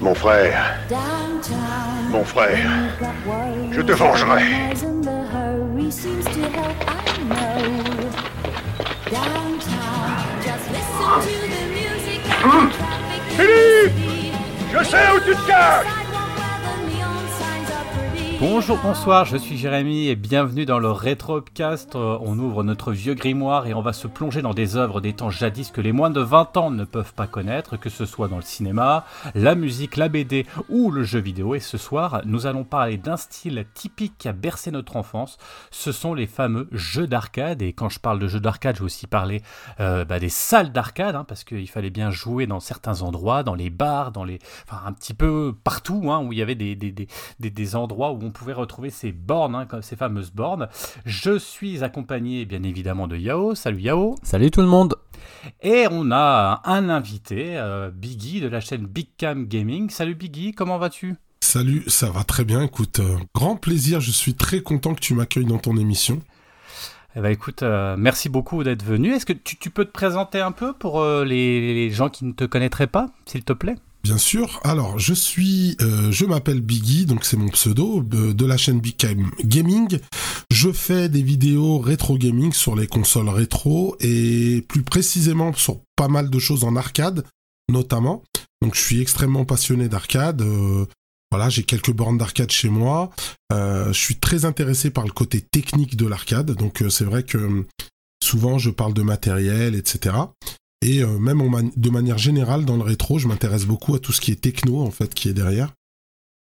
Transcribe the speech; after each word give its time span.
Mon 0.00 0.14
frère, 0.14 0.78
mon 2.10 2.24
frère, 2.24 2.70
Je 3.70 3.80
te 3.82 3.92
vengerai. 3.92 4.42
the 5.78 5.90
city. 5.90 6.58
je 14.72 14.84
sais 14.84 14.96
où 15.14 15.20
tu 15.20 15.34
te 15.34 15.46
caches 15.46 15.97
Bonjour, 18.40 18.78
bonsoir, 18.80 19.24
je 19.24 19.36
suis 19.36 19.58
Jérémy 19.58 20.06
et 20.06 20.14
bienvenue 20.14 20.64
dans 20.64 20.78
le 20.78 20.92
Rétropcast. 20.92 21.96
Euh, 21.96 22.18
On 22.20 22.38
ouvre 22.38 22.62
notre 22.62 22.92
vieux 22.92 23.14
grimoire 23.14 23.66
et 23.66 23.74
on 23.74 23.82
va 23.82 23.92
se 23.92 24.06
plonger 24.06 24.42
dans 24.42 24.54
des 24.54 24.76
œuvres 24.76 25.00
des 25.00 25.12
temps 25.12 25.28
jadis 25.28 25.72
que 25.72 25.80
les 25.80 25.90
moins 25.90 26.10
de 26.10 26.20
20 26.20 26.56
ans 26.56 26.70
ne 26.70 26.84
peuvent 26.84 27.14
pas 27.14 27.26
connaître, 27.26 27.76
que 27.76 27.90
ce 27.90 28.06
soit 28.06 28.28
dans 28.28 28.36
le 28.36 28.42
cinéma, 28.42 29.04
la 29.34 29.56
musique, 29.56 29.96
la 29.96 30.08
BD 30.08 30.46
ou 30.68 30.92
le 30.92 31.02
jeu 31.02 31.18
vidéo. 31.18 31.56
Et 31.56 31.60
ce 31.60 31.78
soir, 31.78 32.22
nous 32.26 32.46
allons 32.46 32.62
parler 32.62 32.96
d'un 32.96 33.16
style 33.16 33.66
typique 33.74 34.14
qui 34.18 34.28
a 34.28 34.32
bercé 34.32 34.70
notre 34.70 34.94
enfance. 34.94 35.36
Ce 35.72 35.90
sont 35.90 36.14
les 36.14 36.28
fameux 36.28 36.68
jeux 36.70 37.08
d'arcade. 37.08 37.60
Et 37.60 37.72
quand 37.72 37.88
je 37.88 37.98
parle 37.98 38.20
de 38.20 38.28
jeux 38.28 38.38
d'arcade, 38.38 38.76
je 38.76 38.82
vais 38.82 38.86
aussi 38.86 39.08
parler 39.08 39.42
euh, 39.80 40.04
bah, 40.04 40.20
des 40.20 40.28
salles 40.28 40.70
d'arcade, 40.70 41.16
hein, 41.16 41.24
parce 41.26 41.42
qu'il 41.42 41.68
fallait 41.68 41.90
bien 41.90 42.12
jouer 42.12 42.46
dans 42.46 42.60
certains 42.60 43.02
endroits, 43.02 43.42
dans 43.42 43.56
les 43.56 43.70
bars, 43.70 44.12
dans 44.12 44.22
les, 44.22 44.38
enfin 44.64 44.80
un 44.86 44.92
petit 44.92 45.14
peu 45.14 45.56
partout, 45.64 46.12
hein, 46.12 46.22
où 46.24 46.32
il 46.32 46.38
y 46.38 46.42
avait 46.42 46.54
des, 46.54 46.76
des, 46.76 46.92
des, 46.92 47.08
des, 47.40 47.50
des 47.50 47.74
endroits 47.74 48.12
où 48.12 48.27
on 48.27 48.27
pouvait 48.30 48.52
retrouver 48.52 48.90
ces 48.90 49.12
bornes, 49.12 49.54
hein, 49.54 49.66
comme 49.66 49.82
ces 49.82 49.96
fameuses 49.96 50.30
bornes. 50.30 50.68
Je 51.04 51.38
suis 51.38 51.84
accompagné 51.84 52.44
bien 52.44 52.62
évidemment 52.62 53.06
de 53.08 53.16
Yao. 53.16 53.54
Salut 53.54 53.80
Yao. 53.80 54.16
Salut 54.22 54.50
tout 54.50 54.60
le 54.60 54.66
monde 54.66 54.94
Et 55.62 55.86
on 55.90 56.10
a 56.10 56.62
un 56.64 56.88
invité, 56.88 57.56
euh, 57.58 57.90
Biggie 57.90 58.40
de 58.40 58.48
la 58.48 58.60
chaîne 58.60 58.86
Big 58.86 59.08
Cam 59.16 59.46
Gaming. 59.46 59.90
Salut 59.90 60.14
Biggie, 60.14 60.52
comment 60.52 60.78
vas-tu? 60.78 61.16
Salut, 61.40 61.84
ça 61.86 62.10
va 62.10 62.24
très 62.24 62.44
bien. 62.44 62.62
Écoute, 62.62 63.00
euh, 63.00 63.16
grand 63.34 63.56
plaisir. 63.56 64.00
Je 64.00 64.10
suis 64.10 64.34
très 64.34 64.60
content 64.60 64.94
que 64.94 65.00
tu 65.00 65.14
m'accueilles 65.14 65.46
dans 65.46 65.58
ton 65.58 65.76
émission. 65.76 66.20
Eh 67.16 67.20
ben 67.20 67.30
écoute, 67.30 67.62
euh, 67.62 67.96
merci 67.98 68.28
beaucoup 68.28 68.62
d'être 68.62 68.84
venu. 68.84 69.12
Est-ce 69.14 69.24
que 69.24 69.32
tu, 69.32 69.56
tu 69.56 69.70
peux 69.70 69.84
te 69.84 69.90
présenter 69.90 70.40
un 70.40 70.52
peu 70.52 70.72
pour 70.72 71.00
euh, 71.00 71.24
les, 71.24 71.74
les 71.74 71.90
gens 71.90 72.10
qui 72.10 72.24
ne 72.26 72.32
te 72.32 72.44
connaîtraient 72.44 72.86
pas, 72.86 73.06
s'il 73.24 73.44
te 73.44 73.52
plaît? 73.52 73.76
Bien 74.08 74.16
sûr. 74.16 74.58
Alors, 74.64 74.98
je 74.98 75.12
suis, 75.12 75.76
euh, 75.82 76.10
je 76.10 76.24
m'appelle 76.24 76.62
Biggie, 76.62 77.04
donc 77.04 77.26
c'est 77.26 77.36
mon 77.36 77.50
pseudo 77.50 78.02
de, 78.02 78.46
la 78.46 78.56
chaîne 78.56 78.80
Big 78.80 78.96
Gaming. 79.44 79.98
Je 80.50 80.72
fais 80.72 81.10
des 81.10 81.20
vidéos 81.20 81.78
rétro 81.78 82.16
gaming 82.16 82.54
sur 82.54 82.74
les 82.74 82.86
consoles 82.86 83.28
rétro 83.28 83.98
et 84.00 84.64
plus 84.66 84.82
précisément 84.82 85.52
sur 85.52 85.82
pas 85.94 86.08
mal 86.08 86.30
de 86.30 86.38
choses 86.38 86.64
en 86.64 86.74
arcade, 86.74 87.22
notamment. 87.70 88.22
Donc, 88.62 88.76
je 88.76 88.80
suis 88.80 89.02
extrêmement 89.02 89.44
passionné 89.44 89.90
d'arcade. 89.90 90.40
euh, 90.40 90.86
voilà, 91.30 91.50
j'ai 91.50 91.64
quelques 91.64 91.92
bornes 91.92 92.16
d'arcade 92.16 92.50
chez 92.50 92.70
moi. 92.70 93.10
Euh, 93.52 93.92
je 93.92 93.98
suis 93.98 94.16
très 94.16 94.46
intéressé 94.46 94.88
par 94.88 95.04
le 95.04 95.12
côté 95.12 95.42
technique 95.42 95.96
de 95.96 96.06
l'arcade. 96.06 96.52
Donc, 96.52 96.82
c'est 96.88 97.04
vrai 97.04 97.24
que 97.24 97.66
souvent, 98.24 98.56
je 98.56 98.70
parle 98.70 98.94
de 98.94 99.02
matériel, 99.02 99.74
etc. 99.74 100.16
Et 100.82 101.02
euh, 101.02 101.18
même 101.18 101.42
de 101.76 101.90
manière 101.90 102.18
générale, 102.18 102.64
dans 102.64 102.76
le 102.76 102.82
rétro, 102.82 103.18
je 103.18 103.28
m'intéresse 103.28 103.64
beaucoup 103.64 103.94
à 103.94 103.98
tout 103.98 104.12
ce 104.12 104.20
qui 104.20 104.30
est 104.30 104.40
techno, 104.40 104.80
en 104.80 104.90
fait, 104.90 105.12
qui 105.12 105.28
est 105.28 105.34
derrière. 105.34 105.72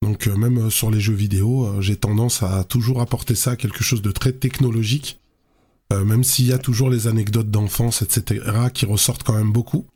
Donc 0.01 0.27
euh, 0.27 0.35
même 0.35 0.57
euh, 0.57 0.69
sur 0.69 0.91
les 0.91 0.99
jeux 0.99 1.13
vidéo, 1.13 1.65
euh, 1.65 1.81
j'ai 1.81 1.97
tendance 1.97 2.41
à 2.43 2.63
toujours 2.63 3.01
apporter 3.01 3.35
ça 3.35 3.51
à 3.51 3.55
quelque 3.55 3.83
chose 3.83 4.01
de 4.01 4.11
très 4.11 4.31
technologique. 4.31 5.19
Même 5.91 6.23
s'il 6.23 6.45
y 6.45 6.53
a 6.53 6.59
toujours 6.59 6.91
les 6.91 7.07
anecdotes 7.07 7.49
d'enfance, 7.49 8.03
etc., 8.03 8.45
qui 8.71 8.85
ressortent 8.85 9.23
quand 9.23 9.33
même 9.33 9.51
beaucoup. 9.51 9.87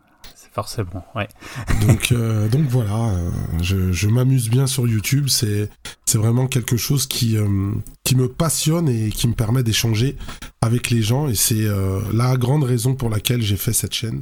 Forcément, 0.54 1.04
ouais. 1.16 1.28
Donc, 1.88 2.12
euh, 2.12 2.48
donc 2.50 2.68
voilà, 2.68 3.10
euh, 3.10 3.30
je, 3.62 3.92
je 3.92 4.08
m'amuse 4.08 4.50
bien 4.50 4.68
sur 4.68 4.88
YouTube. 4.88 5.28
C'est, 5.28 5.70
c'est 6.06 6.20
vraiment 6.20 6.46
quelque 6.48 6.78
chose 6.78 7.08
qui, 7.08 7.38
euh, 7.38 7.72
qui 8.04 8.16
me 8.16 8.28
passionne 8.28 8.88
et 8.88 9.10
qui 9.10 9.28
me 9.28 9.34
permet 9.34 9.64
d'échanger 9.64 10.16
avec 10.62 10.92
les 10.92 11.02
gens. 11.02 11.28
Et 11.28 11.34
c'est 11.36 11.66
euh, 11.66 12.02
la 12.14 12.38
grande 12.38 12.64
raison 12.64 12.94
pour 12.94 13.10
laquelle 13.10 13.42
j'ai 13.42 13.58
fait 13.58 13.74
cette 13.74 13.94
chaîne. 13.94 14.22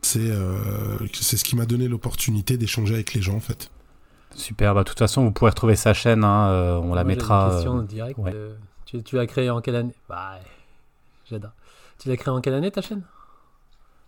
C'est, 0.00 0.20
euh, 0.30 0.96
c'est 1.12 1.36
ce 1.36 1.44
qui 1.44 1.56
m'a 1.56 1.66
donné 1.66 1.88
l'opportunité 1.88 2.56
d'échanger 2.56 2.94
avec 2.94 3.12
les 3.12 3.20
gens, 3.20 3.34
en 3.34 3.40
fait. 3.40 3.70
Super, 4.34 4.74
bah, 4.74 4.82
de 4.82 4.88
toute 4.88 4.98
façon, 4.98 5.24
vous 5.24 5.30
pourrez 5.30 5.50
retrouver 5.50 5.76
sa 5.76 5.92
chaîne, 5.94 6.24
hein, 6.24 6.48
euh, 6.50 6.76
on 6.76 6.94
la 6.94 7.02
Moi, 7.04 7.12
j'ai 7.12 7.16
mettra. 7.16 7.46
Une 7.48 7.52
question 7.54 7.82
directe. 7.82 8.18
ouais. 8.18 8.32
tu, 8.86 9.02
tu 9.02 9.16
l'as 9.16 9.26
créé 9.26 9.50
en 9.50 9.60
quelle 9.60 9.76
année? 9.76 9.94
Bah, 10.08 10.36
ouais, 10.38 10.46
j'adore. 11.28 11.52
Tu 11.98 12.08
l'as 12.08 12.16
créé 12.16 12.32
en 12.32 12.40
quelle 12.40 12.54
année 12.54 12.70
ta 12.70 12.80
chaîne? 12.82 13.02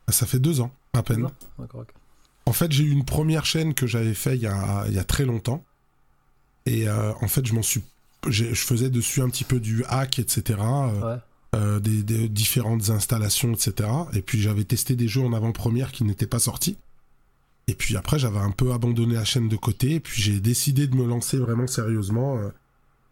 Ça 0.08 0.24
fait 0.24 0.38
deux 0.38 0.60
ans, 0.62 0.70
à 0.93 1.03
peine. 1.03 1.28
En 2.47 2.53
fait, 2.53 2.72
j'ai 2.72 2.84
eu 2.84 2.91
une 2.91 3.04
première 3.04 3.44
chaîne 3.44 3.75
que 3.75 3.87
j'avais 3.87 4.15
fait 4.15 4.37
il 4.37 4.43
y 4.43 4.47
a, 4.47 4.84
il 4.88 4.94
y 4.94 4.99
a 4.99 5.04
très 5.04 5.25
longtemps. 5.25 5.65
Et 6.66 6.88
euh, 6.88 7.12
en 7.21 7.28
fait, 7.28 7.44
je 7.47 7.54
m'en 7.54 7.62
suis. 7.62 7.82
Je 8.26 8.44
faisais 8.54 8.91
dessus 8.91 9.22
un 9.22 9.28
petit 9.28 9.44
peu 9.44 9.60
du 9.60 9.84
hack, 9.88 10.19
etc. 10.19 10.59
euh, 10.60 11.15
Ouais. 11.15 11.21
euh, 11.56 11.78
des, 11.81 12.03
des 12.03 12.28
différentes 12.28 12.91
installations, 12.91 13.53
etc. 13.53 13.88
Et 14.12 14.22
puis 14.22 14.41
j'avais 14.41 14.65
testé 14.65 14.97
des 14.97 15.09
jeux 15.09 15.22
en 15.22 15.32
avant-première 15.32 15.93
qui 15.93 16.04
n'étaient 16.04 16.27
pas 16.27 16.38
sortis. 16.41 16.77
Et 17.69 17.75
puis 17.75 17.97
après, 17.97 18.19
j'avais 18.19 18.38
un 18.38 18.50
peu 18.50 18.72
abandonné 18.72 19.15
la 19.15 19.25
chaîne 19.25 19.48
de 19.48 19.56
côté. 19.56 19.94
Et 19.97 20.00
puis 20.00 20.21
j'ai 20.22 20.41
décidé 20.41 20.87
de 20.87 20.97
me 20.97 21.06
lancer 21.06 21.37
vraiment 21.38 21.66
sérieusement, 21.66 22.41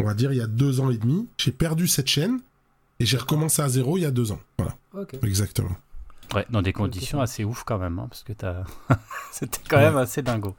on 0.01 0.05
va 0.05 0.15
dire, 0.15 0.33
il 0.33 0.39
y 0.39 0.43
a 0.43 0.47
deux 0.47 0.81
ans 0.81 0.91
et 0.91 0.97
demi. 0.99 1.29
J'ai 1.39 1.53
perdu 1.53 1.87
cette 1.89 2.09
chaîne 2.09 2.41
et 2.99 3.07
j'ai 3.07 3.19
recommencé 3.19 3.61
à 3.63 3.69
zéro 3.69 3.97
il 3.99 4.03
y 4.03 4.07
a 4.07 4.11
deux 4.11 4.33
ans. 4.33 4.41
Voilà, 4.59 4.77
Ok. 4.95 5.15
exactement. 5.23 5.77
Ouais, 6.35 6.47
dans 6.51 6.63
des 6.63 6.73
conditions 6.73 7.21
assez 7.21 7.45
ouf 7.45 7.63
quand 7.65 7.79
même, 7.79 7.99
hein, 7.99 8.09
parce 8.09 8.23
que 8.23 8.33
c'était 9.33 9.61
quand 9.69 9.79
même 9.79 9.97
assez 9.97 10.23
dingo. 10.23 10.57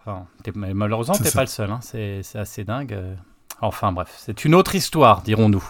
Enfin, 0.00 0.26
mais 0.54 0.74
malheureusement, 0.74 1.14
t'es 1.16 1.30
pas 1.30 1.42
le 1.42 1.46
seul, 1.46 1.70
hein, 1.70 1.80
c'est, 1.82 2.22
assez 2.34 2.64
dingue. 2.64 2.92
euh. 2.92 3.14
Enfin 3.60 3.92
bref, 3.92 4.14
c'est 4.16 4.44
une 4.44 4.54
autre 4.54 4.74
histoire, 4.74 5.22
dirons-nous. 5.22 5.64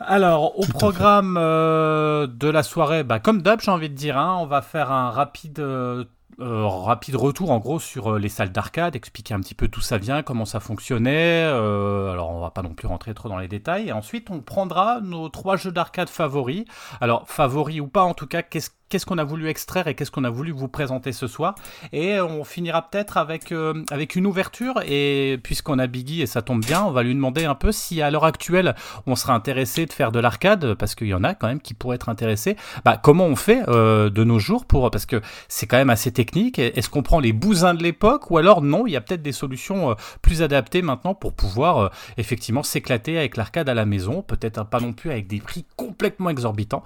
Alors, 0.00 0.58
au 0.58 0.64
Tout 0.64 0.72
programme 0.72 1.36
euh, 1.38 2.26
de 2.26 2.48
la 2.48 2.62
soirée, 2.62 3.04
bah, 3.04 3.20
comme 3.20 3.42
d'hab, 3.42 3.60
j'ai 3.60 3.70
envie 3.70 3.88
de 3.88 3.94
dire, 3.94 4.18
hein, 4.18 4.36
on 4.40 4.46
va 4.46 4.62
faire 4.62 4.92
un 4.92 5.10
rapide, 5.10 5.58
euh, 5.60 6.04
euh, 6.40 6.66
rapide 6.66 7.16
retour 7.16 7.50
en 7.50 7.58
gros 7.58 7.80
sur 7.80 8.14
euh, 8.14 8.18
les 8.18 8.28
salles 8.28 8.52
d'arcade, 8.52 8.94
expliquer 8.94 9.34
un 9.34 9.40
petit 9.40 9.54
peu 9.54 9.68
d'où 9.68 9.80
ça 9.80 9.98
vient, 9.98 10.22
comment 10.22 10.44
ça 10.44 10.60
fonctionnait. 10.60 11.44
euh, 11.44 12.12
alors, 12.12 12.30
on 12.30 12.40
va 12.40 12.50
pas 12.50 12.62
non 12.62 12.74
plus 12.74 12.86
rentrer 12.86 13.14
trop 13.14 13.28
dans 13.28 13.38
les 13.38 13.48
détails. 13.48 13.88
Et 13.88 13.92
ensuite, 13.92 14.30
on 14.30 14.40
prendra 14.40 15.00
nos 15.00 15.28
trois 15.28 15.56
jeux 15.56 15.72
d'arcade 15.72 16.08
favoris. 16.08 16.64
Alors, 17.00 17.28
favoris 17.28 17.80
ou 17.80 17.88
pas, 17.88 18.02
en 18.02 18.14
tout 18.14 18.26
cas, 18.26 18.42
qu'est-ce 18.42 18.70
qu'est-ce 18.88 19.06
qu'on 19.06 19.18
a 19.18 19.24
voulu 19.24 19.48
extraire 19.48 19.86
et 19.88 19.94
qu'est-ce 19.94 20.10
qu'on 20.10 20.24
a 20.24 20.30
voulu 20.30 20.52
vous 20.52 20.68
présenter 20.68 21.12
ce 21.12 21.26
soir. 21.26 21.54
Et 21.92 22.20
on 22.20 22.44
finira 22.44 22.88
peut-être 22.88 23.16
avec, 23.16 23.52
euh, 23.52 23.84
avec 23.90 24.16
une 24.16 24.26
ouverture. 24.26 24.80
Et 24.86 25.38
puisqu'on 25.42 25.78
a 25.78 25.86
Biggie 25.86 26.22
et 26.22 26.26
ça 26.26 26.42
tombe 26.42 26.64
bien, 26.64 26.84
on 26.84 26.90
va 26.90 27.02
lui 27.02 27.14
demander 27.14 27.44
un 27.44 27.54
peu 27.54 27.72
si 27.72 28.02
à 28.02 28.10
l'heure 28.10 28.24
actuelle 28.24 28.74
on 29.06 29.16
serait 29.16 29.32
intéressé 29.32 29.86
de 29.86 29.92
faire 29.92 30.12
de 30.12 30.18
l'arcade, 30.18 30.74
parce 30.74 30.94
qu'il 30.94 31.08
y 31.08 31.14
en 31.14 31.24
a 31.24 31.34
quand 31.34 31.48
même 31.48 31.60
qui 31.60 31.74
pourraient 31.74 31.96
être 31.96 32.08
intéressés. 32.08 32.56
Bah, 32.84 32.98
comment 33.02 33.26
on 33.26 33.36
fait 33.36 33.62
euh, 33.68 34.10
de 34.10 34.24
nos 34.24 34.38
jours 34.38 34.64
pour 34.64 34.90
parce 34.90 35.06
que 35.06 35.20
c'est 35.48 35.66
quand 35.66 35.76
même 35.76 35.90
assez 35.90 36.12
technique. 36.12 36.58
Est-ce 36.58 36.88
qu'on 36.88 37.02
prend 37.02 37.20
les 37.20 37.32
bousins 37.32 37.74
de 37.74 37.82
l'époque 37.82 38.30
ou 38.30 38.38
alors 38.38 38.62
non 38.62 38.86
Il 38.86 38.92
y 38.92 38.96
a 38.96 39.00
peut-être 39.00 39.22
des 39.22 39.32
solutions 39.32 39.90
euh, 39.90 39.94
plus 40.22 40.42
adaptées 40.42 40.82
maintenant 40.82 41.14
pour 41.14 41.32
pouvoir 41.32 41.78
euh, 41.78 41.88
effectivement 42.16 42.62
s'éclater 42.62 43.18
avec 43.18 43.36
l'arcade 43.36 43.68
à 43.68 43.74
la 43.74 43.86
maison. 43.86 44.22
Peut-être 44.22 44.64
pas 44.64 44.80
non 44.80 44.92
plus 44.92 45.10
avec 45.10 45.26
des 45.26 45.40
prix 45.40 45.64
complètement 45.76 46.30
exorbitants. 46.30 46.82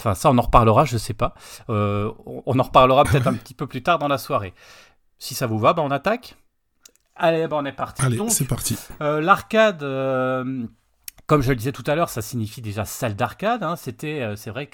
Enfin, 0.00 0.14
ça, 0.14 0.30
on 0.30 0.38
en 0.38 0.42
reparlera, 0.42 0.84
je 0.84 0.96
sais 0.96 1.14
pas. 1.14 1.34
Euh, 1.70 2.12
on 2.26 2.58
en 2.58 2.62
reparlera 2.62 3.04
peut-être 3.04 3.26
un 3.26 3.34
petit 3.34 3.54
peu 3.54 3.66
plus 3.66 3.82
tard 3.82 3.98
dans 3.98 4.08
la 4.08 4.18
soirée. 4.18 4.54
Si 5.18 5.34
ça 5.34 5.46
vous 5.46 5.58
va, 5.58 5.72
bah, 5.72 5.82
on 5.84 5.90
attaque. 5.90 6.36
Allez, 7.16 7.48
bah, 7.48 7.56
on 7.58 7.64
est 7.64 7.72
parti. 7.72 8.02
Allez, 8.02 8.20
c'est 8.28 8.46
parti. 8.46 8.78
euh, 9.00 9.20
L'arcade, 9.20 9.82
euh, 9.82 10.64
comme 11.26 11.42
je 11.42 11.48
le 11.50 11.56
disais 11.56 11.72
tout 11.72 11.82
à 11.88 11.96
l'heure, 11.96 12.10
ça 12.10 12.22
signifie 12.22 12.62
déjà 12.62 12.84
salle 12.84 13.16
d'arcade. 13.16 13.62
hein. 13.64 13.74
C'était, 13.74 14.34
c'est 14.36 14.50
vrai 14.50 14.68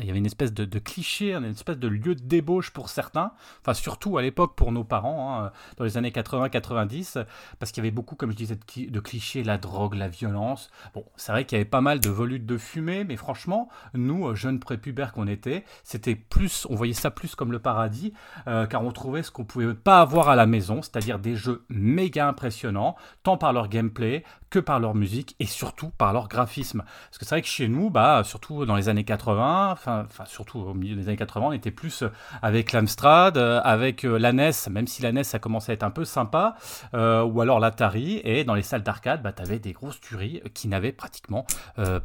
qu'il 0.00 0.06
y 0.06 0.10
avait 0.10 0.18
une 0.18 0.26
espèce 0.26 0.52
de, 0.52 0.78
cliché, 0.78 1.34
une 1.34 1.44
espèce 1.44 1.78
de 1.78 1.88
lieu 1.88 2.14
de 2.14 2.22
débauche 2.22 2.70
pour 2.70 2.88
certains. 2.88 3.32
Enfin, 3.60 3.74
surtout 3.74 4.18
à 4.18 4.22
l'époque 4.22 4.54
pour 4.56 4.72
nos 4.72 4.84
parents, 4.84 5.44
hein, 5.44 5.52
dans 5.76 5.84
les 5.84 5.96
années 5.96 6.10
80-90, 6.10 7.24
parce 7.58 7.72
qu'il 7.72 7.82
y 7.82 7.86
avait 7.86 7.94
beaucoup, 7.94 8.14
comme 8.14 8.30
je 8.30 8.36
disais, 8.36 8.56
de, 8.56 8.64
cli- 8.64 8.90
de 8.90 9.00
clichés, 9.00 9.42
la 9.42 9.58
drogue, 9.58 9.94
la 9.94 10.08
violence. 10.08 10.70
Bon, 10.94 11.04
c'est 11.16 11.32
vrai 11.32 11.44
qu'il 11.44 11.56
y 11.56 11.60
avait 11.60 11.68
pas 11.68 11.80
mal 11.80 12.00
de 12.00 12.08
volutes 12.08 12.46
de 12.46 12.58
fumée, 12.58 13.04
mais 13.04 13.16
franchement, 13.16 13.68
nous, 13.94 14.28
euh, 14.28 14.34
jeunes 14.34 14.60
prépubères 14.60 15.12
qu'on 15.12 15.26
était, 15.26 15.64
c'était 15.84 16.14
plus, 16.14 16.66
on 16.70 16.74
voyait 16.74 16.92
ça 16.92 17.10
plus 17.10 17.34
comme 17.34 17.52
le 17.52 17.58
paradis, 17.58 18.12
euh, 18.46 18.66
car 18.66 18.84
on 18.84 18.92
trouvait 18.92 19.22
ce 19.22 19.30
qu'on 19.30 19.44
pouvait 19.44 19.74
pas 19.74 20.00
avoir 20.00 20.28
à 20.28 20.36
la 20.36 20.46
maison, 20.46 20.82
c'est-à-dire 20.82 21.18
des 21.18 21.36
jeux 21.36 21.64
méga 21.68 22.28
impressionnants, 22.28 22.96
tant 23.22 23.36
par 23.36 23.52
leur 23.52 23.68
gameplay 23.68 24.24
que 24.52 24.58
par 24.58 24.78
leur 24.78 24.94
musique 24.94 25.34
et 25.40 25.46
surtout 25.46 25.88
par 25.96 26.12
leur 26.12 26.28
graphisme. 26.28 26.84
Parce 26.84 27.18
que 27.18 27.24
c'est 27.24 27.34
vrai 27.34 27.42
que 27.42 27.48
chez 27.48 27.68
nous, 27.68 27.88
bah, 27.88 28.22
surtout 28.22 28.66
dans 28.66 28.76
les 28.76 28.90
années 28.90 29.02
80, 29.02 29.70
enfin, 29.72 30.06
surtout 30.26 30.58
au 30.58 30.74
milieu 30.74 30.94
des 30.94 31.08
années 31.08 31.16
80, 31.16 31.46
on 31.46 31.52
était 31.52 31.70
plus 31.70 32.04
avec 32.42 32.72
l'Amstrad, 32.72 33.38
avec 33.38 34.02
la 34.02 34.32
NES, 34.32 34.52
même 34.70 34.86
si 34.86 35.00
la 35.00 35.10
NES 35.10 35.22
a 35.32 35.38
commencé 35.38 35.72
à 35.72 35.74
être 35.74 35.82
un 35.82 35.90
peu 35.90 36.04
sympa, 36.04 36.56
ou 36.92 37.40
alors 37.40 37.60
l'Atari, 37.60 38.20
et 38.24 38.44
dans 38.44 38.54
les 38.54 38.62
salles 38.62 38.82
d'arcade, 38.82 39.22
bah, 39.22 39.32
tu 39.32 39.40
avais 39.42 39.58
des 39.58 39.72
grosses 39.72 40.00
tueries 40.00 40.42
qui 40.52 40.68
n'avaient 40.68 40.92
pratiquement 40.92 41.46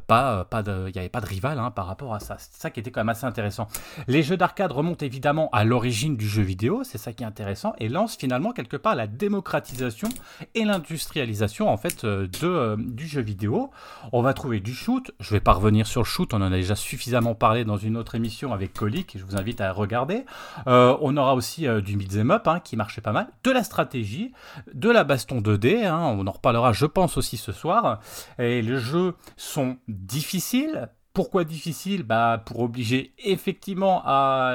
pas, 0.08 0.46
pas 0.46 0.64
de, 0.64 0.86
il 0.88 0.94
n'y 0.94 1.00
avait 1.00 1.10
pas 1.10 1.22
de 1.22 1.26
rival 1.26 1.60
hein, 1.60 1.72
par 1.72 1.86
rapport 1.86 2.14
à 2.14 2.22
ça. 2.22 2.38
C'est 2.40 2.62
ça 2.62 2.70
qui 2.70 2.80
était 2.80 2.92
quand 2.92 3.02
même 3.02 3.10
assez 3.10 3.26
intéressant. 3.26 3.68
Les 4.08 4.24
jeux 4.24 4.38
d'arcade 4.38 4.72
remontent 4.72 5.06
évidemment 5.06 5.50
à 5.52 5.66
l'origine 5.66 6.16
du 6.16 6.30
jeu 6.30 6.44
vidéo, 6.44 6.86
c'est 6.86 6.98
ça 6.98 7.12
qui 7.12 7.24
est 7.24 7.28
intéressant, 7.28 7.74
et 7.78 7.90
lancent 7.90 8.16
finalement 8.16 8.54
quelque 8.54 8.78
part 8.78 8.96
la 8.96 9.08
démocratisation 9.08 10.08
et 10.56 10.64
l'industrialisation 10.64 11.68
en 11.68 11.76
fait 11.76 12.06
de, 12.42 12.76
du 12.78 13.08
jeu 13.08 13.22
vidéo. 13.22 13.72
On 14.12 14.22
va 14.22 14.34
trouver 14.34 14.60
du 14.60 14.74
shoot. 14.74 15.12
Je 15.20 15.32
vais 15.32 15.40
pas 15.40 15.54
revenir 15.54 15.88
sur 15.88 16.02
le 16.02 16.06
shoot, 16.06 16.34
on 16.34 16.38
en 16.38 16.44
a 16.44 16.50
déjà 16.50 16.76
suffisamment 16.76 17.36
parlé 17.36 17.66
dans 17.66 17.78
une 17.78 17.98
autre 17.98 18.16
émission 18.16 18.54
avec 18.54 18.74
Colic, 18.74 19.18
je 19.18 19.24
vous 19.24 19.36
invite 19.36 19.62
à 19.62 19.72
regarder. 19.72 20.26
Euh, 20.68 20.98
on 21.02 21.18
aura 21.18 21.36
aussi 21.36 21.68
euh, 21.68 21.82
du 21.82 21.96
beat'em 21.98 22.32
up 22.32 22.48
hein, 22.48 22.60
qui 22.60 22.76
marchait 22.76 23.02
pas 23.02 23.12
mal, 23.12 23.28
de 23.44 23.52
la 23.52 23.64
stratégie, 23.64 24.32
de 24.74 24.90
la 24.90 25.04
baston 25.04 25.42
2D. 25.42 25.86
Hein, 25.86 26.16
on 26.18 26.28
en 26.28 26.32
reparlera, 26.32 26.74
je 26.74 26.86
pense 26.86 27.18
aussi 27.18 27.38
ce 27.38 27.52
soir. 27.52 28.00
Et 28.40 28.62
les 28.62 28.80
jeux 28.80 29.16
sont 29.36 29.78
difficiles, 29.88 30.90
pourquoi 31.18 31.46
difficile 31.46 32.04
bah, 32.04 32.44
Pour 32.46 32.60
obliger 32.60 33.12
effectivement 33.18 34.04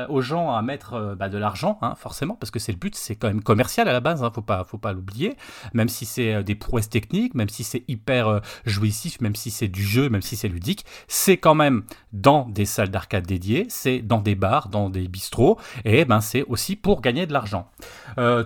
aux 0.09 0.21
gens 0.21 0.55
à 0.55 0.63
mettre 0.63 0.95
euh, 0.95 1.15
bah, 1.17 1.29
de 1.29 1.37
l'argent, 1.37 1.77
hein, 1.83 1.95
forcément, 1.97 2.37
parce 2.37 2.53
que 2.53 2.61
c'est 2.61 2.71
le 2.71 2.79
but, 2.79 2.95
c'est 2.95 3.17
quand 3.17 3.27
même 3.27 3.43
commercial 3.43 3.89
à 3.89 3.93
la 3.93 3.99
base, 3.99 4.23
hein, 4.23 4.31
faut 4.33 4.43
pas, 4.43 4.63
faut 4.63 4.79
pas 4.79 4.93
l'oublier, 4.93 5.37
même 5.75 5.89
si 5.89 6.07
c'est 6.07 6.35
euh, 6.35 6.43
des 6.45 6.55
prouesses 6.55 6.89
techniques, 6.89 7.35
même 7.35 7.49
si 7.49 7.65
c'est 7.65 7.83
hyper 7.89 8.29
euh, 8.29 8.39
jouissif, 8.65 9.21
même 9.21 9.35
si 9.35 9.51
c'est 9.51 9.67
du 9.67 9.83
jeu, 9.83 10.09
même 10.09 10.23
si 10.23 10.37
c'est 10.37 10.47
ludique, 10.47 10.87
c'est 11.09 11.37
quand 11.37 11.57
même 11.57 11.83
dans 12.13 12.49
des 12.49 12.65
salles 12.65 12.91
d'arcade 12.91 13.27
dédiées, 13.27 13.67
c'est 13.69 13.99
dans 13.99 14.21
des 14.21 14.37
bars, 14.37 14.69
dans 14.69 14.89
des 14.89 15.09
bistrots, 15.09 15.59
et 15.85 16.05
ben 16.05 16.21
c'est 16.21 16.45
aussi 16.45 16.77
pour 16.77 17.01
gagner 17.01 17.27
de 17.27 17.33
l'argent. 17.33 17.67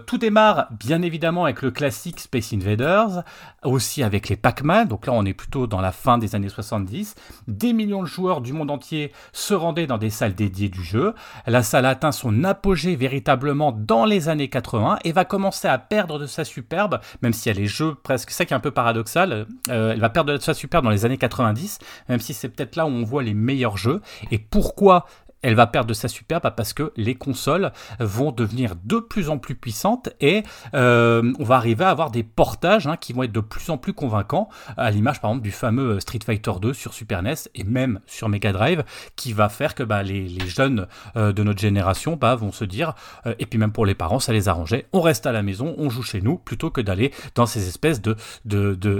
tout 0.07 0.17
démarre 0.17 0.69
bien 0.71 1.03
évidemment 1.03 1.45
avec 1.45 1.61
le 1.61 1.71
classique 1.71 2.21
Space 2.21 2.55
Invaders, 2.55 3.25
aussi 3.63 4.03
avec 4.03 4.31
les 4.31 4.37
Pac-Man, 4.37 4.89
donc 4.89 5.07
là 5.07 5.13
on 5.13 5.27
est 5.27 5.35
plutôt 5.35 5.67
dans 5.67 5.83
la 5.83 5.93
fin 5.93 6.17
des 6.17 6.35
années 6.35 6.49
70, 6.49 7.15
des 7.47 7.75
millions 7.75 8.05
de 8.05 8.06
joueurs 8.07 8.41
du 8.41 8.53
monde 8.53 8.71
entier 8.71 9.13
se 9.33 9.55
rendaient 9.55 9.87
dans 9.87 9.99
des 9.99 10.11
salles 10.11 10.35
dédiées 10.35 10.69
du 10.69 10.83
jeu. 10.83 11.15
La 11.47 11.63
salle 11.63 11.87
atteint 11.87 12.13
son 12.13 12.45
apogée 12.45 12.97
véritablement 12.97 13.73
dans 13.73 14.05
les 14.05 14.29
années 14.29 14.49
80 14.49 14.99
et 15.05 15.13
va 15.13 15.25
commencer 15.25 15.69
à 15.69 15.79
perdre 15.79 16.19
de 16.19 16.27
sa 16.27 16.45
superbe, 16.45 17.01
même 17.23 17.33
si 17.33 17.49
elle 17.49 17.61
est 17.61 17.67
jeux 17.67 17.95
presque, 17.95 18.31
ça 18.31 18.45
qui 18.45 18.53
est 18.53 18.57
un 18.57 18.61
peu 18.61 18.71
paradoxal, 18.71 19.47
euh, 19.69 19.93
elle 19.93 20.01
va 20.01 20.11
perdre 20.11 20.33
de 20.33 20.39
sa 20.39 20.55
superbe 20.55 20.85
dans 20.85 20.91
les 20.91 21.05
années 21.05 21.19
90, 21.19 21.79
même 22.09 22.21
si 22.21 22.35
c'est 22.35 22.49
peut-être 22.49 22.77
là 22.77 22.87
où 22.87 22.91
on 22.91 23.03
voit 23.05 23.23
les 23.23 23.35
meilleurs 23.35 23.77
jeux. 23.77 24.01
Et 24.31 24.39
pourquoi 24.39 25.07
elle 25.47 25.55
va 25.55 25.69
perdre 25.69 25.89
de 25.89 25.95
sa 25.95 26.09
superbe 26.09 26.51
parce 26.57 26.73
que 26.73 26.93
les 26.97 27.15
consoles 27.15 27.71
vont 28.01 28.33
devenir 28.33 28.75
de 28.83 28.99
plus 28.99 29.31
en 29.31 29.39
plus 29.39 29.55
puissantes 29.55 30.09
et 30.21 30.43
euh, 30.75 31.33
on 31.39 31.45
va 31.45 31.55
arriver 31.55 31.85
à 31.85 31.91
avoir 31.91 32.11
des 32.11 32.25
portages 32.25 32.89
hein, 32.89 32.97
qui 32.97 33.13
vont 33.13 33.23
être 33.23 33.31
de 33.31 33.39
plus 33.39 33.71
en 33.71 33.79
plus 33.79 33.93
convaincants, 33.93 34.49
à 34.77 34.91
l'image 34.91 35.21
par 35.21 35.31
exemple 35.31 35.45
du 35.45 35.53
fameux 35.53 36.01
Street 36.01 36.19
Fighter 36.27 36.51
2 36.61 36.73
sur 36.73 36.93
Super 36.93 37.23
NES 37.23 37.35
et 37.55 37.63
même 37.63 38.01
sur 38.07 38.29
Mega 38.29 38.51
Drive, 38.51 38.83
qui 39.15 39.33
va 39.33 39.49
faire 39.49 39.77
que 39.77 39.85
bah, 39.85 40.03
les, 40.03 40.27
jeunes 40.49 40.89
euh, 41.17 41.33
de 41.33 41.45
notre 41.45 41.61
génération 41.61 42.17
bah, 42.17 42.35
vont 42.35 42.51
se 42.51 42.65
dire, 42.65 42.95
euh, 43.27 43.35
et 43.39 43.47
puis 43.47 43.61
même 43.61 43.71
pour 43.71 43.87
les 43.87 43.95
parents, 43.95 44.19
ça 44.19 44.33
les 44.33 44.49
arrangeait, 44.49 44.87
on 44.93 45.01
reste 45.01 45.27
à 45.27 45.33
la 45.33 45.45
maison, 45.45 45.77
on 45.79 45.91
joue 45.91 46.03
chez 46.03 46.23
nous, 46.23 46.39
plutôt 46.39 46.71
que 46.71 46.81
d'aller 46.81 47.13
dans 47.37 47.47
ces 47.47 47.69
espèces 47.69 48.03
de, 48.03 48.17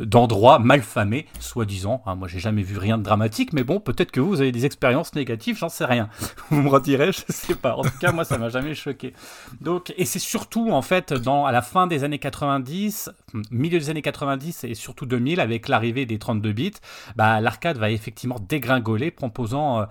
d'endroits 0.05 0.61
malfamés, 0.61 1.27
soi-disant. 1.41 2.05
Hein, 2.07 2.15
moi, 2.15 2.29
j'ai 2.29 2.39
jamais 2.39 2.63
vu 2.63 2.79
rien 2.79 2.99
de 2.99 3.03
dramatique, 3.03 3.53
mais 3.53 3.65
bon, 3.65 3.81
peut-être 3.81 4.13
que 4.13 4.21
vous 4.21 4.41
avez 4.41 4.53
des 4.53 4.65
expériences 4.65 5.13
négatives, 5.17 5.59
j'en 5.59 5.69
sais 5.69 5.85
rien. 5.85 6.09
vous 6.51 6.63
me 6.63 6.69
redirez, 6.69 7.13
je 7.13 7.23
sais 7.29 7.55
pas. 7.55 7.77
En 7.77 7.83
tout 7.83 7.99
cas, 8.01 8.13
moi, 8.13 8.25
ça 8.25 8.39
m'a 8.39 8.49
jamais 8.49 8.75
choqué. 8.75 9.15
Donc, 9.61 9.93
et 9.97 10.05
c'est 10.05 10.19
surtout, 10.19 10.71
en 10.71 10.83
fait, 10.83 11.13
à 11.13 11.53
la 11.53 11.63
fin 11.63 11.87
des 11.87 12.05
années 12.05 12.19
90, 12.19 13.11
milieu 13.51 13.79
des 13.79 13.91
années 13.91 14.03
90 14.03 14.65
et 14.65 14.75
surtout 14.75 15.07
2000, 15.07 15.41
avec 15.41 15.69
l'arrivée 15.69 16.07
des 16.07 16.19
32 16.19 16.53
bits, 16.53 16.73
bah, 17.17 17.41
l'arcade 17.41 17.79
va 17.79 17.91
effectivement 17.91 18.39
dégringoler, 18.39 19.11
proposant 19.11 19.81
euh, 19.81 19.85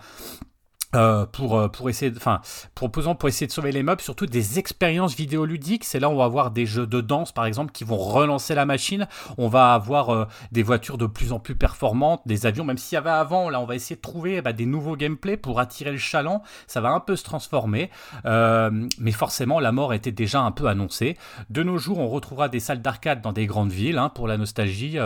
euh, 0.95 1.25
pour, 1.25 1.57
euh, 1.57 1.68
pour 1.68 1.89
essayer 1.89 2.12
de, 2.12 2.18
enfin, 2.18 2.42
proposant 2.74 3.15
pour 3.15 3.30
essayer 3.30 3.47
de 3.47 3.51
sauver 3.51 3.71
les 3.71 3.83
meubles, 3.83 4.01
surtout 4.01 4.25
des 4.25 4.59
expériences 4.59 5.15
vidéoludiques. 5.15 5.83
C'est 5.83 6.00
là 6.00 6.09
où 6.09 6.13
on 6.13 6.18
va 6.18 6.25
avoir 6.25 6.51
des 6.51 6.65
jeux 6.65 6.88
de 6.88 7.01
danse, 7.01 7.31
par 7.31 7.45
exemple, 7.45 7.71
qui 7.71 7.83
vont 7.83 7.97
relancer 7.97 8.56
la 8.56 8.65
machine. 8.65 9.07
On 9.38 9.47
va 9.47 9.74
avoir 9.74 10.09
euh, 10.09 10.25
des 10.51 10.63
voitures 10.63 10.97
de 10.97 11.06
plus 11.06 11.31
en 11.31 11.39
plus 11.39 11.56
performantes, 11.56 12.21
des 12.25 12.45
avions, 12.45 12.63
même 12.63 12.77
s'il 12.77 12.95
y 12.95 12.97
avait 12.97 13.09
avant, 13.09 13.50
là, 13.50 13.59
on 13.59 13.65
va 13.65 13.75
essayer 13.75 13.95
de 13.95 14.01
trouver 14.01 14.42
bah, 14.42 14.53
des 14.53 14.65
nouveaux 14.65 14.95
gameplays 14.95 15.38
pour 15.38 15.59
attirer 15.59 15.92
le 15.92 15.97
chaland. 15.97 16.42
Ça 16.68 16.81
va 16.81 16.89
un 16.89 17.00
peu 17.00 17.15
se 17.15 17.24
transformer, 17.24 17.89
mais 18.24 19.12
forcément, 19.12 19.59
la 19.59 19.71
mort 19.71 19.94
était 19.94 20.12
déjà 20.12 20.41
un 20.41 20.51
peu 20.51 20.68
annoncée. 20.68 21.18
De 21.50 21.63
nos 21.63 21.77
jours, 21.77 22.00
on 22.00 22.07
retrouvera 22.07 22.50
des 22.50 22.59
salles 22.59 22.81
d'arcade 22.81 23.21
dans 23.21 23.33
des 23.33 23.45
grandes 23.45 23.71
villes, 23.71 23.98
hein, 23.98 24.09
pour 24.09 24.27
la 24.27 24.38
nostalgie. 24.38 24.98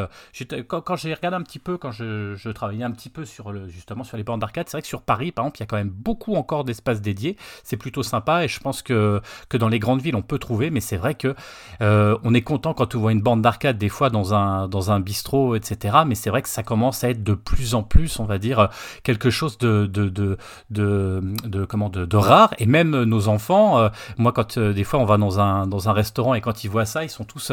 quand, 0.67 0.81
quand 0.81 0.95
j'ai 0.95 1.13
regardé 1.13 1.37
un 1.37 1.41
petit 1.41 1.59
peu, 1.59 1.77
quand 1.77 1.91
je, 1.91 2.51
travaillais 2.51 2.83
un 2.83 2.91
petit 2.91 3.09
peu 3.09 3.25
sur 3.25 3.53
justement 3.67 4.03
sur 4.03 4.17
les 4.17 4.23
bornes 4.23 4.39
d'arcade, 4.39 4.67
c'est 4.67 4.77
vrai 4.77 4.81
que 4.81 4.87
sur 4.87 5.01
Paris, 5.01 5.31
par 5.31 5.45
exemple, 5.45 5.57
il 5.57 5.61
y 5.61 5.63
a 5.63 5.67
quand 5.67 5.78
beaucoup 5.85 6.35
encore 6.35 6.63
d'espaces 6.63 7.01
dédiés. 7.01 7.37
C'est 7.63 7.77
plutôt 7.77 8.03
sympa 8.03 8.43
et 8.43 8.47
je 8.47 8.59
pense 8.59 8.81
que, 8.81 9.21
que 9.49 9.57
dans 9.57 9.69
les 9.69 9.79
grandes 9.79 10.01
villes, 10.01 10.15
on 10.15 10.21
peut 10.21 10.39
trouver, 10.39 10.69
mais 10.69 10.79
c'est 10.79 10.97
vrai 10.97 11.15
que 11.15 11.35
euh, 11.81 12.17
on 12.23 12.33
est 12.33 12.41
content 12.41 12.73
quand 12.73 12.95
on 12.95 12.99
voit 12.99 13.11
une 13.11 13.21
bande 13.21 13.41
d'arcade 13.41 13.77
des 13.77 13.89
fois 13.89 14.09
dans 14.09 14.33
un, 14.33 14.67
dans 14.67 14.91
un 14.91 14.99
bistrot, 14.99 15.55
etc. 15.55 15.99
Mais 16.05 16.15
c'est 16.15 16.29
vrai 16.29 16.41
que 16.41 16.49
ça 16.49 16.63
commence 16.63 17.03
à 17.03 17.09
être 17.09 17.23
de 17.23 17.33
plus 17.33 17.75
en 17.75 17.83
plus, 17.83 18.19
on 18.19 18.25
va 18.25 18.37
dire, 18.37 18.69
quelque 19.03 19.29
chose 19.29 19.57
de, 19.57 19.85
de, 19.85 20.09
de, 20.09 20.37
de, 20.69 21.65
comment, 21.65 21.89
de, 21.89 22.17
rare. 22.17 22.53
Et 22.59 22.65
même 22.65 23.03
nos 23.03 23.27
enfants, 23.27 23.79
euh, 23.79 23.89
moi, 24.17 24.31
quand 24.31 24.57
euh, 24.57 24.73
des 24.73 24.83
fois 24.83 24.99
on 24.99 25.05
va 25.05 25.17
dans 25.17 25.39
un, 25.39 25.67
dans 25.67 25.89
un 25.89 25.93
restaurant 25.93 26.33
et 26.33 26.41
quand 26.41 26.63
ils 26.63 26.69
voient 26.69 26.85
ça, 26.85 27.03
ils 27.03 27.09
sont 27.09 27.23
tous, 27.23 27.51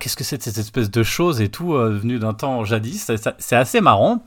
qu'est-ce 0.00 0.16
que 0.16 0.24
c'est 0.24 0.42
cette 0.42 0.58
espèce 0.58 0.90
de 0.90 1.02
choses? 1.02 1.32
et 1.40 1.48
tout, 1.48 1.72
venu 1.72 2.18
d'un 2.18 2.34
temps 2.34 2.64
jadis. 2.64 3.10
C'est 3.38 3.56
assez 3.56 3.80
marrant. 3.80 4.24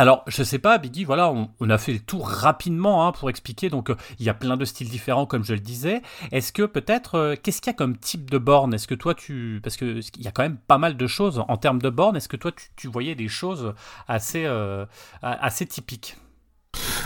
Alors, 0.00 0.24
je 0.26 0.42
sais 0.42 0.58
pas, 0.58 0.78
Biggie, 0.78 1.04
voilà, 1.04 1.30
on, 1.30 1.68
a 1.68 1.76
fait 1.76 1.92
le 1.92 1.98
tour 1.98 2.26
rapidement 2.26 3.06
hein, 3.06 3.12
pour 3.12 3.28
expliquer. 3.28 3.68
Donc, 3.68 3.90
euh, 3.90 3.96
il 4.18 4.24
y 4.24 4.30
a 4.30 4.34
plein 4.34 4.56
de 4.56 4.64
styles 4.64 4.88
différents, 4.88 5.26
comme 5.26 5.44
je 5.44 5.52
le 5.52 5.60
disais. 5.60 6.00
Est-ce 6.32 6.54
que 6.54 6.62
peut-être, 6.62 7.16
euh, 7.16 7.34
qu'est-ce 7.36 7.60
qu'il 7.60 7.70
y 7.70 7.74
a 7.74 7.76
comme 7.76 7.98
type 7.98 8.30
de 8.30 8.38
borne? 8.38 8.72
Est-ce 8.72 8.88
que 8.88 8.94
toi, 8.94 9.14
tu. 9.14 9.60
Parce 9.62 9.76
qu'il 9.76 10.00
y 10.16 10.26
a 10.26 10.30
quand 10.30 10.42
même 10.42 10.56
pas 10.56 10.78
mal 10.78 10.96
de 10.96 11.06
choses 11.06 11.44
en 11.46 11.58
termes 11.58 11.82
de 11.82 11.90
borne. 11.90 12.16
Est-ce 12.16 12.30
que 12.30 12.38
toi, 12.38 12.50
tu, 12.76 12.88
voyais 12.88 13.14
des 13.14 13.28
choses 13.28 13.74
assez, 14.08 14.46
euh, 14.46 14.86
assez 15.20 15.66
typiques? 15.66 16.16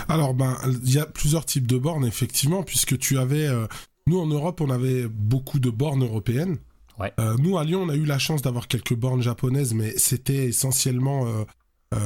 Alors, 0.07 0.33
ben, 0.33 0.55
il 0.65 0.93
y 0.93 0.99
a 0.99 1.05
plusieurs 1.05 1.43
types 1.43 1.67
de 1.67 1.77
bornes, 1.77 2.05
effectivement, 2.05 2.63
puisque 2.63 2.97
tu 2.97 3.17
avais. 3.17 3.49
nous, 4.07 4.21
en 4.21 4.27
Europe, 4.27 4.61
on 4.61 4.69
avait 4.69 5.09
beaucoup 5.09 5.59
de 5.59 5.69
bornes 5.69 6.03
européennes. 6.03 6.59
Ouais. 6.97 7.11
nous, 7.39 7.57
à 7.57 7.65
Lyon, 7.65 7.81
on 7.81 7.89
a 7.89 7.95
eu 7.95 8.05
la 8.05 8.19
chance 8.19 8.41
d'avoir 8.41 8.69
quelques 8.69 8.95
bornes 8.95 9.21
japonaises, 9.21 9.73
mais 9.73 9.97
c'était 9.97 10.45
essentiellement 10.45 11.45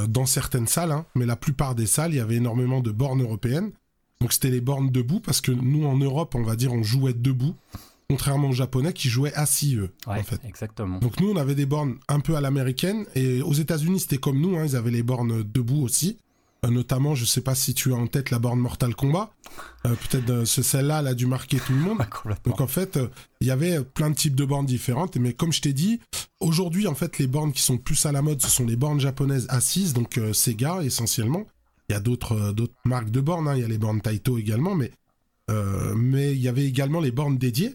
dans 0.08 0.26
certaines 0.26 0.66
salles, 0.66 0.92
hein, 0.92 1.06
mais 1.14 1.26
la 1.26 1.36
plupart 1.36 1.74
des 1.74 1.86
salles, 1.86 2.12
il 2.12 2.16
y 2.16 2.20
avait 2.20 2.36
énormément 2.36 2.80
de 2.80 2.90
bornes 2.90 3.22
européennes. 3.22 3.72
Donc 4.20 4.32
c'était 4.32 4.50
les 4.50 4.60
bornes 4.60 4.90
debout, 4.90 5.20
parce 5.20 5.40
que 5.40 5.50
nous 5.50 5.86
en 5.86 5.96
Europe, 5.96 6.34
on 6.34 6.42
va 6.42 6.54
dire, 6.54 6.72
on 6.72 6.82
jouait 6.82 7.14
debout, 7.14 7.54
contrairement 8.08 8.50
aux 8.50 8.54
Japonais 8.54 8.92
qui 8.92 9.08
jouaient 9.08 9.32
assis, 9.34 9.76
eux, 9.76 9.90
en 10.06 10.22
fait. 10.22 10.40
Exactement. 10.44 10.98
Donc 10.98 11.18
nous, 11.20 11.30
on 11.30 11.36
avait 11.36 11.54
des 11.54 11.64
bornes 11.64 11.96
un 12.08 12.20
peu 12.20 12.36
à 12.36 12.40
l'américaine, 12.40 13.06
et 13.14 13.40
aux 13.40 13.54
États-Unis, 13.54 14.00
c'était 14.00 14.18
comme 14.18 14.40
nous, 14.40 14.56
hein, 14.56 14.64
ils 14.66 14.76
avaient 14.76 14.90
les 14.90 15.02
bornes 15.02 15.42
debout 15.42 15.82
aussi. 15.82 16.18
Euh, 16.64 16.70
notamment, 16.70 17.14
je 17.14 17.24
sais 17.24 17.40
pas 17.40 17.54
si 17.54 17.74
tu 17.74 17.92
as 17.92 17.96
en 17.96 18.06
tête 18.06 18.30
la 18.30 18.38
borne 18.38 18.58
Mortal 18.58 18.94
Kombat. 18.94 19.30
Euh, 19.86 19.94
peut-être 19.94 20.30
euh, 20.30 20.44
celle-là, 20.44 21.00
elle 21.00 21.06
a 21.06 21.14
dû 21.14 21.26
marquer 21.26 21.58
tout 21.58 21.72
le 21.72 21.78
monde. 21.78 21.98
Donc 22.44 22.60
en 22.60 22.66
fait, 22.66 22.98
il 23.40 23.46
y 23.46 23.50
avait 23.50 23.82
plein 23.82 24.10
de 24.10 24.14
types 24.14 24.34
de 24.34 24.44
bornes 24.44 24.66
différentes. 24.66 25.16
Mais 25.16 25.32
comme 25.32 25.52
je 25.52 25.62
t'ai 25.62 25.72
dit, 25.72 26.00
aujourd'hui, 26.40 26.86
en 26.86 26.94
fait, 26.94 27.18
les 27.18 27.26
bornes 27.26 27.52
qui 27.52 27.62
sont 27.62 27.78
plus 27.78 28.04
à 28.06 28.12
la 28.12 28.22
mode, 28.22 28.42
ce 28.42 28.48
sont 28.48 28.66
les 28.66 28.76
bornes 28.76 29.00
japonaises 29.00 29.46
assises, 29.48 29.94
donc 29.94 30.20
Sega 30.32 30.82
essentiellement. 30.82 31.46
Il 31.88 31.92
y 31.92 31.96
a 31.96 32.00
d'autres 32.00 32.52
d'autres 32.52 32.74
marques 32.84 33.10
de 33.10 33.20
bornes. 33.20 33.48
Hein. 33.48 33.56
Il 33.56 33.62
y 33.62 33.64
a 33.64 33.68
les 33.68 33.78
bornes 33.78 34.00
Taito 34.00 34.38
également, 34.38 34.74
mais 34.74 34.92
mais 35.96 36.32
il 36.32 36.40
y 36.40 36.46
avait 36.46 36.64
également 36.64 37.00
les 37.00 37.10
bornes 37.10 37.36
dédiées. 37.36 37.74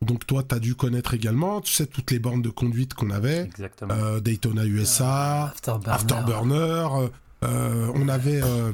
Donc 0.00 0.26
toi, 0.26 0.42
tu 0.42 0.54
as 0.54 0.58
dû 0.58 0.74
connaître 0.74 1.14
également, 1.14 1.60
tu 1.60 1.72
sais, 1.72 1.86
toutes 1.86 2.10
les 2.10 2.18
bornes 2.18 2.40
de 2.42 2.48
conduite 2.48 2.94
qu'on 2.94 3.10
avait. 3.10 3.42
Exactement. 3.42 4.18
Daytona 4.18 4.64
USA, 4.64 5.44
Afterburner, 5.44 5.94
Afterburner 5.94 6.88
euh, 7.42 7.90
on 7.94 8.08
avait 8.08 8.40
euh, 8.42 8.72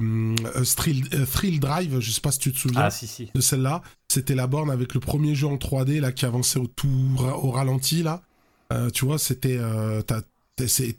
euh, 0.57 1.25
Thrill, 1.25 1.61
Drive, 1.61 2.01
je 2.01 2.11
sais 2.11 2.21
pas 2.21 2.33
si 2.33 2.39
tu 2.39 2.53
te 2.53 2.59
souviens 2.59 2.89
ah, 2.91 3.29
de 3.35 3.41
celle-là. 3.41 3.83
C'était 4.09 4.35
la 4.35 4.47
borne 4.47 4.71
avec 4.71 4.95
le 4.95 5.01
premier 5.01 5.35
jeu 5.35 5.47
en 5.47 5.57
3D 5.57 6.01
là 6.01 6.13
qui 6.13 6.27
avançait 6.27 6.59
au 6.59 6.67
tour 6.67 7.41
au 7.43 7.51
ralenti 7.51 8.03
là. 8.03 8.23
tu 8.93 9.05
vois, 9.05 9.19
c'était 9.19 9.59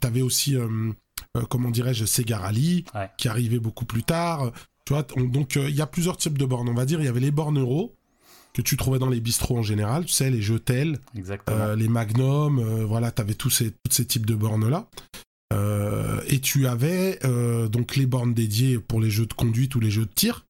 t'avais 0.00 0.22
aussi 0.22 0.56
comment 1.48 1.70
dirais-je 1.70 2.04
Sega 2.04 2.38
Rally 2.38 2.84
qui 3.16 3.28
arrivait 3.28 3.60
beaucoup 3.60 3.84
plus 3.84 4.02
tard. 4.02 4.52
Tu 4.84 4.94
vois, 4.94 5.02
donc 5.02 5.54
il 5.56 5.74
y 5.74 5.82
a 5.82 5.86
plusieurs 5.86 6.16
types 6.16 6.38
de 6.38 6.44
bornes. 6.44 6.68
On 6.68 6.74
va 6.74 6.86
dire 6.86 7.00
il 7.00 7.04
y 7.04 7.08
avait 7.08 7.20
les 7.20 7.30
bornes 7.30 7.58
euro 7.58 7.94
que 8.52 8.62
tu 8.62 8.76
trouvais 8.76 8.98
dans 8.98 9.08
les 9.08 9.20
bistrots 9.20 9.58
en 9.58 9.62
général, 9.62 10.06
tu 10.06 10.12
sais, 10.12 10.28
les 10.28 10.40
les 11.76 11.88
Magnum, 11.88 12.60
voilà, 12.84 13.12
tu 13.12 13.22
avais 13.22 13.34
tous 13.34 13.50
ces, 13.50 13.70
tous 13.70 13.92
ces 13.92 14.04
types 14.04 14.26
de 14.26 14.34
bornes 14.34 14.68
là. 14.68 14.88
Euh, 15.52 16.20
et 16.28 16.40
tu 16.40 16.66
avais 16.66 17.18
euh, 17.24 17.68
donc 17.68 17.96
les 17.96 18.06
bornes 18.06 18.34
dédiées 18.34 18.78
pour 18.78 19.00
les 19.00 19.10
jeux 19.10 19.26
de 19.26 19.32
conduite 19.32 19.74
ou 19.74 19.80
les 19.80 19.90
jeux 19.90 20.06
de 20.06 20.12
tir. 20.14 20.46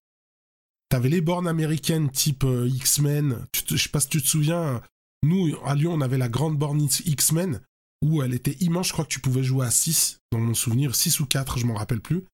Tu 0.90 0.96
avais 0.96 1.08
les 1.08 1.20
bornes 1.20 1.48
américaines 1.48 2.10
type 2.10 2.44
euh, 2.44 2.68
X-Men. 2.68 3.46
Je 3.68 3.76
sais 3.76 3.88
pas 3.88 4.00
si 4.00 4.08
tu 4.08 4.20
te 4.20 4.26
souviens, 4.26 4.82
nous, 5.22 5.56
à 5.64 5.74
Lyon, 5.74 5.94
on 5.94 6.00
avait 6.00 6.18
la 6.18 6.28
grande 6.28 6.58
borne 6.58 6.80
X-Men 6.80 7.60
où 8.02 8.22
elle 8.22 8.34
était 8.34 8.56
immense. 8.60 8.88
Je 8.88 8.92
crois 8.92 9.04
que 9.04 9.10
tu 9.10 9.20
pouvais 9.20 9.42
jouer 9.42 9.66
à 9.66 9.70
6, 9.70 10.20
dans 10.32 10.40
mon 10.40 10.54
souvenir, 10.54 10.94
6 10.94 11.20
ou 11.20 11.26
4, 11.26 11.58
je 11.58 11.66
m'en 11.66 11.74
rappelle 11.74 12.00
plus. 12.00 12.24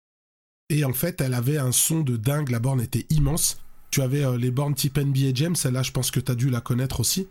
Et 0.68 0.84
en 0.84 0.92
fait, 0.92 1.20
elle 1.20 1.34
avait 1.34 1.58
un 1.58 1.72
son 1.72 2.00
de 2.00 2.16
dingue. 2.16 2.50
La 2.50 2.58
borne 2.58 2.80
était 2.80 3.06
immense. 3.10 3.60
Tu 3.90 4.02
avais 4.02 4.36
les 4.36 4.50
bornes 4.50 4.74
type 4.74 4.98
NBA 4.98 5.32
Jam. 5.32 5.54
Celle-là, 5.54 5.84
je 5.84 5.92
pense 5.92 6.10
que 6.10 6.18
tu 6.18 6.32
as 6.32 6.34
dû 6.34 6.50
la 6.50 6.60
connaître 6.60 6.98
aussi. 6.98 7.28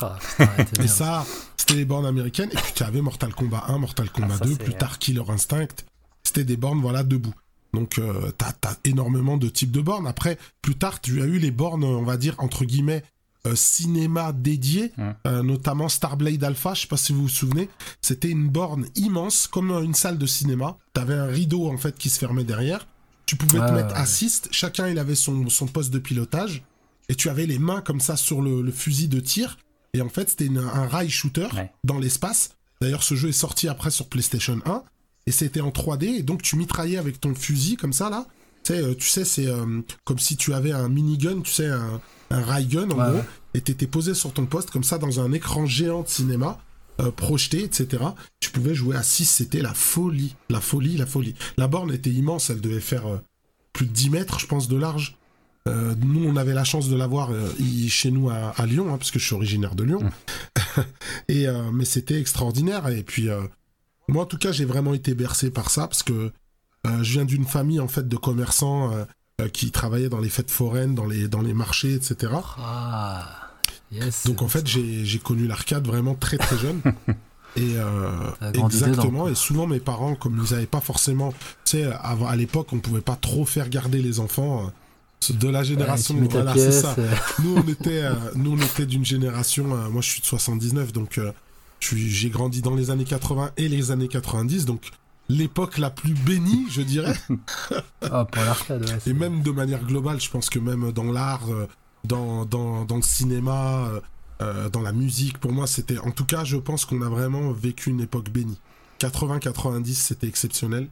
Ah, 0.00 0.16
Et 0.38 0.78
bien. 0.78 0.86
ça, 0.86 1.26
c'était 1.56 1.74
les 1.74 1.84
bornes 1.84 2.06
américaines. 2.06 2.50
Et 2.52 2.56
puis 2.56 2.72
tu 2.74 2.82
avais 2.82 3.00
Mortal 3.02 3.34
Kombat 3.34 3.64
1, 3.68 3.78
Mortal 3.78 4.10
Kombat 4.10 4.38
ça, 4.38 4.44
2, 4.44 4.52
c'est- 4.52 4.64
plus 4.64 4.74
tard 4.74 4.98
Killer 4.98 5.22
Instinct. 5.28 5.68
C'était 6.24 6.44
des 6.44 6.56
bornes, 6.56 6.80
voilà, 6.80 7.02
debout. 7.02 7.34
Donc 7.74 7.98
euh, 7.98 8.30
t'as 8.38 8.52
as 8.68 8.76
énormément 8.84 9.36
de 9.36 9.48
types 9.48 9.70
de 9.70 9.80
bornes. 9.80 10.06
Après, 10.06 10.38
plus 10.62 10.74
tard, 10.76 11.00
tu 11.00 11.20
as 11.22 11.26
eu 11.26 11.38
les 11.38 11.50
bornes, 11.50 11.84
on 11.84 12.02
va 12.02 12.16
dire, 12.16 12.34
entre 12.38 12.64
guillemets, 12.64 13.02
euh, 13.46 13.54
cinéma 13.54 14.32
dédiées, 14.32 14.92
Hmm. 14.96 15.10
euh, 15.26 15.42
notamment 15.42 15.88
Starblade 15.88 16.42
Alpha, 16.44 16.74
je 16.74 16.82
sais 16.82 16.86
pas 16.86 16.96
si 16.96 17.12
vous 17.12 17.22
vous 17.22 17.28
souvenez. 17.28 17.68
C'était 18.02 18.30
une 18.30 18.48
borne 18.48 18.86
immense, 18.96 19.46
comme 19.46 19.70
une 19.70 19.94
salle 19.94 20.18
de 20.18 20.26
cinéma. 20.26 20.76
T'avais 20.92 21.14
un 21.14 21.26
rideau, 21.26 21.68
en 21.70 21.76
fait, 21.76 21.96
qui 21.96 22.10
se 22.10 22.18
fermait 22.18 22.44
derrière. 22.44 22.86
Tu 23.26 23.36
pouvais 23.36 23.58
te 23.60 23.64
Ouais, 23.64 23.72
mettre 23.72 23.94
ouais. 23.94 24.00
assist, 24.00 24.48
chacun 24.52 24.88
il 24.88 24.98
avait 24.98 25.14
son, 25.14 25.48
son 25.50 25.66
poste 25.66 25.90
de 25.92 25.98
pilotage, 25.98 26.62
et 27.10 27.14
tu 27.14 27.28
avais 27.28 27.46
les 27.46 27.58
mains 27.58 27.80
comme 27.82 28.00
ça 28.00 28.16
sur 28.16 28.40
le, 28.42 28.62
le 28.62 28.72
fusil 28.72 29.08
de 29.08 29.20
tir, 29.20 29.58
et 29.94 30.00
en 30.02 30.08
fait 30.08 30.28
c'était 30.30 30.48
un 30.56 30.86
rail 30.86 31.08
shooter 31.10 31.48
Ouais. 31.54 31.70
dans 31.84 31.98
l'espace. 31.98 32.50
D'ailleurs 32.80 33.02
ce 33.02 33.14
jeu 33.14 33.28
est 33.30 33.32
sorti 33.32 33.68
après 33.68 33.90
sur 33.90 34.06
PlayStation 34.08 34.60
1, 34.64 34.82
et 35.26 35.32
c'était 35.32 35.60
en 35.60 35.70
3D, 35.70 36.04
et 36.04 36.22
donc 36.22 36.42
tu 36.42 36.56
mitraillais 36.56 36.96
avec 36.98 37.20
ton 37.20 37.34
fusil 37.34 37.76
comme 37.76 37.92
ça 37.92 38.08
là. 38.10 38.26
Tu 38.64 38.72
sais, 38.74 38.82
euh, 38.82 38.94
tu 38.94 39.08
sais 39.08 39.24
c'est 39.24 39.46
euh, 39.46 39.80
comme 40.04 40.18
si 40.18 40.36
tu 40.36 40.52
avais 40.54 40.72
un 40.72 40.88
minigun, 40.88 41.40
tu 41.42 41.52
sais, 41.52 41.68
un, 41.68 42.00
un 42.30 42.40
ray 42.42 42.66
gun 42.66 42.90
en 42.90 42.98
Ouais, 42.98 43.04
gros, 43.10 43.18
ouais. 43.18 43.24
et 43.54 43.60
t'étais 43.60 43.86
posé 43.86 44.14
sur 44.14 44.32
ton 44.32 44.46
poste 44.46 44.70
comme 44.70 44.84
ça 44.84 44.98
dans 44.98 45.20
un 45.20 45.32
écran 45.32 45.66
géant 45.66 46.02
de 46.02 46.08
cinéma. 46.08 46.58
euh, 47.00 47.12
projeté, 47.12 47.62
etc. 47.62 48.02
Tu 48.40 48.50
pouvais 48.50 48.74
jouer 48.74 48.96
à 48.96 49.04
6, 49.04 49.24
c'était 49.26 49.62
la 49.62 49.72
folie, 49.72 50.34
la 50.50 50.60
folie, 50.60 50.96
la 50.96 51.06
folie. 51.06 51.34
La 51.56 51.68
borne 51.68 51.92
était 51.92 52.10
immense, 52.10 52.50
elle 52.50 52.60
devait 52.60 52.80
faire 52.80 53.06
euh, 53.06 53.18
plus 53.72 53.86
de 53.86 53.92
10 53.92 54.10
mètres, 54.10 54.40
je 54.40 54.46
pense, 54.46 54.66
de 54.66 54.76
large. 54.76 55.16
Euh, 55.68 55.94
nous, 56.00 56.28
on 56.28 56.36
avait 56.36 56.54
la 56.54 56.64
chance 56.64 56.88
de 56.88 56.96
l'avoir 56.96 57.30
euh, 57.30 57.48
chez 57.88 58.10
nous 58.10 58.30
à, 58.30 58.54
à 58.56 58.66
Lyon, 58.66 58.92
hein, 58.92 58.98
parce 58.98 59.10
que 59.10 59.18
je 59.18 59.24
suis 59.26 59.34
originaire 59.34 59.74
de 59.74 59.84
Lyon. 59.84 60.00
et 61.28 61.46
euh, 61.46 61.70
mais 61.72 61.84
c'était 61.84 62.20
extraordinaire. 62.20 62.88
Et 62.88 63.02
puis, 63.02 63.28
moi, 64.08 64.24
en 64.24 64.26
tout 64.26 64.38
cas, 64.38 64.52
j'ai 64.52 64.64
vraiment 64.64 64.94
été 64.94 65.14
bercé 65.14 65.50
par 65.50 65.70
ça, 65.70 65.86
parce 65.86 66.02
que 66.02 66.32
je 66.84 67.12
viens 67.12 67.24
d'une 67.24 67.44
famille 67.44 67.80
en 67.80 67.88
fait 67.88 68.08
de 68.08 68.16
commerçants 68.16 68.92
qui 69.52 69.70
travaillaient 69.70 70.08
dans 70.08 70.20
les 70.20 70.30
fêtes 70.30 70.50
foraines, 70.50 70.94
dans 70.94 71.06
les 71.06 71.28
dans 71.28 71.42
les 71.42 71.54
marchés, 71.54 71.94
etc. 71.94 72.32
Ah, 72.58 73.50
yes. 73.92 74.26
Donc 74.26 74.42
en 74.42 74.48
fait, 74.48 74.66
j'ai 74.66 75.18
connu 75.18 75.46
l'arcade 75.46 75.86
vraiment 75.86 76.14
très 76.14 76.38
très 76.38 76.56
jeune. 76.58 76.80
Et 77.56 77.76
euh, 77.76 78.30
exactement. 78.54 79.24
dedans. 79.24 79.28
Et 79.28 79.34
souvent 79.34 79.66
mes 79.66 79.80
parents, 79.80 80.14
comme 80.14 80.40
ils 80.44 80.52
n'avaient 80.52 80.66
pas 80.66 80.80
forcément, 80.80 81.32
tu 81.64 81.78
sais, 81.78 81.84
avant- 82.02 82.26
à 82.26 82.36
l'époque, 82.36 82.68
on 82.72 82.78
pouvait 82.78 83.00
pas 83.00 83.16
trop 83.16 83.44
faire 83.44 83.68
garder 83.68 84.00
les 84.00 84.20
enfants 84.20 84.70
de 85.30 85.48
la 85.48 85.62
génération. 85.62 86.14
voilà, 86.30 86.52
c'est 86.54 86.60
pièce, 86.68 86.82
ça. 86.82 86.94
euh, 86.98 87.14
Nous 87.42 87.56
on 87.56 87.68
était, 87.68 88.02
euh, 88.02 88.14
nous 88.36 88.52
on 88.52 88.58
était 88.58 88.86
d'une 88.86 89.04
génération. 89.04 89.74
euh, 89.74 89.88
moi, 89.90 90.00
je 90.02 90.08
suis 90.10 90.20
de 90.20 90.26
79, 90.26 90.92
donc 90.92 91.18
euh, 91.18 91.32
j'ai 91.80 92.30
grandi 92.30 92.62
dans 92.62 92.74
les 92.74 92.90
années 92.90 93.04
80 93.04 93.50
et 93.56 93.68
les 93.68 93.90
années 93.90 94.08
90, 94.08 94.64
donc 94.64 94.90
l'époque 95.28 95.78
la 95.78 95.90
plus 95.90 96.14
bénie, 96.14 96.66
je 96.70 96.82
dirais. 96.82 97.14
Ah, 98.10 98.24
pour 98.24 98.42
l'arcade, 98.42 98.82
ouais. 98.88 98.98
Et 99.10 99.12
même 99.12 99.42
de 99.42 99.50
manière 99.50 99.84
globale, 99.84 100.20
je 100.20 100.30
pense 100.30 100.48
que 100.50 100.58
même 100.58 100.92
dans 100.92 101.10
l'art, 101.12 101.46
dans, 102.04 102.44
dans, 102.46 102.84
dans 102.84 102.96
le 102.96 103.02
cinéma, 103.02 103.90
dans 104.72 104.80
la 104.80 104.92
musique, 104.92 105.36
pour 105.38 105.52
moi, 105.52 105.66
c'était. 105.66 105.98
En 105.98 106.12
tout 106.12 106.24
cas, 106.24 106.44
je 106.44 106.56
pense 106.56 106.84
qu'on 106.84 107.02
a 107.02 107.08
vraiment 107.08 107.50
vécu 107.52 107.90
une 107.90 108.00
époque 108.00 108.30
bénie. 108.30 108.58
80-90, 109.00 109.92
c'était 109.94 110.28
exceptionnel. 110.28 110.88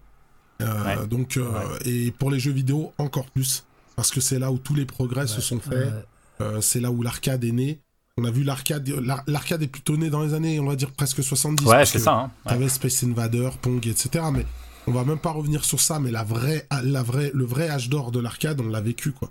Euh, 0.62 0.84
Ouais. 0.84 1.06
Donc, 1.06 1.36
euh, 1.36 1.52
et 1.84 2.10
pour 2.10 2.30
les 2.30 2.40
jeux 2.40 2.52
vidéo, 2.52 2.92
encore 2.98 3.26
plus. 3.30 3.64
Parce 3.96 4.10
que 4.10 4.20
c'est 4.20 4.38
là 4.38 4.52
où 4.52 4.58
tous 4.58 4.74
les 4.74 4.86
progrès 4.86 5.26
se 5.26 5.40
sont 5.40 5.58
faits. 5.60 5.72
Ouais. 5.92 6.04
Euh, 6.42 6.60
c'est 6.60 6.80
là 6.80 6.90
où 6.90 7.02
l'arcade 7.02 7.42
est 7.44 7.52
né. 7.52 7.80
On 8.18 8.24
a 8.24 8.30
vu 8.30 8.44
l'arcade. 8.44 8.88
l'ar- 8.88 9.24
L'arcade 9.26 9.62
est 9.62 9.66
plutôt 9.68 9.96
né 9.96 10.10
dans 10.10 10.22
les 10.22 10.34
années, 10.34 10.60
on 10.60 10.66
va 10.66 10.76
dire, 10.76 10.90
presque 10.92 11.22
70. 11.22 11.64
Ouais, 11.66 11.84
c'est 11.86 11.98
ça. 11.98 12.12
hein. 12.12 12.30
Ouais. 12.44 12.52
T'avais 12.52 12.68
Space 12.68 13.02
Invader, 13.04 13.50
Pong, 13.60 13.86
etc. 13.86 14.24
Mais 14.32 14.46
on 14.86 14.92
va 14.92 15.04
même 15.04 15.18
pas 15.18 15.32
revenir 15.32 15.64
sur 15.64 15.80
ça, 15.80 15.98
mais 15.98 16.10
la 16.10 16.24
vraie, 16.24 16.66
la 16.82 17.02
vraie, 17.02 17.30
le 17.34 17.44
vrai 17.44 17.68
âge 17.70 17.88
d'or 17.88 18.12
de 18.12 18.20
l'arcade, 18.20 18.60
on 18.60 18.68
l'a 18.68 18.80
vécu, 18.80 19.12
quoi. 19.12 19.30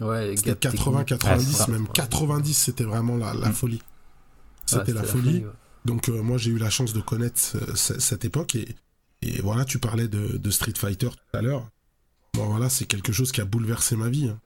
Ouais, 0.00 0.34
C'était 0.36 0.50
gars, 0.50 0.56
80, 0.56 1.04
techniques. 1.04 1.06
90, 1.20 1.46
Ouais, 1.46 1.52
c'est 1.52 1.58
ça. 1.64 1.70
même 1.70 1.86
90, 1.88 2.54
c'était 2.54 2.84
vraiment 2.84 3.16
la, 3.16 3.34
la 3.34 3.48
Mm. 3.50 3.52
folie. 3.52 3.76
Ouais, 3.76 3.82
C'était 4.66 4.92
la 4.92 5.02
folie. 5.04 5.38
ouais. 5.38 5.50
Donc 5.84 6.08
euh, 6.08 6.22
moi, 6.22 6.38
j'ai 6.38 6.50
eu 6.50 6.58
la 6.58 6.70
chance 6.70 6.92
de 6.92 7.00
connaître 7.00 7.38
ce- 7.74 8.00
cette 8.00 8.24
époque 8.24 8.54
et, 8.56 8.74
et 9.22 9.40
voilà, 9.42 9.64
tu 9.64 9.78
parlais 9.78 10.08
de, 10.08 10.36
de 10.38 10.50
Street 10.50 10.72
Fighter 10.76 11.08
tout 11.10 11.36
à 11.36 11.42
l'heure. 11.42 11.68
Bon, 12.34 12.46
voilà, 12.46 12.68
c'est 12.68 12.84
quelque 12.84 13.12
chose 13.12 13.32
qui 13.32 13.40
a 13.40 13.44
bouleversé 13.46 13.96
ma 13.96 14.08
vie. 14.10 14.28
hein. 14.28 14.40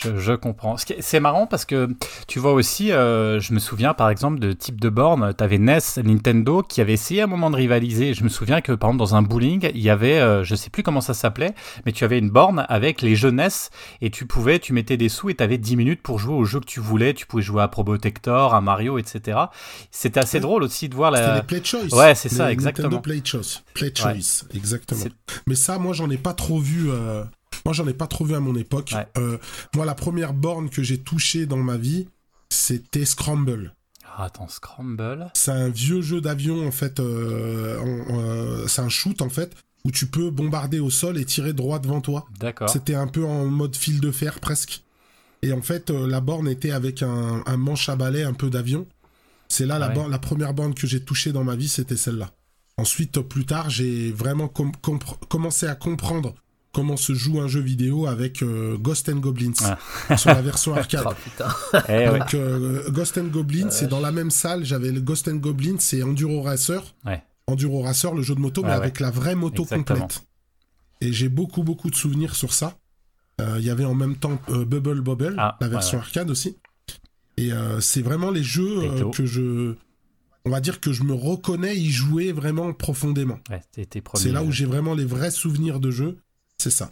Je, 0.00 0.16
je 0.16 0.32
comprends. 0.32 0.76
C'est 1.00 1.20
marrant 1.20 1.46
parce 1.46 1.64
que 1.64 1.88
tu 2.28 2.38
vois 2.38 2.52
aussi, 2.52 2.92
euh, 2.92 3.40
je 3.40 3.52
me 3.52 3.58
souviens 3.58 3.94
par 3.94 4.10
exemple 4.10 4.38
de 4.38 4.52
type 4.52 4.80
de 4.80 4.88
borne, 4.88 5.34
tu 5.36 5.42
avais 5.42 5.58
NES, 5.58 5.78
Nintendo 6.04 6.62
qui 6.62 6.80
avait 6.80 6.92
essayé 6.92 7.22
à 7.22 7.24
un 7.24 7.26
moment 7.26 7.50
de 7.50 7.56
rivaliser. 7.56 8.14
Je 8.14 8.22
me 8.22 8.28
souviens 8.28 8.60
que 8.60 8.72
par 8.72 8.90
exemple 8.90 8.98
dans 9.00 9.14
un 9.16 9.22
bowling, 9.22 9.70
il 9.74 9.80
y 9.80 9.90
avait, 9.90 10.18
euh, 10.20 10.44
je 10.44 10.54
sais 10.54 10.70
plus 10.70 10.82
comment 10.82 11.00
ça 11.00 11.14
s'appelait, 11.14 11.54
mais 11.84 11.92
tu 11.92 12.04
avais 12.04 12.18
une 12.18 12.30
borne 12.30 12.64
avec 12.68 13.02
les 13.02 13.16
jeunesses 13.16 13.70
et 14.00 14.10
tu 14.10 14.26
pouvais, 14.26 14.58
tu 14.58 14.72
mettais 14.72 14.96
des 14.96 15.08
sous 15.08 15.30
et 15.30 15.34
tu 15.34 15.42
avais 15.42 15.58
10 15.58 15.76
minutes 15.76 16.02
pour 16.02 16.18
jouer 16.18 16.34
au 16.34 16.44
jeu 16.44 16.60
que 16.60 16.66
tu 16.66 16.80
voulais. 16.80 17.12
Tu 17.14 17.26
pouvais 17.26 17.42
jouer 17.42 17.62
à 17.62 17.68
Probotector, 17.68 18.54
à 18.54 18.60
Mario, 18.60 18.98
etc. 18.98 19.38
C'était 19.90 20.20
assez 20.20 20.36
Ouais. 20.38 20.42
drôle 20.42 20.62
aussi 20.62 20.88
de 20.88 20.94
voir 20.94 21.12
C'était 21.14 21.26
la. 21.26 21.36
les 21.36 21.42
Play 21.42 21.60
Choice. 21.64 21.88
ouais, 21.96 22.14
c'est 22.14 22.28
ça, 22.28 22.52
exactement. 22.52 22.88
Nintendo 22.88 23.00
Play 23.02 23.20
Choice. 23.24 23.62
Play 23.74 23.92
Choice, 23.94 24.44
exactement. 24.54 25.04
Mais 25.46 25.54
ça, 25.56 25.78
moi, 25.78 25.92
j'en 25.94 26.08
ai 26.10 26.18
pas 26.18 26.34
trop 26.34 26.60
vu. 26.60 26.90
euh, 26.90 27.24
Moi, 27.64 27.74
j'en 27.74 27.86
ai 27.86 27.94
pas 27.94 28.06
trop 28.06 28.24
vu 28.24 28.34
à 28.34 28.40
mon 28.40 28.54
époque. 28.56 28.92
Ouais. 28.94 29.06
Euh, 29.18 29.38
moi, 29.74 29.84
la 29.84 29.94
première 29.94 30.32
borne 30.34 30.70
que 30.70 30.82
j'ai 30.82 30.98
touchée 30.98 31.46
dans 31.46 31.56
ma 31.58 31.76
vie, 31.76 32.08
c'était 32.50 33.04
Scramble. 33.04 33.74
Ah, 34.16 34.24
attends, 34.24 34.48
Scramble. 34.48 35.30
C'est 35.34 35.50
un 35.50 35.68
vieux 35.68 36.00
jeu 36.02 36.20
d'avion, 36.20 36.66
en 36.66 36.70
fait. 36.70 36.98
euh, 37.00 37.78
euh, 38.10 38.66
c'est 38.66 38.80
un 38.82 38.88
shoot, 38.88 39.20
en 39.22 39.28
fait, 39.28 39.54
où 39.84 39.90
tu 39.90 40.06
peux 40.06 40.30
bombarder 40.30 40.80
au 40.80 40.90
sol 40.90 41.18
et 41.18 41.24
tirer 41.24 41.52
droit 41.52 41.78
devant 41.78 42.00
toi. 42.00 42.26
D'accord. 42.40 42.68
C'était 42.70 42.94
un 42.94 43.06
peu 43.06 43.24
en 43.24 43.46
mode 43.46 43.76
fil 43.76 44.00
de 44.00 44.10
fer, 44.10 44.40
presque. 44.40 44.82
Et 45.42 45.52
en 45.52 45.62
fait, 45.62 45.90
la 45.90 46.20
borne 46.20 46.48
était 46.48 46.72
avec 46.72 47.02
un, 47.02 47.42
un 47.46 47.56
manche 47.56 47.88
à 47.88 47.94
balai, 47.96 48.24
un 48.24 48.32
peu 48.32 48.50
d'avion. 48.50 48.86
C'est 49.48 49.66
là 49.66 49.78
la, 49.78 49.88
Ouais. 49.88 49.94
borne- 49.94 50.10
la 50.10 50.18
première 50.18 50.52
borne 50.52 50.74
que 50.74 50.86
j'ai 50.86 51.00
touchée 51.04 51.32
dans 51.32 51.44
ma 51.44 51.54
vie, 51.54 51.68
c'était 51.68 51.96
celle-là. 51.96 52.30
Ensuite, 52.76 53.20
plus 53.20 53.46
tard, 53.46 53.70
j'ai 53.70 54.10
vraiment 54.12 54.48
com- 54.48 54.72
commencé 55.28 55.66
à 55.66 55.74
comprendre 55.74 56.34
comment 56.78 56.96
se 56.96 57.12
joue 57.12 57.40
un 57.40 57.48
jeu 57.48 57.60
vidéo 57.60 58.06
avec 58.06 58.40
euh, 58.42 58.76
Ghost 58.78 59.08
and 59.08 59.16
Goblins 59.16 59.52
sur 60.16 60.30
la 60.30 60.40
version 60.42 60.74
arcade. 60.76 61.04
Oh. 61.08 61.76
Eh. 61.88 62.06
Donc 62.06 62.34
euh, 62.34 62.88
Ghost 62.90 63.18
and 63.18 63.24
Goblins, 63.26 63.70
c'est 63.70 63.88
dans 63.88 63.98
la 64.00 64.12
même 64.12 64.30
salle. 64.30 64.64
J'avais 64.64 64.92
le 64.92 65.00
Ghost 65.00 65.26
and 65.26 65.36
Goblins, 65.36 65.78
c'est 65.80 66.02
Enduro 66.04 66.42
Racer. 66.42 66.82
Ouais. 67.04 67.22
Enduro 67.48 67.82
Racer, 67.82 68.14
le 68.14 68.22
jeu 68.22 68.34
de 68.36 68.40
moto, 68.40 68.62
mais 68.62 68.68
Ouais, 68.68 68.74
ouais. 68.74 68.80
avec 68.82 69.00
la 69.00 69.10
vraie 69.10 69.34
moto 69.34 69.62
Exactement. 69.64 70.00
complète. 70.02 70.22
Et 71.00 71.12
j'ai 71.12 71.28
beaucoup 71.28 71.64
beaucoup 71.64 71.90
de 71.90 71.96
souvenirs 71.96 72.36
sur 72.36 72.52
ça. 72.52 72.78
Euh, 73.40 73.56
Il 73.58 73.64
y 73.64 73.70
avait 73.70 73.84
en 73.84 73.94
même 73.94 74.14
temps 74.16 74.38
euh, 74.50 74.64
Bubble 74.64 75.00
Bobble, 75.00 75.34
Ah, 75.38 75.56
la 75.60 75.66
version 75.68 75.98
arcade 75.98 76.30
aussi. 76.30 76.56
Et 77.36 77.52
euh, 77.52 77.80
c'est 77.80 78.02
vraiment 78.02 78.30
les 78.30 78.42
jeux 78.44 78.78
euh, 78.82 79.10
que 79.10 79.24
je, 79.26 79.74
on 80.44 80.50
va 80.50 80.60
dire 80.60 80.80
que 80.80 80.92
je 80.92 81.02
me 81.04 81.14
reconnais 81.14 81.76
y 81.76 81.90
jouer 81.90 82.32
vraiment 82.32 82.72
profondément. 82.72 83.38
Ouais. 83.50 83.62
C'est 84.14 84.30
là 84.32 84.42
où 84.44 84.50
j'ai 84.52 84.64
vraiment 84.66 84.94
les 84.94 85.04
vrais 85.04 85.30
souvenirs 85.30 85.80
de 85.80 85.90
jeu. 85.90 86.18
C'est 86.60 86.70
ça. 86.70 86.90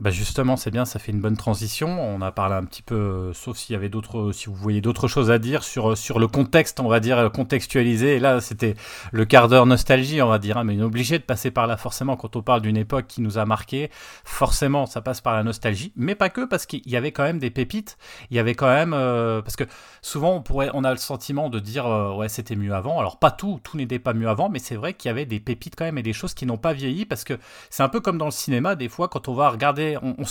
Bah 0.00 0.10
justement, 0.10 0.56
c'est 0.56 0.72
bien, 0.72 0.84
ça 0.84 0.98
fait 0.98 1.12
une 1.12 1.20
bonne 1.20 1.36
transition. 1.36 1.88
On 1.88 2.20
a 2.20 2.32
parlé 2.32 2.56
un 2.56 2.64
petit 2.64 2.82
peu, 2.82 2.96
euh, 2.96 3.32
sauf 3.32 3.56
s'il 3.56 3.74
y 3.74 3.76
avait 3.76 3.88
d'autres, 3.88 4.32
si 4.32 4.46
vous 4.46 4.54
voyez 4.56 4.80
d'autres 4.80 5.06
choses 5.06 5.30
à 5.30 5.38
dire 5.38 5.62
sur 5.62 5.92
euh, 5.92 5.94
sur 5.94 6.18
le 6.18 6.26
contexte, 6.26 6.80
on 6.80 6.88
va 6.88 6.98
dire 6.98 7.16
euh, 7.16 7.28
contextualiser. 7.28 8.16
Et 8.16 8.18
là, 8.18 8.40
c'était 8.40 8.74
le 9.12 9.24
quart 9.24 9.46
d'heure 9.46 9.66
nostalgie, 9.66 10.20
on 10.20 10.26
va 10.26 10.40
dire, 10.40 10.58
hein, 10.58 10.64
mais 10.64 10.74
on 10.74 10.80
est 10.80 10.82
obligé 10.82 11.20
de 11.20 11.22
passer 11.22 11.52
par 11.52 11.68
là 11.68 11.76
forcément 11.76 12.16
quand 12.16 12.34
on 12.34 12.42
parle 12.42 12.60
d'une 12.62 12.76
époque 12.76 13.06
qui 13.06 13.22
nous 13.22 13.38
a 13.38 13.44
marqué. 13.44 13.88
Forcément, 14.24 14.86
ça 14.86 15.00
passe 15.00 15.20
par 15.20 15.32
la 15.32 15.44
nostalgie, 15.44 15.92
mais 15.94 16.16
pas 16.16 16.28
que, 16.28 16.44
parce 16.44 16.66
qu'il 16.66 16.82
y 16.90 16.96
avait 16.96 17.12
quand 17.12 17.22
même 17.22 17.38
des 17.38 17.50
pépites. 17.50 17.96
Il 18.30 18.36
y 18.36 18.40
avait 18.40 18.56
quand 18.56 18.66
même, 18.66 18.94
euh, 18.94 19.42
parce 19.42 19.54
que 19.54 19.62
souvent 20.02 20.34
on 20.34 20.42
pourrait, 20.42 20.70
on 20.74 20.82
a 20.82 20.90
le 20.90 20.96
sentiment 20.96 21.48
de 21.50 21.60
dire 21.60 21.86
euh, 21.86 22.12
ouais 22.16 22.28
c'était 22.28 22.56
mieux 22.56 22.74
avant. 22.74 22.98
Alors 22.98 23.20
pas 23.20 23.30
tout, 23.30 23.60
tout 23.62 23.76
n'était 23.76 24.00
pas 24.00 24.12
mieux 24.12 24.28
avant, 24.28 24.48
mais 24.48 24.58
c'est 24.58 24.74
vrai 24.74 24.94
qu'il 24.94 25.08
y 25.08 25.12
avait 25.12 25.24
des 25.24 25.38
pépites 25.38 25.76
quand 25.76 25.84
même 25.84 25.98
et 25.98 26.02
des 26.02 26.12
choses 26.12 26.34
qui 26.34 26.46
n'ont 26.46 26.58
pas 26.58 26.72
vieilli 26.72 27.06
parce 27.06 27.22
que 27.22 27.38
c'est 27.70 27.84
un 27.84 27.88
peu 27.88 28.00
comme 28.00 28.18
dans 28.18 28.24
le 28.24 28.32
cinéma 28.32 28.74
des 28.74 28.88
fois 28.88 29.06
quand 29.06 29.28
on 29.28 29.34
va 29.34 29.50
regarder 29.50 29.83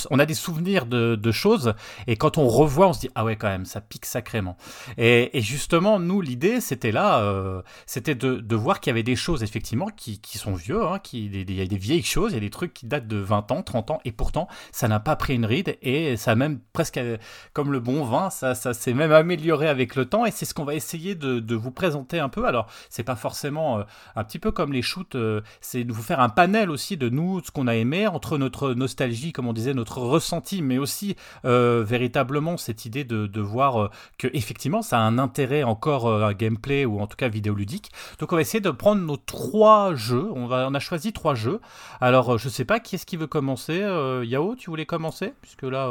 on, 0.10 0.20
a 0.20 0.26
des 0.26 0.34
souvenirs 0.34 0.86
de, 0.86 1.32
choses, 1.32 1.74
et 2.08 2.16
quand 2.16 2.38
on 2.38 2.48
revoit, 2.48 2.88
on 2.88 2.94
se 2.94 3.02
dit 3.02 3.10
ah 3.16 3.26
ouais 3.26 3.36
quand 3.36 3.48
même, 3.48 3.66
ça 3.66 3.82
pique 3.82 4.06
sacrément. 4.06 4.58
Et, 4.98 5.30
justement, 5.42 6.00
nous, 6.00 6.22
l'idée, 6.22 6.62
c'était 6.62 6.92
là, 6.92 7.20
euh, 7.20 7.62
c'était 7.86 8.16
de, 8.16 8.56
voir 8.56 8.80
qu'il 8.80 8.92
y 8.92 8.94
avait 8.94 9.04
des 9.04 9.16
choses 9.16 9.44
effectivement 9.44 9.88
qui, 9.96 10.20
sont 10.38 10.54
vieux, 10.54 10.84
hein, 10.84 11.00
qui, 11.00 11.26
il 11.26 11.52
y 11.52 11.62
a 11.62 11.66
des 11.66 11.78
vieilles 11.78 12.04
choses, 12.04 12.32
il 12.32 12.36
y 12.36 12.38
a 12.38 12.42
des 12.42 12.50
trucs 12.50 12.74
qui 12.74 12.86
datent 12.86 13.08
de 13.08 13.18
20 13.18 13.52
ans, 13.52 13.64
30 13.64 13.92
ans, 13.92 14.00
et 14.06 14.12
pourtant, 14.12 14.48
ça 14.72 14.88
n'a 14.88 15.00
pas 15.00 15.16
pris 15.16 15.36
une 15.36 15.46
ride, 15.46 15.78
et 15.82 16.18
ça 16.18 16.32
a 16.32 16.36
même 16.36 16.60
presque, 16.72 16.98
euh, 16.98 17.18
comme 17.54 17.72
le 17.72 17.80
bon 17.80 18.04
vin, 18.04 18.30
ça, 18.30 18.56
ça 18.56 18.74
s'est 18.74 18.94
même 18.94 19.12
amélioré 19.12 19.68
avec 19.68 19.96
le 19.96 20.06
temps, 20.06 20.26
et 20.26 20.32
c'est 20.32 20.46
ce 20.46 20.54
qu'on 20.54 20.66
va 20.66 20.76
essayer 20.76 21.16
de, 21.16 21.56
vous 21.56 21.72
présenter 21.72 22.20
un 22.20 22.30
peu. 22.30 22.46
Alors, 22.46 22.68
c'est 22.90 23.04
pas 23.04 23.16
forcément 23.16 23.80
euh, 23.80 23.84
un 24.16 24.24
petit 24.24 24.40
peu 24.40 24.52
comme 24.52 24.74
les 24.74 24.82
shoots, 24.82 25.16
c'est 25.62 25.84
de 25.84 25.94
vous 25.94 26.02
faire 26.02 26.20
un 26.20 26.30
panel 26.30 26.70
aussi 26.70 26.98
de 26.98 27.10
nous, 27.10 27.42
ce 27.44 27.52
qu'on 27.52 27.68
a 27.68 27.76
aimé, 27.76 28.08
entre 28.08 28.38
notre 28.38 28.74
nostalgie, 28.74 29.32
on 29.50 29.54
disait, 29.54 29.74
notre 29.74 30.00
ressenti, 30.00 30.62
mais 30.62 30.78
aussi 30.78 31.16
euh, 31.46 31.84
véritablement 31.86 32.58
cette 32.58 32.86
idée 32.86 33.04
de, 33.04 33.42
voir 33.42 33.82
euh, 33.82 33.90
que 34.18 34.28
effectivement 34.34 34.82
ça 34.82 35.00
a 35.00 35.02
un 35.02 35.20
intérêt 35.20 35.64
encore 35.64 36.08
euh, 36.08 36.24
un 36.24 36.34
gameplay 36.34 36.86
ou 36.86 37.00
en 37.00 37.08
tout 37.08 37.18
cas 37.18 37.28
vidéoludique. 37.28 37.92
Donc 38.20 38.32
on 38.32 38.36
va 38.36 38.42
essayer 38.42 38.62
de 38.62 38.72
prendre 38.72 39.02
nos 39.02 39.18
trois 39.18 39.96
jeux. 39.96 40.30
On, 40.34 40.50
on 40.52 40.74
a 40.74 40.80
choisi 40.80 41.14
trois 41.14 41.36
jeux. 41.36 41.60
Alors 42.02 42.34
euh, 42.34 42.38
je 42.38 42.50
sais 42.50 42.66
pas 42.66 42.80
qui 42.80 42.96
est-ce 42.96 43.06
qui 43.06 43.18
veut 43.18 43.28
commencer. 43.28 43.80
Yao, 44.24 44.56
tu 44.56 44.70
voulais 44.70 44.86
commencer? 44.86 45.34
Puisque 45.42 45.64
là. 45.64 45.90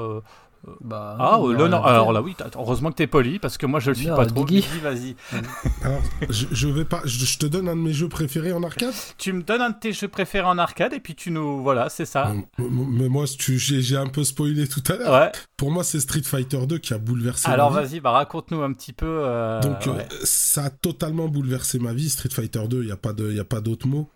Euh, 0.69 0.73
Bah, 0.81 1.17
Ah, 1.19 1.39
euh, 1.41 1.53
le- 1.57 1.69
non, 1.69 1.83
alors 1.83 2.13
là 2.13 2.23
oui, 2.23 2.37
heureusement 2.57 2.91
que 2.91 2.97
t'es 2.97 3.07
poli 3.07 3.39
parce 3.39 3.59
que 3.59 3.67
moi 3.67 3.81
je 3.81 3.91
le 3.91 3.97
suis 3.97 4.07
Non, 4.07 4.17
pas 4.17 4.27
trop. 4.27 4.45
Guigui, 4.45 4.79
vas-y. 4.83 5.17
Alors, 5.83 6.01
je, 6.31 6.47
je 6.51 6.69
vais 6.69 6.85
pas. 6.85 7.03
Je, 7.05 7.25
je 7.25 7.39
te 7.39 7.47
donne 7.47 7.69
un 7.69 7.77
de 7.77 7.81
mes 7.81 7.93
jeux 7.93 8.09
préférés 8.09 8.53
en 8.53 8.63
arcade. 8.63 8.93
Tu 9.19 9.33
me 9.33 9.43
donnes 9.43 9.61
un 9.63 9.71
de 9.71 9.79
tes 9.79 9.93
jeux 9.93 10.09
préférés 10.09 10.47
en 10.47 10.59
arcade 10.59 10.93
et 10.93 11.01
puis 11.01 11.15
tu 11.15 11.31
nous. 11.31 11.63
Voilà, 11.63 11.89
c'est 11.89 12.05
ça. 12.07 12.29
Euh, 12.29 12.35
m- 12.59 12.87
Mais 12.91 13.09
moi, 13.09 13.25
j'ai 13.39 13.97
un 13.97 14.07
peu 14.07 14.25
spoilé 14.25 14.69
tout 14.69 14.83
à 14.93 14.97
l'heure. 14.97 15.13
Ouais. 15.13 15.33
Pour 15.57 15.71
moi, 15.71 15.85
c'est 15.85 16.01
Street 16.01 16.23
Fighter 16.23 16.67
2 16.67 16.79
qui 16.79 16.95
a 16.95 16.99
bouleversé 16.99 17.49
Alors 17.49 17.71
ma 17.73 17.83
vie. 17.83 17.87
vas-y, 17.89 18.01
bah 18.01 18.11
raconte-nous 18.13 18.63
un 18.63 18.73
petit 18.73 18.93
peu. 18.93 19.07
euh, 19.09 19.61
Donc, 19.61 19.87
euh, 19.87 20.03
ça 20.25 20.65
a 20.65 20.71
totalement 20.71 21.29
bouleversé 21.29 21.79
ma 21.79 21.93
vie. 21.93 22.09
Street 22.11 22.31
Fighter 22.33 22.67
2, 22.69 22.81
il 22.83 22.87
n'y 22.87 22.93
a 22.93 22.97
pas 22.97 23.13
de- 23.13 23.33
y 23.33 23.41
a 23.41 23.45
pas 23.45 23.61
d'autre 23.61 23.87
mot. 23.87 24.09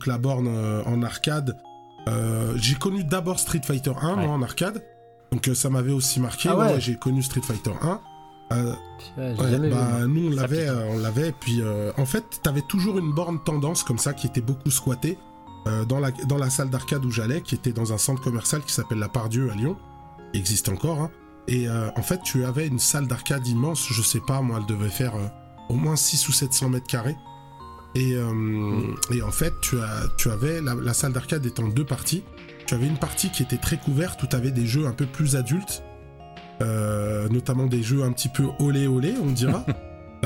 Donc 0.00 0.06
la 0.06 0.16
borne 0.18 0.48
euh, 0.48 0.82
en 0.86 1.02
arcade. 1.02 1.58
Euh, 2.08 2.54
j'ai 2.56 2.74
connu 2.76 3.04
d'abord 3.04 3.38
Street 3.38 3.60
Fighter 3.62 3.92
1 4.00 4.16
Ouais. 4.16 4.26
moi, 4.26 4.34
en 4.34 4.40
arcade. 4.42 4.82
Donc 5.30 5.46
euh, 5.48 5.54
ça 5.54 5.68
m'avait 5.68 5.92
aussi 5.92 6.20
marqué. 6.20 6.48
Ah 6.50 6.56
Ouais, 6.56 6.80
j'ai 6.80 6.96
connu 6.96 7.22
Street 7.22 7.42
Fighter 7.42 7.72
1. 7.82 8.00
Euh, 8.52 8.72
Ouais, 9.18 9.34
j'ai 9.36 9.42
Ouais, 9.44 9.50
jamais 9.50 9.68
bah, 9.70 10.06
nous 10.08 10.28
on 10.28 10.34
l'avait, 10.34 10.68
euh, 10.68 10.88
on 10.92 10.98
l'avait. 10.98 11.32
Puis 11.38 11.60
euh, 11.60 11.92
en 11.98 12.06
fait, 12.06 12.24
t'avais 12.42 12.62
toujours 12.62 12.98
une 12.98 13.12
borne 13.12 13.42
tendance 13.44 13.82
comme 13.82 13.98
ça 13.98 14.12
qui 14.14 14.26
était 14.26 14.40
beaucoup 14.40 14.70
squattée 14.70 15.18
dans 15.88 16.00
la 16.00 16.10
dans 16.26 16.38
la 16.38 16.48
salle 16.48 16.70
d'arcade 16.70 17.04
où 17.04 17.10
j'allais, 17.10 17.42
qui 17.42 17.54
était 17.54 17.72
dans 17.72 17.92
un 17.92 17.98
centre 17.98 18.22
commercial 18.22 18.62
qui 18.62 18.72
s'appelle 18.72 18.98
la 18.98 19.10
Pardieu 19.10 19.50
à 19.50 19.54
Lyon, 19.54 19.76
qui 20.32 20.38
existe 20.40 20.70
encore. 20.70 21.00
hein. 21.02 21.10
Et 21.48 21.68
en 21.68 22.02
fait, 22.02 22.22
tu 22.22 22.44
avais 22.46 22.66
une 22.66 22.78
salle 22.78 23.06
d'arcade 23.06 23.46
immense. 23.46 23.86
Je 23.90 24.00
sais 24.00 24.20
pas, 24.20 24.40
moi, 24.40 24.58
elle 24.60 24.66
devait 24.66 24.88
faire 24.88 25.12
au 25.68 25.74
moins 25.74 25.96
6 25.96 26.28
ou 26.28 26.32
700 26.32 26.70
mètres 26.70 26.86
carrés. 26.86 27.16
Et, 27.94 28.14
euh, 28.14 28.80
et 29.10 29.22
en 29.22 29.30
fait, 29.32 29.52
tu, 29.60 29.78
as, 29.80 30.04
tu 30.16 30.30
avais 30.30 30.60
la, 30.60 30.74
la 30.74 30.94
salle 30.94 31.12
d'arcade 31.12 31.44
était 31.46 31.62
en 31.62 31.68
deux 31.68 31.84
parties. 31.84 32.22
Tu 32.66 32.74
avais 32.74 32.86
une 32.86 32.98
partie 32.98 33.30
qui 33.30 33.42
était 33.42 33.56
très 33.56 33.78
couverte 33.78 34.22
où 34.22 34.26
tu 34.28 34.36
avais 34.36 34.52
des 34.52 34.66
jeux 34.66 34.86
un 34.86 34.92
peu 34.92 35.06
plus 35.06 35.34
adultes, 35.34 35.82
euh, 36.62 37.28
notamment 37.28 37.66
des 37.66 37.82
jeux 37.82 38.02
un 38.04 38.12
petit 38.12 38.28
peu 38.28 38.44
olé 38.58 38.86
olé, 38.86 39.14
on 39.22 39.30
dira. 39.32 39.64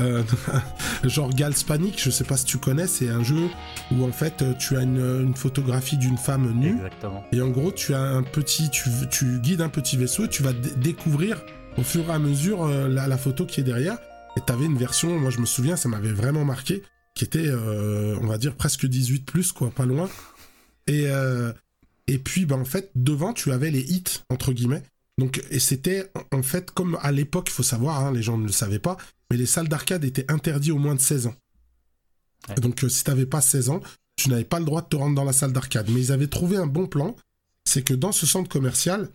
Euh, 0.01 0.23
genre 1.05 1.29
Gals 1.29 1.53
Panic, 1.65 2.03
je 2.03 2.09
sais 2.09 2.25
pas 2.25 2.35
si 2.35 2.43
tu 2.43 2.57
connais, 2.57 2.85
c'est 2.85 3.07
un 3.07 3.23
jeu 3.23 3.47
où 3.93 4.03
en 4.03 4.11
fait 4.11 4.43
tu 4.59 4.75
as 4.75 4.81
une, 4.81 4.97
une 5.25 5.35
photographie 5.35 5.95
d'une 5.95 6.17
femme 6.17 6.51
nue 6.51 6.75
Exactement. 6.75 7.23
et 7.31 7.41
en 7.41 7.47
gros 7.47 7.71
tu 7.71 7.93
as 7.93 8.01
un 8.01 8.21
petit, 8.21 8.69
tu, 8.69 8.89
tu 9.09 9.39
guides 9.39 9.61
un 9.61 9.69
petit 9.69 9.95
vaisseau 9.95 10.25
et 10.25 10.27
tu 10.27 10.43
vas 10.43 10.51
dé- 10.51 10.71
découvrir 10.75 11.41
au 11.77 11.81
fur 11.81 12.03
et 12.09 12.11
à 12.11 12.19
mesure 12.19 12.65
euh, 12.65 12.89
la, 12.89 13.07
la 13.07 13.17
photo 13.17 13.45
qui 13.45 13.61
est 13.61 13.63
derrière. 13.63 13.97
Et 14.35 14.41
t'avais 14.41 14.65
une 14.65 14.77
version, 14.77 15.17
moi 15.17 15.29
je 15.29 15.39
me 15.39 15.45
souviens, 15.45 15.77
ça 15.77 15.87
m'avait 15.87 16.11
vraiment 16.11 16.43
marqué, 16.43 16.83
qui 17.15 17.23
était, 17.23 17.47
euh, 17.47 18.17
on 18.21 18.27
va 18.27 18.37
dire 18.37 18.55
presque 18.55 18.85
18 18.85 19.25
plus 19.25 19.51
quoi, 19.51 19.71
pas 19.71 19.85
loin. 19.85 20.09
Et 20.87 21.07
euh, 21.07 21.51
et 22.07 22.19
puis 22.19 22.45
bah 22.45 22.55
en 22.55 22.65
fait 22.65 22.91
devant 22.93 23.33
tu 23.33 23.51
avais 23.51 23.71
les 23.71 23.81
hits 23.81 24.21
entre 24.29 24.53
guillemets. 24.53 24.83
Donc 25.17 25.43
et 25.49 25.59
c'était 25.59 26.11
en 26.31 26.43
fait 26.43 26.71
comme 26.71 26.99
à 27.01 27.11
l'époque, 27.11 27.47
il 27.49 27.53
faut 27.53 27.63
savoir, 27.63 28.05
hein, 28.05 28.11
les 28.11 28.21
gens 28.21 28.37
ne 28.37 28.45
le 28.45 28.51
savaient 28.51 28.79
pas, 28.79 28.97
mais 29.31 29.37
les 29.37 29.45
salles 29.45 29.69
d'arcade 29.69 30.03
étaient 30.03 30.29
interdites 30.29 30.73
aux 30.73 30.77
moins 30.77 30.95
de 30.95 30.99
16 30.99 31.27
ans. 31.27 31.35
Ouais. 32.49 32.55
Donc 32.55 32.83
euh, 32.83 32.89
si 32.89 33.03
t'avais 33.03 33.25
pas 33.25 33.41
16 33.41 33.69
ans, 33.69 33.81
tu 34.17 34.29
n'avais 34.29 34.43
pas 34.43 34.59
le 34.59 34.65
droit 34.65 34.81
de 34.81 34.87
te 34.87 34.95
rendre 34.95 35.15
dans 35.15 35.23
la 35.23 35.33
salle 35.33 35.53
d'arcade. 35.53 35.89
Mais 35.89 36.01
ils 36.01 36.11
avaient 36.11 36.27
trouvé 36.27 36.57
un 36.57 36.67
bon 36.67 36.85
plan, 36.85 37.15
c'est 37.63 37.81
que 37.81 37.93
dans 37.93 38.11
ce 38.11 38.25
centre 38.25 38.49
commercial, 38.49 39.09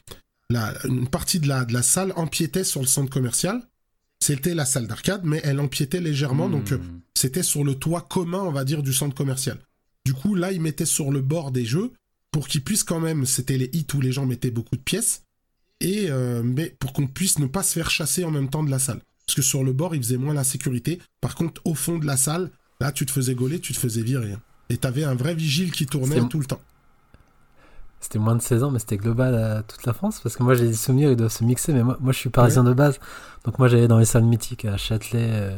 la, 0.49 0.75
une 0.85 1.09
partie 1.09 1.39
de 1.39 1.49
la, 1.49 1.65
de 1.65 1.73
la 1.73 1.83
salle 1.83 2.13
empiétait 2.17 2.65
sur 2.65 2.81
le 2.81 2.87
centre 2.87 3.11
commercial. 3.11 3.63
C'était 4.23 4.55
la 4.55 4.67
salle 4.67 4.87
d'arcade, 4.87 5.23
mais 5.25 5.41
elle 5.45 5.61
empiétait 5.61 6.01
légèrement, 6.01 6.49
donc 6.49 6.73
euh, 6.73 6.77
Hmm. 6.79 7.01
c'était 7.15 7.43
sur 7.43 7.65
le 7.65 7.75
toit 7.75 8.03
commun, 8.03 8.41
on 8.41 8.53
va 8.53 8.65
dire, 8.65 8.83
du 8.83 8.93
centre 8.93 9.15
commercial. 9.15 9.59
Du 10.05 10.13
coup, 10.15 10.35
là, 10.35 10.53
ils 10.53 10.61
mettaient 10.61 10.85
sur 10.87 11.11
le 11.11 11.21
bord 11.21 11.51
des 11.53 11.65
jeux 11.65 11.93
pour 12.31 12.47
qu'ils 12.47 12.63
puissent 12.63 12.85
quand 12.85 13.01
même, 13.01 13.25
c'était 13.27 13.59
les 13.59 13.71
hits 13.73 13.87
où 13.95 14.01
les 14.01 14.13
gens 14.13 14.27
mettaient 14.27 14.51
beaucoup 14.51 14.77
de 14.77 14.83
pièces, 14.83 15.23
et 15.81 16.11
euh, 16.11 16.43
mais 16.45 16.77
pour 16.79 16.93
qu'on 16.93 17.07
puisse 17.07 17.39
ne 17.39 17.47
pas 17.47 17.63
se 17.63 17.73
faire 17.73 17.91
chasser 17.91 18.25
en 18.25 18.31
même 18.31 18.51
temps 18.51 18.63
de 18.63 18.71
la 18.71 18.79
salle. 18.79 19.01
Parce 19.27 19.37
que 19.37 19.43
sur 19.43 19.65
le 19.65 19.73
bord, 19.73 19.95
ils 19.95 20.03
faisaient 20.03 20.17
moins 20.17 20.35
la 20.35 20.45
sécurité. 20.45 20.99
Par 21.21 21.35
contre, 21.35 21.61
au 21.65 21.75
fond 21.75 21.99
de 21.99 22.07
la 22.07 22.17
salle, 22.17 22.51
là, 22.81 22.93
tu 22.93 23.07
te 23.07 23.11
faisais 23.13 23.35
gauler, 23.35 23.61
tu 23.61 23.73
te 23.73 23.79
faisais 23.79 24.03
virer. 24.03 24.35
Et 24.69 24.77
t'avais 24.77 25.05
un 25.05 25.15
vrai 25.15 25.35
vigile 25.35 25.73
qui 25.73 25.87
tournait 25.87 26.21
tout 26.29 26.39
le 26.41 26.47
temps. 26.47 26.61
C'était 28.01 28.19
moins 28.19 28.35
de 28.35 28.41
16 28.43 28.65
ans, 28.65 28.71
mais 28.71 28.79
c'était 28.79 28.97
global 28.97 29.35
à 29.35 29.63
toute 29.63 29.85
la 29.85 29.93
France. 29.93 30.21
Parce 30.23 30.37
que 30.37 30.43
moi, 30.43 30.55
j'ai 30.55 30.67
des 30.67 30.73
souvenirs, 30.75 31.11
ils 31.11 31.17
doivent 31.17 31.31
se 31.31 31.45
mixer. 31.45 31.73
Mais 31.73 31.83
moi, 31.83 31.97
moi 32.01 32.13
je 32.13 32.19
suis 32.19 32.31
parisien 32.31 32.65
de 32.65 32.73
base. 32.73 32.99
Donc, 33.45 33.59
moi, 33.59 33.69
j'allais 33.69 33.89
dans 33.89 33.99
les 33.99 34.05
salles 34.07 34.25
mythiques 34.25 34.65
à 34.65 34.77
Châtelet 34.79 35.29
euh, 35.31 35.57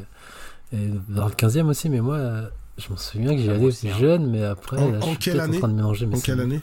et 0.72 0.88
dans 1.09 1.26
le 1.26 1.33
15e 1.35 1.66
aussi. 1.68 1.88
Mais 1.88 2.00
moi, 2.00 2.16
euh, 2.16 2.48
je 2.78 2.90
me 2.92 2.96
souviens 2.96 3.31
que 3.35 3.38
j'y 3.40 3.48
Ah, 3.50 3.55
allais 3.55 3.64
aussi, 3.64 3.88
hein. 3.88 3.96
jeune. 3.98 4.26
Mais 4.28 4.44
après, 4.44 4.76
En- 4.78 4.90
là, 4.90 4.98
je 5.00 5.05
en 5.05 5.09
suis 5.11 5.18
quelle 5.18 5.40
en 5.40 5.50
train 5.52 5.68
de 5.68 5.74
mélanger. 5.74 6.07
Mais 6.07 6.16
En 6.16 6.20
quelle 6.20 6.40
année 6.40 6.61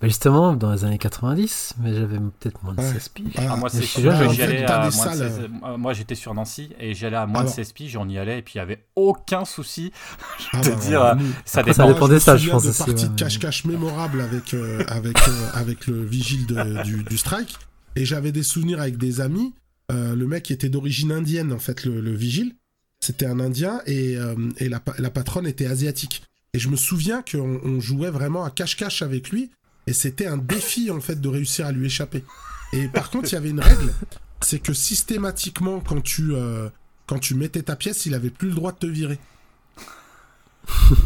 Bah, 0.00 0.08
Justement, 0.08 0.54
dans 0.54 0.72
les 0.72 0.84
années 0.84 0.98
90. 0.98 1.74
Mais 1.80 1.94
j'avais 1.94 2.18
peut-être 2.18 2.62
moins 2.62 2.74
de 2.74 2.80
Ouais. 2.80 2.92
16 2.92 3.08
piges. 3.08 3.32
Ah, 3.38 3.42
Ah, 3.50 3.56
moi, 3.56 3.70
mais 3.72 3.80
c'est 3.80 3.82
je 3.82 3.90
suis 3.90 4.02
sûr 4.02 4.10
jeune, 4.10 4.20
que 4.20 4.26
en 4.26 4.30
j'y 4.30 4.36
fait, 4.36 4.42
allais 4.42 4.66
t'as 4.66 4.82
à 4.82 4.88
des 4.90 4.96
moins 4.96 5.06
de 5.12 5.16
salles, 5.18 5.30
16 5.32 5.48
Moi, 5.78 5.92
j'étais 5.94 6.14
sur 6.14 6.34
Nancy 6.34 6.70
et 6.78 6.94
j'allais 6.94 7.16
à 7.16 7.26
moins 7.26 7.40
Alors- 7.40 7.50
de 7.50 7.56
16 7.56 7.72
piges, 7.72 7.96
on 7.96 8.08
y 8.08 8.18
allait 8.18 8.38
et 8.38 8.42
puis 8.42 8.54
il 8.56 8.58
y 8.58 8.60
avait 8.60 8.84
aucun 8.96 9.44
souci. 9.44 9.92
Ah 10.52 10.60
te 10.60 10.68
bah, 10.70 10.74
dire, 10.76 11.02
euh, 11.02 11.14
Ça 11.44 11.60
Après, 11.60 11.72
ça 11.72 11.82
dépend. 11.84 11.94
dépend 11.94 12.08
des 12.08 12.14
me 12.14 12.18
salles, 12.18 12.38
je 12.38 12.50
pense 12.50 12.64
de 12.86 12.92
mais- 13.08 13.16
cache-cache 13.16 13.64
mémorables 13.64 14.20
avec, 14.20 14.52
euh, 14.54 14.84
avec, 14.88 15.16
euh, 15.28 15.48
avec 15.54 15.86
le 15.86 16.04
vigile 16.04 16.46
de- 16.46 16.82
du, 16.84 17.02
du 17.04 17.16
strike. 17.18 17.56
Et 17.96 18.04
j'avais 18.04 18.32
des 18.32 18.42
souvenirs 18.42 18.80
avec 18.80 18.98
des 18.98 19.20
amis. 19.20 19.54
Euh, 19.90 20.14
le 20.14 20.26
mec 20.26 20.50
était 20.50 20.68
d'origine 20.68 21.12
indienne, 21.12 21.52
en 21.52 21.58
fait, 21.58 21.84
le, 21.84 22.00
le 22.00 22.14
vigile. 22.14 22.54
C'était 23.00 23.26
un 23.26 23.40
indien 23.40 23.80
et, 23.86 24.16
euh, 24.16 24.34
et 24.58 24.68
la, 24.68 24.80
la 24.98 25.10
patronne 25.10 25.46
était 25.46 25.66
asiatique. 25.66 26.22
Et 26.54 26.58
je 26.58 26.68
me 26.68 26.76
souviens 26.76 27.22
qu'on 27.22 27.60
on 27.64 27.80
jouait 27.80 28.10
vraiment 28.10 28.44
à 28.44 28.50
cache-cache 28.50 29.02
avec 29.02 29.30
lui. 29.30 29.50
Et 29.86 29.92
c'était 29.92 30.26
un 30.26 30.36
défi, 30.38 30.90
en 30.90 31.00
fait, 31.00 31.20
de 31.20 31.28
réussir 31.28 31.66
à 31.66 31.72
lui 31.72 31.86
échapper. 31.86 32.24
Et 32.72 32.88
par 32.88 33.10
contre, 33.10 33.28
il 33.30 33.34
y 33.34 33.36
avait 33.38 33.50
une 33.50 33.60
règle. 33.60 33.92
C'est 34.40 34.58
que 34.58 34.72
systématiquement, 34.72 35.80
quand 35.80 36.00
tu, 36.02 36.34
euh, 36.34 36.68
quand 37.06 37.18
tu 37.18 37.34
mettais 37.34 37.62
ta 37.62 37.76
pièce, 37.76 38.06
il 38.06 38.14
avait 38.14 38.30
plus 38.30 38.48
le 38.48 38.54
droit 38.54 38.72
de 38.72 38.78
te 38.78 38.86
virer. 38.86 39.18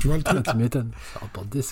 tu 0.00 0.06
vois 0.08 0.16
le 0.16 0.22
truc? 0.22 0.42
Tu 0.44 0.56
m'étonnes. 0.56 0.90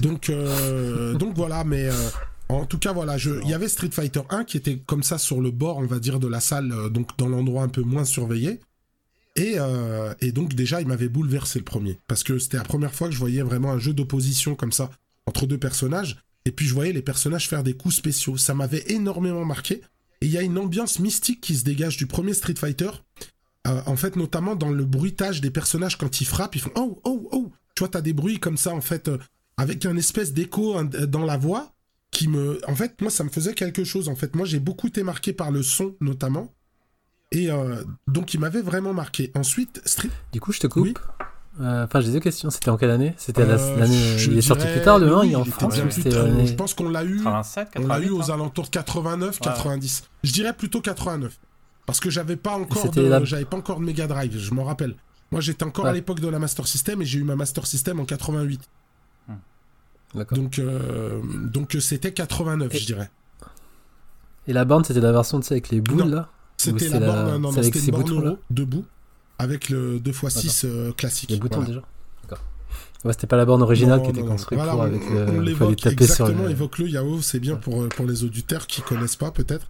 Donc, 0.02 0.28
euh, 0.30 1.14
donc 1.14 1.34
voilà, 1.34 1.64
mais 1.64 1.88
euh, 1.88 2.08
en 2.48 2.66
tout 2.66 2.78
cas, 2.78 2.92
voilà, 2.92 3.16
je- 3.16 3.40
il 3.42 3.48
y 3.48 3.54
avait 3.54 3.68
Street 3.68 3.90
Fighter 3.90 4.20
1 4.30 4.44
qui 4.44 4.56
était 4.56 4.78
comme 4.86 5.02
ça 5.02 5.18
sur 5.18 5.40
le 5.40 5.50
bord, 5.50 5.78
on 5.78 5.86
va 5.86 5.98
dire, 5.98 6.18
de 6.20 6.26
la 6.28 6.40
salle, 6.40 6.72
donc 6.90 7.16
dans 7.16 7.28
l'endroit 7.28 7.62
un 7.62 7.68
peu 7.68 7.82
moins 7.82 8.04
surveillé. 8.04 8.60
Et, 9.38 9.54
euh, 9.56 10.12
et 10.20 10.32
donc 10.32 10.54
déjà, 10.54 10.80
il 10.80 10.88
m'avait 10.88 11.08
bouleversé 11.08 11.60
le 11.60 11.64
premier, 11.64 11.98
parce 12.08 12.24
que 12.24 12.38
c'était 12.38 12.56
la 12.56 12.64
première 12.64 12.94
fois 12.94 13.08
que 13.08 13.14
je 13.14 13.18
voyais 13.18 13.42
vraiment 13.42 13.70
un 13.70 13.78
jeu 13.78 13.94
d'opposition 13.94 14.54
comme 14.56 14.72
ça, 14.72 14.90
entre 15.26 15.46
deux 15.46 15.58
personnages, 15.58 16.18
et 16.44 16.50
puis 16.50 16.66
je 16.66 16.74
voyais 16.74 16.92
les 16.92 17.02
personnages 17.02 17.48
faire 17.48 17.62
des 17.62 17.74
coups 17.74 17.94
spéciaux. 17.94 18.36
Ça 18.36 18.54
m'avait 18.54 18.84
énormément 18.88 19.44
marqué. 19.44 19.82
Et 20.20 20.26
il 20.26 20.30
y 20.30 20.38
a 20.38 20.42
une 20.42 20.58
ambiance 20.58 20.98
mystique 20.98 21.40
qui 21.40 21.54
se 21.54 21.62
dégage 21.62 21.96
du 21.96 22.06
premier 22.06 22.34
Street 22.34 22.56
Fighter, 22.56 22.90
euh, 23.68 23.80
en 23.86 23.96
fait, 23.96 24.16
notamment 24.16 24.56
dans 24.56 24.70
le 24.70 24.84
bruitage 24.84 25.40
des 25.40 25.50
personnages 25.50 25.96
quand 25.96 26.20
ils 26.20 26.26
frappent, 26.26 26.56
ils 26.56 26.62
font 26.62 26.72
oh, 26.74 27.00
oh, 27.04 27.28
oh. 27.32 27.52
Tu 27.74 27.80
vois, 27.80 27.88
t'as 27.88 28.00
des 28.00 28.12
bruits 28.12 28.40
comme 28.40 28.56
ça, 28.56 28.74
en 28.74 28.80
fait, 28.80 29.08
euh, 29.08 29.18
avec 29.56 29.86
un 29.86 29.96
espèce 29.96 30.32
d'écho 30.32 30.76
hein, 30.76 30.84
dans 30.84 31.24
la 31.24 31.36
voix 31.36 31.74
qui 32.10 32.28
me. 32.28 32.60
En 32.66 32.74
fait, 32.74 33.00
moi, 33.00 33.10
ça 33.10 33.24
me 33.24 33.28
faisait 33.28 33.54
quelque 33.54 33.84
chose. 33.84 34.08
En 34.08 34.16
fait, 34.16 34.34
moi, 34.34 34.46
j'ai 34.46 34.58
beaucoup 34.58 34.88
été 34.88 35.02
marqué 35.02 35.32
par 35.32 35.50
le 35.50 35.62
son, 35.62 35.94
notamment. 36.00 36.52
Et 37.32 37.50
euh, 37.50 37.82
donc, 38.06 38.32
il 38.34 38.40
m'avait 38.40 38.62
vraiment 38.62 38.94
marqué. 38.94 39.30
Ensuite, 39.34 39.82
Street. 39.84 40.10
Du 40.32 40.40
coup, 40.40 40.52
je 40.52 40.60
te 40.60 40.66
coupe. 40.66 40.84
Oui. 40.84 40.94
Euh, 41.60 41.84
Enfin, 41.84 42.00
j'ai 42.00 42.12
deux 42.12 42.20
questions. 42.20 42.50
C'était 42.50 42.70
en 42.70 42.76
quelle 42.76 42.90
année? 42.90 43.14
C'était 43.18 43.42
Euh, 43.42 43.76
l'année. 43.78 44.16
Il 44.26 44.38
est 44.38 44.42
sorti 44.42 44.66
plus 44.66 44.80
tard, 44.82 44.98
le 44.98 45.12
1, 45.12 45.20
oui, 45.20 45.26
il 45.28 45.32
est 45.32 45.36
en 45.36 45.42
était 45.42 45.50
France 45.50 45.76
l'année. 45.76 46.46
Je 46.46 46.54
pense 46.54 46.72
qu'on 46.74 46.88
l'a 46.88 47.04
eu. 47.04 47.16
87, 47.18 47.68
On 47.76 47.80
l'a 47.80 47.86
88. 47.96 48.06
eu 48.06 48.10
aux 48.10 48.30
hein. 48.30 48.34
alentours 48.34 48.64
de 48.64 48.70
89, 48.70 49.34
Ouais. 49.34 49.38
90. 49.42 50.04
Je 50.22 50.32
dirais 50.32 50.52
plutôt 50.52 50.80
89. 50.80 51.38
Parce 51.84 52.00
que 52.00 52.10
j'avais 52.10 52.36
pas 52.36 52.52
encore 52.52 52.82
c'était 52.82 53.00
de, 53.02 53.06
la- 53.08 53.24
j'avais 53.24 53.44
pas 53.46 53.56
encore 53.56 53.80
de 53.80 53.84
Mega 53.84 54.06
Drive, 54.06 54.38
je 54.38 54.54
m'en 54.54 54.64
rappelle. 54.64 54.94
Moi, 55.32 55.40
j'étais 55.40 55.64
encore 55.64 55.86
à 55.86 55.92
l'époque 55.92 56.20
de 56.20 56.28
la 56.28 56.38
Master 56.38 56.66
System 56.66 57.02
et 57.02 57.04
j'ai 57.04 57.18
eu 57.18 57.24
ma 57.24 57.34
Master 57.36 57.66
System 57.66 57.98
en 58.00 58.04
88. 58.04 58.60
D'accord. 60.14 60.38
Donc, 60.38 60.58
euh, 60.58 61.20
donc 61.52 61.76
c'était 61.80 62.12
89, 62.12 62.74
Et- 62.74 62.78
je 62.78 62.86
dirais. 62.86 63.10
Et 64.46 64.52
la 64.54 64.64
borne, 64.64 64.84
c'était 64.84 65.00
la 65.00 65.12
version, 65.12 65.38
tu 65.40 65.46
sais, 65.46 65.54
avec 65.54 65.68
les 65.68 65.82
boules, 65.82 65.98
Non. 66.04 66.06
là? 66.06 66.30
C'était 66.58 66.88
c'est 66.88 66.98
la 67.00 67.00
la- 67.00 67.06
borne, 67.06 67.32
non, 67.42 67.52
non, 67.52 67.62
c'était 67.62 67.78
une 67.78 67.90
borne 67.92 68.02
boutons, 68.02 68.20
euro, 68.20 68.38
debout, 68.50 68.84
avec 69.38 69.68
le 69.70 69.98
2x6 70.00 70.64
euh, 70.66 70.92
classique. 70.92 71.30
Les 71.30 71.38
boutons, 71.38 71.56
Voilà. 71.60 71.68
déjà 71.68 71.82
D'accord. 72.24 72.44
Ouais, 73.04 73.12
c'était 73.12 73.26
pas 73.28 73.36
la 73.36 73.44
borne 73.46 73.62
originale 73.62 73.98
Non, 74.00 74.04
qui 74.04 74.10
était 74.10 74.22
construite 74.22 74.58
Voilà, 74.58 74.72
pour 74.72 74.80
on- 74.80 74.84
avec 74.84 75.00
on 75.10 75.40
le. 75.40 75.50
Il 75.50 75.56
fallait 75.56 75.74
taper 75.76 76.04
sur 76.06 76.26
exactement, 76.26 76.44
le. 76.44 76.50
évoque-le, 76.50 76.88
Yao, 76.88 77.20
c'est 77.22 77.38
bien 77.40 77.54
Ouais. 77.54 77.60
pour, 77.60 77.82
euh, 77.82 77.88
pour 77.88 78.04
les 78.06 78.24
auditeurs 78.24 78.66
qui 78.66 78.82
connaissent 78.82 79.16
pas, 79.16 79.30
peut-être. 79.30 79.66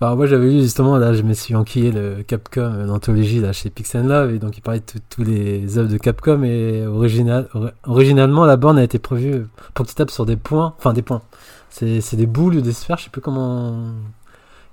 Enfin, 0.00 0.16
moi 0.16 0.26
j'avais 0.26 0.50
lu 0.50 0.60
justement, 0.60 0.98
là 0.98 1.14
je 1.14 1.22
me 1.22 1.32
suis 1.34 1.54
enquillé 1.54 1.92
le 1.92 2.24
Capcom, 2.24 2.60
euh, 2.62 2.84
l'anthologie 2.84 3.38
là 3.40 3.52
chez 3.52 3.70
Pixel 3.70 4.04
Love, 4.04 4.34
et 4.34 4.38
donc 4.40 4.58
il 4.58 4.60
parlait 4.60 4.80
de 4.80 5.00
tous 5.08 5.22
les 5.22 5.78
œuvres 5.78 5.88
de 5.88 5.96
Capcom, 5.98 6.42
et 6.42 6.84
original, 6.84 7.48
ori- 7.54 7.70
originalement 7.84 8.44
la 8.44 8.56
borne 8.56 8.76
a 8.76 8.82
été 8.82 8.98
prévue 8.98 9.46
pour 9.72 9.84
que 9.86 9.90
tu 9.90 9.94
tapes 9.94 10.10
sur 10.10 10.26
des 10.26 10.36
points, 10.36 10.74
enfin 10.78 10.92
des 10.92 11.02
points, 11.02 11.22
c'est 11.70 12.00
c'est 12.00 12.16
des 12.16 12.26
boules 12.26 12.56
ou 12.56 12.60
des 12.60 12.72
sphères, 12.72 12.98
je 12.98 13.04
sais 13.04 13.10
plus 13.10 13.20
comment 13.20 13.92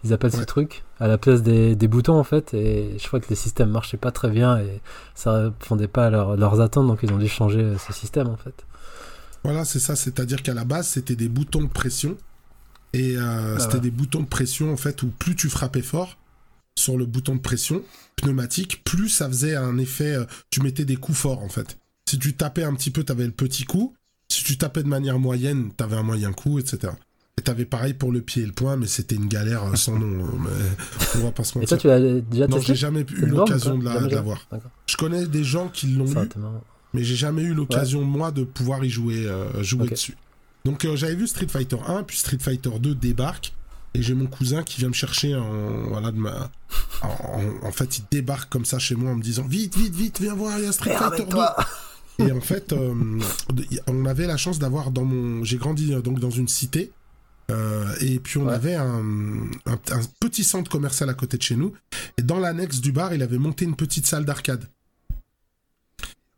ils 0.04 0.14
appellent 0.14 0.32
ce 0.32 0.42
truc, 0.44 0.84
à 1.00 1.08
la 1.08 1.18
place 1.18 1.42
des, 1.44 1.76
des 1.76 1.88
boutons 1.88 2.18
en 2.20 2.24
fait, 2.24 2.54
et 2.54 2.96
je 2.98 3.08
crois 3.08 3.20
que 3.20 3.28
le 3.30 3.36
système 3.36 3.70
marchait 3.70 3.98
pas 3.98 4.12
très 4.12 4.30
bien, 4.30 4.58
et 4.60 4.82
ça 5.16 5.44
répondait 5.46 5.88
pas 5.88 6.08
à 6.08 6.10
leur- 6.10 6.36
leurs 6.38 6.60
attentes, 6.62 6.88
donc 6.88 7.00
ils 7.04 7.12
ont 7.14 7.18
dû 7.18 7.28
changer 7.28 7.60
euh, 7.62 7.78
ce 7.78 7.94
système 7.94 8.28
en 8.28 8.38
fait. 8.38 8.66
Voilà, 9.44 9.66
c'est 9.66 9.80
ça. 9.80 9.96
C'est-à-dire 9.96 10.44
qu'à 10.44 10.54
la 10.54 10.66
base, 10.66 10.88
c'était 10.88 11.16
des 11.16 11.28
boutons 11.30 11.62
de 11.64 11.68
pression. 11.70 12.16
Et 12.94 13.16
euh, 13.18 13.56
Ah 13.56 13.60
c'était 13.60 13.76
ouais. 13.76 13.80
des 13.82 13.92
boutons 13.92 14.20
de 14.22 14.28
pression, 14.28 14.72
en 14.72 14.78
fait, 14.78 15.02
où 15.02 15.08
plus 15.08 15.36
tu 15.36 15.50
frappais 15.50 15.82
fort 15.82 16.18
sur 16.78 16.98
le 16.98 17.06
bouton 17.06 17.36
de 17.36 17.42
pression 17.42 17.82
pneumatique, 18.18 18.84
plus 18.84 19.10
ça 19.10 19.28
faisait 19.28 19.56
un 19.56 19.78
effet. 19.80 20.14
euh, 20.16 20.26
tu 20.52 20.62
mettais 20.62 20.86
des 20.86 20.96
coups 20.98 21.18
forts, 21.18 21.42
en 21.44 21.50
fait. 21.50 21.78
Si 22.08 22.20
tu 22.20 22.36
tapais 22.36 22.64
un 22.64 22.74
petit 22.76 22.92
peu, 22.92 23.04
t'avais 23.04 23.26
le 23.26 23.32
petit 23.32 23.64
coup. 23.64 23.96
Si 24.32 24.44
tu 24.44 24.58
tapais 24.58 24.84
de 24.84 24.88
manière 24.88 25.18
moyenne, 25.20 25.72
t'avais 25.76 25.96
un 25.96 26.04
moyen 26.04 26.34
coup, 26.34 26.60
etc. 26.60 26.94
Et 27.38 27.42
t'avais 27.44 27.66
pareil 27.66 27.94
pour 27.94 28.12
le 28.12 28.22
pied 28.22 28.44
et 28.44 28.46
le 28.46 28.52
poing, 28.52 28.76
mais 28.76 28.88
c'était 28.88 29.16
une 29.16 29.28
galère 29.28 29.64
euh, 29.64 29.76
sans 29.76 29.98
nom. 29.98 30.26
euh, 30.26 30.28
mais 30.44 31.22
on 31.22 31.24
va 31.26 31.32
pas 31.32 31.44
se 31.44 31.58
Et 31.58 31.62
mentir. 31.62 31.70
toi 31.70 31.78
tu 31.78 31.88
l'as 31.88 32.22
déjà 32.22 32.48
non, 32.48 32.60
j'ai 32.60 32.76
jamais 32.76 33.02
eu 33.02 33.26
l'occasion 33.26 33.78
de 33.78 33.86
la- 33.86 34.00
l'avoir. 34.02 34.48
Je 34.86 34.98
connais 34.98 35.26
des 35.26 35.44
gens 35.44 35.70
qui 35.70 35.88
l'ont 35.88 36.06
eu, 36.06 36.30
mais 36.94 37.04
j'ai 37.04 37.16
jamais 37.16 37.44
eu 37.44 37.54
l'occasion 37.54 38.04
moi 38.04 38.32
de 38.32 38.44
pouvoir 38.44 38.84
y 38.84 38.90
jouer, 38.90 39.26
euh, 39.28 39.64
jouer 39.64 39.88
dessus. 39.88 40.18
Donc 40.66 40.84
euh, 40.86 40.96
j'avais 40.96 41.16
vu 41.16 41.26
Street 41.26 41.48
Fighter 41.48 41.78
1, 41.88 42.04
puis 42.04 42.18
Street 42.18 42.38
Fighter 42.40 42.70
2 42.80 42.96
débarque, 42.96 43.54
et 43.94 44.02
j'ai 44.02 44.14
mon 44.14 44.28
cousin 44.28 44.62
qui 44.64 44.80
vient 44.80 44.90
me 44.90 44.94
chercher 44.94 45.34
en 45.36 45.84
voilà 45.88 46.12
de 46.12 46.18
ma, 46.18 46.52
en, 47.02 47.08
en- 47.08 47.68
en 47.68 47.72
fait 47.72 47.98
il 48.00 48.04
débarque 48.12 48.52
comme 48.52 48.66
ça 48.66 48.78
chez 48.78 48.96
moi 48.96 49.12
en 49.12 49.16
me 49.16 49.24
disant 49.24 49.46
vite 49.48 49.76
vite 49.78 49.96
vite 49.96 50.20
viens 50.22 50.36
voir 50.36 50.60
il 50.60 50.66
y 50.66 50.68
a 50.68 50.72
Street 50.74 50.96
Fighter 50.98 51.26
2. 51.30 52.26
Et 52.28 52.32
en 52.34 52.42
fait 52.42 52.74
euh, 52.74 52.94
on 53.88 54.06
avait 54.06 54.28
la 54.28 54.38
chance 54.38 54.60
d'avoir 54.60 54.92
dans 54.92 55.06
mon, 55.06 55.44
j'ai 55.46 55.58
grandi 55.58 55.92
donc 56.04 56.20
dans 56.20 56.30
une 56.30 56.50
cité. 56.50 56.92
Euh, 57.52 57.94
et 58.02 58.20
puis 58.20 58.38
on 58.40 58.48
Ouais. 58.48 58.54
avait 58.54 58.76
un, 58.76 59.04
un- 59.66 59.80
un 59.92 60.02
petit 60.20 60.44
centre 60.44 60.70
commercial 60.72 61.10
à 61.10 61.14
côté 61.14 61.38
de 61.38 61.42
chez 61.44 61.56
nous. 61.56 61.74
Et 62.18 62.22
dans 62.24 62.40
l'annexe 62.40 62.80
du 62.82 62.92
bar, 62.92 63.14
il 63.14 63.22
avait 63.22 63.38
monté 63.38 63.66
une 63.66 63.76
petite 63.76 64.06
salle 64.08 64.26
d'arcade. 64.26 64.66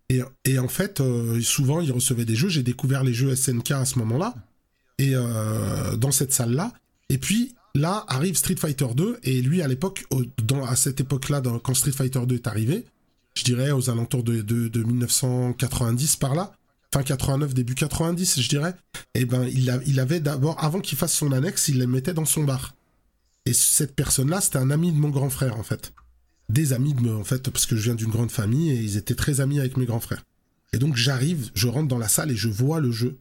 Et, 0.09 0.21
et 0.45 0.59
en 0.59 0.67
fait, 0.67 0.99
euh, 1.01 1.39
souvent, 1.41 1.81
il 1.81 1.91
recevait 1.91 2.25
des 2.25 2.35
jeux. 2.35 2.49
J'ai 2.49 2.63
découvert 2.63 3.03
les 3.03 3.13
jeux 3.13 3.35
SNK 3.35 3.71
à 3.71 3.85
ce 3.85 3.97
moment-là. 3.99 4.35
Et 4.99 5.11
euh, 5.15 5.95
dans 5.97 6.11
cette 6.11 6.33
salle-là. 6.33 6.71
Et 7.09 7.17
puis, 7.17 7.55
là, 7.73 8.05
arrive 8.07 8.35
Street 8.35 8.55
Fighter 8.57 8.87
2. 8.95 9.19
Et 9.23 9.41
lui, 9.41 9.61
à 9.61 9.67
l'époque, 9.67 10.05
à 10.67 10.75
cette 10.75 10.99
époque-là, 11.01 11.41
dans- 11.41 11.59
quand 11.59 11.73
Street 11.73 11.91
Fighter 11.91 12.21
2 12.27 12.35
est 12.35 12.47
arrivé, 12.47 12.85
je 13.35 13.43
dirais 13.43 13.71
aux 13.71 13.89
alentours 13.89 14.23
de, 14.23 14.41
de, 14.41 14.67
de 14.67 14.83
1990 14.83 16.17
par 16.17 16.35
là, 16.35 16.53
fin 16.93 17.03
89, 17.03 17.53
début 17.53 17.75
90, 17.75 18.39
je 18.39 18.47
dirais, 18.49 18.73
et 19.15 19.25
ben, 19.25 19.45
il, 19.51 19.69
a- 19.69 19.81
il 19.85 19.99
avait 19.99 20.19
d'abord, 20.19 20.63
avant 20.63 20.79
qu'il 20.79 20.97
fasse 20.97 21.13
son 21.13 21.31
annexe, 21.31 21.67
il 21.67 21.79
les 21.79 21.87
mettait 21.87 22.13
dans 22.13 22.25
son 22.25 22.43
bar. 22.43 22.73
Et 23.45 23.53
cette 23.53 23.95
personne-là, 23.95 24.39
c'était 24.39 24.59
un 24.59 24.71
ami 24.71 24.91
de 24.91 24.97
mon 24.97 25.09
grand 25.09 25.29
frère, 25.29 25.57
en 25.57 25.63
fait 25.63 25.93
des 26.49 26.73
amis 26.73 26.93
de 26.93 26.99
me, 27.01 27.15
en 27.15 27.23
fait, 27.23 27.49
parce 27.49 27.65
que 27.65 27.75
je 27.75 27.83
viens 27.83 27.95
d'une 27.95 28.11
grande 28.11 28.29
famille 28.29 28.69
et 28.69 28.75
ils 28.75 28.97
étaient 28.97 29.15
très 29.15 29.39
amis 29.39 29.59
avec 29.59 29.77
mes 29.77 29.85
grands 29.85 30.01
frères. 30.01 30.23
Et 30.73 30.77
donc 30.77 30.95
j'arrive, 30.97 31.49
je 31.55 31.67
rentre 31.67 31.87
dans 31.87 31.97
la 31.97 32.09
salle 32.09 32.29
et 32.31 32.35
je 32.35 32.49
vois 32.49 32.79
le 32.81 32.91
jeu. 32.91 33.17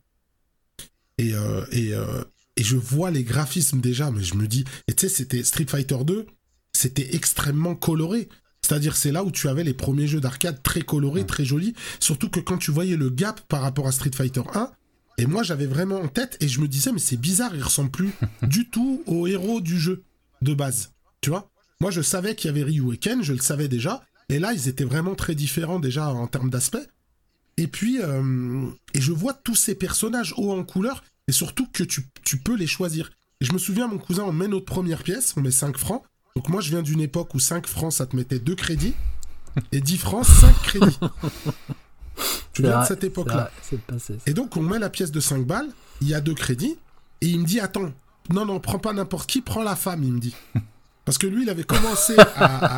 Et, 1.18 1.32
euh, 1.35 1.64
et, 1.70 1.94
euh, 1.94 2.24
et 2.56 2.64
je 2.64 2.76
vois 2.76 3.11
les 3.11 3.22
graphismes 3.22 3.80
déjà, 3.80 4.11
mais 4.11 4.22
je 4.22 4.35
me 4.35 4.46
dis, 4.46 4.64
et 4.88 4.92
tu 4.94 5.08
sais, 5.08 5.14
c'était 5.14 5.44
Street 5.44 5.66
Fighter 5.68 5.98
2, 6.04 6.26
c'était 6.72 7.14
extrêmement 7.14 7.74
coloré. 7.76 8.28
C'est-à-dire, 8.64 8.96
c'est 8.96 9.12
là 9.12 9.25
où 9.25 9.31
tu 9.31 9.48
avais 9.48 9.64
les 9.64 9.75
premiers 9.75 10.07
jeux 10.07 10.20
d'arcade 10.20 10.62
très 10.62 10.83
colorés, 10.83 11.27
très 11.27 11.44
jolis. 11.44 11.75
Surtout 12.01 12.31
que 12.31 12.40
quand 12.40 12.59
tu 12.59 12.70
voyais 12.70 12.96
le 12.96 13.11
gap 13.11 13.40
par 13.48 13.62
rapport 13.62 13.88
à 13.88 13.92
Street 13.92 14.12
Fighter 14.14 14.42
1, 14.55 14.70
et 15.18 15.27
moi 15.27 15.42
j'avais 15.42 15.66
vraiment 15.66 16.01
en 16.01 16.09
tête, 16.09 16.37
et 16.40 16.48
je 16.48 16.61
me 16.61 16.68
disais, 16.68 16.92
mais 16.92 16.98
c'est 16.98 17.16
bizarre, 17.16 17.55
il 17.55 17.62
ressemble 17.62 17.90
plus 17.90 18.12
du 18.42 18.68
tout 18.68 19.03
au 19.07 19.27
héros 19.27 19.61
du 19.61 19.79
jeu 19.79 20.05
de 20.42 20.55
base. 20.55 20.92
Tu 21.20 21.31
vois? 21.31 21.51
Moi, 21.81 21.90
je 21.90 22.01
savais 22.01 22.37
qu'il 22.37 22.48
y 22.48 22.51
avait 22.51 22.62
Ryu 22.62 22.94
et 22.94 22.96
Ken, 22.96 23.25
je 23.25 23.33
le 23.33 23.40
savais 23.40 23.66
déjà. 23.66 24.05
Et 24.29 24.38
là, 24.38 24.53
ils 24.53 24.68
étaient 24.68 24.85
vraiment 24.85 25.16
très 25.16 25.35
différents 25.35 25.81
déjà 25.81 26.09
en 26.11 26.29
termes 26.29 26.48
d'aspect. 26.48 26.87
Et 27.57 27.66
puis, 27.66 28.01
euh, 28.01 28.66
et 28.94 29.01
je 29.01 29.12
vois 29.12 29.35
tous 29.35 29.57
ces 29.57 29.75
personnages 29.75 30.33
hauts 30.37 30.53
en 30.53 30.62
couleur, 30.62 31.03
et 31.27 31.33
surtout 31.33 31.66
que 31.66 31.83
tu, 31.83 32.07
tu 32.25 32.38
peux 32.38 32.55
les 32.55 32.68
choisir. 32.68 33.11
Et 33.40 33.44
je 33.44 33.53
me 33.53 33.59
souviens, 33.59 33.88
mon 33.88 33.98
cousin, 33.98 34.22
on 34.22 34.33
met 34.33 34.46
notre 34.46 34.64
première 34.64 35.03
pièce, 35.03 35.35
on 35.37 35.40
met 35.40 35.51
5 35.51 35.77
francs. 35.77 36.03
Donc 36.36 36.48
moi, 36.48 36.60
je 36.60 36.70
viens 36.70 36.82
d'une 36.82 37.00
époque 37.00 37.34
où 37.34 37.38
5 37.38 37.66
francs, 37.66 37.92
ça 37.92 38.06
te 38.06 38.16
mettait 38.16 38.38
2 38.38 38.54
crédits, 38.54 38.94
et 39.70 39.80
10 39.80 39.98
francs, 39.98 40.24
5 40.24 40.54
crédits. 40.62 40.98
Tu 42.52 42.62
viens 42.62 42.72
de 42.82 42.86
cette 42.86 43.04
époque-là. 43.04 43.50
Et 44.26 44.34
donc, 44.34 44.56
on 44.56 44.62
met 44.62 44.78
la 44.78 44.90
pièce 44.90 45.10
de 45.10 45.20
5 45.20 45.46
balles, 45.46 45.68
il 46.00 46.08
y 46.08 46.14
a 46.14 46.20
deux 46.20 46.34
crédits, 46.34 46.78
et 47.20 47.26
il 47.26 47.40
me 47.40 47.44
dit 47.46 47.60
Attends, 47.60 47.92
non, 48.30 48.44
non, 48.46 48.60
prends 48.60 48.78
pas 48.78 48.92
n'importe 48.92 49.28
qui, 49.28 49.40
prends 49.42 49.62
la 49.62 49.76
femme, 49.76 50.02
il 50.04 50.12
me 50.12 50.20
dit. 50.20 50.34
Parce 51.04 51.18
que 51.18 51.26
lui, 51.26 51.42
il 51.42 51.50
avait 51.50 51.64
commencé 51.64 52.14
à, 52.18 52.24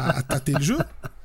à- 0.09 0.19
à 0.19 0.23
tâter 0.23 0.53
le 0.53 0.63
jeu, 0.63 0.79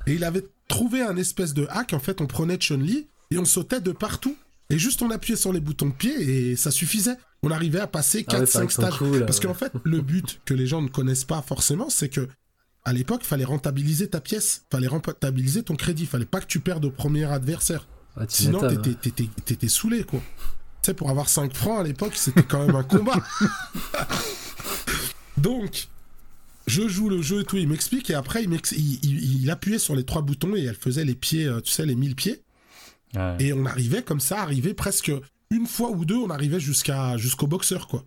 et 0.05 0.13
il 0.13 0.23
avait 0.23 0.45
trouvé 0.67 1.01
un 1.01 1.15
espèce 1.17 1.53
de 1.53 1.65
hack. 1.69 1.93
En 1.93 1.99
fait, 1.99 2.21
on 2.21 2.27
prenait 2.27 2.57
Chun-Li, 2.59 3.07
et 3.31 3.37
on 3.37 3.45
sautait 3.45 3.81
de 3.81 3.91
partout. 3.91 4.35
Et 4.69 4.77
juste 4.77 5.01
on 5.01 5.09
appuyait 5.09 5.35
sur 5.37 5.51
les 5.51 5.59
boutons 5.59 5.87
de 5.87 5.93
pied, 5.93 6.13
et 6.51 6.55
ça 6.55 6.69
suffisait. 6.71 7.15
On 7.41 7.51
arrivait 7.51 7.79
à 7.79 7.87
passer 7.87 8.25
Ah 8.29 8.39
ouais, 8.39 8.45
4-5 8.45 8.45
c'est 8.45 8.57
vrai 8.57 8.67
qu'ils 8.67 8.71
sont 8.75 8.81
stages. 8.81 8.97
cool, 8.97 9.25
Parce 9.25 9.39
qu'en 9.39 9.53
fait, 9.53 9.71
le 9.83 10.01
but 10.01 10.41
que 10.45 10.53
les 10.53 10.67
gens 10.67 10.81
ne 10.81 10.89
connaissent 10.89 11.23
pas 11.23 11.41
forcément, 11.41 11.89
c'est 11.89 12.09
que 12.09 12.27
à 12.85 12.93
l'époque, 12.93 13.21
il 13.23 13.27
fallait 13.27 13.45
rentabiliser 13.45 14.07
ta 14.09 14.21
pièce, 14.21 14.65
fallait 14.71 14.87
rentabiliser 14.87 15.63
ton 15.63 15.75
crédit, 15.75 16.05
fallait 16.05 16.25
pas 16.25 16.39
que 16.39 16.45
tu 16.47 16.59
perdes 16.59 16.85
au 16.85 16.91
premier 16.91 17.23
adversaire. 17.25 17.87
Tu 18.21 18.25
Sinon, 18.29 18.59
t'étais, 19.45 19.67
saoulé, 19.69 20.03
quoi. 20.03 20.19
Tu 20.81 20.87
sais, 20.87 20.93
pour 20.93 21.09
avoir 21.09 21.29
5 21.29 21.53
francs 21.55 21.79
à 21.79 21.83
l'époque, 21.83 22.13
c'était 22.15 22.43
quand 22.43 22.65
même 22.65 22.75
un 22.75 22.83
combat. 22.83 23.21
Donc, 25.37 25.87
je 26.67 26.87
joue 26.87 27.09
le 27.09 27.21
jeu 27.21 27.41
et 27.41 27.43
tout, 27.45 27.57
il 27.57 27.67
m'explique, 27.67 28.09
et 28.09 28.13
après, 28.13 28.43
il, 28.43 28.49
m'ex- 28.49 28.73
il, 28.73 28.99
il- 29.03 29.41
il 29.43 29.49
appuyait 29.51 29.79
sur 29.79 29.95
les 29.95 30.03
trois 30.03 30.21
boutons 30.21 30.55
et 30.55 30.63
elle 30.63 30.75
faisait 30.75 31.05
les 31.05 31.15
pieds, 31.15 31.45
euh, 31.47 31.61
tu 31.61 31.71
sais, 31.71 31.85
les 31.85 31.95
1000 31.95 32.15
pieds. 32.15 32.41
Ouais. 33.15 33.35
Et 33.39 33.53
on 33.53 33.65
arrivait 33.65 34.03
comme 34.03 34.19
ça, 34.19 34.41
arrivait 34.41 34.73
presque 34.73 35.11
une 35.51 35.65
fois 35.65 35.89
ou 35.91 36.05
deux, 36.05 36.15
on 36.17 36.29
arrivait 36.29 36.59
jusqu'à, 36.59 37.17
jusqu'au 37.17 37.47
boxeur, 37.47 37.87
quoi. 37.87 38.05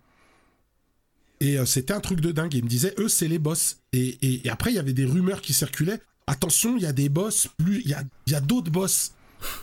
Et 1.39 1.59
euh, 1.59 1.65
c'était 1.65 1.93
un 1.93 1.99
truc 1.99 2.21
de 2.21 2.31
dingue. 2.31 2.55
Et 2.55 2.59
il 2.59 2.63
me 2.63 2.69
disait, 2.69 2.93
eux, 2.99 3.09
c'est 3.09 3.27
les 3.27 3.39
boss. 3.39 3.77
Et, 3.91 4.17
et- 4.21 4.47
et 4.47 4.49
après, 4.49 4.71
il 4.71 4.75
y 4.75 4.79
avait 4.79 4.93
des 4.93 5.05
rumeurs 5.05 5.41
qui 5.41 5.51
circulaient. 5.53 5.99
Attention, 6.25 6.77
il 6.77 6.83
y 6.83 6.85
a 6.85 6.93
des 6.93 7.09
boss, 7.09 7.49
plus 7.57 7.81
il 7.83 7.89
y 7.89 7.93
a, 7.93 8.03
y 8.27 8.35
a 8.35 8.39
d'autres 8.39 8.71
boss. 8.71 9.11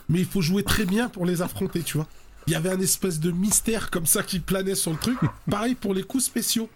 Mais 0.09 0.19
il 0.19 0.25
faut 0.27 0.41
jouer 0.41 0.63
très 0.63 0.85
bien 0.85 1.09
pour 1.09 1.25
les 1.25 1.41
affronter, 1.41 1.81
tu 1.81 1.97
vois. 1.97 2.07
Il 2.45 2.53
y 2.53 2.55
avait 2.55 2.69
un 2.69 2.79
espèce 2.79 3.19
de 3.19 3.31
mystère 3.31 3.89
comme 3.89 4.05
ça 4.05 4.21
qui 4.21 4.39
planait 4.39 4.75
sur 4.75 4.91
le 4.91 4.97
truc. 4.97 5.17
Pareil 5.49 5.73
pour 5.73 5.95
les 5.95 6.03
coups 6.03 6.23
spéciaux. 6.25 6.69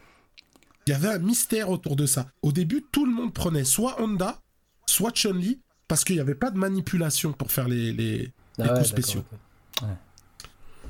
Il 0.87 0.91
y 0.91 0.93
avait 0.93 1.09
un 1.09 1.19
mystère 1.19 1.69
autour 1.69 1.95
de 1.95 2.07
ça. 2.07 2.27
Au 2.41 2.51
début, 2.51 2.83
tout 2.91 3.05
le 3.05 3.11
monde 3.11 3.33
prenait 3.33 3.63
soit 3.63 4.01
Honda, 4.01 4.39
soit 4.87 5.11
Chun-Li, 5.15 5.59
parce 5.87 6.03
qu'il 6.03 6.15
n'y 6.15 6.21
avait 6.21 6.35
pas 6.35 6.49
de 6.49 6.57
manipulation 6.57 7.31
pour 7.33 7.51
faire 7.51 7.67
les, 7.67 7.91
les, 7.93 8.31
les 8.57 8.65
Ah 8.65 8.73
ouais, 8.73 8.77
coups 8.79 8.89
spéciaux. 8.89 9.23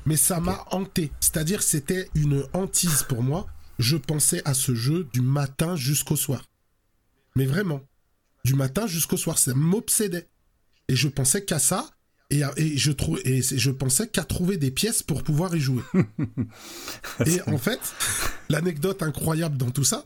Mais 0.04 0.16
ça 0.16 0.38
m'a 0.40 0.64
hanté. 0.70 1.10
C'est-à-dire, 1.20 1.62
c'était 1.62 2.08
une 2.14 2.44
hantise 2.52 3.02
pour 3.08 3.22
moi. 3.22 3.46
Je 3.78 3.96
pensais 3.96 4.40
à 4.44 4.54
ce 4.54 4.74
jeu 4.74 5.08
du 5.12 5.20
matin 5.20 5.74
jusqu'au 5.76 6.16
soir. 6.16 6.44
Mais 7.34 7.44
vraiment. 7.46 7.80
Du 8.44 8.54
matin 8.54 8.86
jusqu'au 8.86 9.16
soir. 9.16 9.36
Ça 9.38 9.52
m'obsédait. 9.54 10.28
Et 10.88 10.94
je 10.96 11.08
pensais 11.08 11.44
qu'à 11.44 11.58
ça. 11.58 11.90
Et, 12.30 12.42
et 12.56 12.76
je, 12.78 12.92
trou- 12.92 13.18
et 13.24 13.42
je 13.42 13.70
pensais 13.70 14.08
qu'à 14.08 14.24
trouver 14.24 14.56
des 14.56 14.70
pièces 14.70 15.02
pour 15.02 15.22
pouvoir 15.24 15.54
y 15.56 15.60
jouer. 15.60 15.82
et 17.26 17.40
en 17.48 17.58
fait, 17.58 17.80
l'anecdote 18.48 19.02
incroyable 19.02 19.56
dans 19.56 19.70
tout 19.70 19.84
ça, 19.84 20.04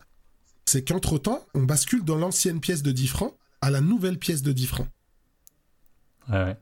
c'est 0.66 0.82
qu'entre-temps, 0.86 1.46
on 1.54 1.62
bascule 1.62 2.04
dans 2.04 2.16
l'ancienne 2.16 2.60
pièce 2.60 2.82
de 2.82 2.92
10 2.92 3.06
francs 3.08 3.34
à 3.62 3.70
la 3.70 3.80
nouvelle 3.80 4.18
pièce 4.18 4.42
de 4.42 4.52
10 4.52 4.66
francs. 4.66 4.88
Ouais, 6.28 6.44
ouais. 6.44 6.56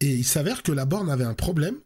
Et 0.00 0.14
il 0.14 0.24
s'avère 0.24 0.62
que 0.62 0.72
la 0.72 0.84
borne 0.84 1.10
avait 1.10 1.24
un 1.24 1.34
problème. 1.34 1.76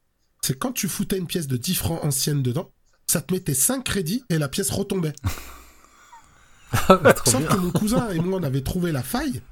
C'est 0.43 0.59
quand 0.59 0.73
tu 0.73 0.89
foutais 0.89 1.19
une 1.19 1.27
pièce 1.27 1.47
de 1.47 1.57
10 1.57 1.75
francs 1.75 2.05
ancienne 2.05 2.43
dedans, 2.43 2.71
ça 3.07 3.21
te 3.21 3.33
mettait 3.33 3.55
5 3.55 3.85
crédits 3.85 4.25
et 4.29 4.39
la 4.39 4.49
pièce 4.49 4.71
retombait. 4.71 5.15
Ah, 6.89 6.97
bah, 6.97 7.15
Sauf 7.27 7.41
bien. 7.43 7.49
que 7.49 7.57
mon 7.57 7.71
cousin 7.71 8.09
et 8.13 8.19
moi, 8.19 8.39
on 8.41 8.43
avait 8.43 8.63
trouvé 8.63 8.93
la 8.93 9.03
faille 9.03 9.43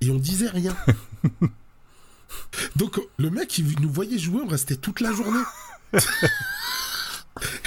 et 0.00 0.10
on 0.10 0.16
disait 0.16 0.48
rien. 0.48 0.74
Donc 2.76 2.98
le 3.18 3.28
mec, 3.28 3.58
il 3.58 3.78
nous 3.80 3.92
voyait 3.92 4.18
jouer, 4.18 4.40
on 4.42 4.48
restait 4.48 4.76
toute 4.76 5.00
la 5.00 5.12
journée. 5.12 5.42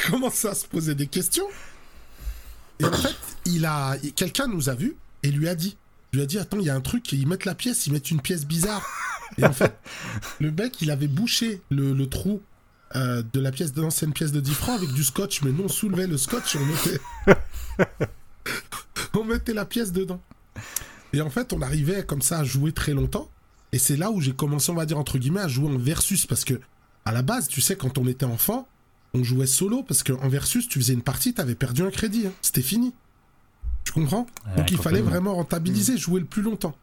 Commence 0.09 0.45
à 0.45 0.55
se 0.55 0.65
poser 0.65 0.95
des 0.95 1.05
questions? 1.05 1.45
Et 2.79 2.85
en 2.85 2.91
fait, 2.91 3.15
il 3.45 3.65
a, 3.67 3.97
quelqu'un 4.15 4.47
nous 4.47 4.69
a 4.69 4.73
vus 4.73 4.95
et 5.21 5.29
lui 5.29 5.47
a 5.47 5.53
dit, 5.53 5.77
lui 6.17 6.23
a 6.23 6.25
dit, 6.25 6.39
attends, 6.39 6.59
il 6.59 6.65
y 6.65 6.69
a 6.69 6.75
un 6.75 6.81
truc, 6.81 7.11
ils 7.11 7.27
mettent 7.27 7.45
la 7.45 7.55
pièce, 7.55 7.87
ils 7.87 7.93
mettent 7.93 8.11
une 8.11 8.21
pièce 8.21 8.45
bizarre. 8.45 8.85
Et 9.37 9.45
en 9.45 9.53
fait, 9.53 9.77
le 10.39 10.51
mec, 10.51 10.81
il 10.81 10.91
avait 10.91 11.07
bouché 11.07 11.61
le, 11.69 11.93
le 11.93 12.07
trou 12.07 12.41
euh, 12.95 13.23
de 13.33 13.39
la 13.39 13.51
pièce 13.51 13.73
de 13.73 13.81
l'ancienne 13.81 14.13
pièce 14.13 14.31
de 14.31 14.39
10 14.39 14.53
francs 14.53 14.77
avec 14.77 14.93
du 14.93 15.03
scotch, 15.03 15.41
mais 15.41 15.51
nous 15.51 15.63
on 15.63 15.67
soulevait 15.67 16.05
le 16.05 16.17
scotch 16.17 16.55
et 16.55 16.59
on 16.59 16.65
mettait, 16.65 17.37
on 19.15 19.23
mettait 19.23 19.53
la 19.53 19.65
pièce 19.65 19.91
dedans. 19.91 20.21
Et 21.11 21.21
en 21.21 21.31
fait, 21.31 21.53
on 21.53 21.61
arrivait 21.61 22.03
comme 22.03 22.21
ça 22.21 22.39
à 22.39 22.43
jouer 22.43 22.71
très 22.71 22.93
longtemps. 22.93 23.29
Et 23.71 23.79
c'est 23.79 23.95
là 23.95 24.11
où 24.11 24.21
j'ai 24.21 24.33
commencé, 24.33 24.71
on 24.71 24.75
va 24.75 24.85
dire 24.85 24.99
entre 24.99 25.17
guillemets, 25.17 25.41
à 25.41 25.47
jouer 25.47 25.73
en 25.73 25.77
versus 25.77 26.27
parce 26.27 26.45
que 26.45 26.59
à 27.05 27.11
la 27.11 27.23
base, 27.23 27.47
tu 27.47 27.61
sais, 27.61 27.75
quand 27.75 27.97
on 27.97 28.07
était 28.07 28.25
enfant, 28.25 28.67
on 29.15 29.23
jouait 29.23 29.47
solo 29.47 29.81
parce 29.81 30.03
qu'en 30.03 30.29
versus, 30.29 30.67
tu 30.67 30.79
faisais 30.79 30.93
une 30.93 31.01
partie, 31.01 31.33
t'avais 31.33 31.55
perdu 31.55 31.81
un 31.81 31.89
crédit, 31.89 32.27
hein. 32.27 32.33
c'était 32.43 32.61
fini. 32.61 32.93
Tu 33.83 33.91
comprends 33.91 34.25
Ouais, 34.47 34.57
Donc 34.57 34.71
il 34.71 34.77
fallait 34.77 35.01
vraiment 35.01 35.35
rentabiliser, 35.35 35.97
jouer 35.97 36.19
le 36.19 36.25
plus 36.25 36.41
longtemps. 36.41 36.75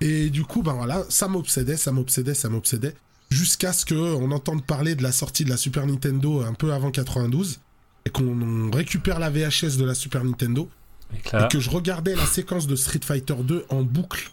Et 0.00 0.30
du 0.30 0.44
coup, 0.44 0.62
ben 0.62 0.74
voilà, 0.74 1.04
ça 1.08 1.28
m'obsédait, 1.28 1.76
ça 1.76 1.92
m'obsédait, 1.92 2.34
ça 2.34 2.48
m'obsédait, 2.48 2.94
jusqu'à 3.30 3.72
ce 3.72 3.84
que 3.84 3.94
on 3.94 4.30
entende 4.30 4.64
parler 4.64 4.94
de 4.94 5.02
la 5.02 5.12
sortie 5.12 5.44
de 5.44 5.50
la 5.50 5.56
Super 5.56 5.86
Nintendo 5.86 6.42
un 6.42 6.52
peu 6.54 6.72
avant 6.72 6.90
92 6.90 7.60
et 8.04 8.10
qu'on 8.10 8.70
récupère 8.70 9.18
la 9.18 9.30
VHS 9.30 9.76
de 9.78 9.84
la 9.84 9.94
Super 9.94 10.22
Nintendo 10.24 10.68
Et 11.14 11.18
que 11.18 11.44
et 11.44 11.48
que 11.48 11.60
je 11.60 11.70
regardais 11.70 12.14
la 12.14 12.26
séquence 12.26 12.66
de 12.66 12.76
Street 12.76 13.00
Fighter 13.02 13.34
2 13.42 13.66
en 13.68 13.82
boucle, 13.82 14.30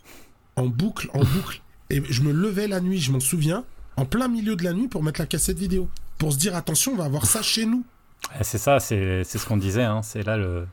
en 0.55 0.67
boucle, 0.67 1.09
en 1.13 1.23
boucle. 1.23 1.61
Et 1.89 2.01
je 2.09 2.21
me 2.21 2.31
levais 2.31 2.67
la 2.67 2.81
nuit, 2.81 2.99
je 2.99 3.11
m'en 3.11 3.19
souviens, 3.19 3.63
en 3.97 4.05
plein 4.05 4.27
milieu 4.27 4.55
de 4.55 4.63
la 4.63 4.73
nuit 4.73 4.87
pour 4.87 5.03
mettre 5.03 5.19
la 5.21 5.27
cassette 5.27 5.57
vidéo. 5.57 5.89
Pour 6.17 6.33
se 6.33 6.37
dire, 6.37 6.55
attention, 6.55 6.93
on 6.93 6.97
va 6.97 7.05
avoir 7.05 7.25
ça 7.25 7.41
chez 7.41 7.65
nous. 7.65 7.83
Ouais, 8.31 8.43
C'est 8.43 8.57
ça, 8.57 8.79
c'est 8.79 9.23
ce 9.23 9.45
qu'on 9.45 9.57
disait, 9.57 9.83
hein, 9.83 10.01
c'est 10.01 10.23
là 10.23 10.37
le, 10.37 10.65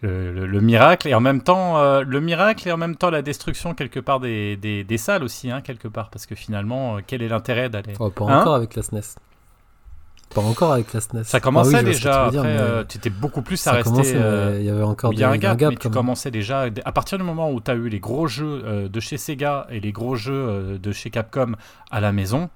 le, 0.00 0.32
le- 0.32 0.46
le 0.46 0.60
miracle, 0.60 1.08
et 1.08 1.14
en 1.14 1.20
même 1.20 1.42
temps, 1.42 1.78
euh, 1.78 2.02
le 2.06 2.20
miracle 2.20 2.68
et 2.68 2.72
en 2.72 2.76
même 2.76 2.96
temps 2.96 3.10
la 3.10 3.22
destruction 3.22 3.74
quelque 3.74 4.00
part 4.00 4.18
des, 4.20 4.56
des, 4.56 4.82
des 4.84 4.98
salles 4.98 5.22
aussi, 5.22 5.50
hein, 5.50 5.60
quelque 5.60 5.88
part, 5.88 6.10
parce 6.10 6.26
que 6.26 6.34
finalement, 6.34 6.96
euh, 6.96 7.00
quel 7.06 7.22
est 7.22 7.28
l'intérêt 7.28 7.68
d'aller... 7.68 7.92
Oh, 8.00 8.10
pas 8.10 8.24
Hein? 8.26 8.40
encore 8.40 8.54
avec 8.54 8.74
la 8.74 8.82
SNES. 8.82 9.00
Pas 10.34 10.40
encore 10.40 10.72
avec 10.72 10.94
la 10.94 11.00
SNES. 11.02 11.24
Ça 11.24 11.36
Ah 11.36 11.40
commençait 11.40 11.76
oui, 11.76 11.80
que 11.82 11.86
déjà, 11.90 12.24
après, 12.24 12.38
mais 12.42 12.48
euh, 12.58 12.84
tu 12.88 12.96
étais 12.96 13.10
beaucoup 13.10 13.42
plus 13.42 13.60
à 13.66 13.70
ça 13.70 13.72
rester... 13.72 14.14
euh, 14.16 14.56
il 14.58 14.64
y 14.64 14.70
avait 14.70 14.82
encore 14.82 15.10
où 15.10 15.12
il 15.12 15.18
y 15.18 15.24
a 15.24 15.28
des- 15.28 15.34
un 15.34 15.36
gap, 15.36 15.58
gap 15.58 15.70
mais 15.72 15.76
tu 15.76 15.90
commençais 15.90 16.30
déjà, 16.30 16.66
à 16.86 16.92
partir 16.92 17.18
du 17.18 17.24
moment 17.24 17.50
où 17.52 17.60
tu 17.60 17.70
as 17.70 17.74
eu 17.74 17.88
les 17.90 18.00
gros 18.00 18.26
jeux 18.26 18.88
de 18.88 19.00
chez 19.00 19.18
Sega 19.18 19.66
et 19.68 19.78
les 19.80 19.92
gros 19.92 20.16
jeux 20.16 20.78
de 20.82 20.92
chez 20.92 21.10
Capcom 21.10 21.52
à 21.90 22.00
la 22.00 22.12
maison, 22.12 22.48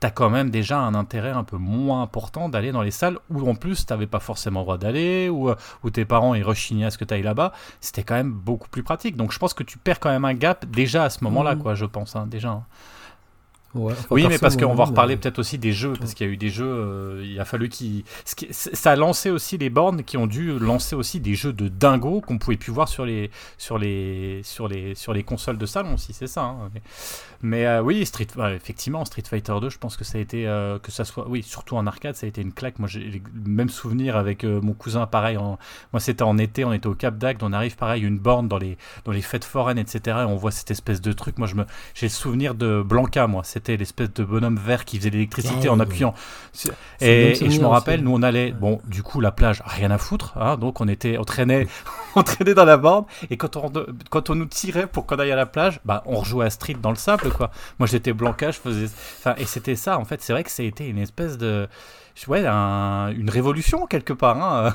tu 0.00 0.06
as 0.06 0.10
quand 0.10 0.30
même 0.30 0.50
déjà 0.50 0.78
un 0.78 0.94
intérêt 0.94 1.30
un 1.30 1.44
peu 1.44 1.56
moins 1.56 2.02
important 2.02 2.48
d'aller 2.48 2.72
dans 2.72 2.82
les 2.82 2.90
salles 2.90 3.18
où 3.30 3.48
en 3.48 3.54
plus 3.54 3.84
tu 3.86 4.06
pas 4.06 4.20
forcément 4.20 4.60
le 4.60 4.64
droit 4.64 4.78
d'aller, 4.78 5.28
ou 5.28 5.50
euh, 5.50 5.56
où 5.82 5.90
tes 5.90 6.04
parents 6.04 6.34
ils 6.34 6.44
rechignaient 6.44 6.86
à 6.86 6.90
ce 6.90 6.98
que 6.98 7.04
tu 7.04 7.14
ailles 7.14 7.22
là-bas, 7.22 7.52
c'était 7.80 8.02
quand 8.04 8.14
même 8.14 8.32
beaucoup 8.32 8.68
plus 8.68 8.82
pratique. 8.82 9.16
Donc 9.16 9.32
je 9.32 9.38
pense 9.38 9.54
que 9.54 9.62
tu 9.62 9.78
perds 9.78 10.00
quand 10.00 10.10
même 10.10 10.24
un 10.24 10.34
gap 10.34 10.66
déjà 10.66 11.04
à 11.04 11.10
ce 11.10 11.24
moment-là, 11.24 11.54
Mhm. 11.54 11.62
quoi, 11.62 11.74
je 11.74 11.84
pense, 11.84 12.16
hein, 12.16 12.26
déjà. 12.26 12.60
Ouais, 13.74 13.92
Oui, 14.10 14.24
mais 14.26 14.38
parce 14.38 14.56
qu'on 14.56 14.74
va 14.74 14.84
mais- 14.84 14.90
reparler 14.90 15.16
peut-être 15.18 15.38
aussi 15.38 15.58
des 15.58 15.72
jeux, 15.72 15.92
parce 15.98 16.14
qu'il 16.14 16.26
y 16.26 16.30
a 16.30 16.32
eu 16.32 16.38
des 16.38 16.48
jeux, 16.48 16.64
euh, 16.66 17.22
il 17.24 17.38
a 17.38 17.44
fallu 17.44 17.68
qui- 17.68 18.02
Ça 18.50 18.92
a 18.92 18.96
lancé 18.96 19.28
aussi 19.30 19.58
les 19.58 19.68
bornes 19.68 20.04
qui 20.04 20.16
ont 20.16 20.26
dû 20.26 20.58
lancer 20.58 20.96
aussi 20.96 21.20
des 21.20 21.34
jeux 21.34 21.52
de 21.52 21.68
dingo 21.68 22.22
qu'on 22.22 22.38
pouvait 22.38 22.56
plus 22.56 22.72
voir 22.72 22.88
sur 22.88 23.04
les, 23.04 23.30
sur 23.58 23.76
les, 23.78 24.40
sur 24.42 24.68
les, 24.68 24.94
sur 24.94 25.12
les 25.12 25.22
consoles 25.22 25.58
de 25.58 25.66
salon 25.66 25.94
aussi, 25.94 26.14
c'est 26.14 26.26
ça. 26.26 26.44
hein. 26.44 26.70
Mais, 26.72 26.80
mais, 27.42 27.66
euh, 27.66 27.82
oui, 27.82 28.04
Street, 28.06 28.26
ouais, 28.36 28.56
effectivement, 28.56 29.04
Street 29.04 29.22
Fighter 29.28 29.54
2, 29.60 29.68
je 29.68 29.78
pense 29.78 29.96
que 29.98 30.04
ça 30.04 30.16
a 30.16 30.20
été, 30.22 30.46
euh, 30.48 30.78
que 30.78 30.90
ça 30.90 31.04
soit, 31.04 31.28
oui, 31.28 31.42
surtout 31.42 31.76
en 31.76 31.86
arcade, 31.86 32.14
ça 32.16 32.24
a 32.24 32.28
été 32.28 32.40
une 32.40 32.52
claque. 32.54 32.78
Moi, 32.78 32.88
j'ai 32.88 33.00
le 33.00 33.20
même 33.44 33.68
souvenir 33.68 34.16
avec 34.16 34.44
mon 34.44 34.72
cousin, 34.72 35.06
pareil. 35.06 35.36
En, 35.36 35.58
moi, 35.92 36.00
c'était 36.00 36.22
en 36.22 36.38
été, 36.38 36.64
on 36.64 36.72
était 36.72 36.86
au 36.88 36.94
Cap 36.94 37.18
d'Agde, 37.18 37.42
on 37.42 37.52
arrive 37.52 37.76
pareil, 37.76 38.02
une 38.02 38.18
borne 38.18 38.48
dans 38.48 38.58
les, 38.58 38.78
dans 39.04 39.12
les 39.12 39.22
fêtes 39.22 39.44
foraines, 39.44 39.78
etc. 39.78 40.00
Et 40.20 40.24
on 40.24 40.36
voit 40.36 40.52
cette 40.52 40.70
espèce 40.70 41.00
de 41.02 41.12
truc. 41.12 41.36
Moi, 41.38 41.46
je 41.46 41.54
me, 41.54 41.64
j'ai 41.94 42.06
le 42.06 42.10
souvenir 42.10 42.54
de 42.54 42.82
Blanca, 42.82 43.26
moi. 43.26 43.42
C'était 43.58 43.76
l'espèce 43.76 44.12
de 44.14 44.22
bonhomme 44.22 44.56
vert 44.56 44.84
qui 44.84 44.98
faisait 44.98 45.10
l'électricité 45.10 45.66
Ah, 45.66 45.72
en 45.72 45.80
appuyant. 45.80 46.14
Et, 47.00 47.32
et 47.32 47.50
je 47.50 47.60
me 47.60 47.66
rappelle, 47.66 48.02
nous 48.02 48.12
on 48.14 48.22
allait, 48.22 48.52
bon, 48.52 48.80
du 48.86 49.02
coup 49.02 49.20
la 49.20 49.32
plage, 49.32 49.62
rien 49.66 49.90
à 49.90 49.98
foutre, 49.98 50.38
hein, 50.38 50.56
donc 50.56 50.80
on 50.80 50.86
était, 50.86 51.18
on 51.18 51.24
traînait, 51.24 51.66
on 52.14 52.22
traînait 52.22 52.54
dans 52.54 52.64
la 52.64 52.76
borne, 52.76 53.04
et 53.30 53.36
quand 53.36 53.56
on, 53.56 53.72
quand 54.10 54.30
on 54.30 54.36
nous 54.36 54.44
tirait 54.46 54.86
pour 54.86 55.06
qu'on 55.06 55.16
aille 55.16 55.32
à 55.32 55.36
la 55.36 55.46
plage, 55.46 55.80
bah 55.84 56.04
on 56.06 56.14
rejouait 56.20 56.46
à 56.46 56.50
Street 56.50 56.76
dans 56.80 56.90
le 56.90 56.96
sable, 56.96 57.30
quoi. 57.30 57.50
Moi 57.80 57.88
j'étais 57.88 58.12
Blanca, 58.12 58.52
je 58.52 58.58
faisais, 58.60 58.84
enfin, 59.18 59.34
et 59.38 59.44
c'était 59.44 59.74
ça, 59.76 59.98
en 59.98 60.04
fait, 60.04 60.22
c'est 60.22 60.32
vrai 60.32 60.44
que 60.44 60.52
ça 60.52 60.62
a 60.62 60.66
été 60.66 60.86
une 60.86 60.98
espèce 60.98 61.36
de, 61.36 61.66
ouais, 62.28 62.46
un- 62.46 63.08
une 63.10 63.28
révolution 63.30 63.86
quelque 63.86 64.12
part, 64.12 64.40
hein. 64.40 64.72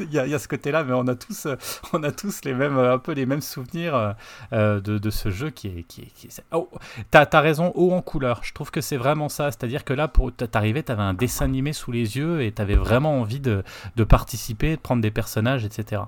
Il 0.00 0.12
y, 0.12 0.18
a, 0.18 0.26
il 0.26 0.30
y 0.30 0.34
a 0.34 0.38
ce 0.38 0.48
côté-là, 0.48 0.82
mais 0.84 0.92
on 0.92 1.06
a 1.08 1.14
tous, 1.14 1.46
euh, 1.46 1.56
on 1.92 2.02
a 2.02 2.10
tous 2.12 2.40
les 2.44 2.54
mêmes, 2.54 2.78
un 2.78 2.98
peu 2.98 3.12
les 3.12 3.26
mêmes 3.26 3.40
souvenirs 3.42 3.94
euh, 3.94 4.12
euh, 4.52 4.80
de, 4.80 4.98
de 4.98 5.10
ce 5.10 5.30
jeu 5.30 5.50
qui 5.50 5.68
est, 5.68 5.82
qui 5.84 6.02
est, 6.02 6.12
qui 6.14 6.26
est- 6.28 6.42
oh, 6.52 6.68
T'as 7.10 7.26
as 7.32 7.40
raison, 7.40 7.72
haut 7.74 7.92
en 7.92 8.02
couleur. 8.02 8.40
Je 8.42 8.52
trouve 8.52 8.70
que 8.70 8.80
c'est 8.80 8.96
vraiment 8.96 9.28
ça. 9.28 9.50
C'est-à-dire 9.50 9.84
que 9.84 9.92
là, 9.92 10.08
pour 10.08 10.32
t'arrivais, 10.32 10.82
t'avais 10.82 11.02
un 11.02 11.14
dessin 11.14 11.44
animé 11.44 11.72
sous 11.72 11.92
les 11.92 12.16
yeux 12.16 12.42
et 12.42 12.52
t'avais 12.52 12.76
vraiment 12.76 13.20
envie 13.20 13.40
de, 13.40 13.62
de 13.96 14.04
participer, 14.04 14.76
de 14.76 14.80
prendre 14.80 15.02
des 15.02 15.10
personnages, 15.10 15.64
etc. 15.64 16.02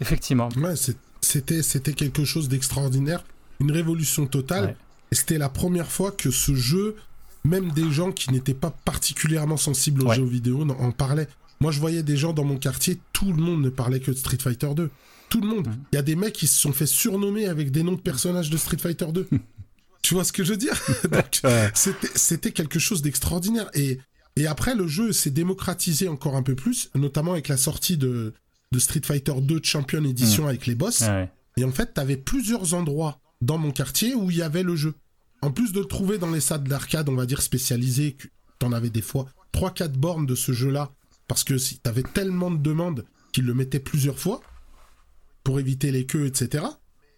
Effectivement. 0.00 0.48
Ouais, 0.56 0.74
c'était, 1.20 1.62
c'était 1.62 1.92
quelque 1.92 2.24
chose 2.24 2.48
d'extraordinaire, 2.48 3.24
une 3.60 3.70
révolution 3.70 4.26
totale. 4.26 4.64
Ouais. 4.64 4.76
Et 5.12 5.14
c'était 5.14 5.38
la 5.38 5.48
première 5.48 5.86
fois 5.90 6.10
que 6.10 6.30
ce 6.30 6.54
jeu, 6.54 6.96
même 7.44 7.70
des 7.72 7.90
gens 7.90 8.10
qui 8.12 8.32
n'étaient 8.32 8.54
pas 8.54 8.72
particulièrement 8.84 9.56
sensibles 9.56 10.02
aux 10.02 10.08
Ouais. 10.08 10.16
jeux 10.16 10.24
vidéo, 10.24 10.62
en 10.62 10.70
en 10.70 10.90
parlaient. 10.90 11.28
Moi, 11.62 11.70
je 11.70 11.78
voyais 11.78 12.02
des 12.02 12.16
gens 12.16 12.32
dans 12.32 12.42
mon 12.42 12.56
quartier, 12.56 12.98
tout 13.12 13.32
le 13.32 13.40
monde 13.40 13.62
ne 13.62 13.68
parlait 13.68 14.00
que 14.00 14.10
de 14.10 14.16
Street 14.16 14.38
Fighter 14.40 14.70
2. 14.74 14.90
Tout 15.28 15.40
le 15.40 15.46
monde. 15.46 15.68
Mhm. 15.68 15.84
Il 15.92 15.94
y 15.94 15.98
a 15.98 16.02
des 16.02 16.16
mecs 16.16 16.32
qui 16.32 16.48
se 16.48 16.58
sont 16.58 16.72
fait 16.72 16.86
surnommer 16.86 17.46
avec 17.46 17.70
des 17.70 17.84
noms 17.84 17.94
de 17.94 18.00
personnages 18.00 18.50
de 18.50 18.56
Street 18.56 18.78
Fighter 18.78 19.06
2. 19.12 19.28
tu 20.02 20.14
vois 20.14 20.24
ce 20.24 20.32
que 20.32 20.42
je 20.42 20.50
veux 20.50 20.56
dire? 20.56 20.74
C'était, 22.16 22.50
quelque 22.50 22.80
chose 22.80 23.00
d'extraordinaire. 23.00 23.70
Et, 23.74 24.00
et 24.34 24.48
après, 24.48 24.74
le 24.74 24.88
jeu 24.88 25.12
s'est 25.12 25.30
démocratisé 25.30 26.08
encore 26.08 26.34
un 26.34 26.42
peu 26.42 26.56
plus, 26.56 26.90
notamment 26.96 27.30
avec 27.30 27.46
la 27.46 27.56
sortie 27.56 27.96
de, 27.96 28.34
de 28.72 28.78
Street 28.80 29.02
Fighter 29.04 29.34
2 29.40 29.60
Champion 29.62 30.02
Edition 30.02 30.48
avec 30.48 30.66
les 30.66 30.74
boss. 30.74 31.02
Ouais. 31.02 31.30
Et 31.56 31.62
en 31.62 31.70
fait, 31.70 31.94
t'avais 31.94 32.16
plusieurs 32.16 32.74
endroits 32.74 33.20
dans 33.40 33.58
mon 33.58 33.70
quartier 33.70 34.16
où 34.16 34.32
il 34.32 34.38
y 34.38 34.42
avait 34.42 34.64
le 34.64 34.74
jeu. 34.74 34.94
En 35.42 35.52
plus 35.52 35.72
de 35.72 35.78
le 35.78 35.86
trouver 35.86 36.18
dans 36.18 36.32
les 36.32 36.40
salles 36.40 36.64
d'arcade, 36.64 37.08
on 37.08 37.14
va 37.14 37.26
dire 37.26 37.40
spécialisées, 37.40 38.16
t'en 38.58 38.72
avais 38.72 38.90
des 38.90 39.00
fois 39.00 39.26
3-4 39.54 39.92
bornes 39.92 40.26
de 40.26 40.34
ce 40.34 40.50
jeu-là, 40.50 40.90
parce 41.32 41.44
que 41.44 41.56
si 41.56 41.78
t'avais 41.78 42.02
tellement 42.02 42.50
de 42.50 42.58
demandes 42.58 43.06
qu'ils 43.32 43.46
le 43.46 43.54
mettaient 43.54 43.80
plusieurs 43.80 44.18
fois, 44.18 44.42
pour 45.44 45.58
éviter 45.58 45.90
les 45.90 46.04
queues, 46.04 46.26
etc. 46.26 46.62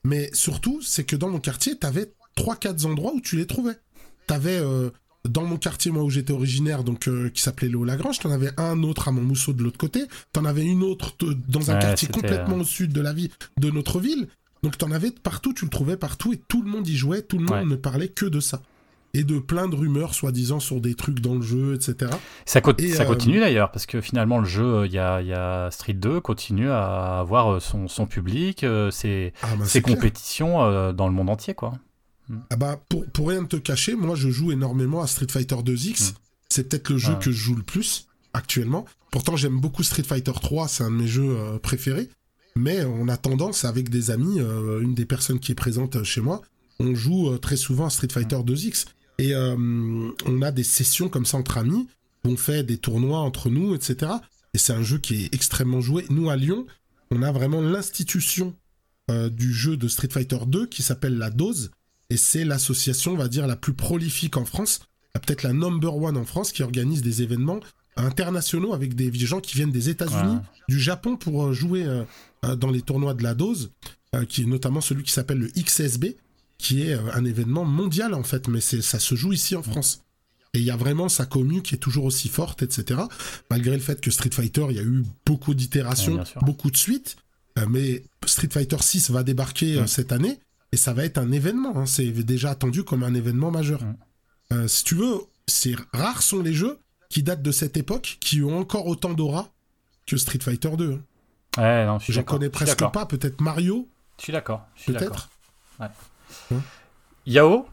Mais 0.05 0.31
surtout, 0.33 0.81
c'est 0.83 1.03
que 1.03 1.16
dans 1.16 1.29
mon 1.31 1.40
quartier, 1.40 1.77
t'avais 1.77 2.12
3-4 2.37 2.87
endroits 2.87 3.12
où 3.12 3.20
tu 3.20 3.37
les 3.37 3.48
trouvais. 3.48 3.74
T'avais, 4.29 4.57
euh, 4.61 4.90
dans 5.29 5.42
mon 5.44 5.57
quartier, 5.57 5.90
moi 5.90 6.05
où 6.05 6.11
j'étais 6.11 6.33
originaire, 6.33 6.85
donc 6.85 7.09
euh, 7.09 7.29
qui 7.31 7.42
s'appelait 7.42 7.66
Léo 7.66 7.83
Lagrange, 7.83 8.20
t'en 8.20 8.31
avais 8.31 8.53
un 8.57 8.85
autre 8.85 9.09
à 9.09 9.11
Montmousseau 9.11 9.53
de 9.53 9.64
l'autre 9.64 9.79
côté, 9.79 10.05
t'en 10.33 10.44
avais 10.44 10.64
une 10.64 10.85
autre 10.85 11.16
dans 11.48 11.72
un 11.72 11.74
Ouais, 11.74 11.81
quartier 11.81 12.07
complètement 12.07 12.59
euh, 12.59 12.61
au 12.61 12.64
sud 12.64 12.92
de 12.92 13.00
la 13.00 13.12
ville, 13.12 13.31
de 13.59 13.70
notre 13.72 13.98
ville. 13.98 14.29
Donc 14.62 14.79
t'en 14.79 14.92
avais 14.92 15.11
partout, 15.11 15.53
tu 15.55 15.64
le 15.64 15.70
trouvais 15.72 15.96
partout 15.96 16.33
et 16.33 16.37
tout 16.46 16.62
le 16.62 16.70
monde 16.70 16.87
y 16.87 16.96
jouait, 16.96 17.22
tout 17.22 17.38
le 17.38 17.46
monde 17.46 17.64
Ouais. 17.64 17.64
ne 17.64 17.74
parlait 17.74 18.09
que 18.09 18.27
de 18.27 18.38
ça. 18.38 18.62
Et 19.14 19.22
de 19.24 19.38
plein 19.38 19.68
de 19.68 19.77
rumeurs, 19.77 20.12
soi-disant, 20.12 20.59
sur 20.61 20.81
des 20.81 20.94
trucs 20.94 21.20
dans 21.20 21.37
le 21.37 21.42
jeu, 21.42 21.74
etc. 21.74 22.11
Ça, 22.46 22.61
co- 22.61 22.72
Et, 22.79 22.88
ça 22.92 23.05
euh, 23.05 23.07
continue 23.07 23.38
d'ailleurs, 23.40 23.70
parce 23.70 23.87
que 23.87 24.00
finalement, 24.00 24.38
le 24.40 24.44
jeu, 24.44 24.64
euh, 24.64 24.87
il 24.87 24.90
y, 24.92 24.96
y 24.96 24.98
a 25.33 25.70
Street 25.70 25.92
2 25.94 26.20
continue 26.20 26.68
à 26.68 27.20
avoir 27.20 27.55
euh, 27.55 27.61
son, 27.61 27.87
son 27.88 28.07
public, 28.07 28.66
ses, 28.90 29.33
Ah, 29.42 29.55
bah, 29.57 29.64
ses 29.64 29.70
c'est 29.70 29.83
clair. 29.83 29.96
compétitions 29.96 30.92
dans 30.92 31.07
le 31.09 31.14
monde 31.14 31.31
entier, 31.31 31.55
quoi. 31.55 31.72
Ah 32.50 32.57
bah, 32.57 32.81
pour, 32.88 33.05
pour 33.12 33.29
rien 33.29 33.44
te 33.44 33.57
cacher, 33.57 33.94
moi 33.94 34.14
je 34.16 34.31
joue 34.31 34.50
énormément 34.50 35.03
à 35.03 35.07
Street 35.07 35.27
Fighter 35.31 35.57
2X. 35.57 36.11
Mm. 36.11 36.14
C'est 36.48 36.68
peut-être 36.68 36.88
le 36.90 36.96
jeu 36.98 37.12
Ah. 37.16 37.20
que 37.22 37.31
je 37.31 37.37
joue 37.37 37.55
le 37.55 37.62
plus 37.62 38.07
actuellement. 38.33 38.85
Pourtant, 39.12 39.37
j'aime 39.37 39.61
beaucoup 39.61 39.83
Street 39.83 40.03
Fighter 40.03 40.33
3, 40.33 40.66
c'est 40.68 40.83
un 40.85 40.90
de 40.90 40.96
mes 40.96 41.07
jeux 41.07 41.37
préférés. 41.62 42.09
Mais 42.57 42.85
on 42.85 43.09
a 43.09 43.16
tendance, 43.16 43.64
avec 43.64 43.90
des 43.90 44.11
amis, 44.11 44.40
une 44.81 44.94
des 44.94 45.05
personnes 45.07 45.38
qui 45.38 45.53
est 45.53 45.57
présente 45.57 46.03
chez 46.03 46.20
moi, 46.20 46.40
on 46.81 46.94
joue 46.94 47.37
très 47.38 47.57
souvent 47.57 47.87
à 47.87 47.90
Street 47.90 48.09
Fighter 48.11 48.37
2X. 48.37 48.87
Et 49.18 49.35
euh, 49.35 49.55
on 50.27 50.42
a 50.42 50.50
des 50.50 50.64
sessions 50.64 51.09
comme 51.09 51.27
ça 51.27 51.37
entre 51.37 51.59
amis, 51.59 51.87
on 52.24 52.37
fait 52.37 52.62
des 52.64 52.79
tournois 52.79 53.20
entre 53.20 53.50
nous, 53.50 53.74
etc. 53.74 54.12
Et 54.55 54.59
c'est 54.59 54.72
un 54.72 54.83
jeu 54.83 54.98
qui 54.98 55.24
est 55.24 55.35
extrêmement 55.35 55.81
joué. 55.81 56.05
Nous, 56.11 56.31
à 56.31 56.37
Lyon, 56.37 56.66
on 57.11 57.22
a 57.22 57.31
vraiment 57.33 57.61
l'institution 57.61 58.55
euh, 59.11 59.29
du 59.29 59.53
jeu 59.53 59.77
de 59.77 59.88
Street 59.88 60.09
Fighter 60.11 60.38
2 60.46 60.66
qui 60.66 60.83
s'appelle 60.83 61.18
la 61.18 61.31
Dose. 61.31 61.70
et 62.11 62.16
c'est 62.16 62.44
l'association, 62.44 63.12
on 63.12 63.16
va 63.16 63.29
dire, 63.29 63.46
la 63.46 63.57
plus 63.57 63.74
prolifique 63.74 64.37
en 64.37 64.44
France, 64.44 64.81
peut-être 65.14 65.42
la 65.42 65.53
number 65.53 65.96
one 65.96 66.16
en 66.16 66.24
France, 66.24 66.53
qui 66.53 66.62
organise 66.62 67.03
des 67.03 67.22
événements 67.22 67.61
internationaux 67.96 68.74
avec 68.74 68.94
des 68.94 69.12
gens 69.14 69.40
qui 69.40 69.57
viennent 69.57 69.70
des 69.70 69.88
États-Unis, 69.88 70.38
du 70.68 70.81
Japon 70.81 71.16
pour 71.16 71.44
euh, 71.44 71.53
jouer 71.53 71.85
euh, 71.85 72.57
dans 72.57 72.70
les 72.70 72.83
tournois 72.83 73.14
de 73.14 73.22
la 73.22 73.35
dose, 73.35 73.70
euh, 74.14 74.24
qui 74.24 74.42
est 74.42 74.46
notamment 74.46 74.81
celui 74.81 75.03
qui 75.03 75.12
s'appelle 75.12 75.38
le 75.38 75.48
XSB, 75.48 76.16
qui 76.64 76.83
est 76.83 76.94
euh, 76.94 77.12
un 77.12 77.24
événement 77.24 77.64
mondial 77.64 78.14
en 78.14 78.22
fait, 78.24 78.48
mais 78.48 78.61
c'est 78.61 78.83
ça 78.83 78.98
se 78.98 79.14
joue 79.14 79.33
ici 79.33 79.55
en 79.55 79.62
France. 79.62 80.03
Et 80.55 80.59
il 80.61 80.64
y 80.64 80.70
a 80.70 80.77
vraiment 80.77 81.09
sa 81.09 81.27
commu 81.27 81.62
qui 81.62 81.74
est 81.74 81.79
toujours 81.79 82.05
aussi 82.05 82.29
forte, 82.29 82.62
etc. 82.62 83.00
Malgré 83.50 83.72
le 83.74 83.83
fait 83.83 84.00
que 84.00 84.11
Street 84.11 84.31
Fighter, 84.33 84.66
il 84.70 84.77
y 84.77 84.79
a 84.79 84.83
eu 84.85 85.05
beaucoup 85.27 85.53
d'itérations, 85.55 86.16
beaucoup 86.42 86.70
de 86.70 86.77
suites, 86.77 87.16
euh, 87.59 87.66
mais 87.68 88.05
Street 88.24 88.48
Fighter 88.50 88.79
6 88.81 89.11
va 89.11 89.22
débarquer 89.24 89.79
euh, 89.79 89.87
cette 89.87 90.12
année 90.12 90.38
et 90.72 90.77
ça 90.77 90.92
va 90.92 91.05
être 91.05 91.18
un 91.18 91.31
événement. 91.33 91.77
hein. 91.77 91.87
C'est 91.87 92.11
déjà 92.11 92.50
attendu 92.50 92.83
comme 92.85 93.03
un 93.03 93.14
événement 93.14 93.50
majeur. 93.50 93.81
Euh, 94.53 94.66
si 94.68 94.85
tu 94.85 94.94
veux, 94.94 95.16
c'est 95.46 95.74
rares 95.92 96.22
sont 96.22 96.40
les 96.40 96.55
jeux 96.55 96.79
qui 97.11 97.22
datent 97.22 97.42
de 97.42 97.53
cette 97.53 97.77
époque 97.77 98.16
qui 98.20 98.40
ont 98.42 98.59
encore 98.59 98.87
autant 98.87 99.12
d'aura 99.12 99.50
que 100.07 100.16
Street 100.16 100.38
Fighter 100.40 100.70
2. 100.79 100.92
hein. 100.92 101.00
Ouais, 101.62 101.85
non, 101.87 101.98
je 101.98 102.20
connais 102.20 102.46
Je 102.46 102.57
suis 102.57 102.64
presque 102.64 102.92
pas, 102.92 103.07
peut-être 103.07 103.40
Mario, 103.40 103.88
Je 104.18 104.24
suis 104.24 104.33
d'accord. 104.33 104.66
Je 104.77 104.83
suis 104.83 104.92
d'accord. 104.92 105.29
Peut-être. 106.49 106.62
Yao? 107.27 107.66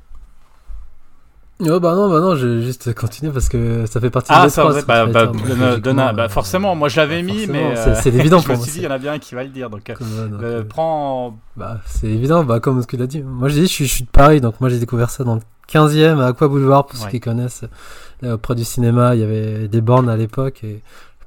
Oh, 1.64 1.80
bah 1.80 1.94
non, 1.94 2.10
bah 2.10 2.20
non, 2.20 2.36
j'ai 2.36 2.64
juste 2.64 2.92
continué 2.96 3.32
parce 3.32 3.48
que 3.48 3.86
ça 3.86 4.00
fait 4.00 4.10
partie 4.10 4.32
Ah, 4.34 4.46
de 4.46 4.50
ça, 4.50 4.64
l'E3, 4.64 4.74
ouais, 4.74 4.82
bah, 4.88 5.06
bah, 5.06 5.26
donc, 5.28 5.80
Donna- 5.82 6.12
bah, 6.12 6.24
euh, 6.24 6.30
forcément, 6.30 6.74
moi 6.74 6.90
je 6.90 6.98
l'avais 7.00 7.22
mis, 7.22 7.46
forcément, 7.46 7.70
mais. 7.70 7.76
c'est- 7.76 7.90
euh, 7.90 7.96
c'est 8.02 8.10
évident 8.16 8.40
je 8.40 8.46
pour 8.46 8.54
me 8.54 8.58
moi, 8.58 8.66
suis 8.66 8.74
dit, 8.74 8.80
il 8.80 8.84
y 8.84 8.88
en 8.88 8.92
a 8.92 8.98
bien 8.98 9.14
un 9.14 9.20
qui 9.20 9.36
va 9.36 9.44
le 9.44 9.50
dire. 9.50 9.70
Donc, 9.70 9.88
euh, 9.88 9.94
comme 9.94 10.08
ça, 10.08 10.28
donc, 10.28 10.42
euh, 10.42 10.64
prends. 10.68 11.38
Bah, 11.56 11.78
c'est 11.86 12.08
évident, 12.08 12.44
bah, 12.44 12.60
comme 12.60 12.82
ce 12.82 12.88
qu'il 12.88 13.00
a 13.04 13.06
dit. 13.06 13.22
Moi, 13.22 13.48
j'ai 13.50 13.62
dit, 13.62 13.68
je 13.68 13.72
suis, 13.74 13.86
je 13.86 13.94
suis 13.94 14.04
de 14.06 14.10
Paris, 14.10 14.42
donc 14.42 14.60
moi, 14.60 14.70
j'ai 14.72 14.80
découvert 14.80 15.12
ça 15.12 15.24
dans 15.24 15.36
le 15.36 15.42
15e 15.68 16.20
à 16.20 16.28
Aqua 16.28 16.48
Boulevard, 16.48 16.88
pour 16.88 16.98
ceux 16.98 17.10
qui 17.10 17.20
connaissent. 17.20 17.64
Là, 18.24 18.34
auprès 18.34 18.56
du 18.56 18.64
cinéma, 18.64 19.14
il 19.14 19.22
y 19.22 19.24
avait 19.24 19.68
des 19.68 19.82
bornes 19.82 20.10
à 20.10 20.18
l'époque, 20.18 20.64
et 20.64 20.82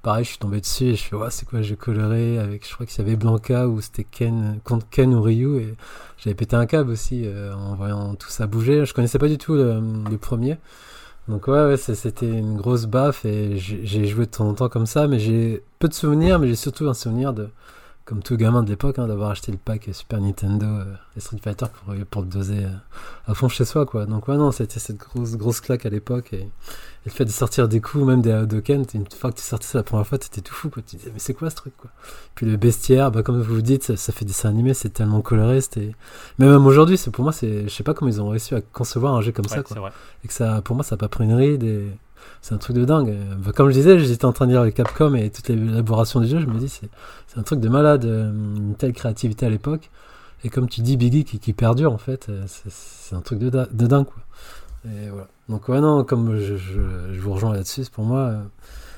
pareil, 0.04 0.24
je 0.24 0.30
suis 0.30 0.38
tombé 0.38 0.60
dessus, 0.60 0.84
et 0.84 0.94
je 0.94 1.02
fais, 1.02 1.16
ouais, 1.16 1.30
c'est 1.30 1.48
quoi, 1.48 1.62
j'ai 1.62 1.76
coloré 1.76 2.38
avec, 2.38 2.68
je 2.68 2.72
crois 2.74 2.86
qu'il 2.86 2.98
y 2.98 3.00
avait 3.00 3.16
Blanca, 3.16 3.66
ou 3.66 3.80
c'était 3.80 4.04
Ken, 4.04 4.60
contre 4.62 4.86
Ken 4.90 5.12
ou 5.12 5.22
Ryu, 5.22 5.56
et 5.58 5.74
j'avais 6.18 6.34
pété 6.34 6.54
un 6.54 6.66
câble 6.66 6.90
aussi, 6.90 7.22
euh, 7.24 7.52
en 7.54 7.74
voyant 7.74 8.14
tout 8.14 8.28
ça 8.28 8.46
bouger. 8.46 8.84
Je 8.84 8.94
connaissais 8.94 9.18
pas 9.18 9.28
du 9.28 9.38
tout 9.38 9.54
le, 9.54 9.80
le 10.08 10.18
premier. 10.18 10.58
Donc 11.26 11.48
ouais, 11.48 11.64
ouais 11.66 11.76
c'était 11.78 12.28
une 12.28 12.56
grosse 12.56 12.84
baffe 12.84 13.24
et 13.24 13.56
j'ai 13.56 14.06
joué 14.06 14.26
de 14.26 14.30
temps 14.30 14.46
en 14.46 14.54
temps 14.54 14.68
comme 14.68 14.86
ça, 14.86 15.08
mais 15.08 15.18
j'ai 15.18 15.62
peu 15.78 15.88
de 15.88 15.94
souvenirs, 15.94 16.38
mais 16.38 16.48
j'ai 16.48 16.54
surtout 16.54 16.86
un 16.86 16.94
souvenir 16.94 17.32
de, 17.32 17.48
comme 18.04 18.22
tout 18.22 18.36
gamin 18.36 18.62
de 18.62 18.68
l'époque, 18.68 18.98
hein, 18.98 19.06
d'avoir 19.08 19.30
acheté 19.30 19.50
le 19.50 19.56
pack 19.56 19.88
Super 19.92 20.20
Nintendo 20.20 20.66
euh, 20.66 20.84
et 21.16 21.20
Street 21.20 21.38
Fighter 21.42 21.66
pour, 21.72 21.94
pour 22.10 22.22
le 22.22 22.28
doser 22.28 22.64
euh, 22.64 22.68
à 23.26 23.32
fond 23.34 23.48
chez 23.48 23.64
soi, 23.64 23.86
quoi. 23.86 24.04
Donc 24.04 24.28
ouais, 24.28 24.36
non, 24.36 24.52
c'était 24.52 24.78
cette 24.78 24.98
grosse, 24.98 25.36
grosse 25.36 25.60
claque 25.60 25.86
à 25.86 25.88
l'époque 25.88 26.34
et, 26.34 26.40
et 26.40 26.50
le 27.06 27.10
fait 27.10 27.24
de 27.24 27.30
sortir 27.30 27.66
des 27.66 27.80
coups, 27.80 28.04
même 28.04 28.20
des 28.20 28.30
Hadoken, 28.30 28.84
une 28.92 29.06
fois 29.10 29.32
que 29.32 29.38
tu 29.38 29.42
sortais 29.42 29.66
ça 29.66 29.78
la 29.78 29.84
première 29.84 30.06
fois, 30.06 30.18
t'étais 30.18 30.42
tout 30.42 30.52
fou, 30.52 30.68
quoi. 30.68 30.82
Tu 30.86 30.96
disais, 30.96 31.10
mais 31.14 31.18
c'est 31.18 31.32
quoi 31.32 31.48
ce 31.48 31.56
truc, 31.56 31.74
quoi? 31.78 31.90
Puis 32.34 32.44
le 32.44 32.58
bestiaire, 32.58 33.10
bah, 33.10 33.22
comme 33.22 33.40
vous 33.40 33.54
vous 33.54 33.62
dites, 33.62 33.84
ça, 33.84 33.96
ça 33.96 34.12
fait 34.12 34.26
dessin 34.26 34.50
animé, 34.50 34.74
c'est 34.74 34.90
tellement 34.90 35.22
coloré, 35.22 35.62
c'était... 35.62 35.94
Mais 36.38 36.46
même 36.46 36.66
aujourd'hui, 36.66 36.98
c'est 36.98 37.10
pour 37.10 37.24
moi, 37.24 37.32
c'est, 37.32 37.64
je 37.64 37.68
sais 37.70 37.84
pas 37.84 37.94
comment 37.94 38.10
ils 38.10 38.20
ont 38.20 38.28
réussi 38.28 38.54
à 38.54 38.60
concevoir 38.60 39.14
un 39.14 39.22
jeu 39.22 39.32
comme 39.32 39.46
Ouais, 39.46 39.56
ça, 39.56 39.62
quoi 39.62 39.78
vrai. 39.80 39.92
et 40.24 40.28
que 40.28 40.34
ça, 40.34 40.60
pour 40.62 40.76
moi, 40.76 40.84
ça 40.84 40.96
n'a 40.96 40.98
pas 40.98 41.08
pris 41.08 41.24
une 41.24 41.32
ride 41.34 41.62
et 41.64 41.86
c'est 42.44 42.54
un 42.54 42.58
truc 42.58 42.76
de 42.76 42.84
dingue. 42.84 43.16
Comme 43.56 43.70
je 43.70 43.72
disais, 43.74 43.98
j'étais 43.98 44.26
en 44.26 44.34
train 44.34 44.44
de 44.46 44.50
lire 44.50 44.64
le 44.64 44.70
Capcom 44.70 45.14
et 45.14 45.30
toute 45.30 45.48
l'élaboration 45.48 46.20
du 46.20 46.28
jeu, 46.28 46.40
je 46.40 46.46
me 46.46 46.58
dis, 46.58 46.68
c'est, 46.68 46.90
un 47.38 47.42
truc 47.42 47.58
de 47.58 47.70
malade, 47.70 48.04
euh, 48.04 48.30
une 48.30 48.74
telle 48.74 48.92
créativité 48.92 49.46
à 49.46 49.48
l'époque. 49.48 49.88
Et 50.44 50.50
comme 50.50 50.68
tu 50.68 50.82
dis, 50.82 50.98
Biggie 50.98 51.24
qui, 51.24 51.38
qui 51.38 51.54
perdure, 51.54 51.90
en 51.90 51.96
fait, 51.96 52.28
euh, 52.28 52.44
c'est, 52.68 53.16
un 53.16 53.22
truc 53.22 53.38
de, 53.38 53.48
de 53.48 53.86
dingue, 53.86 54.04
quoi. 54.04 54.22
Et 54.84 55.08
voilà. 55.08 55.26
Donc, 55.48 55.70
ouais, 55.70 55.80
non, 55.80 56.04
comme 56.04 56.38
je, 56.38 56.58
je, 56.58 56.82
je 57.14 57.18
vous 57.18 57.32
rejoins 57.32 57.54
là-dessus, 57.54 57.84
c'est 57.84 57.90
pour 57.92 58.04
moi, 58.04 58.18
euh, 58.18 58.42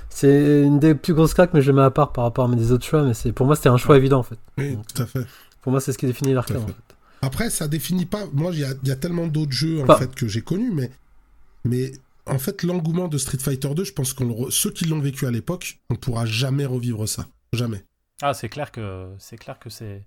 c'est 0.09 0.65
une 0.65 0.81
des 0.81 0.97
plus 0.97 1.15
grosses 1.15 1.33
claques, 1.33 1.55
mais 1.55 1.63
je 1.63 1.71
le 1.71 1.77
mets 1.77 1.85
à 1.85 1.91
part 1.91 2.13
par 2.13 2.25
rapport 2.25 2.47
à 2.47 2.49
mes 2.49 2.73
autres 2.73 2.85
choix, 2.85 3.05
mais 3.05 3.31
pour 3.31 3.47
moi, 3.47 3.55
c'était 3.55 3.69
un 3.69 3.77
choix 3.77 3.97
évident, 3.97 4.19
en 4.19 4.25
fait. 4.25 4.41
Oui, 4.59 4.77
tout 4.93 5.03
à 5.03 5.07
fait. 5.07 5.25
Pour 5.63 5.71
moi, 5.71 5.81
c'est 5.81 5.93
ce 5.93 5.99
qui 5.99 6.07
définit 6.07 6.35
l'arcade, 6.35 6.57
en 6.57 6.67
fait. 6.67 6.75
Après, 7.23 7.49
ça 7.51 7.69
définit 7.69 8.07
pas. 8.07 8.25
Moi, 8.33 8.51
il 8.55 8.59
y 8.59 8.89
y 8.89 8.91
a 8.91 8.97
tellement 8.97 9.29
d'autres 9.29 9.53
jeux 9.53 9.83
en 9.83 9.87
Pas- 9.87 9.99
fait 9.99 10.13
que 10.13 10.27
j'ai 10.27 10.43
connus, 10.43 10.73
mais 10.75 10.91
mais 11.65 11.93
en 12.27 12.39
fait, 12.39 12.63
l'engouement 12.63 13.09
de 13.09 13.19
Street 13.19 13.39
Fighter 13.39 13.75
2, 13.75 13.85
je 13.85 13.93
pense 13.93 14.13
que 14.13 14.25
ceux 14.51 14.71
qui 14.71 14.85
l'ont 14.87 14.99
vécu 15.01 15.27
à 15.27 15.31
l'époque, 15.31 15.81
on 15.91 15.97
pourra 15.97 16.27
jamais 16.27 16.67
revivre 16.67 17.09
ça, 17.09 17.27
jamais. 17.53 17.85
Ah, 18.23 18.33
c'est 18.35 18.49
clair 18.49 18.73
que 18.73 19.15
c'est 19.19 19.37
clair 19.37 19.59
que 19.59 19.69
c'est 19.71 20.05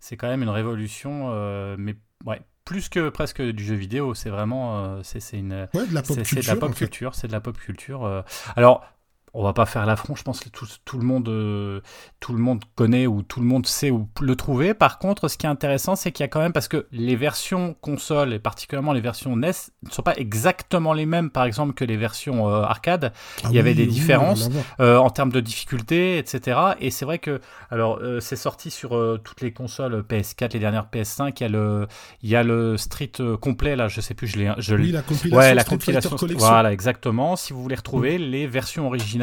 c'est 0.00 0.16
quand 0.16 0.28
même 0.28 0.42
une 0.42 0.48
révolution, 0.48 1.30
euh, 1.32 1.74
mais 1.78 1.96
ouais, 2.24 2.40
plus 2.64 2.88
que 2.88 3.08
presque 3.08 3.42
du 3.42 3.64
jeu 3.64 3.74
vidéo. 3.74 4.14
C'est 4.14 4.30
vraiment 4.30 4.84
euh, 4.84 5.00
c'est 5.02 5.36
une 5.38 5.68
Ouais, 5.74 5.86
de 5.86 5.94
la 5.94 6.02
pop 6.02 6.16
c'est 6.16 6.24
c'est 6.24 6.36
culture. 6.36 6.42
de 6.42 6.46
la 6.46 6.56
pop 6.56 6.74
culture, 6.74 7.14
c'est 7.16 7.26
de 7.26 7.32
la 7.32 7.40
pop 7.40 7.58
culture. 7.58 8.04
euh. 8.04 8.22
Alors, 8.56 8.84
on 9.34 9.42
va 9.42 9.52
pas 9.52 9.66
faire 9.66 9.86
l'affront. 9.86 10.14
Je 10.14 10.22
pense 10.22 10.40
que 10.40 10.48
tout, 10.48 10.66
tout 10.84 10.98
le 10.98 11.04
monde 11.04 11.28
euh, 11.28 11.80
tout 12.20 12.32
le 12.32 12.38
monde 12.38 12.62
connaît 12.74 13.06
ou 13.06 13.22
tout 13.22 13.40
le 13.40 13.46
monde 13.46 13.66
sait 13.66 13.90
où 13.90 14.08
le 14.20 14.36
trouver. 14.36 14.74
Par 14.74 14.98
contre, 14.98 15.28
ce 15.28 15.36
qui 15.36 15.46
est 15.46 15.48
intéressant, 15.48 15.96
c'est 15.96 16.12
qu'il 16.12 16.24
y 16.24 16.26
a 16.26 16.28
quand 16.28 16.40
même 16.40 16.52
parce 16.52 16.68
que 16.68 16.86
les 16.92 17.16
versions 17.16 17.74
console 17.80 18.32
et 18.32 18.38
particulièrement 18.38 18.92
les 18.92 19.00
versions 19.00 19.36
NES 19.36 19.50
ne 19.82 19.90
sont 19.90 20.02
pas 20.02 20.14
exactement 20.16 20.92
les 20.92 21.06
mêmes, 21.06 21.30
par 21.30 21.44
exemple, 21.44 21.74
que 21.74 21.84
les 21.84 21.96
versions 21.96 22.48
euh, 22.48 22.62
arcade. 22.62 23.12
Ah 23.44 23.48
il 23.50 23.56
y 23.56 23.58
avait 23.58 23.74
des 23.74 23.84
oui, 23.84 23.88
différences. 23.88 24.48
euh, 24.80 24.96
en 24.96 25.10
termes 25.10 25.32
de 25.32 25.40
difficulté, 25.40 26.18
etc. 26.18 26.58
Et 26.80 26.90
c'est 26.90 27.04
vrai 27.04 27.18
que, 27.18 27.40
alors, 27.70 28.00
c'est 28.20 28.36
sorti 28.36 28.70
sur 28.70 28.90
toutes 29.22 29.40
les 29.40 29.52
consoles 29.52 30.02
PS4, 30.08 30.52
les 30.54 30.58
dernières 30.58 30.86
PS5. 30.92 31.34
Il 31.38 31.42
y 31.42 31.44
a 31.44 31.48
le, 31.48 31.86
il 32.22 32.28
y 32.30 32.36
a 32.36 32.42
le 32.42 32.76
Street 32.76 33.12
complet 33.40 33.76
là, 33.76 33.88
je 33.88 34.00
sais 34.00 34.14
plus, 34.14 34.26
je 34.26 34.38
l'ai, 34.38 34.52
je 34.58 34.74
Oui, 34.74 34.92
la 34.92 35.02
compilation 35.02 35.38
Ouais, 35.38 35.54
la 35.54 35.64
compilation. 35.64 36.16
Voilà, 36.36 36.72
exactement. 36.72 37.36
Si 37.36 37.52
vous 37.52 37.62
voulez 37.62 37.76
retrouver 37.76 38.18
les 38.18 38.46
versions 38.46 38.86
originales, 38.86 39.17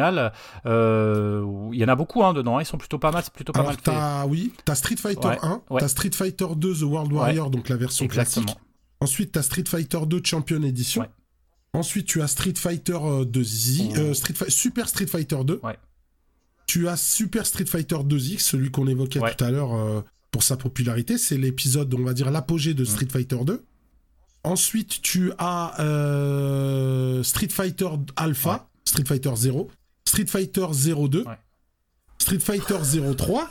euh, 0.66 1.70
il 1.74 1.80
y 1.80 1.84
en 1.86 1.88
a 1.88 1.96
beaucoup 1.96 2.24
hein, 2.24 2.34
dedans. 2.34 2.60
Ils 2.60 2.66
sont 2.66 2.78
plutôt 2.78 3.00
pas 3.00 3.12
mal, 3.12 3.24
c'est 3.24 3.34
plutôt 3.34 3.54
pas 3.54 3.60
Alors, 3.60 3.72
mal 3.72 3.78
fait. 3.78 3.84
t'as, 3.92 4.26
oui, 4.26 4.54
t'as 4.66 4.76
Street 4.76 4.96
Fighter 4.98 5.28
Ouais, 5.28 5.38
1, 5.42 5.62
ouais. 5.70 5.80
t'as 5.82 5.88
Street 5.88 6.12
Fighter 6.14 6.48
2 6.56 6.74
The 6.76 6.82
World 6.84 7.12
Warrior, 7.14 7.50
donc 7.50 7.70
la 7.70 7.78
version 7.78 8.06
Exactement. 8.06 8.46
classique. 8.46 8.62
Ensuite, 9.02 9.32
t'as 9.34 9.42
Street 9.44 9.66
Fighter 9.68 10.00
2 10.08 10.22
Champion 10.24 10.62
Edition. 10.64 11.06
Ensuite, 11.74 12.08
tu 12.08 12.22
as 12.22 12.28
Street 12.28 12.54
Fighter 12.58 12.98
euh, 13.02 13.26
2 13.26 13.44
Z, 13.44 13.82
Oh. 13.90 13.94
euh, 13.98 14.14
Street 14.14 14.34
Fi- 14.34 14.50
Super 14.52 14.88
Street 14.88 15.08
Fighter 15.08 15.44
2. 15.44 15.60
Ouais. 15.64 15.78
Tu 16.68 16.88
as 16.88 16.96
Super 16.98 17.46
Street 17.46 17.66
Fighter 17.68 17.98
2X, 17.98 18.40
celui 18.40 18.72
qu'on 18.72 18.88
évoquait 18.88 19.20
tout 19.20 19.44
à 19.44 19.52
l'heure 19.52 19.76
euh, 19.76 20.02
pour 20.32 20.42
sa 20.42 20.58
popularité. 20.58 21.18
C'est 21.20 21.38
l'épisode, 21.38 21.94
on 21.94 22.04
va 22.04 22.14
dire, 22.14 22.32
l'apogée 22.32 22.72
Mm. 22.72 22.78
de 22.78 22.86
Street 22.86 23.08
Fighter 23.12 23.38
2. 23.46 23.64
Ensuite, 24.44 25.02
tu 25.02 25.32
as 25.38 25.80
euh, 25.82 27.24
Street 27.24 27.50
Fighter 27.50 27.90
Alpha, 28.16 28.50
Ouais. 28.52 28.58
Street 28.86 29.04
Fighter 29.06 29.32
0, 29.36 29.70
Street 30.08 30.28
Fighter 30.28 30.68
02, 30.74 31.24
Ouais. 31.24 31.38
Street 32.20 32.39
Fighter 32.39 32.78
03. 33.18 33.50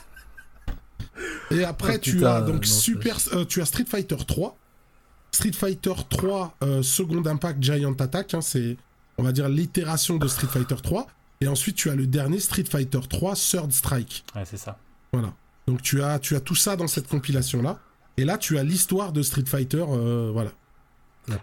Et 1.51 1.64
après, 1.64 1.97
Oh, 1.97 2.01
tu 2.01 2.12
putain, 2.17 2.35
as 2.37 2.40
donc 2.43 2.57
non, 2.57 2.62
Super, 2.64 3.17
euh, 3.33 3.45
tu 3.45 3.61
as 3.61 3.67
Street 3.67 3.85
Fighter 3.87 4.17
3, 4.27 4.57
Street 5.33 5.53
Fighter 5.53 5.95
3 6.09 6.57
euh, 6.62 6.83
Second 6.83 7.25
Impact 7.27 7.62
Giant 7.62 7.93
Attack, 7.95 8.35
hein, 8.35 8.40
c'est 8.40 8.77
on 9.19 9.23
va 9.23 9.33
dire 9.33 9.49
l'itération 9.49 10.17
de 10.17 10.27
Street 10.27 10.49
Fighter 10.49 10.77
3. 10.83 11.07
Et 11.40 11.49
ensuite, 11.49 11.77
tu 11.77 11.90
as 11.90 11.95
le 11.95 12.07
dernier 12.07 12.40
Street 12.40 12.64
Fighter 12.64 13.01
3 13.09 13.35
Third 13.35 13.71
Strike. 13.73 14.25
Ouais, 14.35 14.45
c'est 14.45 14.57
ça. 14.57 14.79
Voilà. 15.12 15.35
Donc 15.67 15.83
tu 15.83 16.03
as, 16.03 16.19
tu 16.19 16.35
as 16.37 16.40
tout 16.40 16.55
ça 16.55 16.75
dans 16.77 16.88
cette 16.88 17.07
compilation-là. 17.09 17.79
Et 18.17 18.25
là, 18.25 18.38
tu 18.38 18.59
as 18.59 18.62
l'histoire 18.64 19.12
de 19.12 19.23
Street 19.23 19.45
Fighter. 19.47 19.85
euh, 19.88 20.31
voilà. 20.33 20.51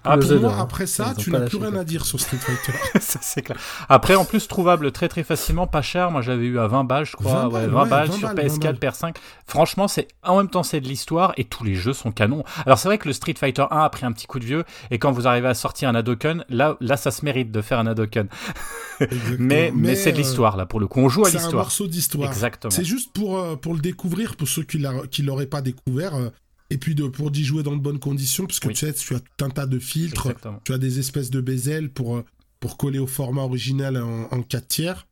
Ah, 0.04 0.18
Pour 0.18 0.40
moi, 0.40 0.58
après 0.60 0.86
ça, 0.86 1.14
tu 1.18 1.32
n'as 1.32 1.42
plus 1.42 1.58
rien 1.58 1.76
à 1.76 1.84
dire 1.84 2.06
sur 2.06 2.20
Street 2.20 2.38
Fighter. 2.38 2.78
C'est 3.00 3.42
clair. 3.42 3.58
Après, 3.90 4.16
en 4.16 4.26
plus, 4.26 4.48
trouvable 4.48 4.92
très 4.92 5.08
très 5.08 5.24
facilement, 5.24 5.68
pas 5.68 5.82
cher. 5.82 6.12
Moi, 6.12 6.22
j'avais 6.22 6.46
eu 6.46 6.60
à 6.60 6.68
20 6.68 6.84
balles, 6.84 7.06
je 7.06 7.16
crois. 7.16 7.32
20 7.32 7.46
ouais, 7.48 7.52
balles, 7.52 7.70
20 7.70 7.84
ouais, 7.84 7.90
balles 7.90 8.08
20 8.10 8.18
sur 8.18 8.34
balles, 8.34 8.48
20 8.48 8.58
PS4, 8.58 8.80
PS5. 8.80 9.16
Franchement, 9.48 9.88
c'est 9.88 10.08
en 10.24 10.38
même 10.38 10.50
temps, 10.50 10.64
c'est 10.64 10.82
de 10.82 10.88
l'histoire 10.88 11.34
et 11.38 11.46
tous 11.46 11.64
les 11.64 11.76
jeux 11.76 11.94
sont 11.94 12.12
canons. 12.12 12.44
Alors, 12.66 12.78
c'est 12.78 12.88
vrai 12.88 12.98
que 12.98 13.08
le 13.08 13.14
Street 13.14 13.34
Fighter 13.38 13.66
1 13.72 13.78
a 13.80 13.90
pris 13.90 14.06
un 14.06 14.12
petit 14.12 14.28
coup 14.28 14.40
de 14.40 14.46
vieux 14.46 14.64
et 14.92 15.00
quand 15.00 15.12
vous 15.12 15.28
arrivez 15.28 15.48
à 15.48 15.54
sortir 15.54 15.90
un 15.90 15.96
Hadoken, 15.96 16.46
là, 16.50 16.78
là, 16.80 16.98
ça 16.98 17.12
se 17.12 17.26
mérite 17.26 17.52
de 17.52 17.62
faire 17.62 17.80
un 17.80 17.88
Hadoken. 17.88 18.28
Mais, 19.40 19.72
mais, 19.74 19.96
c'est 19.96 20.12
de 20.12 20.18
l'histoire, 20.18 20.58
là, 20.58 20.68
pour 20.68 20.80
le 20.80 20.86
coup. 20.86 21.00
On 21.00 21.10
joue 21.10 21.26
à 21.26 21.30
C'est 21.30 21.38
un 21.38 21.40
l'histoire. 21.40 21.64
morceau 21.64 21.88
d'histoire. 21.88 22.30
Exactement. 22.30 22.70
C'est 22.70 22.86
juste 22.86 23.12
pour, 23.14 23.40
euh, 23.40 23.56
pour 23.56 23.74
le 23.74 23.80
découvrir, 23.80 24.36
pour 24.36 24.48
ceux 24.48 24.62
qui 24.62 24.86
qui 25.10 25.24
l'auraient 25.24 25.48
pas 25.48 25.62
découvert, 25.62 26.14
euh, 26.16 26.30
et 26.72 26.78
puis 26.78 26.96
de, 26.96 27.06
pour 27.08 27.30
d'y 27.32 27.44
jouer 27.46 27.62
dans 27.64 27.76
de 27.76 27.82
bonnes 27.82 28.00
conditions, 28.00 28.48
parce 28.48 28.60
que 28.60 28.68
Oui. 28.70 28.74
tu 28.74 28.86
sais, 28.86 28.94
tu 28.94 29.14
as 29.14 29.20
tout 29.20 29.46
un 29.46 29.50
tas 29.50 29.66
de 29.68 29.78
filtres, 29.78 30.28
Exactement. 30.28 30.60
tu 30.64 30.74
as 30.74 30.78
des 30.80 30.98
espèces 31.00 31.30
de 31.30 31.40
bezels 31.42 31.90
pour, 31.92 32.16
euh, 32.18 32.26
pour 32.60 32.78
coller 32.78 32.98
au 33.00 33.08
format 33.08 33.42
original 33.44 33.98
en, 33.98 34.24
en 34.32 34.42
4 34.42 34.68
tiers. 34.68 35.08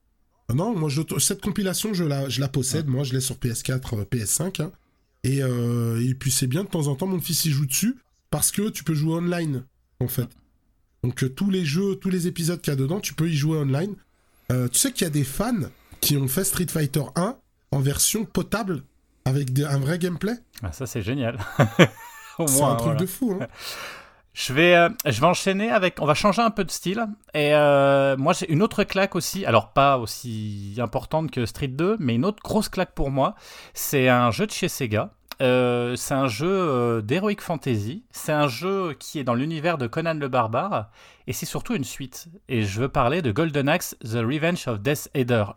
Euh, 0.49 0.55
Non, 0.55 0.75
moi, 0.75 0.89
je, 0.89 1.01
cette 1.19 1.41
compilation, 1.41 1.93
je 1.93 2.03
la, 2.05 2.27
je 2.29 2.39
la 2.39 2.47
possède, 2.47 2.87
moi, 2.87 3.03
je 3.03 3.13
l'ai 3.13 3.21
sur 3.21 3.35
PS4, 3.35 3.99
euh, 3.99 4.05
PS5, 4.05 4.61
hein. 4.63 4.71
et, 5.23 5.43
euh, 5.43 6.01
et 6.03 6.15
puis 6.15 6.31
c'est 6.31 6.47
bien, 6.47 6.63
de 6.63 6.69
temps 6.69 6.87
en 6.87 6.95
temps, 6.95 7.07
mon 7.07 7.19
fils 7.19 7.45
y 7.45 7.51
joue 7.51 7.65
dessus, 7.67 7.95
parce 8.31 8.51
que 8.51 8.69
tu 8.69 8.83
peux 8.83 8.93
jouer 8.95 9.13
online, 9.15 9.63
en 9.99 10.07
fait. 10.07 10.27
Donc 11.03 11.33
tous 11.35 11.49
les 11.49 11.65
jeux, 11.65 11.95
tous 11.95 12.09
les 12.09 12.27
épisodes 12.27 12.59
qu'il 12.61 12.71
y 12.71 12.73
a 12.73 12.77
dedans, 12.77 12.99
tu 12.99 13.13
peux 13.13 13.29
y 13.29 13.35
jouer 13.35 13.57
online. 13.57 13.95
Euh, 14.51 14.67
tu 14.67 14.77
sais 14.79 14.91
qu'il 14.91 15.03
y 15.03 15.07
a 15.07 15.11
des 15.11 15.23
fans 15.23 15.69
qui 16.01 16.17
ont 16.17 16.27
fait 16.27 16.43
Street 16.43 16.67
Fighter 16.67 17.03
1 17.15 17.35
en 17.71 17.79
version 17.79 18.25
potable 18.25 18.83
avec 19.29 19.49
un 19.59 19.79
vrai 19.79 19.97
gameplay. 19.97 20.33
Ah, 20.63 20.71
ça, 20.71 20.85
c'est 20.85 21.01
génial. 21.01 21.37
Au 22.39 22.47
C'est 22.47 22.61
un 22.63 22.75
truc 22.75 22.83
voilà. 22.83 22.99
de 22.99 23.05
fou. 23.05 23.37
Hein. 23.41 23.47
Je 24.33 24.53
vais, 24.53 24.73
euh, 24.75 24.89
je 25.05 25.19
vais 25.19 25.27
enchaîner 25.27 25.69
avec. 25.69 26.01
On 26.01 26.05
va 26.05 26.13
changer 26.13 26.41
un 26.41 26.51
peu 26.51 26.63
de 26.63 26.71
style. 26.71 27.05
Et 27.33 27.53
euh, 27.53 28.15
moi, 28.15 28.31
j'ai 28.31 28.49
une 28.49 28.61
autre 28.61 28.85
claque 28.85 29.15
aussi. 29.15 29.45
Alors, 29.45 29.73
pas 29.73 29.97
aussi 29.97 30.75
importante 30.77 31.29
que 31.29 31.45
Street 31.45 31.67
2, 31.67 31.97
mais 31.99 32.15
une 32.15 32.23
autre 32.23 32.41
grosse 32.41 32.69
claque 32.69 32.93
pour 32.93 33.11
moi. 33.11 33.35
C'est 33.73 34.07
un 34.07 34.31
jeu 34.31 34.45
de 34.45 34.51
chez 34.51 34.69
Sega. 34.69 35.11
Euh, 35.41 35.97
c'est 35.97 36.13
un 36.13 36.27
jeu 36.27 37.01
d'Heroic 37.01 37.41
Fantasy. 37.41 38.05
C'est 38.11 38.31
un 38.31 38.47
jeu 38.47 38.95
qui 38.97 39.19
est 39.19 39.25
dans 39.25 39.35
l'univers 39.35 39.77
de 39.77 39.87
Conan 39.87 40.13
le 40.13 40.29
Barbare. 40.29 40.89
Et 41.27 41.33
c'est 41.33 41.47
surtout 41.47 41.75
une 41.75 41.83
suite. 41.83 42.27
Et 42.47 42.61
je 42.61 42.79
veux 42.79 42.89
parler 42.89 43.21
de 43.21 43.31
Golden 43.33 43.67
Axe 43.67 43.97
The 44.05 44.19
Revenge 44.23 44.67
of 44.69 44.79
Death 44.79 45.09
Eater. 45.15 45.55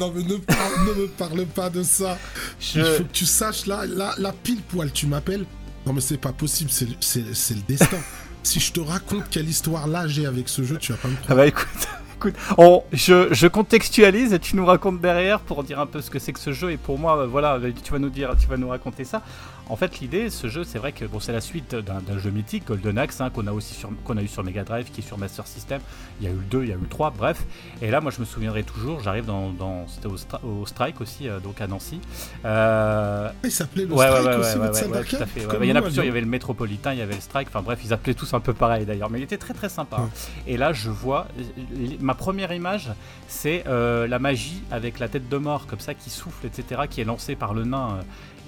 Non, 0.00 0.12
mais 0.14 0.22
ne, 0.22 0.36
parle- 0.38 0.88
ne 0.88 1.02
me 1.02 1.06
parle 1.06 1.46
pas 1.46 1.70
de 1.70 1.82
ça. 1.82 2.18
Je- 2.58 2.80
Il 2.80 2.84
faut 2.96 3.04
que 3.04 3.12
tu 3.12 3.26
saches, 3.26 3.66
là, 3.66 3.84
là, 3.86 4.14
là 4.18 4.32
pile 4.42 4.62
poil, 4.62 4.90
tu 4.92 5.06
m'appelles. 5.06 5.44
Non, 5.86 5.92
mais 5.92 6.00
c'est 6.00 6.16
pas 6.18 6.32
possible, 6.32 6.70
c'est 6.70 6.86
le- 6.88 7.62
destin. 7.68 7.98
si 8.42 8.58
je 8.60 8.72
te 8.72 8.80
raconte 8.80 9.24
quelle 9.30 9.48
histoire 9.48 9.86
là 9.86 10.08
j'ai 10.08 10.24
avec 10.26 10.48
ce 10.48 10.62
jeu, 10.62 10.76
tu 10.78 10.92
vas 10.92 10.98
pas 10.98 11.08
me 11.08 11.14
Ah 11.14 11.22
croire. 11.24 11.36
bah 11.36 11.46
écoute, 11.46 11.66
écoute 12.16 12.34
on, 12.58 12.82
je, 12.92 13.28
je 13.32 13.46
contextualise 13.46 14.32
et 14.32 14.38
tu 14.38 14.56
nous 14.56 14.64
racontes 14.66 15.00
derrière 15.00 15.40
pour 15.40 15.62
dire 15.64 15.78
un 15.78 15.86
peu 15.86 16.00
ce 16.00 16.10
que 16.10 16.18
c'est 16.18 16.32
que 16.32 16.40
ce 16.40 16.52
jeu. 16.52 16.70
Et 16.72 16.76
pour 16.78 16.98
moi, 16.98 17.18
euh, 17.18 17.26
voilà, 17.26 17.58
tu 17.84 17.92
vas 17.92 17.98
nous 17.98 18.08
dire, 18.10 18.34
tu 18.40 18.46
vas 18.46 18.56
nous 18.56 18.68
raconter 18.68 19.04
ça. 19.04 19.22
En 19.70 19.76
fait, 19.76 20.00
l'idée, 20.00 20.30
ce 20.30 20.48
jeu, 20.48 20.64
c'est 20.64 20.78
vrai 20.78 20.90
que 20.90 21.04
bon, 21.04 21.20
c'est 21.20 21.32
la 21.32 21.40
suite 21.40 21.76
d'un 21.76 22.18
jeu 22.18 22.30
mythique, 22.30 22.66
Golden 22.66 22.98
Axe, 22.98 23.20
hein, 23.20 23.30
qu'on 23.30 23.46
a 23.46 23.52
aussi 23.52 23.80
qu'on 24.04 24.16
a 24.16 24.22
eu 24.22 24.26
sur 24.26 24.42
Mega 24.42 24.64
Drive, 24.64 24.90
qui 24.90 25.00
est 25.00 25.04
sur 25.04 25.16
Master 25.16 25.46
System. 25.46 25.80
Il 26.20 26.26
y 26.26 26.28
a 26.28 26.32
eu 26.32 26.36
le 26.36 26.42
2, 26.42 26.62
il 26.64 26.68
y 26.70 26.72
a 26.72 26.74
eu 26.74 26.78
le 26.80 26.88
3, 26.88 27.10
bref. 27.10 27.44
Et 27.80 27.90
là, 27.90 28.00
moi, 28.00 28.10
je 28.10 28.18
me 28.20 28.24
souviendrai 28.24 28.64
toujours. 28.64 29.00
J'arrive 29.00 29.26
dans, 29.26 29.50
dans 29.50 29.86
c'était 29.86 30.08
au, 30.08 30.66
Strike 30.66 31.00
aussi, 31.00 31.28
euh, 31.28 31.38
donc 31.38 31.60
à 31.60 31.68
Nancy. 31.68 32.00
Euh, 32.44 33.30
Il 33.44 33.52
s'appelait 33.52 33.84
le 33.86 33.94
Ouais, 33.94 34.06
Strike 34.08 34.26
ouais, 34.26 34.34
aussi, 34.36 34.50
ouais, 34.58 34.58
votre 34.58 34.74
salle 34.74 35.04
tout 35.06 35.16
à 35.22 35.26
fait. 35.26 35.46
Il 35.60 35.68
y 35.68 35.72
en 35.72 35.76
a 35.76 35.82
plusieurs, 35.82 36.04
il 36.04 36.08
y 36.08 36.10
avait 36.10 36.20
le 36.20 36.26
Métropolitain, 36.26 36.92
il 36.92 36.98
y 36.98 37.02
avait 37.02 37.14
le 37.14 37.20
Strike, 37.20 37.48
enfin 37.48 37.62
bref, 37.62 37.78
ils 37.84 37.92
appelaient 37.92 38.14
tous 38.14 38.34
un 38.34 38.40
peu 38.40 38.52
pareil 38.52 38.84
d'ailleurs, 38.86 39.08
mais 39.10 39.20
il 39.20 39.22
était 39.22 39.38
très 39.38 39.54
très 39.54 39.68
sympa. 39.68 39.98
hein. 40.00 40.10
Et 40.46 40.56
là, 40.56 40.72
je 40.72 40.90
vois, 40.90 41.28
euh, 41.38 41.86
ma 42.00 42.14
première 42.14 42.52
image, 42.52 42.90
c'est 43.28 43.64
euh, 43.68 44.08
la 44.08 44.18
magie 44.18 44.62
avec 44.72 44.98
la 44.98 45.08
tête 45.08 45.28
de 45.28 45.36
mort 45.36 45.66
comme 45.68 45.80
ça 45.80 45.94
qui 45.94 46.10
souffle, 46.10 46.44
etc., 46.46 46.82
qui 46.90 47.00
est 47.00 47.04
lancée 47.04 47.36
par 47.36 47.54
le 47.54 47.64
nain. 47.64 48.00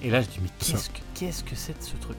Et 0.03 0.09
là, 0.09 0.21
je 0.21 0.27
dis, 0.27 0.39
mais 0.41 0.49
Ça. 0.59 0.73
qu'est-ce 0.73 0.89
que 0.89 0.99
qu'est-ce 1.15 1.43
que 1.43 1.55
c'est 1.55 1.77
de 1.79 1.83
ce 1.83 1.95
truc? 1.97 2.17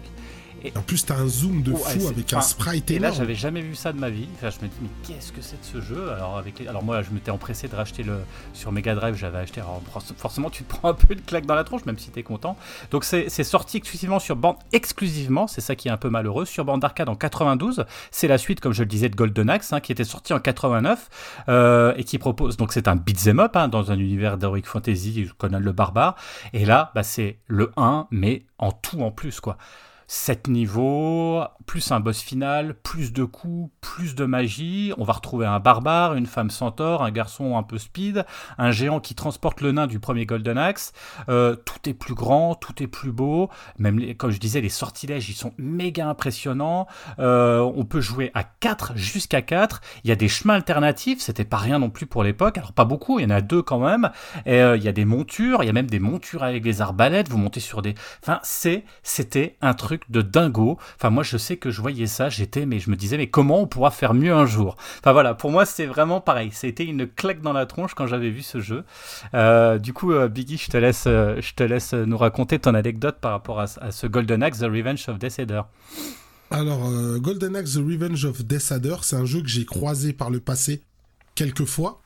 En 0.77 0.83
plus, 0.83 1.05
t'as 1.05 1.17
un 1.17 1.27
zoom 1.27 1.63
de 1.63 1.73
Ouais, 1.73 1.79
fou 1.79 2.09
avec 2.09 2.33
un 2.33 2.41
sprite 2.41 2.91
Et 2.91 2.99
là, 2.99 3.09
énorme. 3.09 3.19
j'avais 3.19 3.35
jamais 3.35 3.61
vu 3.61 3.75
ça 3.75 3.93
de 3.93 3.99
ma 3.99 4.11
vie. 4.11 4.29
Enfin, 4.37 4.51
je 4.51 4.65
me 4.65 4.69
dis, 4.71 4.77
mais 4.81 4.89
qu'est-ce 5.07 5.33
que 5.33 5.43
c'est 5.43 5.61
de 5.61 5.65
ce 5.65 5.81
jeu? 5.81 6.11
Alors, 6.13 6.39
avec 6.39 6.59
les... 6.59 6.69
Alors 6.69 6.83
moi, 6.83 7.03
je 7.03 7.11
m'étais 7.11 7.31
empressé 7.31 7.69
de 7.69 7.77
racheter 7.77 8.03
le 8.03 8.19
sur 8.53 8.73
Mega 8.73 8.95
Drive. 8.95 9.15
J'avais 9.15 9.39
acheté. 9.39 9.61
Alors, 9.61 9.83
forcément, 10.17 10.51
tu 10.51 10.65
te 10.65 10.69
prends 10.75 10.89
un 10.89 10.95
peu 10.95 11.13
une 11.15 11.21
claque 11.21 11.47
dans 11.47 11.55
la 11.55 11.65
tronche, 11.65 11.85
même 11.85 11.99
si 11.99 12.11
t'es 12.11 12.23
content. 12.23 12.57
Donc, 12.91 13.05
c'est 13.05 13.29
c'est 13.29 13.45
sorti 13.45 13.77
exclusivement 13.77 14.19
sur 14.19 14.37
bande 14.37 14.57
exclusivement. 14.73 15.47
C'est 15.47 15.61
ça 15.61 15.75
qui 15.75 15.89
est 15.89 15.91
un 15.91 15.97
peu 15.97 16.09
malheureux. 16.11 16.45
Sur 16.45 16.65
bande 16.65 16.81
d'arcade 16.81 17.09
en 17.09 17.17
92. 17.17 17.85
C'est 18.11 18.29
la 18.29 18.39
suite, 18.39 18.61
comme 18.61 18.73
je 18.73 18.83
le 18.83 18.89
disais, 18.89 19.09
de 19.09 19.17
Golden 19.17 19.51
Axe, 19.51 19.73
hein, 19.73 19.81
qui 19.81 19.93
était 19.93 20.05
sorti 20.05 20.33
en 20.33 20.41
89 20.41 21.45
euh, 21.49 21.95
et 21.97 22.05
qui 22.05 22.19
propose. 22.19 22.57
Donc, 22.57 22.73
c'est 22.73 22.89
un 22.89 22.97
beat'em 22.97 23.41
up 23.41 23.57
hein, 23.57 23.69
dans 23.69 23.91
un 23.91 23.99
univers 23.99 24.39
d'heroic 24.39 24.63
fantasy, 24.65 25.29
Conan 25.39 25.59
le 25.59 25.73
barbare. 25.73 26.17
Et 26.53 26.65
là, 26.65 26.91
bah, 26.95 27.03
c'est 27.03 27.39
le 27.47 27.73
1, 27.77 28.07
mais 28.11 28.45
en 28.59 28.73
tout 28.73 29.01
en 29.03 29.11
plus, 29.11 29.41
quoi. 29.41 29.57
7 30.07 30.49
niveaux, 30.49 31.43
plus 31.67 31.93
un 31.93 32.01
boss 32.01 32.21
final, 32.21 32.75
plus 32.75 33.13
de 33.13 33.25
coups, 33.25 33.71
plus 33.81 34.15
de 34.15 34.25
magie. 34.25 34.93
On 34.99 35.05
va 35.05 35.15
retrouver 35.15 35.47
un 35.47 35.61
barbare, 35.61 36.15
une 36.15 36.27
femme 36.27 36.51
centaure, 36.51 37.03
un 37.03 37.11
garçon 37.11 37.57
un 37.57 37.63
peu 37.63 37.79
speed, 37.79 38.25
un 38.59 38.71
géant 38.71 39.01
qui 39.01 39.15
transporte 39.15 39.61
le 39.61 39.73
nain 39.73 39.87
du 39.87 39.99
premier 39.99 40.27
Golden 40.27 40.59
Axe. 40.59 40.93
Euh, 41.29 41.57
tout 41.57 41.89
est 41.89 41.95
plus 41.95 42.15
grand, 42.15 42.55
tout 42.55 42.83
est 42.83 42.87
plus 42.87 43.13
beau. 43.13 43.51
Même, 43.79 44.15
comme 44.15 44.31
je 44.31 44.39
disais, 44.39 44.61
les 44.61 44.69
sortilèges, 44.69 45.29
ils 45.29 45.35
sont 45.35 45.53
méga 45.59 46.09
impressionnants. 46.09 46.87
Euh, 47.19 47.61
on 47.61 47.85
peut 47.85 48.01
jouer 48.01 48.31
à 48.35 48.45
4 48.45 48.97
jusqu'à 48.97 49.43
4. 49.43 49.81
Il 50.05 50.11
y 50.11 50.13
a 50.13 50.17
des 50.17 50.29
chemins 50.29 50.55
alternatifs, 50.55 51.21
c'était 51.21 51.45
pas 51.45 51.57
rien 51.57 51.79
non 51.79 51.91
plus 51.91 52.07
pour 52.07 52.23
l'époque. 52.23 52.59
Alors 52.59 52.73
pas 52.73 52.85
beaucoup, 52.85 53.19
il 53.19 53.23
y 53.23 53.27
en 53.27 53.31
a 53.31 53.41
deux 53.41 53.63
quand 53.63 53.79
même. 53.79 54.11
Et 54.47 54.61
euh, 54.61 54.77
il 54.77 54.83
y 54.83 54.89
a 54.89 54.93
des 54.93 55.05
montures, 55.05 55.63
il 55.63 55.67
y 55.67 55.71
a 55.71 55.73
même 55.73 55.91
des 55.91 56.01
montures 56.01 56.43
avec 56.43 56.63
des 56.63 56.81
arbalètes. 56.81 57.29
Vous 57.29 57.39
montez 57.39 57.61
sur 57.61 57.83
des. 57.83 57.95
Enfin, 58.23 58.41
c'était 59.03 59.57
un 59.61 59.75
truc 59.75 59.94
de 60.09 60.23
dingo. 60.23 60.79
Enfin, 60.97 61.11
moi, 61.11 61.23
je 61.23 61.37
sais 61.37 61.57
que 61.57 61.71
je 61.71 61.81
voyais 61.81 62.07
ça, 62.07 62.29
j'étais, 62.29 62.67
mais 62.67 62.79
je 62.79 62.91
me 62.91 62.97
disais, 62.97 63.17
mais 63.17 63.29
comment 63.29 63.61
on 63.61 63.67
pourra 63.67 63.91
faire 63.91 64.15
mieux 64.15 64.33
un 64.33 64.47
jour? 64.47 64.77
Enfin 64.99 65.13
voilà, 65.13 65.35
pour 65.35 65.51
moi, 65.51 65.67
c'est 65.67 65.87
vraiment 65.87 66.21
pareil. 66.21 66.51
C'était 66.53 66.85
une 66.85 67.07
claque 67.07 67.41
dans 67.41 67.53
la 67.53 67.67
tronche 67.67 67.95
quand 67.95 68.07
j'avais 68.07 68.31
vu 68.31 68.43
ce 68.43 68.61
jeu. 68.61 68.85
Euh, 69.35 69.79
du 69.79 69.93
coup, 69.93 70.13
euh, 70.13 70.29
Biggie, 70.29 70.59
je 70.59 70.71
te 70.71 70.77
laisse, 70.77 71.05
euh, 71.07 71.41
je 71.41 71.55
te 71.55 71.63
laisse 71.63 71.93
nous 71.93 72.17
raconter 72.17 72.59
ton 72.59 72.75
anecdote 72.75 73.17
par 73.21 73.33
rapport 73.33 73.61
à, 73.61 73.67
ce 73.67 74.07
Golden 74.07 74.43
Axe, 74.43 74.59
The 74.59 74.65
Revenge 74.65 75.09
of 75.09 75.19
Death 75.19 75.39
Eater. 75.39 75.63
Alors, 76.51 76.91
Golden 77.19 77.57
Axe 77.57 77.75
The 77.75 77.79
Revenge 77.79 78.25
of 78.25 78.45
Death 78.45 78.73
Adder, 78.73 78.97
c'est 79.03 79.17
un 79.17 79.25
jeu 79.25 79.41
que 79.41 79.49
j'ai 79.49 79.65
croisé 79.65 80.13
par 80.13 80.31
le 80.31 80.41
passé 80.41 80.83
quelques 81.35 81.65
fois. 81.65 82.01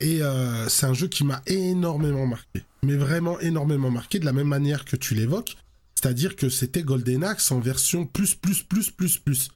Et 0.00 0.20
c'est 0.68 0.86
un 0.86 0.94
jeu 0.94 1.08
qui 1.08 1.24
m'a 1.24 1.42
énormément 1.46 2.26
marqué. 2.26 2.62
Mais 2.82 2.96
vraiment 2.96 3.38
énormément 3.40 3.90
marqué, 3.90 4.18
de 4.18 4.24
la 4.24 4.32
même 4.32 4.48
manière 4.48 4.84
que 4.84 4.96
tu 4.96 5.14
l'évoques. 5.14 5.56
C'est-à-dire 6.00 6.34
que 6.34 6.48
c'était 6.48 6.82
Golden 6.82 7.24
Axe 7.24 7.52
en 7.52 7.60
version 7.60 8.06
plus, 8.06 8.34
plus, 8.34 8.62
plus, 8.62 8.90
plus, 8.90 9.18
plus. 9.18 9.50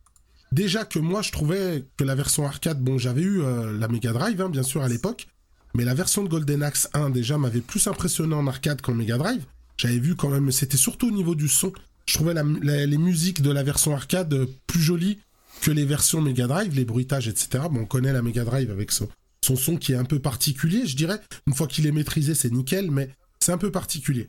Déjà 0.52 0.84
que 0.84 0.98
moi, 0.98 1.22
je 1.22 1.32
trouvais 1.32 1.86
que 1.96 2.04
la 2.04 2.14
version 2.14 2.44
arcade, 2.44 2.82
bon, 2.82 2.98
j'avais 2.98 3.22
eu 3.22 3.40
euh, 3.40 3.72
la 3.78 3.88
Mega 3.88 4.12
Drive, 4.12 4.42
hein, 4.42 4.50
bien 4.50 4.62
sûr, 4.62 4.82
à 4.82 4.88
l'époque. 4.88 5.26
Mais 5.74 5.86
la 5.86 5.94
version 5.94 6.22
de 6.22 6.28
Golden 6.28 6.62
Axe 6.62 6.90
1, 6.92 7.08
déjà, 7.08 7.38
m'avait 7.38 7.62
plus 7.62 7.86
impressionné 7.86 8.34
en 8.34 8.46
arcade 8.46 8.82
qu'en 8.82 8.92
Mega 8.92 9.16
Drive. 9.16 9.46
J'avais 9.78 9.98
vu 9.98 10.16
quand 10.16 10.28
même, 10.28 10.52
c'était 10.52 10.76
surtout 10.76 11.08
au 11.08 11.12
niveau 11.12 11.34
du 11.34 11.48
son. 11.48 11.72
Je 12.06 12.12
trouvais 12.14 12.34
les 12.34 12.98
musiques 12.98 13.40
de 13.40 13.50
la 13.50 13.62
version 13.62 13.94
arcade 13.94 14.34
euh, 14.34 14.46
plus 14.66 14.82
jolies 14.82 15.20
que 15.62 15.70
les 15.70 15.86
versions 15.86 16.20
Mega 16.20 16.46
Drive, 16.46 16.74
les 16.74 16.84
bruitages, 16.84 17.26
etc. 17.26 17.64
Bon, 17.70 17.80
on 17.80 17.86
connaît 17.86 18.12
la 18.12 18.20
Mega 18.20 18.44
Drive 18.44 18.70
avec 18.70 18.92
son, 18.92 19.08
son 19.42 19.56
son 19.56 19.76
qui 19.78 19.92
est 19.92 19.96
un 19.96 20.04
peu 20.04 20.18
particulier, 20.18 20.86
je 20.86 20.94
dirais. 20.94 21.20
Une 21.46 21.54
fois 21.54 21.66
qu'il 21.66 21.86
est 21.86 21.92
maîtrisé, 21.92 22.34
c'est 22.34 22.52
nickel, 22.52 22.90
mais 22.90 23.08
c'est 23.40 23.52
un 23.52 23.58
peu 23.58 23.70
particulier. 23.70 24.28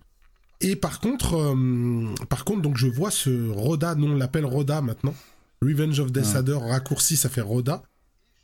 Et 0.68 0.76
par 0.76 1.00
contre, 1.00 1.36
euh, 1.38 2.14
par 2.28 2.44
contre, 2.44 2.62
donc 2.62 2.76
je 2.78 2.88
vois 2.88 3.12
ce 3.12 3.50
Roda, 3.52 3.94
nous 3.96 4.08
on 4.12 4.16
l'appelle 4.16 4.46
Roda 4.46 4.82
maintenant. 4.82 5.14
Revenge 5.62 6.00
of 6.00 6.12
Death 6.12 6.36
Ouais. 6.36 6.54
Raccourci, 6.72 7.16
ça 7.16 7.30
fait 7.30 7.42
Roda. 7.42 7.84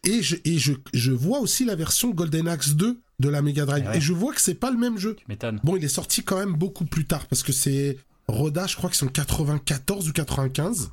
Et, 0.04 0.22
je, 0.22 0.36
et 0.46 0.58
je, 0.58 0.74
je 0.94 1.12
vois 1.12 1.40
aussi 1.40 1.66
la 1.66 1.76
version 1.76 2.10
Golden 2.12 2.48
Axe 2.48 2.70
2 2.76 3.00
de 3.20 3.30
la 3.30 3.42
Mega 3.42 3.66
Drive. 3.66 3.86
Ouais. 3.88 3.98
Et 3.98 4.02
je 4.02 4.14
vois 4.14 4.34
que 4.34 4.42
c'est 4.42 4.56
pas 4.56 4.72
le 4.72 4.78
même 4.78 4.98
jeu. 4.98 5.16
Bon, 5.64 5.76
il 5.76 5.84
est 5.84 5.88
sorti 5.90 6.24
quand 6.24 6.38
même 6.38 6.54
beaucoup 6.54 6.86
plus 6.86 7.06
tard 7.06 7.26
parce 7.28 7.44
que 7.44 7.52
c'est 7.52 7.98
Roda, 8.28 8.66
je 8.68 8.76
crois 8.78 8.90
que 8.90 8.96
c'est 8.96 9.06
en 9.06 9.10
94 9.10 10.08
ou 10.10 10.12
95. 10.14 10.92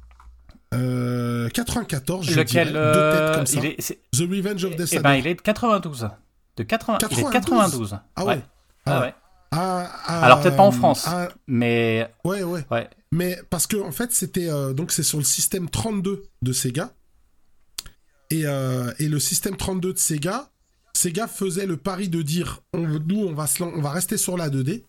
Euh, 0.74 1.49
94, 1.51 2.26
je 2.26 2.31
Lequel 2.33 2.47
dirais, 2.47 2.72
deux 2.72 2.76
euh, 2.79 3.26
têtes 3.29 3.37
comme 3.37 3.47
ça. 3.47 3.59
il 3.61 3.66
est, 3.66 3.76
c'est- 3.81 4.01
The 4.12 4.20
Revenge 4.31 4.64
of 4.64 4.76
Death 4.76 4.89
eh 4.93 4.99
ben, 5.01 5.14
il 5.14 5.26
est 5.26 5.35
de 5.35 5.41
92. 5.41 6.09
De 6.57 6.62
80, 6.62 6.99
Il 7.11 7.18
est 7.18 7.22
de 7.22 7.31
92. 7.31 7.31
92. 7.33 7.99
Ah 8.16 8.24
ouais. 8.26 8.41
Ah 8.85 8.93
Ah 8.97 9.01
ouais. 9.01 9.14
Ah, 9.51 9.91
ah, 10.07 10.25
Alors, 10.25 10.41
peut-être 10.43 10.57
pas 10.57 10.63
en 10.63 10.73
France. 10.73 11.05
ah, 11.07 11.29
Mais 11.47 12.11
ouais, 12.25 12.43
ouais. 12.43 12.65
ouais. 12.71 12.89
Mais 13.13 13.41
parce 13.49 13.67
que 13.67 13.77
en 13.79 13.93
fait, 13.93 14.13
c'était 14.13 14.51
euh, 14.51 14.73
donc 14.75 14.93
c'est 14.93 15.03
sur 15.03 15.19
le 15.19 15.25
système 15.25 15.71
32 15.71 16.25
de 16.43 16.53
Sega. 16.53 16.93
Et, 18.31 18.43
euh, 18.45 18.93
et 18.99 19.09
le 19.09 19.19
système 19.19 19.57
32 19.57 19.95
de 19.95 19.99
Sega, 19.99 20.51
Sega 20.93 21.27
faisait 21.27 21.65
le 21.65 21.79
pari 21.79 22.11
de 22.11 22.21
dire 22.21 22.61
on, 22.75 22.81
nous 22.87 23.21
on 23.27 23.33
va 23.33 23.47
se 23.47 23.63
on 23.63 23.81
va 23.81 23.91
rester 23.91 24.19
sur 24.19 24.37
la 24.37 24.51
2D, 24.51 24.85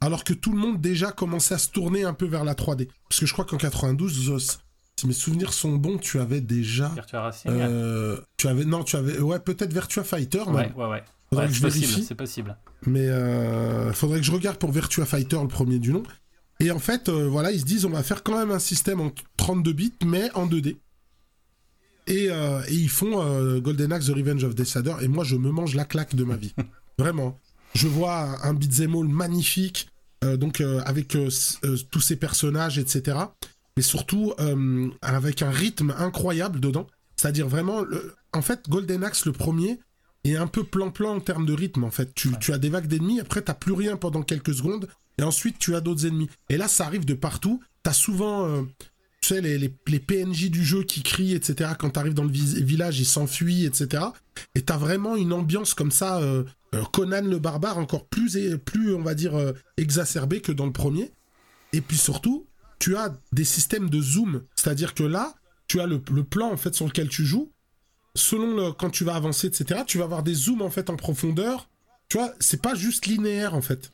alors 0.00 0.24
que 0.24 0.32
tout 0.32 0.52
le 0.52 0.58
monde 0.58 0.80
déjà 0.80 1.12
commençait 1.12 1.54
à 1.54 1.58
se 1.58 1.68
tourner 1.68 2.04
un 2.04 2.14
peu 2.14 2.24
vers 2.26 2.44
la 2.44 2.54
3D. 2.54 2.88
Parce 3.10 3.20
que 3.20 3.26
je 3.26 3.32
crois 3.34 3.44
qu'en 3.44 3.58
92, 3.58 4.30
euh, 4.30 4.38
si 4.38 5.06
mes 5.06 5.12
souvenirs 5.12 5.52
sont 5.52 5.72
bons, 5.72 5.98
tu 5.98 6.18
avais 6.18 6.40
déjà 6.40 6.88
Virtua 6.94 7.20
Racing. 7.20 7.50
euh, 7.52 8.18
tu 8.38 8.48
avais 8.48 8.64
non, 8.64 8.84
tu 8.84 8.96
avais 8.96 9.18
ouais 9.20 9.38
peut-être 9.40 9.72
Virtua 9.74 10.02
Fighter. 10.02 10.42
ouais, 10.48 10.72
ouais, 10.74 10.86
ouais. 10.86 11.04
Faudrait 11.32 11.46
Ouais, 11.46 11.48
que 11.50 11.54
c'est 11.54 11.60
je 11.60 11.66
possible, 11.66 11.86
vérifie. 11.86 12.04
c'est 12.06 12.14
possible. 12.14 12.56
Mais 12.86 13.08
euh, 13.08 13.92
faudrait 13.94 14.18
que 14.20 14.26
je 14.26 14.32
regarde 14.32 14.58
pour 14.58 14.70
Virtua 14.70 15.06
Fighter, 15.06 15.38
le 15.40 15.48
premier 15.48 15.78
du 15.78 15.92
nom. 15.92 16.02
Et 16.60 16.70
en 16.70 16.78
fait, 16.78 17.08
euh, 17.08 17.26
voilà, 17.28 17.50
ils 17.52 17.60
se 17.60 17.64
disent 17.64 17.84
on 17.86 17.90
va 17.90 18.02
faire 18.02 18.22
quand 18.22 18.36
même 18.38 18.50
un 18.50 18.58
système 18.58 19.00
en 19.00 19.10
32 19.38 19.72
bits, 19.72 19.92
mais 20.04 20.30
en 20.34 20.46
2D. 20.46 20.76
Et, 22.08 22.26
euh, 22.30 22.60
et 22.68 22.74
ils 22.74 22.88
font 22.90 23.22
euh, 23.24 23.60
Golden 23.60 23.92
Axe 23.92 24.06
The 24.06 24.10
Revenge 24.14 24.44
of 24.44 24.54
Death 24.54 24.76
Adder, 24.76 24.96
et 25.00 25.08
moi 25.08 25.24
je 25.24 25.36
me 25.36 25.50
mange 25.50 25.74
la 25.74 25.84
claque 25.84 26.14
de 26.14 26.24
ma 26.24 26.36
vie. 26.36 26.54
Vraiment. 26.98 27.40
Je 27.74 27.88
vois 27.88 28.44
un 28.46 28.52
beat'em 28.52 28.94
all 28.94 29.08
magnifique, 29.08 29.88
donc 30.22 30.60
avec 30.84 31.08
tous 31.08 32.00
ces 32.00 32.16
personnages, 32.16 32.78
etc. 32.78 33.16
Mais 33.78 33.82
surtout 33.82 34.34
avec 35.00 35.40
un 35.40 35.50
rythme 35.50 35.94
incroyable 35.98 36.60
dedans. 36.60 36.86
C'est-à-dire 37.16 37.48
vraiment, 37.48 37.80
le- 37.80 38.14
en 38.34 38.42
fait, 38.42 38.68
Golden 38.68 39.04
Axe, 39.04 39.24
le 39.24 39.32
premier, 39.32 39.80
est 40.24 40.36
un 40.36 40.46
peu 40.46 40.64
plan-plan 40.64 41.16
en 41.16 41.20
termes 41.20 41.46
de 41.46 41.52
rythme, 41.52 41.84
en 41.84 41.90
fait. 41.90 42.14
Tu, 42.14 42.30
tu 42.40 42.52
as 42.52 42.58
des 42.58 42.68
vagues 42.68 42.86
d'ennemis, 42.86 43.20
après, 43.20 43.42
t'as 43.42 43.54
plus 43.54 43.72
rien 43.72 43.96
pendant 43.96 44.22
quelques 44.22 44.54
secondes, 44.54 44.88
et 45.18 45.22
ensuite, 45.22 45.58
tu 45.58 45.74
as 45.74 45.80
d'autres 45.80 46.06
ennemis. 46.06 46.30
Et 46.48 46.56
là, 46.56 46.68
ça 46.68 46.86
arrive 46.86 47.04
de 47.04 47.14
partout. 47.14 47.60
T'as 47.82 47.92
souvent, 47.92 48.46
euh, 48.46 48.62
tu 49.20 49.28
sais, 49.28 49.40
les, 49.40 49.58
les, 49.58 49.72
les 49.86 50.00
PNJ 50.00 50.50
du 50.50 50.64
jeu 50.64 50.82
qui 50.82 51.02
crient, 51.02 51.34
etc. 51.34 51.70
Quand 51.78 51.90
t'arrives 51.90 52.14
dans 52.14 52.24
le 52.24 52.30
village, 52.30 52.98
ils 52.98 53.06
s'enfuient, 53.06 53.66
etc. 53.66 54.04
Et 54.54 54.62
t'as 54.62 54.76
vraiment 54.76 55.16
une 55.16 55.32
ambiance 55.32 55.74
comme 55.74 55.90
ça, 55.92 56.20
euh, 56.20 56.44
euh, 56.74 56.82
Conan 56.92 57.22
le 57.22 57.38
barbare, 57.38 57.78
encore 57.78 58.06
plus, 58.06 58.36
et, 58.36 58.58
plus 58.58 58.94
on 58.94 59.02
va 59.02 59.14
dire, 59.14 59.34
euh, 59.34 59.52
exacerbée 59.76 60.40
que 60.40 60.52
dans 60.52 60.66
le 60.66 60.72
premier. 60.72 61.12
Et 61.72 61.80
puis 61.80 61.96
surtout, 61.96 62.46
tu 62.78 62.96
as 62.96 63.14
des 63.32 63.44
systèmes 63.44 63.88
de 63.88 64.00
zoom. 64.00 64.42
C'est-à-dire 64.56 64.94
que 64.94 65.04
là, 65.04 65.34
tu 65.68 65.80
as 65.80 65.86
le, 65.86 66.02
le 66.12 66.24
plan 66.24 66.50
en 66.50 66.56
fait 66.56 66.74
sur 66.74 66.86
lequel 66.86 67.08
tu 67.08 67.24
joues. 67.24 67.51
Selon 68.14 68.54
le, 68.54 68.72
quand 68.72 68.90
tu 68.90 69.04
vas 69.04 69.14
avancer, 69.14 69.46
etc., 69.46 69.82
tu 69.86 69.98
vas 69.98 70.04
avoir 70.04 70.22
des 70.22 70.34
zooms 70.34 70.62
en 70.62 70.70
fait 70.70 70.90
en 70.90 70.96
profondeur. 70.96 71.68
Tu 72.08 72.18
vois, 72.18 72.32
c'est 72.40 72.60
pas 72.60 72.74
juste 72.74 73.06
linéaire 73.06 73.54
en 73.54 73.62
fait. 73.62 73.92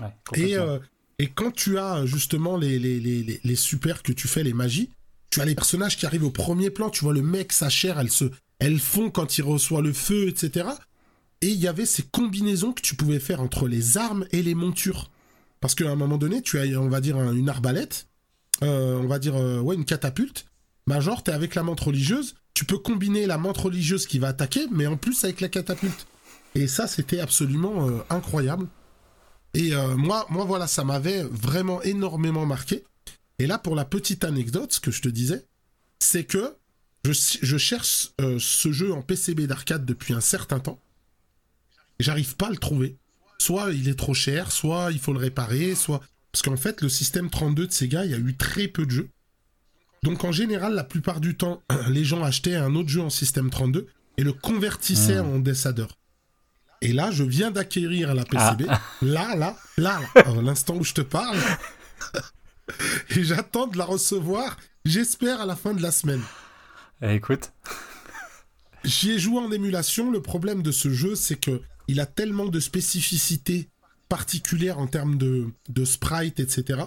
Ouais, 0.00 0.08
Et, 0.34 0.56
euh, 0.56 0.78
et 1.20 1.28
quand 1.28 1.52
tu 1.52 1.78
as 1.78 2.04
justement 2.04 2.56
les, 2.56 2.78
les, 2.80 2.98
les, 2.98 3.40
les, 3.42 3.56
super 3.56 4.02
que 4.02 4.12
tu 4.12 4.26
fais, 4.26 4.42
les 4.42 4.52
magies, 4.52 4.90
tu 5.30 5.40
as 5.40 5.44
les 5.44 5.54
personnages 5.54 5.96
qui 5.96 6.04
arrivent 6.06 6.24
au 6.24 6.30
premier 6.32 6.70
plan. 6.70 6.90
Tu 6.90 7.04
vois 7.04 7.14
le 7.14 7.22
mec, 7.22 7.52
sa 7.52 7.68
chair, 7.68 8.00
elle 8.00 8.10
se, 8.10 8.24
elle 8.58 8.80
fond 8.80 9.10
quand 9.10 9.38
il 9.38 9.42
reçoit 9.42 9.82
le 9.82 9.92
feu, 9.92 10.26
etc. 10.28 10.68
Et 11.40 11.48
il 11.48 11.60
y 11.60 11.68
avait 11.68 11.86
ces 11.86 12.02
combinaisons 12.02 12.72
que 12.72 12.82
tu 12.82 12.96
pouvais 12.96 13.20
faire 13.20 13.40
entre 13.40 13.68
les 13.68 13.98
armes 13.98 14.26
et 14.32 14.42
les 14.42 14.54
montures. 14.56 15.10
Parce 15.60 15.74
qu'à 15.76 15.88
un 15.90 15.94
moment 15.96 16.18
donné, 16.18 16.42
tu 16.42 16.58
as, 16.58 16.64
on 16.80 16.88
va 16.88 17.00
dire, 17.00 17.16
un- 17.16 17.32
une 17.34 17.48
arbalète, 17.48 18.08
euh, 18.62 18.98
on 18.98 19.06
va 19.06 19.18
dire, 19.20 19.36
euh, 19.36 19.60
ouais, 19.60 19.76
une 19.76 19.84
catapulte. 19.84 20.46
Bah, 20.86 21.00
genre, 21.00 21.22
t'es 21.22 21.32
avec 21.32 21.54
la 21.54 21.62
menthe 21.62 21.80
religieuse, 21.80 22.34
tu 22.54 22.64
peux 22.64 22.78
combiner 22.78 23.26
la 23.26 23.36
menthe 23.36 23.58
religieuse 23.58 24.06
qui 24.06 24.18
va 24.18 24.28
attaquer, 24.28 24.66
mais 24.70 24.86
en 24.86 24.96
plus 24.96 25.24
avec 25.24 25.40
la 25.40 25.48
catapulte. 25.48 26.06
Et 26.54 26.68
ça, 26.68 26.86
c'était 26.86 27.18
absolument 27.18 27.88
euh, 27.88 27.98
incroyable. 28.10 28.68
Et 29.54 29.74
euh, 29.74 29.96
moi, 29.96 30.26
moi, 30.30 30.44
voilà, 30.44 30.66
ça 30.68 30.84
m'avait 30.84 31.24
vraiment 31.24 31.82
énormément 31.82 32.46
marqué. 32.46 32.84
Et 33.40 33.46
là, 33.46 33.58
pour 33.58 33.74
la 33.74 33.84
petite 33.84 34.24
anecdote, 34.24 34.72
ce 34.72 34.80
que 34.80 34.92
je 34.92 35.02
te 35.02 35.08
disais, 35.08 35.44
c'est 35.98 36.24
que 36.24 36.56
je, 37.04 37.58
cherche 37.58 38.12
euh, 38.20 38.38
ce 38.40 38.72
jeu 38.72 38.92
en 38.92 39.02
PCB 39.02 39.46
d'arcade 39.46 39.84
depuis 39.84 40.14
un 40.14 40.20
certain 40.20 40.60
temps. 40.60 40.80
J'arrive 41.98 42.36
pas 42.36 42.46
à 42.46 42.50
le 42.50 42.56
trouver. 42.56 42.96
Soit 43.38 43.72
il 43.72 43.88
est 43.88 43.98
trop 43.98 44.14
cher, 44.14 44.52
soit 44.52 44.92
il 44.92 44.98
faut 44.98 45.12
le 45.12 45.18
réparer, 45.18 45.74
soit... 45.74 46.00
Parce 46.32 46.42
qu'en 46.42 46.56
fait, 46.56 46.80
le 46.80 46.88
système 46.88 47.30
32 47.30 47.66
de 47.66 47.72
Sega, 47.72 48.04
il 48.04 48.10
y 48.10 48.14
a 48.14 48.18
eu 48.18 48.36
très 48.36 48.66
peu 48.66 48.86
de 48.86 48.90
jeux. 48.90 49.10
Donc 50.04 50.22
en 50.22 50.32
général, 50.32 50.74
la 50.74 50.84
plupart 50.84 51.18
du 51.18 51.34
temps, 51.34 51.62
les 51.88 52.04
gens 52.04 52.22
achetaient 52.22 52.56
un 52.56 52.74
autre 52.74 52.90
jeu 52.90 53.00
en 53.00 53.08
système 53.08 53.48
32 53.48 53.86
et 54.18 54.22
le 54.22 54.34
convertissaient 54.34 55.18
en 55.18 55.38
Desader. 55.38 55.86
Et 56.82 56.92
là, 56.92 57.10
je 57.10 57.24
viens 57.24 57.50
d'acquérir 57.50 58.14
la 58.14 58.24
PCB. 58.24 58.66
Là, 59.02 59.34
là, 59.34 59.56
là, 59.78 60.00
là, 60.14 60.22
à 60.26 60.42
l'instant 60.42 60.76
où 60.76 60.84
je 60.84 60.92
te 60.92 61.00
parle. 61.00 61.38
et 63.16 63.24
j'attends 63.24 63.66
de 63.66 63.78
la 63.78 63.86
recevoir, 63.86 64.58
j'espère 64.84 65.40
à 65.40 65.46
la 65.46 65.56
fin 65.56 65.72
de 65.72 65.80
la 65.80 65.90
semaine. 65.90 66.20
Eh, 67.00 67.14
écoute, 67.14 67.52
J'y 68.84 69.12
ai 69.12 69.18
joué 69.18 69.38
en 69.38 69.50
émulation. 69.50 70.10
Le 70.10 70.20
problème 70.20 70.62
de 70.62 70.70
ce 70.70 70.90
jeu, 70.90 71.14
c'est 71.14 71.40
que 71.40 71.62
il 71.88 71.98
a 72.00 72.06
tellement 72.06 72.44
de 72.44 72.60
spécificités 72.60 73.70
particulières 74.10 74.78
en 74.78 74.86
termes 74.86 75.16
de, 75.16 75.46
de 75.70 75.84
sprite, 75.86 76.40
etc., 76.40 76.80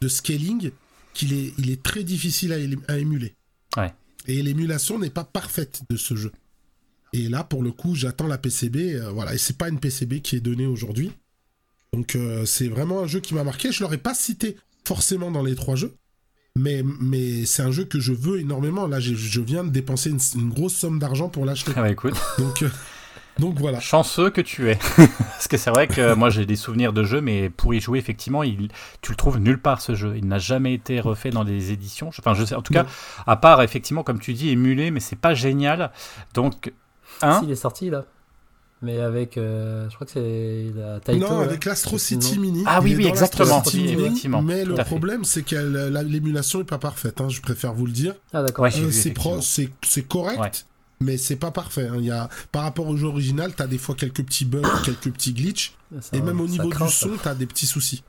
de 0.00 0.06
scaling, 0.06 0.70
qu'il 1.14 1.32
est, 1.32 1.52
il 1.58 1.70
est 1.70 1.82
très 1.82 2.04
difficile 2.04 2.52
à, 2.88 2.98
émuler. 2.98 3.34
Ouais. 3.76 3.92
Et 4.26 4.42
l'émulation 4.42 4.98
n'est 4.98 5.10
pas 5.10 5.24
parfaite 5.24 5.82
de 5.90 5.96
ce 5.96 6.14
jeu. 6.14 6.32
Et 7.12 7.28
là, 7.28 7.42
pour 7.42 7.62
le 7.62 7.72
coup, 7.72 7.94
j'attends 7.94 8.26
la 8.26 8.38
PCB. 8.38 8.94
euh, 8.94 9.10
voilà, 9.10 9.34
et 9.34 9.38
c'est 9.38 9.56
pas 9.56 9.68
une 9.68 9.80
PCB 9.80 10.20
qui 10.20 10.36
est 10.36 10.40
donnée 10.40 10.66
aujourd'hui. 10.66 11.12
Donc, 11.92 12.14
euh, 12.14 12.44
c'est 12.44 12.68
vraiment 12.68 13.00
un 13.00 13.06
jeu 13.06 13.20
qui 13.20 13.34
m'a 13.34 13.42
marqué. 13.42 13.72
Je 13.72 13.82
l'aurais 13.82 13.98
pas 13.98 14.14
cité 14.14 14.56
forcément 14.84 15.30
dans 15.30 15.42
les 15.42 15.56
trois 15.56 15.76
jeux. 15.76 15.94
Mais, 16.56 16.82
mais 17.00 17.46
c'est 17.46 17.62
un 17.62 17.70
jeu 17.70 17.84
que 17.84 18.00
je 18.00 18.12
veux 18.12 18.40
énormément. 18.40 18.86
Là, 18.86 19.00
je 19.00 19.40
viens 19.40 19.64
de 19.64 19.70
dépenser 19.70 20.10
une, 20.10 20.18
une 20.34 20.50
grosse 20.50 20.74
somme 20.74 20.98
d'argent 20.98 21.28
pour 21.28 21.44
l'acheter. 21.44 21.72
ah 21.76 21.82
bah, 21.82 21.90
écoute, 21.90 22.14
Donc, 22.38 22.62
euh, 22.62 22.68
donc 23.38 23.58
voilà. 23.58 23.80
chanceux 23.80 24.30
que 24.30 24.40
tu 24.40 24.68
es. 24.70 24.76
Parce 24.96 25.48
que 25.48 25.56
c'est 25.56 25.70
vrai 25.70 25.86
que 25.88 26.14
moi 26.14 26.28
j'ai 26.30 26.44
des 26.46 26.56
souvenirs 26.56 26.92
de 26.92 27.02
jeux, 27.04 27.20
mais 27.20 27.48
pour 27.48 27.72
y 27.74 27.80
jouer, 27.80 27.98
effectivement, 27.98 28.42
il, 28.42 28.68
tu 29.00 29.12
le 29.12 29.16
trouves 29.16 29.38
nulle 29.38 29.60
part 29.60 29.80
ce 29.80 29.94
jeu. 29.94 30.14
Il 30.16 30.26
n'a 30.28 30.38
jamais 30.38 30.74
été 30.74 31.00
refait 31.00 31.30
dans 31.30 31.44
des 31.44 31.72
éditions. 31.72 32.08
Enfin, 32.08 32.34
je 32.34 32.44
sais, 32.44 32.54
en 32.54 32.62
tout 32.62 32.72
cas, 32.74 32.82
Non. 32.82 32.88
à 33.26 33.36
part 33.36 33.62
effectivement, 33.62 34.02
comme 34.02 34.18
tu 34.20 34.34
dis, 34.34 34.50
émulé, 34.50 34.90
mais 34.90 35.00
c'est 35.00 35.16
pas 35.16 35.32
génial. 35.34 35.90
Donc, 36.34 36.72
hein 37.22 37.38
Si, 37.40 37.46
il 37.46 37.50
est 37.52 37.56
sorti 37.56 37.88
là. 37.90 38.04
Mais 38.82 38.98
avec. 38.98 39.36
euh, 39.36 39.88
je 39.90 39.94
crois 39.94 40.06
que 40.06 40.12
c'est 40.14 40.66
la 40.74 41.00
Taito. 41.00 41.18
non, 41.18 41.40
avec 41.40 41.66
l'Astro 41.66 41.98
City. 41.98 42.38
Mini. 42.38 42.64
Ah 42.66 42.80
oui, 42.82 42.94
oui, 42.96 43.06
exactement. 43.06 43.56
l'Astro 43.56 43.70
City 43.72 43.84
Oui, 43.84 43.90
Mini, 43.96 44.02
effectivement, 44.06 44.40
Mais 44.42 44.64
le 44.64 44.74
problème, 44.74 45.24
c'est 45.24 45.42
que 45.42 45.54
la- 45.54 45.90
la- 45.90 46.02
l'émulation 46.02 46.60
est 46.62 46.64
pas 46.64 46.78
parfaite. 46.78 47.20
hein, 47.20 47.28
je 47.28 47.42
préfère 47.42 47.74
vous 47.74 47.84
le 47.84 47.92
dire. 47.92 48.14
Ah, 48.32 48.42
d'accord. 48.42 48.62
Ouais, 48.64 48.70
Euh, 48.74 48.90
c'est 48.90 49.10
pro- 49.12 49.36
effectivement. 49.38 49.40
c'est 49.42 49.70
c'est 49.86 50.08
correct, 50.08 50.40
Ouais. 50.40 50.50
Mais 51.00 51.16
c'est 51.16 51.36
pas 51.36 51.50
parfait. 51.50 51.86
hein. 51.88 51.96
Il 51.98 52.04
y 52.04 52.10
a, 52.10 52.28
par 52.52 52.62
rapport 52.62 52.86
au 52.88 52.96
jeu 52.96 53.06
original, 53.06 53.54
t'as 53.54 53.66
des 53.66 53.78
fois 53.78 53.94
quelques 53.94 54.22
petits 54.24 54.44
bugs, 54.44 54.62
quelques 54.84 55.10
petits 55.12 55.32
glitches. 55.32 55.72
Ça- 56.00 56.16
et 56.16 56.20
même 56.20 56.40
au 56.40 56.46
niveau 56.48 56.68
craint, 56.68 56.86
du 56.86 56.92
son, 56.92 57.16
t'as 57.22 57.34
des 57.34 57.46
petits 57.46 57.66
soucis. 57.66 58.02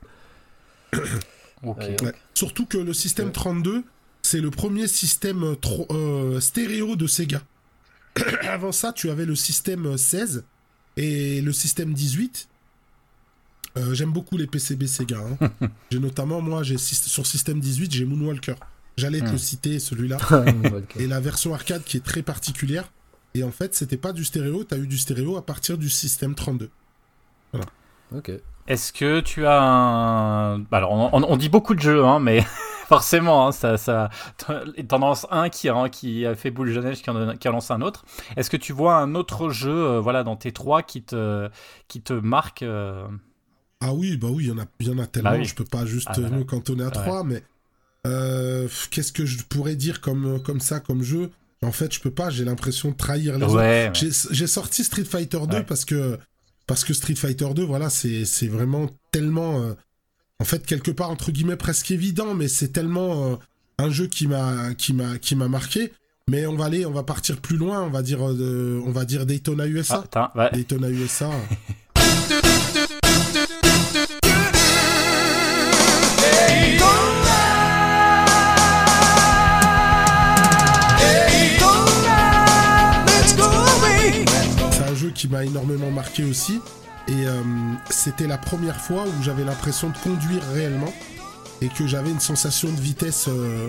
Ouais. 1.62 1.96
Surtout 2.34 2.66
que 2.66 2.76
le 2.76 2.92
système 2.92 3.30
32, 3.30 3.84
c'est 4.22 4.40
le 4.40 4.50
premier 4.50 4.88
système 4.88 5.44
euh, 5.44 5.54
euh, 5.92 6.40
stéréo 6.40 6.96
de 6.96 7.06
Sega. 7.06 7.40
Avant 8.42 8.72
ça, 8.72 8.92
tu 8.92 9.10
avais 9.10 9.24
le 9.26 9.36
système 9.36 9.96
16 9.96 10.42
et 10.96 11.40
le 11.40 11.52
système 11.52 11.94
18. 11.94 12.48
Euh, 13.78 13.94
J'aime 13.94 14.10
beaucoup 14.12 14.36
les 14.36 14.48
PCB 14.48 14.88
Sega. 14.88 15.20
hein. 15.40 15.50
j'ai 15.92 16.00
notamment, 16.00 16.40
moi, 16.40 16.64
j'ai 16.64 16.78
sur 16.78 17.26
système 17.26 17.60
18, 17.60 17.92
j'ai 17.92 18.04
Moonwalker. 18.04 18.56
J'allais 18.96 19.20
te 19.20 19.26
Hmm. 19.26 19.32
le 19.32 19.38
citer, 19.38 19.78
celui-là. 19.78 20.18
Et 20.96 21.06
la 21.06 21.20
version 21.20 21.54
arcade 21.54 21.82
qui 21.84 21.96
est 21.96 22.04
très 22.04 22.22
particulière. 22.22 22.90
Et 23.34 23.42
en 23.44 23.50
fait, 23.50 23.74
c'était 23.74 23.96
pas 23.96 24.12
du 24.12 24.24
stéréo, 24.24 24.64
t'as 24.64 24.76
eu 24.76 24.86
du 24.86 24.98
stéréo 24.98 25.36
à 25.36 25.46
partir 25.46 25.78
du 25.78 25.88
système 25.88 26.34
32. 26.34 26.70
Ok. 28.14 28.30
Est-ce 28.68 28.92
que 28.92 29.20
tu 29.20 29.46
as 29.46 29.60
un. 29.60 30.58
bah 30.58 30.76
Alors, 30.78 30.92
on, 30.92 31.10
on- 31.12 31.24
on 31.32 31.36
dit 31.36 31.48
beaucoup 31.48 31.74
de 31.74 31.80
jeux, 31.80 32.04
hein, 32.04 32.20
mais 32.20 32.44
forcément, 32.86 33.48
hein, 33.48 33.52
ça, 33.52 33.76
ça. 33.78 34.10
Tendance 34.88 35.26
un 35.30 35.48
qui, 35.48 35.68
a- 35.68 35.88
qui 35.88 36.26
a 36.26 36.34
fait 36.34 36.50
boule 36.50 36.72
de 36.74 36.80
neige, 36.80 37.02
qui 37.02 37.10
en, 37.10 37.36
qui 37.36 37.48
en 37.48 37.52
lance 37.52 37.70
un 37.70 37.80
autre. 37.80 38.04
Est-ce 38.36 38.50
que 38.50 38.56
tu 38.58 38.72
vois 38.72 38.96
un 38.96 39.14
autre 39.14 39.48
jeu, 39.50 39.72
euh, 39.74 40.00
voilà, 40.00 40.22
dans 40.22 40.36
tes 40.36 40.52
trois 40.52 40.82
qui 40.82 41.02
te, 41.02 41.48
qui 41.88 42.02
te 42.02 42.12
marque 42.12 42.62
euh, 42.62 43.06
Ah 43.80 43.94
oui, 43.94 44.16
bah 44.16 44.28
oui, 44.30 44.44
il 44.44 44.48
y 44.50 44.52
en 44.52 44.58
a, 44.58 44.66
y 44.80 44.90
en 44.90 44.98
a 44.98 45.06
tellement, 45.06 45.30
Bah 45.30 45.36
oui. 45.38 45.44
je 45.44 45.54
peux 45.54 45.64
pas 45.64 45.84
juste 45.86 46.08
Ah, 46.10 46.20
voilà. 46.20 46.36
me 46.36 46.44
cantonner 46.44 46.84
à 46.84 46.90
trois, 46.90 47.24
mais 47.24 47.42
euh, 48.06 48.68
qu'est-ce 48.90 49.12
que 49.12 49.24
je 49.26 49.42
pourrais 49.44 49.76
dire 49.76 50.00
comme, 50.00 50.40
comme 50.42 50.60
ça, 50.60 50.80
comme 50.80 51.02
jeu? 51.02 51.30
En 51.62 51.70
fait, 51.72 51.92
je 51.94 52.00
peux 52.00 52.10
pas, 52.10 52.28
j'ai 52.30 52.44
l'impression 52.44 52.90
de 52.90 52.96
trahir 52.96 53.38
les 53.38 53.44
autres. 53.44 53.56
Ouais. 53.56 53.92
J'ai 53.94 54.46
sorti 54.48 54.82
Street 54.82 55.04
Fighter 55.04 55.38
2 55.48 55.56
Ouais. 55.58 55.62
parce 55.64 55.84
que 55.84 56.18
parce 56.66 56.84
que 56.84 56.92
Street 56.94 57.14
Fighter 57.14 57.48
2, 57.54 57.62
voilà, 57.64 57.90
c'est 57.90 58.24
vraiment 58.48 58.88
tellement, 59.12 59.60
euh, 59.62 59.74
en 60.40 60.44
fait, 60.44 60.64
quelque 60.66 60.90
part 60.90 61.10
entre 61.10 61.30
guillemets 61.32 61.56
presque 61.56 61.90
évident, 61.90 62.34
mais 62.34 62.48
c'est 62.48 62.68
tellement 62.68 63.32
euh, 63.32 63.36
un 63.78 63.90
jeu 63.90 64.06
qui 64.06 64.26
m'a 64.26 64.74
marqué. 65.48 65.92
Mais 66.30 66.46
on 66.46 66.54
va 66.56 66.66
aller, 66.66 66.86
on 66.86 66.92
va 66.92 67.02
partir 67.02 67.40
plus 67.40 67.56
loin, 67.56 67.82
on 67.82 67.90
va 67.90 68.00
dire, 68.02 68.20
on 68.22 68.90
va 68.92 69.04
dire 69.04 69.26
Daytona 69.26 69.64
Ah, 69.64 69.68
USA. 69.68 70.04
ouais. 70.36 70.50
Daytona 70.52 70.88
USA. 70.88 71.30
qui 85.22 85.28
m'a 85.28 85.44
énormément 85.44 85.92
marqué 85.92 86.24
aussi. 86.24 86.60
Et 87.06 87.26
euh, 87.26 87.42
c'était 87.90 88.26
la 88.26 88.38
première 88.38 88.80
fois 88.80 89.04
où 89.04 89.22
j'avais 89.22 89.44
l'impression 89.44 89.90
de 89.90 89.96
conduire 89.98 90.42
réellement 90.52 90.92
et 91.60 91.68
que 91.68 91.86
j'avais 91.86 92.10
une 92.10 92.18
sensation 92.18 92.68
de 92.72 92.80
vitesse 92.80 93.26
euh, 93.28 93.68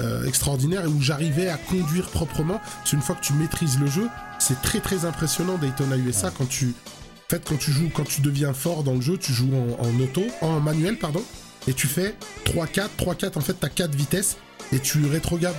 euh, 0.00 0.26
extraordinaire 0.26 0.84
et 0.84 0.86
où 0.86 1.02
j'arrivais 1.02 1.50
à 1.50 1.58
conduire 1.58 2.08
proprement. 2.08 2.58
Parce 2.58 2.90
qu'une 2.90 3.02
fois 3.02 3.16
que 3.16 3.20
tu 3.20 3.34
maîtrises 3.34 3.78
le 3.78 3.86
jeu, 3.86 4.08
c'est 4.38 4.62
très 4.62 4.80
très 4.80 5.04
impressionnant 5.04 5.58
Daytona 5.58 5.98
USA 5.98 6.30
quand 6.30 6.48
tu, 6.48 6.68
en 6.68 7.30
fait, 7.30 7.44
quand 7.46 7.58
tu 7.58 7.70
joues, 7.70 7.90
quand 7.94 8.04
tu 8.04 8.22
deviens 8.22 8.54
fort 8.54 8.82
dans 8.82 8.94
le 8.94 9.02
jeu, 9.02 9.18
tu 9.18 9.34
joues 9.34 9.52
en, 9.54 9.84
en 9.84 10.00
auto, 10.00 10.22
en 10.40 10.58
manuel, 10.58 10.96
pardon, 10.96 11.22
et 11.68 11.74
tu 11.74 11.86
fais 11.86 12.14
3-4, 12.46 12.88
3-4, 12.98 13.36
en 13.36 13.42
fait, 13.42 13.54
t'as 13.60 13.68
4 13.68 13.94
vitesses, 13.94 14.38
et 14.72 14.78
tu 14.78 15.04
rétrogrades 15.04 15.54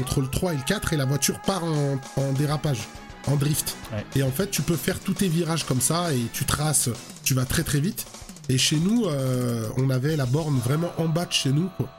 entre 0.00 0.20
le 0.20 0.28
3 0.28 0.52
et 0.52 0.56
le 0.56 0.62
4, 0.62 0.92
et 0.92 0.96
la 0.96 1.04
voiture 1.04 1.40
part 1.40 1.64
en, 1.64 1.98
en 2.16 2.32
dérapage, 2.32 2.86
en 3.26 3.36
drift. 3.36 3.76
Ouais. 3.92 4.04
Et 4.16 4.22
en 4.22 4.30
fait, 4.30 4.50
tu 4.50 4.62
peux 4.62 4.76
faire 4.76 5.00
tous 5.00 5.14
tes 5.14 5.28
virages 5.28 5.64
comme 5.64 5.80
ça, 5.80 6.12
et 6.12 6.20
tu 6.32 6.44
traces, 6.44 6.90
tu 7.22 7.34
vas 7.34 7.44
très 7.44 7.62
très 7.62 7.80
vite. 7.80 8.06
Et 8.48 8.58
chez 8.58 8.76
nous, 8.76 9.06
euh, 9.06 9.68
on 9.76 9.90
avait 9.90 10.16
la 10.16 10.26
borne 10.26 10.58
vraiment 10.58 10.92
en 10.98 11.08
bas 11.08 11.24
de 11.24 11.32
chez 11.32 11.50
nous, 11.50 11.68
quoi. 11.76 11.90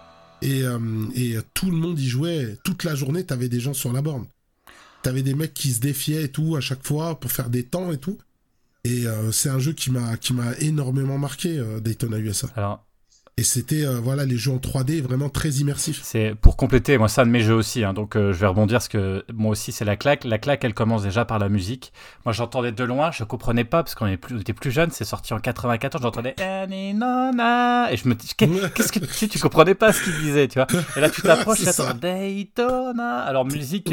Et, 0.41 0.63
euh, 0.63 0.80
et 1.15 1.38
tout 1.53 1.71
le 1.71 1.78
monde 1.78 1.99
y 1.99 2.07
jouait. 2.07 2.57
Toute 2.63 2.84
la 2.84 2.93
journée, 2.93 3.23
t'avais 3.23 3.49
des 3.49 3.59
gens 3.59 3.73
sur 3.73 3.91
la 3.93 4.01
borne. 4.01 4.26
T'avais 5.01 5.23
des 5.23 5.34
mecs 5.34 5.53
qui 5.53 5.71
se 5.71 5.80
défiaient 5.80 6.23
et 6.23 6.30
tout 6.30 6.55
à 6.55 6.61
chaque 6.61 6.86
fois 6.86 7.19
pour 7.19 7.32
faire 7.32 7.49
des 7.49 7.63
temps 7.63 7.91
et 7.91 7.97
tout. 7.97 8.17
Et 8.84 9.07
euh, 9.07 9.32
c'est 9.32 9.49
un 9.49 9.57
jeu 9.59 9.73
qui 9.73 9.91
m'a 9.91 10.17
qui 10.17 10.34
m'a 10.34 10.53
énormément 10.59 11.17
marqué, 11.17 11.59
Daytona 11.82 12.19
USA. 12.19 12.47
Alors, 12.55 12.86
Et 13.38 13.43
c'était 13.43 13.86
euh, 13.86 13.99
voilà 14.01 14.23
les 14.23 14.38
jeux 14.38 14.51
en 14.53 14.59
3D 14.59 15.01
vraiment 15.01 15.27
très 15.27 15.49
immersifs. 15.49 15.99
C'est 16.03 16.36
pour 16.39 16.55
compléter, 16.55 16.97
moi, 16.97 17.09
c'est 17.09 17.19
un 17.19 17.25
de 17.25 17.31
mes 17.31 17.41
jeux 17.41 17.53
aussi. 17.55 17.83
hein, 17.83 17.91
donc, 17.91 18.15
euh, 18.15 18.31
je 18.31 18.39
vais 18.39 18.47
rebondir 18.47 18.75
parce 18.75 18.88
que 18.88 19.25
moi 19.33 19.51
aussi, 19.51 19.73
c'est 19.73 19.83
la 19.83 19.97
claque. 19.97 20.23
La 20.23 20.38
claque, 20.38 20.63
elle 20.63 20.73
commence 20.73 21.03
déjà 21.03 21.25
par 21.25 21.38
la 21.38 21.49
musique. 21.49 21.91
Moi, 22.23 22.31
j'entendais 22.31 22.71
de 22.71 22.83
loin, 22.86 23.11
je 23.11 23.25
comprenais 23.25 23.65
pas 23.65 23.83
parce 23.83 23.93
qu'on 23.93 24.07
était 24.07 24.53
plus 24.53 24.71
jeune. 24.71 24.89
C'est 24.91 25.03
sorti 25.03 25.33
en 25.33 25.39
94. 25.39 26.01
J'entendais 26.01 26.33
et 27.91 27.97
je 27.97 28.07
me 28.07 28.15
dis, 28.15 28.31
qu'est- 28.38 28.73
qu'est-ce 28.73 28.93
que 28.93 28.99
tu, 28.99 29.27
tu 29.27 29.38
comprenais 29.39 29.75
pas 29.75 29.91
ce 29.91 30.01
qu'il 30.01 30.13
disait, 30.19 30.47
tu 30.47 30.57
vois 30.57 30.67
Et 30.95 31.01
là, 31.01 31.09
tu 31.09 31.21
t'approches, 31.21 31.59
Daytona. 31.99 33.19
Alors, 33.19 33.43
musique 33.43 33.91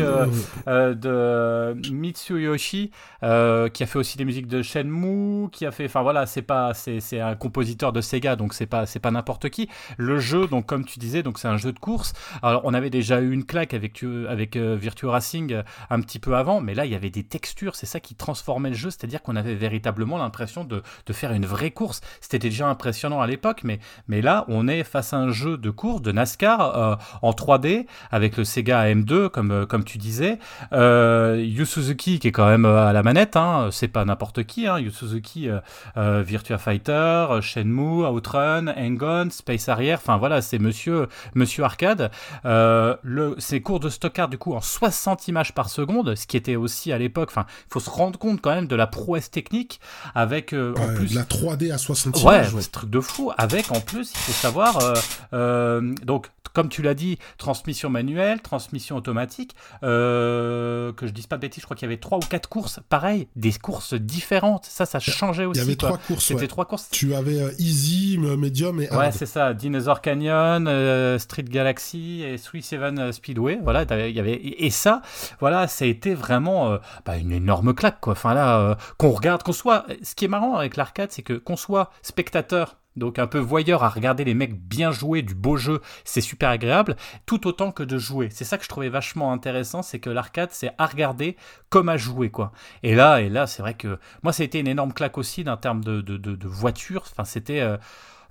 euh, 0.68 0.94
de 0.94 1.90
Mitsuyoshi, 1.90 2.92
qui 3.22 3.82
a 3.82 3.86
fait 3.86 3.98
aussi 3.98 4.16
des 4.18 4.24
musiques 4.24 4.46
de 4.46 4.62
Shenmue, 4.62 5.50
qui 5.50 5.66
a 5.66 5.72
fait, 5.72 5.86
enfin 5.86 6.02
voilà, 6.02 6.26
c'est 6.26 6.42
pas, 6.42 6.74
c'est 6.74 7.18
un 7.20 7.34
compositeur 7.34 7.92
de 7.92 8.00
Sega, 8.00 8.36
donc 8.36 8.54
c'est 8.54 8.66
pas, 8.66 8.86
c'est 8.86 9.00
pas 9.00 9.10
n'importe 9.10 9.31
qui. 9.48 9.68
Le 9.96 10.18
jeu, 10.18 10.46
donc 10.46 10.66
comme 10.66 10.84
tu 10.84 10.98
disais, 10.98 11.22
donc 11.22 11.38
c'est 11.38 11.48
un 11.48 11.56
jeu 11.56 11.72
de 11.72 11.78
course. 11.78 12.12
Alors 12.42 12.62
on 12.64 12.74
avait 12.74 12.90
déjà 12.90 13.20
eu 13.20 13.30
une 13.32 13.44
claque 13.44 13.74
avec 13.74 13.92
tu- 13.92 14.26
avec 14.28 14.56
euh, 14.56 14.76
Virtua 14.76 15.12
Racing 15.12 15.52
euh, 15.52 15.62
un 15.90 16.00
petit 16.00 16.18
peu 16.18 16.36
avant, 16.36 16.60
mais 16.60 16.74
là 16.74 16.84
il 16.86 16.92
y 16.92 16.94
avait 16.94 17.10
des 17.10 17.24
textures, 17.24 17.74
c'est 17.76 17.86
ça 17.86 18.00
qui 18.00 18.14
transformait 18.14 18.70
le 18.70 18.74
jeu, 18.76 18.90
c'est-à-dire 18.90 19.22
qu'on 19.22 19.36
avait 19.36 19.54
véritablement 19.54 20.18
l'impression 20.18 20.64
de, 20.64 20.82
de 21.06 21.12
faire 21.12 21.32
une 21.32 21.46
vraie 21.46 21.70
course. 21.70 22.00
C'était 22.20 22.38
déjà 22.38 22.68
impressionnant 22.68 23.20
à 23.20 23.26
l'époque, 23.26 23.60
mais 23.64 23.78
mais 24.08 24.20
là 24.22 24.44
on 24.48 24.68
est 24.68 24.84
face 24.84 25.12
à 25.12 25.18
un 25.18 25.30
jeu 25.30 25.56
de 25.56 25.70
course 25.70 26.02
de 26.02 26.12
NASCAR 26.12 26.60
euh, 26.78 26.96
en 27.22 27.30
3D 27.32 27.86
avec 28.10 28.36
le 28.36 28.44
Sega 28.44 28.84
AM2 28.84 29.28
comme 29.28 29.50
euh, 29.50 29.66
comme 29.66 29.84
tu 29.84 29.98
disais. 29.98 30.38
Euh, 30.72 31.42
Yu 31.44 31.66
Suzuki 31.66 32.18
qui 32.18 32.28
est 32.28 32.32
quand 32.32 32.46
même 32.48 32.64
euh, 32.64 32.86
à 32.86 32.92
la 32.92 33.02
manette, 33.02 33.36
hein, 33.36 33.68
c'est 33.70 33.88
pas 33.88 34.04
n'importe 34.04 34.44
qui. 34.44 34.66
Hein, 34.66 34.78
Yu 34.78 34.90
Suzuki, 34.90 35.48
euh, 35.48 35.60
euh, 35.96 36.22
Virtua 36.22 36.58
Fighter, 36.58 36.92
euh, 36.92 37.40
Shenmue, 37.40 38.06
Outrun, 38.06 38.68
Hang-On, 38.68 39.21
Space 39.30 39.68
Harrier. 39.68 39.94
Enfin 39.94 40.16
voilà, 40.16 40.42
c'est 40.42 40.58
Monsieur 40.58 41.08
Monsieur 41.34 41.64
Arcade. 41.64 42.10
Euh, 42.44 42.96
le, 43.02 43.34
c'est 43.38 43.60
cours 43.60 43.80
de 43.80 43.88
stockard 43.88 44.28
du 44.28 44.38
coup 44.38 44.54
en 44.54 44.60
60 44.60 45.28
images 45.28 45.54
par 45.54 45.68
seconde, 45.70 46.14
ce 46.14 46.26
qui 46.26 46.36
était 46.36 46.56
aussi 46.56 46.92
à 46.92 46.98
l'époque. 46.98 47.28
Enfin, 47.30 47.46
il 47.68 47.72
faut 47.72 47.80
se 47.80 47.90
rendre 47.90 48.18
compte 48.18 48.40
quand 48.40 48.54
même 48.54 48.66
de 48.66 48.76
la 48.76 48.86
prouesse 48.86 49.30
technique 49.30 49.80
avec 50.14 50.52
euh, 50.52 50.74
en 50.78 50.88
Ouais, 50.88 50.94
plus 50.94 51.10
de 51.10 51.14
la 51.16 51.24
3D 51.24 51.72
à 51.72 51.78
60 51.78 52.16
Ouais, 52.16 52.22
images, 52.22 52.54
ouais. 52.54 52.62
c'est 52.62 52.72
truc 52.72 52.90
de 52.90 53.00
fou. 53.00 53.32
Avec 53.38 53.70
en 53.70 53.80
plus, 53.80 54.10
il 54.12 54.18
faut 54.18 54.32
savoir, 54.32 54.78
euh, 54.82 54.94
euh, 55.32 55.94
donc 56.04 56.28
comme 56.52 56.68
tu 56.68 56.82
l'as 56.82 56.94
dit, 56.94 57.18
transmission 57.38 57.90
manuelle, 57.90 58.40
transmission 58.42 58.96
automatique. 58.96 59.54
euh, 59.82 60.92
que 60.92 61.06
je 61.06 61.12
dise 61.12 61.26
pas 61.26 61.36
de 61.36 61.42
bêtises, 61.42 61.62
je 61.62 61.66
crois 61.66 61.76
qu'il 61.76 61.86
y 61.86 61.90
avait 61.92 62.00
trois 62.00 62.18
ou 62.18 62.22
quatre 62.22 62.48
courses, 62.48 62.80
pareil, 62.88 63.28
des 63.36 63.52
courses 63.52 63.94
différentes. 63.94 64.64
Ça, 64.66 64.86
ça 64.86 65.00
changeait 65.00 65.42
Il 65.44 65.46
aussi. 65.48 65.60
y 65.60 65.62
avait 65.62 65.76
quoi. 65.76 65.88
trois 65.90 65.98
courses. 65.98 66.24
C'était 66.24 66.40
ouais. 66.42 66.46
trois 66.48 66.64
courses. 66.64 66.88
Tu 66.90 67.14
avais 67.14 67.40
euh, 67.40 67.50
Easy, 67.58 68.18
Medium 68.18 68.80
et 68.80 68.90
Ouais, 68.90 68.96
Hard. 69.06 69.12
c'est 69.12 69.26
ça. 69.26 69.54
Dinosaur 69.54 70.00
Canyon, 70.00 70.66
euh, 70.68 71.18
Street 71.18 71.42
Galaxy 71.44 72.22
et 72.22 72.38
Sweet 72.38 72.64
Seven 72.64 73.12
Speedway. 73.12 73.58
Voilà, 73.62 73.84
il 74.08 74.14
y 74.14 74.20
avait 74.20 74.40
et 74.42 74.70
ça, 74.70 75.02
voilà, 75.40 75.66
ça 75.68 75.84
a 75.84 75.88
été 75.88 76.14
vraiment 76.14 76.78
bah, 77.04 77.16
une 77.16 77.32
énorme 77.32 77.74
claque, 77.74 78.00
quoi. 78.00 78.12
Enfin 78.12 78.34
là, 78.34 78.76
qu'on 78.98 79.10
regarde, 79.10 79.42
qu'on 79.42 79.52
soit. 79.52 79.86
Ce 80.02 80.14
qui 80.14 80.24
est 80.24 80.28
marrant 80.28 80.56
avec 80.56 80.76
l'arcade, 80.76 81.10
c'est 81.12 81.22
que 81.22 81.34
qu'on 81.34 81.56
soit 81.56 81.90
spectateur. 82.02 82.76
Donc 82.96 83.18
un 83.18 83.26
peu 83.26 83.38
voyeur 83.38 83.82
à 83.82 83.88
regarder 83.88 84.24
les 84.24 84.34
mecs 84.34 84.60
bien 84.60 84.90
jouer 84.90 85.22
du 85.22 85.34
beau 85.34 85.56
jeu, 85.56 85.80
c'est 86.04 86.20
super 86.20 86.50
agréable, 86.50 86.96
tout 87.26 87.46
autant 87.46 87.72
que 87.72 87.82
de 87.82 87.98
jouer. 87.98 88.28
C'est 88.30 88.44
ça 88.44 88.58
que 88.58 88.64
je 88.64 88.68
trouvais 88.68 88.88
vachement 88.88 89.32
intéressant, 89.32 89.82
c'est 89.82 89.98
que 89.98 90.10
l'arcade 90.10 90.50
c'est 90.52 90.72
à 90.78 90.86
regarder 90.86 91.36
comme 91.70 91.88
à 91.88 91.96
jouer 91.96 92.30
quoi. 92.30 92.52
Et 92.82 92.94
là, 92.94 93.20
et 93.20 93.28
là, 93.28 93.46
c'est 93.46 93.62
vrai 93.62 93.74
que 93.74 93.98
moi, 94.22 94.32
ça 94.32 94.42
a 94.42 94.46
été 94.46 94.58
une 94.58 94.68
énorme 94.68 94.92
claque 94.92 95.18
aussi 95.18 95.44
d'un 95.44 95.56
terme 95.56 95.82
de, 95.82 96.00
de, 96.00 96.16
de, 96.16 96.48
voiture. 96.48 97.04
Enfin, 97.10 97.24
c'était. 97.24 97.60
euh, 97.60 97.76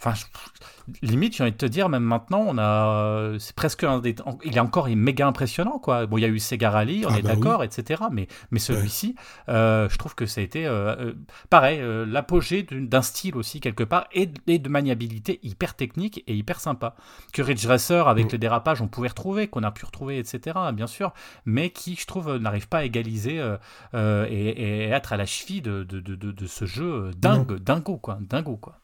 Enfin, 0.04 0.16
je- 0.16 0.26
limite, 1.08 1.36
j'ai 1.36 1.44
envie 1.44 1.52
de 1.52 1.58
te 1.58 1.66
dire, 1.68 1.88
même 1.90 2.02
maintenant, 2.04 2.44
on 2.48 2.58
a, 2.58 3.34
c'est 3.38 3.56
presque 3.56 3.84
un 3.84 4.00
des, 4.00 4.16
il 4.44 4.58
est 4.58 4.60
encore 4.60 4.88
méga 4.90 5.28
impressionnant, 5.28 5.78
quoi. 5.78 6.08
Bon, 6.08 6.18
il 6.18 6.22
y 6.22 6.26
a 6.26 6.28
eu 6.28 6.40
Sega 6.40 6.72
Rally, 6.72 7.06
on 7.06 7.10
Ah 7.14 7.20
est 7.20 7.22
bah 7.22 7.36
d'accord, 7.36 7.64
etc. 7.64 8.02
Mais, 8.12 8.28
mais 8.50 8.58
celui-ci, 8.58 9.16
euh, 9.50 9.88
je 9.90 9.98
trouve 10.00 10.16
que 10.16 10.26
ça 10.26 10.42
a 10.42 10.44
été, 10.44 10.66
euh, 10.66 10.96
euh, 10.98 11.14
pareil, 11.52 11.80
euh, 11.80 12.04
l'apogée 12.08 12.64
d'un 12.64 13.04
style 13.04 13.36
aussi 13.38 13.60
quelque 13.60 13.84
part 13.84 14.08
et, 14.12 14.26
de- 14.26 14.42
et 14.48 14.58
de 14.58 14.70
maniabilité 14.70 15.40
hyper 15.44 15.76
technique 15.76 16.24
et 16.26 16.36
hyper 16.36 16.60
sympa. 16.60 16.96
Que 17.32 17.44
Ridge 17.44 17.68
Racer 17.68 18.08
avec 18.08 18.26
Mm. 18.26 18.32
le 18.32 18.38
dérapage, 18.40 18.82
on 18.82 18.88
pouvait 18.88 19.10
retrouver, 19.10 19.48
qu'on 19.50 19.62
a 19.64 19.72
pu 19.72 19.86
retrouver, 19.86 20.18
etc. 20.18 20.58
Bien 20.74 20.88
sûr, 20.88 21.14
mais 21.46 21.70
qui, 21.70 21.96
je 21.96 22.08
trouve, 22.08 22.38
n'arrive 22.38 22.68
pas 22.68 22.80
à 22.80 22.84
égaliser 22.86 23.40
et, 23.94 24.28
et 24.30 24.84
être 24.90 25.14
à 25.14 25.18
la 25.18 25.28
cheville 25.28 25.62
de, 25.62 25.84
de, 25.84 26.00
de, 26.00 26.46
ce 26.48 26.66
jeu 26.66 27.12
dingue, 27.18 27.60
dingo, 27.60 27.98
quoi, 27.98 28.18
dingo, 28.20 28.58
quoi. 28.58 28.81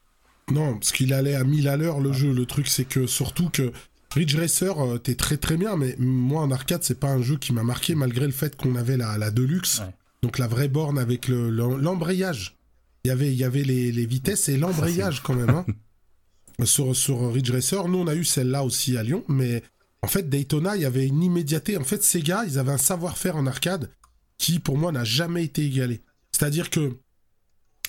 Non, 0.50 0.74
parce 0.74 0.92
qu'il 0.92 1.12
allait 1.12 1.34
à 1.34 1.44
1000 1.44 1.68
à 1.68 1.76
l'heure 1.76 2.00
le 2.00 2.12
jeu. 2.12 2.32
Le 2.32 2.46
truc, 2.46 2.68
c'est 2.68 2.84
que 2.86 3.06
surtout 3.06 3.50
que 3.50 3.70
Ridge 4.14 4.34
Racer, 4.36 4.78
euh, 4.82 4.98
t'es 4.98 5.14
très 5.14 5.36
très 5.36 5.56
bien, 5.56 5.76
mais 5.76 5.94
moi 5.98 6.42
en 6.42 6.50
arcade, 6.50 6.82
c'est 6.82 6.98
pas 6.98 7.10
un 7.10 7.20
jeu 7.22 7.36
qui 7.36 7.52
m'a 7.52 7.62
marqué 7.62 7.94
malgré 7.94 8.24
le 8.26 8.32
fait 8.32 8.56
qu'on 8.56 8.74
avait 8.76 8.96
la, 8.96 9.18
la 9.18 9.30
Deluxe, 9.30 9.80
Ouais. 9.80 9.94
donc 10.22 10.38
la 10.38 10.46
vraie 10.48 10.68
borne 10.68 10.98
avec 10.98 11.28
le- 11.28 11.50
le- 11.50 11.76
l'embrayage. 11.76 12.56
Il 13.04 13.08
y 13.08 13.10
avait, 13.10 13.28
il 13.32 13.38
y 13.38 13.44
avait 13.44 13.62
les, 13.64 13.92
les 13.92 14.06
vitesses 14.06 14.48
et 14.48 14.56
l'embrayage 14.56 15.22
quand 15.22 15.34
même. 15.34 15.50
hein. 15.50 15.66
sur, 16.64 16.96
sur 16.96 17.32
Ridge 17.32 17.50
Racer, 17.50 17.86
nous 17.88 17.98
on 17.98 18.06
a 18.06 18.14
eu 18.14 18.24
celle-là 18.24 18.64
aussi 18.64 18.96
à 18.96 19.02
Lyon, 19.02 19.24
mais 19.28 19.62
en 20.02 20.08
fait 20.08 20.28
Daytona, 20.28 20.76
il 20.76 20.82
y 20.82 20.86
avait 20.86 21.06
une 21.06 21.22
immédiateté. 21.22 21.76
En 21.76 21.84
fait, 21.84 22.02
Sega, 22.02 22.44
ils 22.46 22.58
avaient 22.58 22.72
un 22.72 22.78
savoir-faire 22.78 23.36
en 23.36 23.46
arcade 23.46 23.90
qui 24.38 24.58
pour 24.58 24.78
moi 24.78 24.90
n'a 24.92 25.04
jamais 25.04 25.44
été 25.44 25.64
égalé. 25.66 26.00
C'est-à-dire 26.32 26.70
que 26.70 26.96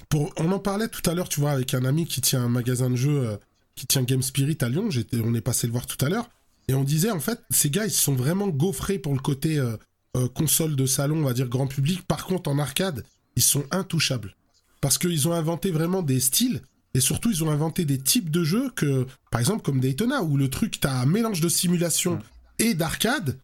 pour, 0.10 0.34
on 0.38 0.52
en 0.52 0.60
parlait 0.60 0.88
tout 0.88 1.08
à 1.10 1.14
l'heure, 1.14 1.30
tu 1.30 1.40
vois, 1.40 1.52
avec 1.52 1.74
un 1.74 1.86
ami 1.86 2.06
qui 2.06 2.20
tient 2.20 2.44
un 2.44 2.50
magasin 2.50 2.90
de 2.90 2.96
jeux, 2.96 3.28
euh, 3.28 3.38
qui 3.76 3.86
tient 3.86 4.04
Game 4.04 4.24
Spirit 4.24 4.58
à 4.62 4.70
Lyon. 4.70 4.90
J'étais, 4.90 5.22
on 5.24 5.34
est 5.36 5.42
passé 5.42 5.68
le 5.68 5.72
voir 5.72 5.86
tout 5.86 6.04
à 6.04 6.10
l'heure. 6.10 6.30
Et 6.68 6.74
on 6.74 6.84
disait, 6.84 7.12
en 7.12 7.20
fait, 7.20 7.40
ces 7.52 7.70
gars, 7.70 7.86
ils 7.86 7.92
se 7.92 8.02
sont 8.02 8.16
vraiment 8.16 8.48
gaufrés 8.48 9.00
pour 9.00 9.14
le 9.14 9.20
côté 9.20 9.60
euh, 9.60 9.78
euh, 10.18 10.28
console 10.28 10.76
de 10.76 10.86
salon, 10.86 11.18
on 11.18 11.24
va 11.24 11.34
dire 11.34 11.48
grand 11.48 11.68
public. 11.68 12.02
Par 12.08 12.26
contre, 12.26 12.50
en 12.50 12.60
arcade, 12.60 13.06
ils 13.36 13.44
sont 13.44 13.64
intouchables. 13.72 14.36
Parce 14.82 14.98
qu'ils 14.98 15.28
ont 15.28 15.34
inventé 15.34 15.72
vraiment 15.72 16.02
des 16.02 16.20
styles. 16.20 16.62
Et 16.96 17.00
surtout, 17.00 17.30
ils 17.30 17.44
ont 17.44 17.52
inventé 17.52 17.86
des 17.86 18.00
types 18.00 18.32
de 18.32 18.44
jeux 18.44 18.72
que, 18.76 19.06
par 19.30 19.40
exemple, 19.40 19.62
comme 19.62 19.80
Daytona, 19.80 20.24
où 20.24 20.38
le 20.38 20.50
truc, 20.50 20.80
t'as 20.80 21.02
un 21.02 21.06
mélange 21.06 21.42
de 21.42 21.50
simulation 21.50 22.20
et 22.58 22.74
d'arcade. 22.74 23.38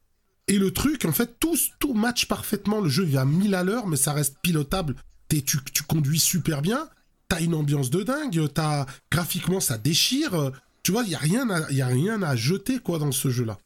Et 0.48 0.58
le 0.58 0.72
truc, 0.72 1.06
en 1.06 1.12
fait, 1.12 1.40
tout, 1.40 1.58
tout 1.80 1.94
match 1.94 2.28
parfaitement. 2.28 2.82
Le 2.82 2.90
jeu 2.90 3.04
vient 3.04 3.22
à 3.22 3.26
1000 3.26 3.54
à 3.54 3.64
l'heure, 3.64 3.88
mais 3.88 3.98
ça 3.98 4.14
reste 4.14 4.38
pilotable. 4.42 4.96
Tu, 5.30 5.42
tu 5.74 5.84
conduis 5.84 6.20
super 6.20 6.62
bien. 6.62 6.88
T'as 7.28 7.42
une 7.42 7.54
ambiance 7.56 7.90
de 7.90 8.04
dingue. 8.04 8.48
T'as, 8.54 8.86
graphiquement, 9.12 9.60
ça 9.60 9.78
déchire. 9.78 10.52
Tu 10.84 10.92
vois, 10.92 11.04
il 11.04 11.10
n'y 11.10 11.16
a, 11.16 11.20
rien 11.20 11.50
à- 11.50 11.72
y 11.72 11.82
a 11.82 11.88
rien 11.88 12.22
à 12.22 12.36
jeter, 12.36 12.80
quoi, 12.80 13.00
dans 13.00 13.12
ce 13.12 13.30
jeu-là. 13.30 13.58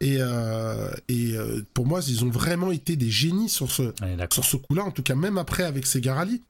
Et, 0.00 0.16
euh, 0.18 0.90
et 1.08 1.36
euh, 1.36 1.62
pour 1.72 1.86
moi, 1.86 2.00
ils 2.06 2.24
ont 2.24 2.28
vraiment 2.30 2.72
été 2.72 2.96
des 2.96 3.10
génies 3.10 3.48
sur 3.48 3.70
ce, 3.70 3.94
Allez, 4.02 4.16
d'accord. 4.16 4.34
sur 4.34 4.44
ce 4.44 4.56
coup-là, 4.56 4.82
en 4.84 4.90
tout 4.90 5.02
cas, 5.04 5.14
même 5.14 5.38
après 5.38 5.62
avec 5.62 5.86
Sega 5.86 6.14
Rally, 6.14 6.42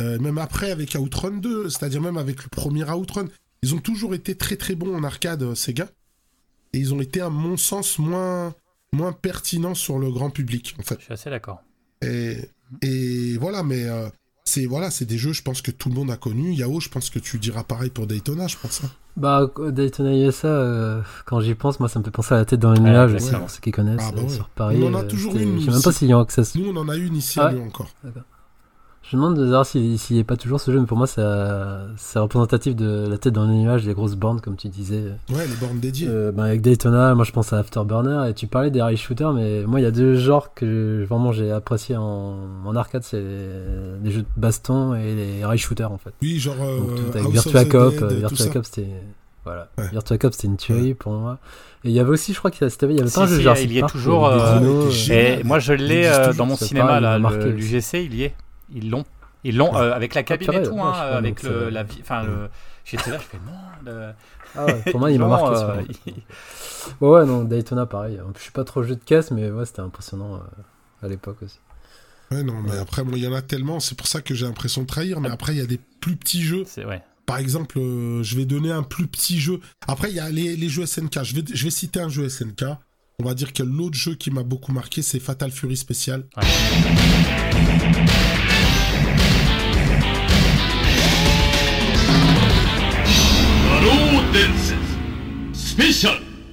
euh, 0.00 0.18
même 0.20 0.38
après 0.38 0.70
avec 0.70 0.94
Outrun 0.98 1.32
2, 1.38 1.68
c'est-à-dire 1.68 2.00
même 2.00 2.16
avec 2.16 2.42
le 2.44 2.48
premier 2.48 2.88
Outrun, 2.90 3.26
ils 3.62 3.74
ont 3.74 3.80
toujours 3.80 4.14
été 4.14 4.36
très 4.36 4.56
très 4.56 4.76
bons 4.76 4.94
en 4.96 5.02
arcade, 5.04 5.42
euh, 5.42 5.54
Sega. 5.56 5.88
Et 6.72 6.78
ils 6.78 6.94
ont 6.94 7.00
été, 7.00 7.20
à 7.20 7.28
mon 7.28 7.56
sens, 7.58 7.98
moins, 7.98 8.54
moins 8.92 9.12
pertinents 9.12 9.74
sur 9.74 9.98
le 9.98 10.10
grand 10.10 10.30
public, 10.30 10.74
en 10.78 10.82
fait. 10.82 10.96
Je 11.00 11.04
suis 11.04 11.12
assez 11.12 11.28
d'accord. 11.28 11.60
Et, 12.02 12.38
et 12.80 13.36
voilà, 13.38 13.62
mais 13.62 13.84
euh, 13.84 14.08
c'est 14.44 14.66
voilà, 14.66 14.90
c'est 14.90 15.04
des 15.04 15.18
jeux, 15.18 15.32
je 15.32 15.42
pense 15.42 15.62
que 15.62 15.70
tout 15.70 15.88
le 15.88 15.94
monde 15.94 16.10
a 16.10 16.16
connu. 16.16 16.52
Yao, 16.54 16.80
je 16.80 16.88
pense 16.88 17.10
que 17.10 17.18
tu 17.18 17.38
diras 17.38 17.64
pareil 17.64 17.90
pour 17.90 18.06
Daytona, 18.06 18.46
je 18.48 18.56
pense. 18.56 18.82
hein. 18.84 18.90
Bah, 19.16 19.46
Daytona 19.70 20.16
USA, 20.16 20.48
euh, 20.48 21.02
quand 21.26 21.40
j'y 21.40 21.54
pense, 21.54 21.78
moi 21.80 21.88
ça 21.88 21.98
me 21.98 22.04
fait 22.04 22.10
penser 22.10 22.34
à 22.34 22.38
la 22.38 22.44
tête 22.46 22.60
dans 22.60 22.72
les 22.72 22.80
Ouais, 22.80 22.90
nuages, 22.90 23.12
exactement. 23.12 23.40
pour 23.42 23.50
ceux 23.50 23.60
qui 23.60 23.70
connaissent, 23.70 24.00
Ah 24.02 24.12
bah 24.12 24.20
euh, 24.20 24.24
ouais. 24.24 24.28
sur 24.34 24.48
Paris. 24.48 24.80
On 24.82 24.86
en 24.86 24.94
a 24.94 25.02
toujours 25.04 25.36
une, 25.36 25.60
Je 25.60 25.66
sais 25.66 25.70
même 25.70 25.82
pas 25.82 25.92
s'il 25.92 26.08
y 26.08 26.12
a 26.14 26.18
access. 26.18 26.54
Nous, 26.54 26.66
on 26.66 26.76
en 26.76 26.88
a 26.88 26.96
une 26.96 27.14
ici 27.16 27.38
Ah 27.38 27.44
à 27.44 27.48
ouais 27.48 27.54
Lyon 27.56 27.66
encore. 27.66 27.90
Je 29.02 29.16
me 29.16 29.22
demande 29.22 29.36
de 29.38 29.44
savoir 29.44 29.66
s'il 29.66 29.98
n'y 30.10 30.20
a 30.20 30.24
pas 30.24 30.36
toujours 30.36 30.60
ce 30.60 30.70
jeu, 30.70 30.80
mais 30.80 30.86
pour 30.86 30.96
moi 30.96 31.06
ça- 31.06 31.82
c'est 31.96 32.18
représentatif 32.18 32.74
de 32.76 33.06
la 33.10 33.18
tête 33.18 33.34
dans 33.34 33.44
les 33.46 33.54
nuages, 33.56 33.84
les 33.84 33.92
grosses 33.94 34.14
bornes, 34.14 34.40
comme 34.40 34.56
tu 34.56 34.68
disais. 34.68 35.02
Ouais, 35.30 35.46
les 35.46 35.54
bornes 35.56 35.80
dédiées. 35.80 36.06
Euh, 36.08 36.32
bah, 36.32 36.44
avec 36.44 36.62
Daytona, 36.62 37.14
moi 37.14 37.24
je 37.24 37.32
pense 37.32 37.52
à 37.52 37.58
Afterburner, 37.58 38.30
et 38.30 38.34
tu 38.34 38.46
parlais 38.46 38.70
des 38.70 38.80
rail 38.80 38.96
shooters, 38.96 39.32
mais 39.32 39.64
moi 39.66 39.80
il 39.80 39.82
y 39.82 39.86
a 39.86 39.90
deux 39.90 40.14
genres 40.14 40.54
que 40.54 41.04
vraiment 41.06 41.32
j'ai 41.32 41.50
apprécié 41.50 41.96
en, 41.96 42.36
en 42.64 42.76
arcade, 42.76 43.02
c'est 43.02 43.20
les, 43.20 43.48
les 44.04 44.10
jeux 44.12 44.22
de 44.22 44.26
baston 44.36 44.94
et 44.94 45.14
les 45.14 45.44
rail 45.44 45.58
shooters 45.58 45.90
en 45.92 45.98
fait. 45.98 46.12
oui, 46.22 46.38
genre 46.38 46.54
euh, 46.60 46.78
Donc, 46.78 46.94
tout 46.94 47.02
avec 47.18 47.24
House 47.24 47.32
Virtua 47.48 47.60
of 47.60 47.66
the 47.66 47.70
Cop, 47.70 47.90
Dead, 47.92 48.02
euh, 48.02 48.14
Virtua. 48.28 48.46
Cop 48.46 48.64
c'était 48.64 48.88
voilà, 49.44 49.68
Ouais. 49.76 49.88
Virtua 49.90 50.18
Cop 50.18 50.32
c'était 50.32 50.46
une 50.46 50.56
tuerie 50.56 50.94
pour 50.94 51.12
moi. 51.12 51.38
Et 51.84 51.88
il 51.90 51.94
y 51.94 51.98
avait 51.98 52.10
aussi, 52.10 52.32
je 52.32 52.38
crois 52.38 52.52
qu'il 52.52 52.62
y 52.62 52.64
avait, 52.64 52.92
il 52.94 52.96
y 52.96 53.00
avait 53.00 53.08
Si, 53.10 53.16
pas 53.16 53.22
un 53.24 53.26
jeu 53.26 53.36
si, 53.36 53.42
Jurassic 53.42 53.68
il 53.70 53.74
y 53.74 53.78
est 53.80 53.86
toujours, 53.88 54.26
euh, 54.28 54.60
euh. 54.62 54.90
Et 55.10 55.42
moi, 55.42 55.58
je 55.58 55.72
l'ai 55.72 56.06
euh, 56.06 56.32
dans 56.32 56.46
mon 56.46 56.54
cinéma, 56.56 57.00
là, 57.00 57.18
l'UGC, 57.18 58.04
il 58.04 58.14
y 58.14 58.22
est. 58.22 58.34
Ils 58.74 58.90
l'ont. 58.90 59.04
Ils 59.44 59.56
l'ont 59.56 59.72
Ouais. 59.74 59.80
euh, 59.80 59.94
avec 59.94 60.14
la 60.14 60.22
cabine 60.22 60.52
et 60.52 60.62
tout, 60.62 60.80
hein, 60.80 60.92
avec 60.92 61.42
le, 61.42 61.68
la, 61.70 61.82
vi- 61.84 62.00
enfin 62.00 62.22
le, 62.22 62.48
J'étais 62.84 63.10
là, 63.10 63.18
je 63.18 63.22
fais 63.24 63.38
non. 63.44 63.52
le- 63.92 64.12
Ah 64.56 64.64
ouais, 64.66 64.82
pour 64.90 65.00
moi, 65.00 65.10
il 65.12 65.18
m'a 65.18 65.26
marqué. 65.28 65.56
euh, 65.56 65.82
il- 66.06 66.14
Ouais, 67.00 67.08
ouais, 67.20 67.26
non, 67.26 67.44
Daytona, 67.44 67.86
pareil. 67.86 68.20
Je 68.36 68.42
suis 68.42 68.50
pas 68.52 68.64
trop 68.64 68.82
jeu 68.82 68.94
de 68.96 69.00
caisse, 69.04 69.30
mais 69.30 69.50
ouais, 69.50 69.64
c'était 69.66 69.80
impressionnant 69.80 70.36
euh, 70.36 71.06
à 71.06 71.08
l'époque 71.08 71.38
aussi. 71.42 71.58
Ouais, 72.30 72.42
non, 72.42 72.60
mais 72.62 72.76
après, 72.78 73.02
bon, 73.04 73.12
il 73.14 73.22
y 73.22 73.26
en 73.26 73.34
a 73.34 73.42
tellement, 73.42 73.78
c'est 73.80 73.96
pour 73.96 74.06
ça 74.06 74.20
que 74.22 74.34
j'ai 74.34 74.46
l'impression 74.46 74.82
de 74.82 74.86
trahir, 74.86 75.20
mais 75.20 75.28
après, 75.30 75.52
il 75.54 75.58
y 75.58 75.62
a 75.62 75.66
des 75.66 75.78
plus 76.00 76.16
petits 76.16 76.42
jeux. 76.42 76.64
C'est 76.66 76.84
ouais. 76.84 77.02
Par 77.26 77.38
exemple, 77.38 77.78
euh, 77.78 78.22
je 78.22 78.36
vais 78.36 78.44
donner 78.46 78.72
un 78.72 78.82
plus 78.82 79.06
petit 79.06 79.38
jeu. 79.38 79.60
Après, 79.86 80.08
il 80.10 80.16
y 80.16 80.20
a 80.20 80.28
les, 80.30 80.56
les 80.56 80.68
jeux 80.68 80.86
SNK. 80.86 81.22
Je 81.22 81.34
vais, 81.36 81.44
je 81.52 81.64
vais 81.64 81.70
citer 81.70 82.00
un 82.00 82.08
jeu 82.08 82.28
SNK. 82.28 82.64
On 83.20 83.24
va 83.24 83.34
dire 83.34 83.52
que 83.52 83.62
l'autre 83.62 83.94
jeu 83.96 84.14
qui 84.14 84.30
m'a 84.30 84.42
beaucoup 84.42 84.72
marqué, 84.72 85.02
c'est 85.02 85.20
Fatal 85.20 85.50
Fury 85.52 85.76
Special. 85.76 86.24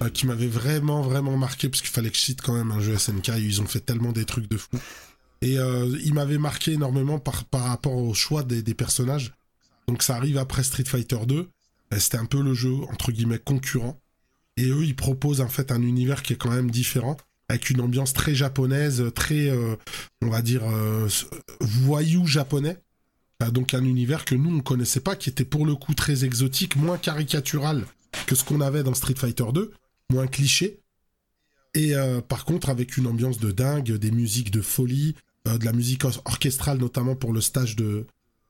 Euh, 0.01 0.09
qui 0.09 0.27
m'avait 0.27 0.47
vraiment, 0.47 1.01
vraiment 1.01 1.37
marqué, 1.37 1.69
parce 1.69 1.81
qu'il 1.81 1.91
fallait 1.91 2.09
que 2.09 2.17
je 2.17 2.21
cite 2.21 2.41
quand 2.41 2.53
même 2.53 2.71
un 2.71 2.79
jeu 2.79 2.97
SNK. 2.97 3.29
Ils 3.37 3.61
ont 3.61 3.65
fait 3.65 3.79
tellement 3.79 4.11
des 4.11 4.25
trucs 4.25 4.49
de 4.49 4.57
fou. 4.57 4.77
Et 5.41 5.57
euh, 5.57 5.97
il 6.03 6.13
m'avait 6.13 6.37
marqué 6.37 6.73
énormément 6.73 7.19
par, 7.19 7.45
rapport 7.51 7.95
au 7.95 8.13
choix 8.13 8.43
des, 8.43 8.73
personnages. 8.73 9.33
Donc 9.87 10.03
ça 10.03 10.15
arrive 10.15 10.37
après 10.37 10.63
Street 10.63 10.83
Fighter 10.85 11.19
2. 11.25 11.47
Et 11.91 11.99
C'était 11.99 12.17
un 12.17 12.25
peu 12.25 12.41
le 12.41 12.53
jeu, 12.53 12.73
entre 12.91 13.11
guillemets, 13.11 13.39
concurrent. 13.39 13.99
Et 14.57 14.67
eux, 14.67 14.83
ils 14.83 14.95
proposent 14.95 15.41
en 15.41 15.47
fait 15.47 15.71
un 15.71 15.81
univers 15.81 16.21
qui 16.21 16.33
est 16.33 16.35
quand 16.35 16.51
même 16.51 16.69
différent, 16.69 17.15
avec 17.47 17.69
une 17.69 17.81
ambiance 17.81 18.13
très 18.13 18.35
japonaise, 18.35 19.03
très, 19.15 19.49
euh, 19.49 19.75
on 20.21 20.29
va 20.29 20.41
dire, 20.41 20.63
euh, 20.65 21.07
voyou 21.61 22.27
japonais. 22.27 22.77
Euh, 23.41 23.51
donc 23.51 23.73
un 23.73 23.83
univers 23.83 24.25
que 24.25 24.35
nous, 24.35 24.55
on 24.57 24.61
connaissait 24.61 24.99
pas, 24.99 25.15
qui 25.15 25.29
était 25.29 25.45
pour 25.45 25.65
le 25.65 25.75
coup 25.75 25.93
très 25.93 26.25
exotique, 26.25 26.75
moins 26.75 26.97
caricatural 26.97 27.85
que 28.25 28.35
ce 28.35 28.43
qu'on 28.43 28.59
avait 28.61 28.83
dans 28.83 28.93
Street 28.93 29.15
Fighter 29.15 29.45
2, 29.53 29.71
moins 30.11 30.27
cliché. 30.27 30.79
Et 31.75 31.95
euh, 31.95 32.21
par 32.21 32.45
contre, 32.45 32.69
avec 32.69 32.97
une 32.97 33.07
ambiance 33.07 33.39
de 33.39 33.51
dingue, 33.51 33.93
des 33.93 34.11
musiques 34.11 34.51
de 34.51 34.61
folie, 34.61 35.15
euh, 35.47 35.57
de 35.57 35.65
la 35.65 35.73
musique 35.73 36.03
or- 36.05 36.21
orchestrale, 36.25 36.79
notamment 36.79 37.15
pour 37.15 37.31
le 37.33 37.41
stage 37.41 37.75
de, 37.75 38.05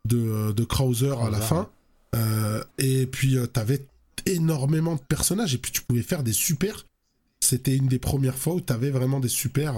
de, 0.05 0.17
euh, 0.17 0.53
de 0.53 0.63
Krauser 0.63 1.13
à 1.21 1.29
la 1.29 1.39
fin. 1.41 1.69
Euh, 2.15 2.63
et 2.77 3.05
puis, 3.05 3.35
tu 3.41 3.47
t'avais 3.49 3.85
énormément 4.25 4.95
de 4.95 5.01
personnages, 5.01 5.53
et 5.53 5.57
puis 5.57 5.71
tu 5.71 5.81
pouvais 5.81 6.01
faire 6.01 6.23
des 6.23 6.33
super. 6.33 6.85
C'était 7.41 7.75
une 7.75 7.87
des 7.87 7.99
premières 7.99 8.37
fois 8.37 8.53
où 8.55 8.61
t'avais 8.61 8.89
vraiment 8.89 9.19
des 9.19 9.29
super. 9.29 9.75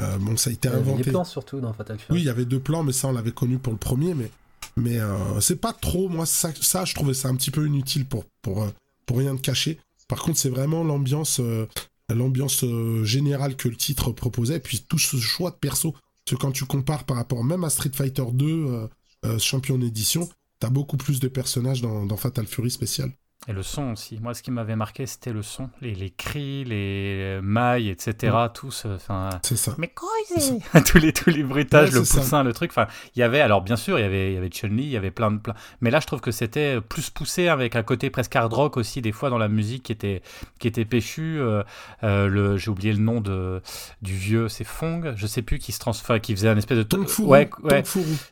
Euh, 0.00 0.18
bon, 0.18 0.36
ça 0.36 0.50
a 0.50 0.52
été 0.52 0.68
Il 0.68 0.74
y 0.74 0.76
avait 0.76 1.02
des 1.02 1.10
plans 1.10 1.24
surtout 1.24 1.60
dans 1.60 1.72
Fatal 1.72 1.98
Fury. 1.98 2.14
Oui, 2.14 2.20
il 2.22 2.26
y 2.26 2.30
avait 2.30 2.44
deux 2.44 2.60
plans, 2.60 2.82
mais 2.82 2.92
ça, 2.92 3.08
on 3.08 3.12
l'avait 3.12 3.32
connu 3.32 3.58
pour 3.58 3.72
le 3.72 3.78
premier. 3.78 4.14
Mais, 4.14 4.30
mais 4.76 4.98
euh, 4.98 5.40
c'est 5.40 5.60
pas 5.60 5.72
trop. 5.72 6.08
Moi, 6.08 6.26
ça, 6.26 6.50
ça, 6.60 6.84
je 6.84 6.94
trouvais 6.94 7.14
ça 7.14 7.28
un 7.28 7.36
petit 7.36 7.50
peu 7.50 7.66
inutile 7.66 8.06
pour, 8.06 8.24
pour, 8.40 8.62
euh, 8.62 8.70
pour 9.06 9.18
rien 9.18 9.34
de 9.34 9.40
cacher. 9.40 9.78
Par 10.08 10.22
contre, 10.22 10.38
c'est 10.38 10.50
vraiment 10.50 10.82
l'ambiance 10.84 11.40
euh, 11.40 11.66
l'ambiance 12.14 12.64
générale 13.04 13.56
que 13.56 13.68
le 13.68 13.76
titre 13.76 14.12
proposait. 14.12 14.56
Et 14.56 14.60
puis, 14.60 14.84
tout 14.86 14.98
ce 14.98 15.16
choix 15.16 15.50
de 15.50 15.56
perso. 15.56 15.92
Parce 15.92 16.36
que 16.36 16.42
quand 16.42 16.52
tu 16.52 16.64
compares 16.64 17.04
par 17.04 17.16
rapport 17.16 17.42
même 17.44 17.64
à 17.64 17.70
Street 17.70 17.90
Fighter 17.92 18.24
2, 18.32 18.46
euh, 18.46 18.86
euh, 19.24 19.38
Champion 19.38 19.80
Edition, 19.80 20.28
t'as 20.60 20.70
beaucoup 20.70 20.96
plus 20.96 21.20
de 21.20 21.28
personnages 21.28 21.82
dans, 21.82 22.06
dans 22.06 22.16
Fatal 22.16 22.46
Fury 22.46 22.70
spécial. 22.70 23.10
Et 23.48 23.52
le 23.52 23.64
son 23.64 23.90
aussi. 23.92 24.20
Moi, 24.22 24.34
ce 24.34 24.42
qui 24.42 24.52
m'avait 24.52 24.76
marqué, 24.76 25.04
c'était 25.04 25.32
le 25.32 25.42
son. 25.42 25.68
Les, 25.80 25.96
les 25.96 26.10
cris, 26.10 26.62
les 26.64 27.40
mailles, 27.42 27.88
etc. 27.88 28.36
Tous. 28.54 28.84
euh, 28.86 28.94
Enfin. 28.94 29.30
C'est 29.42 29.56
ça. 29.56 29.74
Mais 29.78 29.88
quoi 29.88 30.08
tous 30.86 30.98
les 30.98 31.12
tous 31.12 31.30
les 31.30 31.42
bruitages, 31.42 31.88
Ouais, 31.90 31.98
le 31.98 32.04
ça. 32.04 32.20
poussin, 32.20 32.42
le 32.44 32.52
truc. 32.52 32.70
Enfin, 32.70 32.86
il 33.16 33.18
y 33.18 33.22
avait 33.24 33.40
alors 33.40 33.60
bien 33.62 33.74
sûr, 33.74 33.98
il 33.98 34.02
y 34.02 34.04
avait 34.04 34.30
il 34.30 34.34
y 34.34 34.36
avait 34.36 34.48
Chun 34.48 34.68
Li, 34.68 34.84
il 34.84 34.90
y 34.90 34.96
avait 34.96 35.10
plein 35.10 35.32
de 35.32 35.38
plein. 35.38 35.54
Mais 35.80 35.90
là, 35.90 35.98
je 35.98 36.06
trouve 36.06 36.20
que 36.20 36.30
c'était 36.30 36.80
plus 36.80 37.10
poussé 37.10 37.48
avec 37.48 37.74
un 37.74 37.82
côté 37.82 38.10
presque 38.10 38.36
hard 38.36 38.52
rock 38.52 38.76
aussi 38.76 39.02
des 39.02 39.10
fois 39.12 39.28
dans 39.28 39.38
la 39.38 39.48
musique 39.48 39.82
qui 39.82 39.92
était 39.92 40.22
qui 40.60 40.68
était 40.68 40.84
péchu. 40.84 41.40
euh, 41.40 41.64
euh, 42.04 42.28
le 42.28 42.56
j'ai 42.58 42.70
oublié 42.70 42.92
le 42.92 43.00
nom 43.00 43.20
de 43.20 43.60
du 44.02 44.14
vieux, 44.14 44.48
c'est 44.48 44.62
Fong, 44.64 45.14
je 45.16 45.26
sais 45.26 45.42
plus 45.42 45.58
qui 45.58 45.72
se 45.72 45.80
transforme, 45.80 46.20
qui 46.20 46.32
faisait 46.36 46.48
un 46.48 46.56
espèce 46.56 46.78
de 46.78 46.86
ouais 47.24 47.50
ouais 47.64 47.82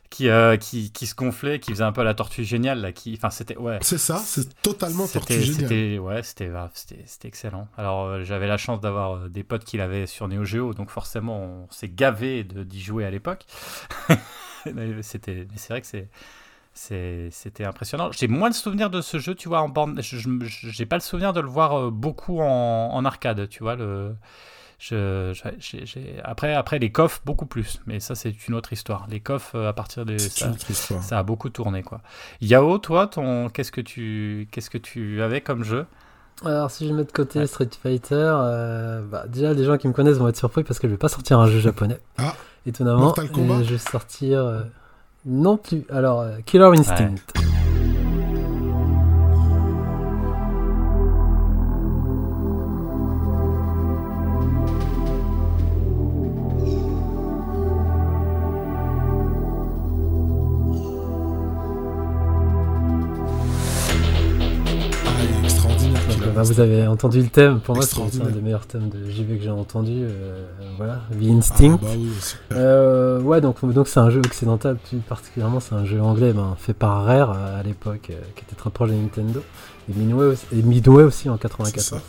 qui 0.09 0.29
euh, 0.29 0.55
qui 0.55 0.91
qui 0.91 1.05
se 1.05 1.15
gonflait, 1.15 1.59
qui 1.59 1.71
faisait 1.71 1.83
un 1.83 1.91
peu 1.91 2.03
la 2.03 2.13
tortue 2.13 2.45
géniale 2.45 2.79
là, 2.79 2.91
qui 2.93 3.13
enfin 3.17 3.29
c'était 3.29 3.57
ouais. 3.57 3.77
C'est 3.81 3.97
ça, 3.97 4.17
c'est 4.25 4.61
totalement 4.61 5.00
C'était, 5.07 5.45
c'était, 5.45 5.99
ouais, 5.99 6.21
excellent. 7.27 7.67
Alors, 7.77 8.05
euh, 8.05 8.23
j'avais 8.23 8.47
la 8.47 8.57
chance 8.57 8.79
d'avoir 8.81 9.13
euh, 9.15 9.29
des 9.29 9.43
potes 9.43 9.63
qui 9.65 9.77
l'avaient 9.77 10.07
sur 10.07 10.27
Neo 10.27 10.43
Geo, 10.43 10.73
donc 10.73 10.89
forcément, 10.89 11.39
on 11.39 11.67
s'est 11.71 11.89
gavé 11.89 12.43
de, 12.43 12.63
d'y 12.63 12.81
jouer 12.81 13.05
à 13.05 13.11
l'époque. 13.11 13.45
C'était, 15.01 15.47
c'est 15.55 15.69
vrai 15.73 15.81
que 15.81 15.87
c'est, 16.73 17.29
c'était 17.31 17.65
impressionnant. 17.65 18.11
J'ai 18.11 18.27
moins 18.27 18.49
de 18.49 18.55
souvenirs 18.55 18.89
de 18.89 19.01
ce 19.01 19.19
jeu, 19.19 19.35
tu 19.35 19.49
vois, 19.49 19.61
en 19.61 19.69
bande. 19.69 19.99
je- 20.01 20.17
je- 20.17 20.69
J'ai 20.69 20.85
pas 20.85 20.95
le 20.97 21.01
souvenir 21.01 21.33
de 21.33 21.41
le 21.41 21.47
voir 21.47 21.73
euh, 21.79 21.91
beaucoup 21.91 22.39
en, 22.41 22.45
en 22.93 23.05
arcade, 23.05 23.49
tu 23.49 23.63
vois. 23.63 23.75
Le, 23.75 24.15
je, 24.81 25.31
après, 26.23 26.55
après, 26.55 26.79
les 26.79 26.91
coffres, 26.91 27.21
beaucoup 27.23 27.45
plus. 27.45 27.79
Mais 27.85 27.99
ça, 27.99 28.15
c'est 28.15 28.47
une 28.47 28.55
autre 28.55 28.73
histoire. 28.73 29.05
Les 29.09 29.19
coffres, 29.19 29.55
euh, 29.55 29.69
à 29.69 29.73
partir 29.73 30.05
de. 30.05 30.17
Ça- 30.17 30.51
ça 31.01 31.19
a 31.19 31.23
beaucoup 31.23 31.49
tourné 31.49 31.83
quoi. 31.83 32.01
Yao, 32.41 32.77
toi, 32.79 33.05
ton 33.07 33.49
qu'est-ce 33.49 33.71
que 33.71 33.81
tu 33.81 34.47
qu'est-ce 34.51 34.69
que 34.71 34.79
tu 34.79 35.21
avais 35.21 35.41
comme 35.41 35.63
jeu? 35.63 35.85
Alors, 36.43 36.71
si 36.71 36.87
je 36.87 36.93
mets 36.93 37.03
de 37.03 37.11
côté 37.11 37.37
Ouais. 37.39 37.45
Street 37.47 37.69
Fighter, 37.83 38.15
euh, 38.15 39.01
bah, 39.03 39.25
déjà, 39.27 39.53
les 39.53 39.63
gens 39.63 39.77
qui 39.77 39.87
me 39.87 39.93
connaissent 39.93 40.17
vont 40.17 40.27
être 40.27 40.37
surpris 40.37 40.63
parce 40.63 40.79
que 40.79 40.87
je 40.87 40.93
vais 40.93 40.97
pas 40.97 41.09
sortir 41.09 41.39
un 41.39 41.45
jeu 41.47 41.59
japonais. 41.59 41.99
Ah. 42.17 42.33
Étonnamment. 42.65 43.01
Mortal 43.01 43.29
Kombat 43.31 43.59
Et 43.59 43.63
je 43.65 43.71
vais 43.73 43.77
sortir. 43.77 44.39
euh, 44.39 44.61
non 45.27 45.57
plus. 45.57 45.83
Alors, 45.91 46.21
euh, 46.21 46.37
Killer 46.45 46.65
Instinct. 46.75 47.13
Bah, 66.43 66.53
vous 66.53 66.59
avez 66.59 66.87
entendu 66.87 67.21
le 67.21 67.27
thème. 67.29 67.59
Pour 67.59 67.75
moi, 67.75 67.85
c'est 67.85 67.99
un 68.01 68.29
des 68.29 68.41
meilleurs 68.41 68.65
thèmes 68.65 68.89
de 68.89 69.09
JV 69.09 69.37
que 69.37 69.43
j'ai 69.43 69.49
entendu. 69.49 69.93
euh, 70.03 70.45
voilà, 70.77 71.01
The 71.11 71.23
Ah, 71.29 71.33
Instinct. 71.37 71.79
bah 71.81 71.87
oui, 71.95 72.09
c'est 72.19 72.37
clair. 72.47 72.59
Euh, 72.59 73.21
ouais, 73.21 73.41
donc 73.41 73.63
donc 73.73 73.87
c'est 73.87 73.99
un 73.99 74.09
jeu 74.09 74.19
occidental, 74.25 74.77
plus 74.77 74.97
particulièrement 74.99 75.59
c'est 75.59 75.75
un 75.75 75.85
jeu 75.85 76.01
anglais 76.01 76.33
ben, 76.33 76.55
fait 76.57 76.73
par 76.73 77.03
Rare 77.05 77.31
euh, 77.35 77.59
à 77.59 77.63
l'époque, 77.63 78.07
euh, 78.09 78.15
qui 78.35 78.43
était 78.43 78.55
très 78.55 78.69
proche 78.69 78.89
de 78.89 78.95
Nintendo, 78.95 79.41
et 79.89 79.93
Midway 79.93 80.25
aussi, 80.25 80.45
et 80.53 80.61
Midway 80.61 81.03
aussi 81.03 81.29
en 81.29 81.35
C'est 81.35 81.41
94. 81.43 81.83
ça. 81.99 82.01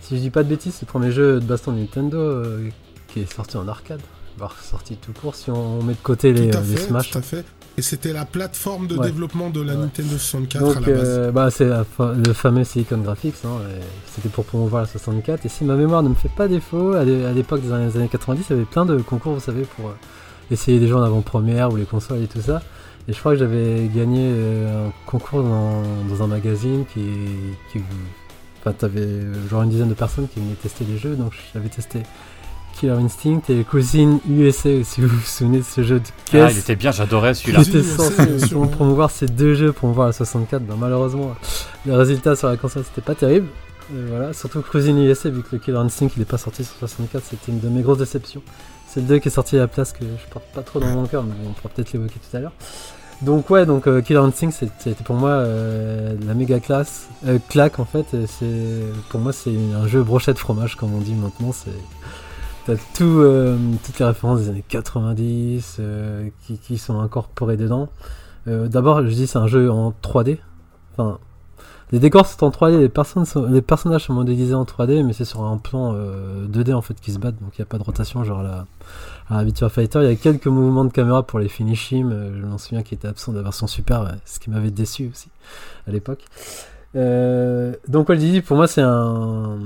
Si 0.00 0.16
je 0.16 0.20
dis 0.20 0.30
pas 0.30 0.42
de 0.44 0.48
bêtises, 0.48 0.74
c'est 0.74 0.86
le 0.86 0.90
premier 0.90 1.10
jeu 1.10 1.40
de 1.40 1.44
baston 1.44 1.72
de 1.72 1.78
Nintendo 1.78 2.42
qui 3.08 3.20
est 3.20 3.32
sorti 3.32 3.56
en 3.56 3.66
arcade, 3.66 4.00
voire 4.38 4.54
sorti 4.62 4.96
tout 4.96 5.12
court 5.12 5.34
si 5.34 5.50
on 5.50 5.82
met 5.82 5.94
de 5.94 5.98
côté 6.02 6.32
les, 6.32 6.50
tout 6.50 6.58
à 6.58 6.60
les 6.60 6.76
fait, 6.76 6.82
Smash. 6.88 7.10
tout 7.10 7.18
à 7.18 7.22
fait. 7.22 7.44
Et 7.78 7.82
c'était 7.82 8.12
la 8.12 8.24
plateforme 8.24 8.86
de 8.86 8.96
Ouais. 8.96 9.06
développement 9.06 9.50
de 9.50 9.60
la 9.60 9.74
Ouais. 9.74 9.80
Nintendo 9.80 10.16
64 10.16 10.62
à 10.64 10.74
la 10.74 10.80
base. 10.80 10.88
euh, 11.04 11.30
bah, 11.30 11.50
c'est 11.50 11.68
fa- 11.96 12.12
le 12.14 12.32
fameux 12.32 12.64
Silicon 12.64 12.96
Graphics, 12.98 13.34
hein, 13.44 13.58
c'était 14.14 14.30
pour 14.30 14.44
promouvoir 14.46 14.82
la 14.82 14.88
64. 14.88 15.44
Et 15.44 15.48
si 15.50 15.64
ma 15.64 15.74
mémoire 15.76 16.02
ne 16.02 16.08
me 16.08 16.14
fait 16.14 16.30
pas 16.34 16.48
défaut, 16.48 16.92
à 16.94 17.04
l'é- 17.04 17.26
à 17.26 17.32
l'époque 17.32 17.60
des 17.62 17.72
années, 17.72 17.90
des 17.90 17.98
années 17.98 18.08
90, 18.08 18.46
il 18.48 18.52
y 18.52 18.56
avait 18.56 18.64
plein 18.64 18.86
de 18.86 18.96
concours, 19.02 19.34
vous 19.34 19.40
savez, 19.40 19.62
pour 19.76 19.88
euh, 19.88 19.92
essayer 20.50 20.78
des 20.80 20.88
jeux 20.88 20.96
en 20.96 21.02
avant-première 21.02 21.70
ou 21.72 21.76
les 21.76 21.84
consoles 21.84 22.22
et 22.22 22.28
tout 22.28 22.40
ça. 22.40 22.62
Et 23.08 23.12
je 23.12 23.18
crois 23.20 23.32
que 23.32 23.38
j'avais 23.38 23.88
gagné 23.94 24.20
euh, 24.22 24.88
un 24.88 24.92
concours 25.04 25.42
dans, 25.42 25.82
dans 26.08 26.22
un 26.22 26.26
magazine 26.28 26.84
qui, 26.92 27.00
qui 27.72 27.80
enfin, 28.60 28.72
t'avais 28.72 29.20
genre 29.50 29.62
une 29.62 29.70
dizaine 29.70 29.88
de 29.90 29.94
personnes 29.94 30.26
qui 30.32 30.40
venaient 30.40 30.54
tester 30.54 30.84
les 30.88 30.96
jeux, 30.98 31.14
donc 31.14 31.32
j'avais 31.52 31.68
testé 31.68 32.00
Killer 32.78 32.92
Instinct 32.92 33.40
et 33.48 33.64
Cuisine 33.64 34.18
USA, 34.28 34.68
si 34.84 35.00
vous 35.02 35.08
vous 35.08 35.20
souvenez 35.24 35.58
de 35.58 35.64
ce 35.64 35.82
jeu 35.82 35.98
de 36.00 36.04
Ah, 36.08 36.30
caisse. 36.30 36.52
il 36.54 36.58
était 36.58 36.76
bien, 36.76 36.92
j'adorais 36.92 37.34
celui-là. 37.34 37.60
USA, 37.60 37.82
censé 37.82 38.68
promouvoir 38.72 39.10
ces 39.10 39.26
deux 39.26 39.54
jeux 39.54 39.72
pour 39.72 39.88
voir 39.90 40.06
la 40.08 40.12
64, 40.12 40.62
ben, 40.64 40.76
malheureusement 40.78 41.34
les 41.86 41.94
résultats 41.94 42.36
sur 42.36 42.48
la 42.48 42.56
console 42.56 42.84
c'était 42.84 43.04
pas 43.04 43.14
terrible. 43.14 43.48
Et 43.92 44.02
voilà, 44.08 44.32
surtout 44.32 44.62
Cruising 44.62 44.96
USA 44.98 45.30
vu 45.30 45.42
que 45.42 45.48
le 45.52 45.58
Killer 45.58 45.78
Instinct 45.78 46.08
il 46.16 46.22
est 46.22 46.26
pas 46.26 46.38
sorti 46.38 46.64
sur 46.64 46.74
64, 46.78 47.22
c'était 47.30 47.52
une 47.52 47.60
de 47.60 47.68
mes 47.68 47.82
grosses 47.82 47.98
déceptions. 47.98 48.42
C'est 48.88 49.00
le 49.00 49.06
2 49.06 49.18
qui 49.18 49.28
est 49.28 49.30
sorti 49.30 49.56
à 49.56 49.60
la 49.60 49.68
place 49.68 49.92
que 49.92 50.04
je 50.04 50.30
porte 50.32 50.46
pas 50.54 50.62
trop 50.62 50.80
dans 50.80 50.86
mon 50.88 51.06
cœur, 51.06 51.22
mais 51.22 51.34
on 51.48 51.52
pourra 51.52 51.68
peut-être 51.74 51.92
l'évoquer 51.92 52.14
tout 52.30 52.36
à 52.36 52.40
l'heure. 52.40 52.52
Donc 53.22 53.48
ouais, 53.48 53.64
donc 53.64 53.86
euh, 53.86 54.02
Killer 54.02 54.18
Instinct 54.18 54.50
c'était 54.50 55.02
pour 55.04 55.14
moi 55.16 55.30
euh, 55.30 56.14
la 56.26 56.34
méga 56.34 56.60
classe, 56.60 57.06
euh, 57.26 57.38
claque 57.48 57.78
en 57.78 57.84
fait. 57.86 58.06
C'est 58.26 58.46
pour 59.08 59.20
moi 59.20 59.32
c'est 59.32 59.54
un 59.74 59.86
jeu 59.86 60.02
brochette 60.02 60.38
fromage 60.38 60.74
comme 60.76 60.92
on 60.94 61.00
dit 61.00 61.14
maintenant. 61.14 61.52
C'est 61.52 61.70
T'as 62.66 62.74
tout, 62.94 63.04
euh, 63.20 63.56
toutes 63.84 63.98
les 64.00 64.04
références 64.06 64.40
des 64.40 64.48
années 64.48 64.64
90 64.68 65.76
euh, 65.78 66.28
qui, 66.46 66.58
qui 66.58 66.78
sont 66.78 66.98
incorporées 67.00 67.56
dedans. 67.56 67.88
Euh, 68.48 68.66
D'abord, 68.68 69.02
je 69.02 69.08
dis 69.08 69.26
c'est 69.28 69.38
un 69.38 69.46
jeu 69.46 69.70
en 69.70 69.92
3D. 70.02 70.38
Enfin, 70.92 71.18
Les 71.92 72.00
décors 72.00 72.26
sont 72.26 72.44
en 72.44 72.50
3D, 72.50 72.78
les, 72.78 73.24
sont- 73.24 73.46
les 73.46 73.62
personnages 73.62 74.06
sont 74.06 74.14
modélisés 74.14 74.54
en 74.54 74.64
3D, 74.64 75.04
mais 75.04 75.12
c'est 75.12 75.24
sur 75.24 75.44
un 75.44 75.58
plan 75.58 75.92
euh, 75.94 76.46
2D 76.48 76.74
en 76.74 76.82
fait 76.82 77.00
qui 77.00 77.12
se 77.12 77.18
battent, 77.20 77.40
donc 77.40 77.56
il 77.56 77.60
n'y 77.60 77.62
a 77.62 77.66
pas 77.66 77.78
de 77.78 77.84
rotation 77.84 78.24
genre 78.24 78.42
la, 78.42 78.66
à 79.28 79.44
Virtua 79.44 79.68
Fighter. 79.68 80.00
Il 80.02 80.08
y 80.08 80.12
a 80.12 80.16
quelques 80.16 80.46
mouvements 80.48 80.84
de 80.84 80.90
caméra 80.92 81.22
pour 81.24 81.38
les 81.38 81.48
finishim, 81.48 82.10
euh, 82.12 82.40
je 82.40 82.46
m'en 82.46 82.58
souviens 82.58 82.82
qui 82.82 82.94
était 82.94 83.06
absent 83.06 83.30
de 83.30 83.36
la 83.36 83.44
version 83.44 83.68
Super, 83.68 84.12
ce 84.24 84.40
qui 84.40 84.50
m'avait 84.50 84.72
déçu 84.72 85.08
aussi 85.12 85.28
à 85.86 85.92
l'époque. 85.92 86.24
Euh, 86.96 87.74
donc, 87.88 88.08
ouais, 88.08 88.16
je 88.16 88.20
dis, 88.20 88.40
pour 88.40 88.56
moi, 88.56 88.66
c'est 88.66 88.82
un, 88.82 89.58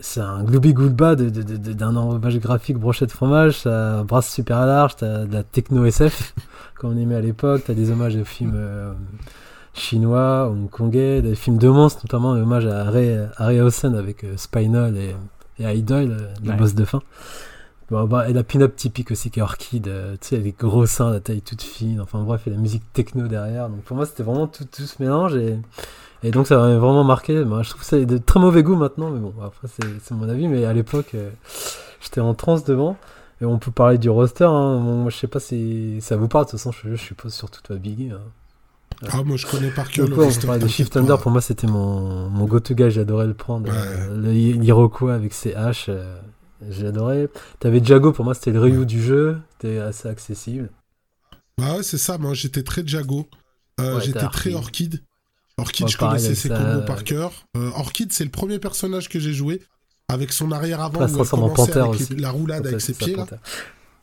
c'est 0.00 0.20
un 0.20 0.42
glooby 0.42 0.72
goulba 0.72 1.16
de, 1.16 1.28
de, 1.28 1.42
de- 1.42 1.56
de- 1.56 1.72
d'un 1.74 1.94
enrobage 1.96 2.38
graphique 2.38 2.78
brochette 2.78 3.10
fromage. 3.12 3.58
Ça 3.60 4.02
brasse 4.04 4.32
super 4.32 4.64
large. 4.64 4.96
T'as 4.96 5.24
de 5.26 5.32
la 5.32 5.42
techno 5.42 5.84
SF, 5.84 6.34
comme 6.76 6.92
on 6.92 6.96
aimait 6.98 7.16
à 7.16 7.20
l'époque. 7.20 7.62
T'as 7.66 7.74
des 7.74 7.90
hommages 7.90 8.16
aux 8.16 8.24
films 8.24 8.54
euh, 8.56 8.92
chinois, 9.74 10.48
hongkongais, 10.50 11.20
des 11.22 11.34
films 11.34 11.58
de 11.58 11.68
monstres, 11.68 12.00
notamment 12.04 12.32
un 12.32 12.42
hommage 12.42 12.66
à 12.66 12.88
Hawson 13.48 13.94
avec 13.94 14.24
euh, 14.24 14.36
Spinal 14.36 14.96
et, 14.96 15.14
et 15.58 15.74
Idol, 15.76 16.10
euh, 16.10 16.18
le 16.42 16.50
Ouais. 16.50 16.56
boss 16.56 16.74
de 16.74 16.84
fin. 16.84 17.02
Bon, 17.90 18.04
bah, 18.04 18.28
et 18.28 18.34
la 18.34 18.42
pin-up 18.44 18.76
typique 18.76 19.10
aussi 19.12 19.30
qui 19.30 19.40
est 19.40 19.42
Orchid, 19.42 19.88
euh, 19.88 20.12
tu 20.20 20.28
sais, 20.28 20.36
les 20.38 20.52
gros 20.52 20.84
seins, 20.84 21.10
la 21.10 21.20
taille 21.20 21.40
toute 21.40 21.62
fine, 21.62 22.00
enfin 22.02 22.22
bref, 22.22 22.46
et 22.46 22.50
la 22.50 22.58
musique 22.58 22.82
techno 22.92 23.28
derrière. 23.28 23.68
Donc 23.70 23.80
pour 23.82 23.96
moi, 23.96 24.04
c'était 24.04 24.22
vraiment 24.22 24.46
tout, 24.46 24.64
tout 24.64 24.82
ce 24.82 25.02
mélange 25.02 25.34
et, 25.36 25.58
et 26.22 26.30
donc 26.30 26.46
ça 26.46 26.56
m'a 26.56 26.76
vraiment 26.78 27.04
marqué. 27.04 27.44
Moi, 27.44 27.62
je 27.62 27.70
trouve 27.70 27.82
ça 27.82 27.98
de 27.98 28.18
très 28.18 28.40
mauvais 28.40 28.62
goût 28.62 28.76
maintenant, 28.76 29.10
mais 29.10 29.20
bon, 29.20 29.32
après, 29.44 29.68
c'est 29.68 29.86
c'est 30.02 30.14
mon 30.14 30.28
avis. 30.28 30.48
Mais 30.48 30.64
à 30.64 30.72
l'époque, 30.72 31.10
euh, 31.14 31.30
j'étais 32.00 32.20
en 32.20 32.34
transe 32.34 32.64
devant. 32.64 32.96
Et 33.40 33.44
on 33.44 33.58
peut 33.58 33.70
parler 33.70 33.98
du 33.98 34.10
roster. 34.10 34.44
Hein. 34.44 34.80
Bon, 34.80 35.02
moi, 35.02 35.10
je 35.10 35.16
sais 35.16 35.28
pas 35.28 35.38
si 35.40 35.98
ça 36.00 36.16
vous 36.16 36.26
parle. 36.26 36.46
De 36.46 36.50
toute 36.50 36.58
façon, 36.58 36.72
je, 36.72 36.90
je 36.90 36.96
suppose 36.96 37.32
surtout 37.32 37.62
toi, 37.62 37.76
Biggie. 37.76 38.10
hein. 38.10 38.20
Ah, 39.12 39.22
moi, 39.22 39.36
je 39.36 39.46
connais 39.46 39.70
par 39.70 39.88
cœur 39.88 40.08
le 40.08 40.14
on 40.14 40.24
roster, 40.24 40.40
peut 40.40 40.46
parler 40.48 40.62
de 40.62 40.66
Shift. 40.68 40.92
Thunder. 40.92 41.14
Pour 41.22 41.30
moi, 41.30 41.40
c'était 41.40 41.68
mon, 41.68 42.28
mon 42.30 42.46
go-to 42.46 42.74
guy. 42.74 42.90
J'adorais 42.90 43.28
le 43.28 43.34
prendre. 43.34 43.68
Ouais. 43.70 43.76
Euh, 43.76 44.16
le 44.16 44.32
l'Iroquois 44.32 45.14
avec 45.14 45.32
ses 45.32 45.54
haches. 45.54 45.86
euh, 45.88 46.18
J'adorais. 46.68 47.28
T'avais 47.60 47.80
Jago. 47.84 48.10
Pour 48.12 48.24
moi, 48.24 48.34
c'était 48.34 48.50
le 48.50 48.58
Ryu 48.60 48.78
Ouais. 48.78 48.84
du 48.86 49.00
jeu. 49.00 49.38
C'était 49.52 49.78
assez 49.78 50.08
accessible. 50.08 50.70
Bah 51.58 51.76
ouais, 51.76 51.84
c'est 51.84 51.98
ça. 51.98 52.18
Moi, 52.18 52.34
j'étais 52.34 52.64
très 52.64 52.84
Jago. 52.84 53.28
Euh, 53.80 54.00
j'étais 54.00 54.26
très 54.28 54.52
Orchid. 54.54 55.00
Orchid. 55.58 55.88
Je 55.88 55.96
connaissais 55.98 56.34
ses 56.34 56.48
combos 56.48 56.82
par 56.86 57.04
cœur. 57.04 57.32
Euh, 57.56 57.70
Orchid, 57.76 58.12
c'est 58.12 58.24
le 58.24 58.30
premier 58.30 58.58
personnage 58.58 59.08
que 59.08 59.18
j'ai 59.20 59.32
joué. 59.32 59.60
Avec 60.10 60.32
son 60.32 60.52
arrière-avant, 60.52 61.00
où 61.00 61.04
elle 61.04 61.28
commençait 61.28 61.54
panthère 61.54 61.84
avec 61.84 62.00
aussi. 62.00 62.14
les- 62.14 62.22
la 62.22 62.30
roulade 62.30 62.66
avec 62.66 62.80
ses 62.80 62.94
pieds, 62.94 63.12
panthère. 63.14 63.40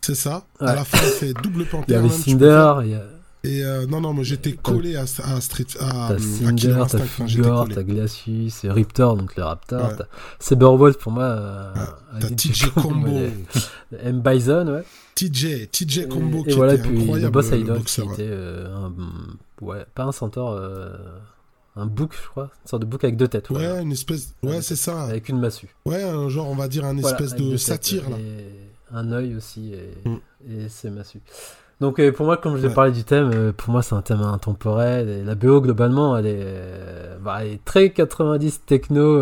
C'est 0.01 0.13
ça. 0.13 0.45
Ouais. 0.61 0.67
À 0.67 0.75
la 0.75 0.85
fin, 0.85 0.99
elle 1.01 1.09
fait 1.09 1.33
double 1.33 1.61
Il 1.61 1.65
y 1.65 1.65
panthère. 1.65 1.99
avait 1.99 2.09
faire. 2.09 2.23
Cinder. 2.23 2.73
Il 2.83 2.91
y 2.91 2.93
a... 2.93 3.03
Et 3.43 3.63
euh, 3.63 3.85
non, 3.87 4.01
non, 4.01 4.13
moi 4.13 4.23
j'étais 4.23 4.51
collé 4.53 4.95
à, 4.97 5.01
à 5.03 5.41
Street. 5.41 5.65
À, 5.79 6.09
T'as 6.09 6.19
Cinder, 6.19 6.83
t'as 6.89 6.97
collé. 6.99 7.75
t'as 7.75 7.83
Glacius, 7.83 8.63
et 8.63 8.71
Riptor, 8.71 9.17
donc 9.17 9.35
le 9.35 9.43
Raptor, 9.43 9.81
Ouais. 9.89 9.95
t'as 9.97 10.05
pour 10.97 11.11
moi. 11.11 11.23
euh, 11.23 11.73
T'as 12.19 12.29
TJ 12.29 12.69
Combo. 12.75 13.19
M. 14.03 14.21
Bison, 14.21 14.67
ouais. 14.67 14.83
TJ, 15.15 15.69
TJ 15.71 16.07
Combo 16.07 16.41
et, 16.41 16.43
qui 16.43 16.49
et 16.51 16.55
voilà, 16.55 16.73
était 16.75 16.83
puis 16.87 16.97
incroyable. 17.01 17.21
le 17.25 17.29
boss 17.31 17.51
le 17.51 17.57
Idol 17.57 17.83
qui 17.83 18.01
était 18.01 18.13
euh, 18.29 18.75
un, 18.75 18.93
ouais, 19.65 19.85
pas 19.95 20.03
un 20.03 20.11
centaure, 20.11 20.51
euh, 20.51 20.89
un 21.75 21.85
bouc, 21.85 22.13
je 22.21 22.29
crois, 22.29 22.49
une 22.63 22.69
sorte 22.69 22.81
de 22.81 22.87
bouc 22.87 23.03
avec 23.03 23.17
deux 23.17 23.27
têtes. 23.27 23.49
Ouais, 23.49 23.65
voilà. 23.67 23.81
une 23.81 23.91
espèce. 23.91 24.33
Ouais, 24.43 24.61
c'est 24.61 24.75
ça. 24.77 25.01
Avec 25.03 25.29
une 25.29 25.39
massue. 25.39 25.67
Ouais, 25.85 26.03
un 26.03 26.29
genre, 26.29 26.47
on 26.49 26.55
va 26.55 26.67
dire, 26.67 26.85
un 26.85 26.93
Voilà, 26.95 27.17
espèce 27.19 27.35
de 27.35 27.57
satire, 27.57 28.09
là. 28.09 28.17
Et 28.17 28.45
un 28.93 29.11
œil 29.11 29.35
aussi, 29.35 29.73
et, 29.73 30.09
Mm. 30.09 30.15
et 30.49 30.69
c'est 30.69 30.89
massue. 30.89 31.19
Donc 31.81 31.99
euh, 31.99 32.13
pour 32.13 32.25
moi, 32.25 32.37
comme 32.37 32.55
je 32.55 32.61
vais 32.61 32.69
Ouais. 32.69 32.73
parler 32.73 32.91
du 32.93 33.03
thème, 33.03 33.31
euh, 33.33 33.51
pour 33.51 33.69
moi 33.69 33.83
c'est 33.83 33.95
un 33.95 34.01
thème 34.01 34.21
intemporel. 34.21 35.09
Et 35.09 35.23
la 35.23 35.35
BO 35.35 35.59
globalement, 35.59 36.15
elle 36.17 36.27
est, 36.27 36.39
euh, 36.39 37.17
bah, 37.21 37.39
elle 37.41 37.53
est 37.53 37.65
très 37.65 37.89
90 37.89 38.61
techno, 38.65 39.19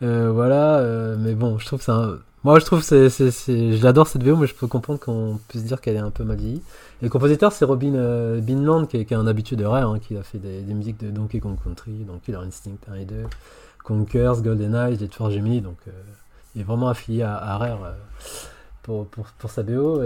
voilà. 0.00 1.16
mais 1.18 1.34
bon, 1.34 1.58
je 1.58 1.66
trouve 1.66 1.78
que 1.80 1.84
c'est 1.84 1.90
un... 1.92 2.18
Moi 2.44 2.60
je 2.60 2.64
trouve 2.64 2.80
que 2.80 2.86
c'est, 2.86 3.10
c'est, 3.10 3.32
c'est- 3.32 3.72
je 3.76 3.82
l'adore 3.82 4.06
cette 4.06 4.22
BO, 4.22 4.36
mais 4.36 4.46
je 4.46 4.54
peux 4.54 4.68
comprendre 4.68 5.00
qu'on 5.00 5.40
puisse 5.48 5.64
dire 5.64 5.80
qu'elle 5.80 5.96
est 5.96 6.00
un 6.00 6.10
peu 6.12 6.22
mal 6.22 6.36
vieillie. 6.36 6.62
Et 7.00 7.08
compositeur 7.08 7.52
c'est 7.52 7.64
Robin 7.64 7.94
euh, 7.94 8.40
Binland 8.40 8.86
qui 8.86 8.96
est, 8.96 9.12
un 9.12 9.26
habitué 9.26 9.54
de 9.54 9.64
Rare, 9.64 9.88
hein, 9.88 9.98
qui 10.00 10.16
a 10.16 10.22
fait 10.24 10.38
des, 10.38 10.62
musiques 10.74 10.98
de 10.98 11.10
Donkey 11.10 11.38
Kong 11.38 11.56
Country, 11.62 12.04
donc 12.04 12.22
Killer 12.22 12.38
Instinct 12.38 12.78
1 12.90 12.94
et 12.94 13.04
2, 13.04 13.14
Conkers, 13.84 14.42
GoldenEye, 14.42 14.98
Jet 14.98 15.14
Force 15.14 15.32
Gemini, 15.32 15.60
donc 15.60 15.76
euh, 15.86 15.92
il 16.56 16.62
est 16.62 16.64
vraiment 16.64 16.88
affilié 16.88 17.22
à, 17.22 17.56
Rare 17.56 17.84
euh, 17.84 19.04
pour, 19.38 19.50
sa 19.50 19.62
BO. 19.62 20.02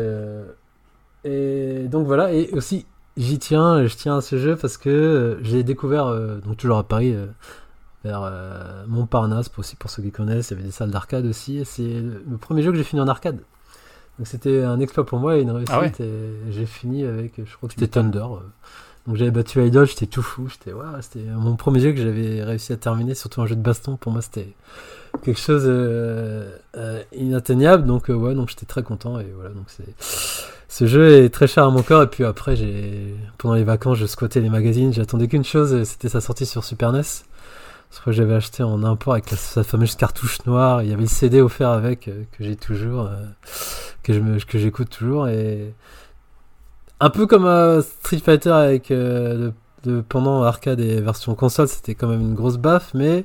et 1.24 1.88
donc 1.88 2.07
voilà, 2.07 2.34
et 2.34 2.51
aussi 2.53 2.84
j'y 3.16 3.38
tiens, 3.38 3.86
je 3.86 3.97
tiens 3.97 4.18
à 4.18 4.20
ce 4.20 4.36
jeu 4.36 4.57
parce 4.57 4.76
que 4.76 5.38
j'ai 5.43 5.62
découvert, 5.62 6.14
donc 6.45 6.59
toujours 6.59 6.78
à 6.78 6.82
Paris, 6.82 7.16
vers 8.05 8.30
Montparnasse, 8.86 9.51
aussi 9.57 9.76
pour 9.76 9.88
ceux 9.88 10.03
qui 10.03 10.11
connaissent, 10.11 10.51
il 10.51 10.55
y 10.55 10.57
avait 10.57 10.66
des 10.66 10.72
salles 10.72 10.90
d'arcade 10.90 11.24
aussi, 11.24 11.59
et 11.59 11.64
c'est 11.64 12.03
le 12.03 12.36
premier 12.36 12.62
jeu 12.62 12.70
que 12.70 12.76
j'ai 12.76 12.84
fini 12.84 13.01
en 13.01 13.09
arcade. 13.09 13.38
Donc 14.22 14.28
c'était 14.28 14.62
un 14.62 14.78
exploit 14.78 15.04
pour 15.04 15.18
moi 15.18 15.36
et 15.36 15.40
une 15.40 15.50
réussite, 15.50 15.74
Ah 15.74 15.80
ouais. 15.80 15.90
Et 15.98 16.52
j'ai 16.52 16.64
fini 16.64 17.04
avec, 17.04 17.32
je 17.44 17.56
crois 17.56 17.68
que 17.68 17.74
c'était 17.74 17.88
Thunder. 17.88 18.24
Donc 19.04 19.16
j'avais 19.16 19.32
battu 19.32 19.60
Idol, 19.66 19.84
j'étais 19.84 20.06
tout 20.06 20.22
fou, 20.22 20.46
j'étais 20.48 20.72
waouh, 20.72 20.94
c'était 21.00 21.24
mon 21.34 21.56
premier 21.56 21.80
jeu 21.80 21.90
que 21.90 21.98
j'avais 21.98 22.44
réussi 22.44 22.72
à 22.72 22.76
terminer, 22.76 23.16
surtout 23.16 23.42
un 23.42 23.46
jeu 23.46 23.56
de 23.56 23.60
baston, 23.60 23.96
pour 23.96 24.12
moi 24.12 24.22
c'était 24.22 24.54
quelque 25.24 25.40
chose 25.40 25.64
euh, 25.66 26.56
euh, 26.76 27.02
inatteignable, 27.12 27.84
donc 27.84 28.10
euh, 28.10 28.14
ouais, 28.14 28.36
donc 28.36 28.48
j'étais 28.48 28.64
très 28.64 28.84
content. 28.84 29.18
Et 29.18 29.26
voilà, 29.34 29.50
donc 29.50 29.64
c'est 29.66 29.92
ce 30.68 30.86
jeu 30.86 31.24
est 31.24 31.30
très 31.30 31.48
cher 31.48 31.64
à 31.64 31.70
mon 31.70 31.82
cœur 31.82 32.00
et 32.04 32.06
puis 32.06 32.22
après 32.22 32.54
j'ai 32.54 33.16
pendant 33.38 33.54
les 33.54 33.64
vacances 33.64 33.98
je 33.98 34.06
squattais 34.06 34.38
les 34.38 34.50
magazines. 34.50 34.92
J'attendais 34.92 35.26
qu'une 35.26 35.42
chose 35.42 35.82
c'était 35.82 36.08
sa 36.08 36.20
sortie 36.20 36.46
sur 36.46 36.62
Super 36.62 36.92
NES 36.92 37.02
crois 38.01 38.12
que 38.12 38.16
j'avais 38.16 38.34
acheté 38.34 38.62
en 38.62 38.82
import 38.84 39.12
avec 39.12 39.30
la, 39.30 39.36
sa 39.36 39.62
fameuse 39.62 39.97
cartouche 39.97 40.45
noire 40.47 40.82
il 40.82 40.88
y 40.88 40.93
avait 40.93 41.03
le 41.03 41.09
CD 41.09 41.40
offert 41.40 41.68
avec 41.68 42.09
euh, 42.09 42.24
que 42.32 42.43
j'ai 42.43 42.57
toujours 42.57 43.07
euh, 43.07 44.40
que 44.47 44.59
j'écoute 44.59 44.88
toujours 44.88 45.28
et 45.28 45.74
un 47.01 47.11
peu 47.11 47.26
comme 47.26 47.45
euh, 47.45 47.82
Street 47.82 48.18
Fighter 48.18 48.51
avec 48.51 48.93
pendant 50.09 50.43
arcade 50.43 50.80
et 50.80 51.01
version 51.01 51.34
console 51.34 51.68
c'était 51.68 51.95
quand 51.95 52.09
même 52.09 52.22
une 52.22 52.34
grosse 52.34 52.57
baffe 52.57 52.93
mais 52.95 53.24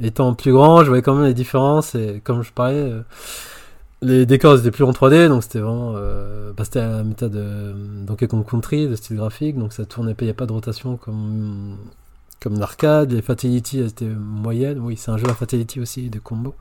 étant 0.00 0.34
plus 0.34 0.52
grand 0.52 0.84
je 0.84 0.88
voyais 0.88 1.02
quand 1.02 1.14
même 1.14 1.26
les 1.26 1.34
différences 1.34 1.94
et 1.94 2.20
comme 2.22 2.42
je 2.42 2.52
parlais 2.52 2.92
les 4.02 4.26
décors 4.26 4.58
étaient 4.58 4.70
plus 4.70 4.84
en 4.84 4.90
3D, 4.90 5.28
donc 5.28 5.42
c'était 5.44 5.60
vraiment. 5.60 5.94
Bah, 6.54 6.64
c'était 6.64 6.80
la 6.80 7.02
méthode 7.04 7.32
de 7.32 8.04
Donkey 8.04 8.26
Kong 8.26 8.44
Country, 8.44 8.86
de 8.86 8.96
style 8.96 9.16
graphique, 9.16 9.56
donc 9.56 9.72
ça 9.72 9.86
tournait 9.86 10.12
pas, 10.12 10.24
il 10.24 10.26
n'y 10.26 10.30
a 10.30 10.34
pas 10.34 10.44
de 10.44 10.52
rotation 10.52 10.98
comme, 10.98 11.78
comme 12.40 12.58
l'arcade. 12.58 13.12
Les 13.12 13.22
Fatality 13.22 13.80
elles 13.80 13.88
étaient 13.88 14.04
moyennes, 14.06 14.78
oui, 14.80 14.96
c'est 14.96 15.10
un 15.10 15.16
jeu 15.16 15.28
à 15.28 15.34
Fatality 15.34 15.80
aussi, 15.80 16.10
de 16.10 16.18
combo. 16.18 16.54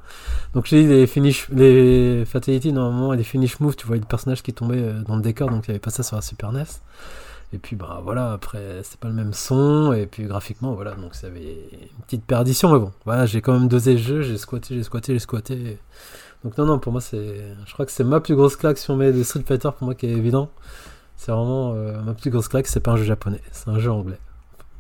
Donc 0.54 0.66
j'ai 0.66 0.84
dit 0.84 0.90
les 0.90 1.08
finish, 1.08 1.48
les 1.50 2.26
Fatality, 2.26 2.72
normalement, 2.72 3.14
et 3.14 3.18
les 3.18 3.24
finish 3.24 3.60
moves, 3.60 3.76
tu 3.76 3.86
voyais 3.86 4.02
le 4.02 4.08
personnage 4.08 4.44
qui 4.44 4.54
tombait 4.54 4.82
euh, 4.82 5.02
dans 5.04 5.16
le 5.16 5.22
décor, 5.22 5.50
donc 5.50 5.68
il 5.68 5.72
n'y 5.72 5.74
avait 5.74 5.80
pas 5.80 5.92
ça 5.92 6.04
sur 6.04 6.16
la 6.16 6.22
Super 6.22 6.52
NES. 6.52 6.64
Et 7.54 7.60
puis 7.60 7.76
bah 7.76 8.02
voilà, 8.04 8.34
après 8.34 8.82
c'est 8.82 9.00
pas 9.00 9.08
le 9.08 9.14
même 9.14 9.34
son, 9.34 9.94
et 9.94 10.08
puis 10.08 10.24
graphiquement 10.24 10.74
voilà, 10.74 10.96
donc 10.96 11.14
ça 11.14 11.28
avait 11.28 11.70
une 11.82 12.04
petite 12.04 12.26
perdition, 12.26 12.74
mais 12.74 12.80
bon, 12.80 12.92
voilà, 13.06 13.28
j'ai 13.28 13.42
quand 13.42 13.54
même 13.54 13.68
dosé 13.68 13.94
le 13.94 14.00
jeu, 14.00 14.22
j'ai 14.24 14.40
squatté, 14.40 14.76
j'ai 14.76 14.84
squatté, 14.84 15.14
j'ai 15.14 15.20
squatté. 15.20 15.78
Donc 16.44 16.58
non, 16.58 16.66
non, 16.66 16.80
pour 16.80 16.92
moi, 16.92 17.00
c'est, 17.00 17.56
je 17.66 17.74
crois 17.74 17.86
que 17.86 17.92
c'est 17.92 18.04
ma 18.04 18.20
plus 18.20 18.36
grosse 18.36 18.56
claque 18.58 18.78
on 18.90 18.96
met 18.96 19.14
de 19.14 19.24
Street 19.24 19.44
Fighter, 19.48 19.70
pour 19.78 19.86
moi 19.86 19.96
qui 19.96 20.08
est 20.08 20.12
évident. 20.12 20.50
C'est 21.16 21.32
vraiment 21.32 21.74
euh, 21.76 22.02
ma 22.02 22.14
plus 22.14 22.32
grosse 22.32 22.50
claque, 22.50 22.68
c'est 22.68 22.82
pas 22.82 22.92
un 22.92 22.98
jeu 22.98 23.06
japonais, 23.06 23.42
c'est 23.52 23.70
un 23.70 23.80
jeu 23.80 23.92
anglais. 23.92 24.20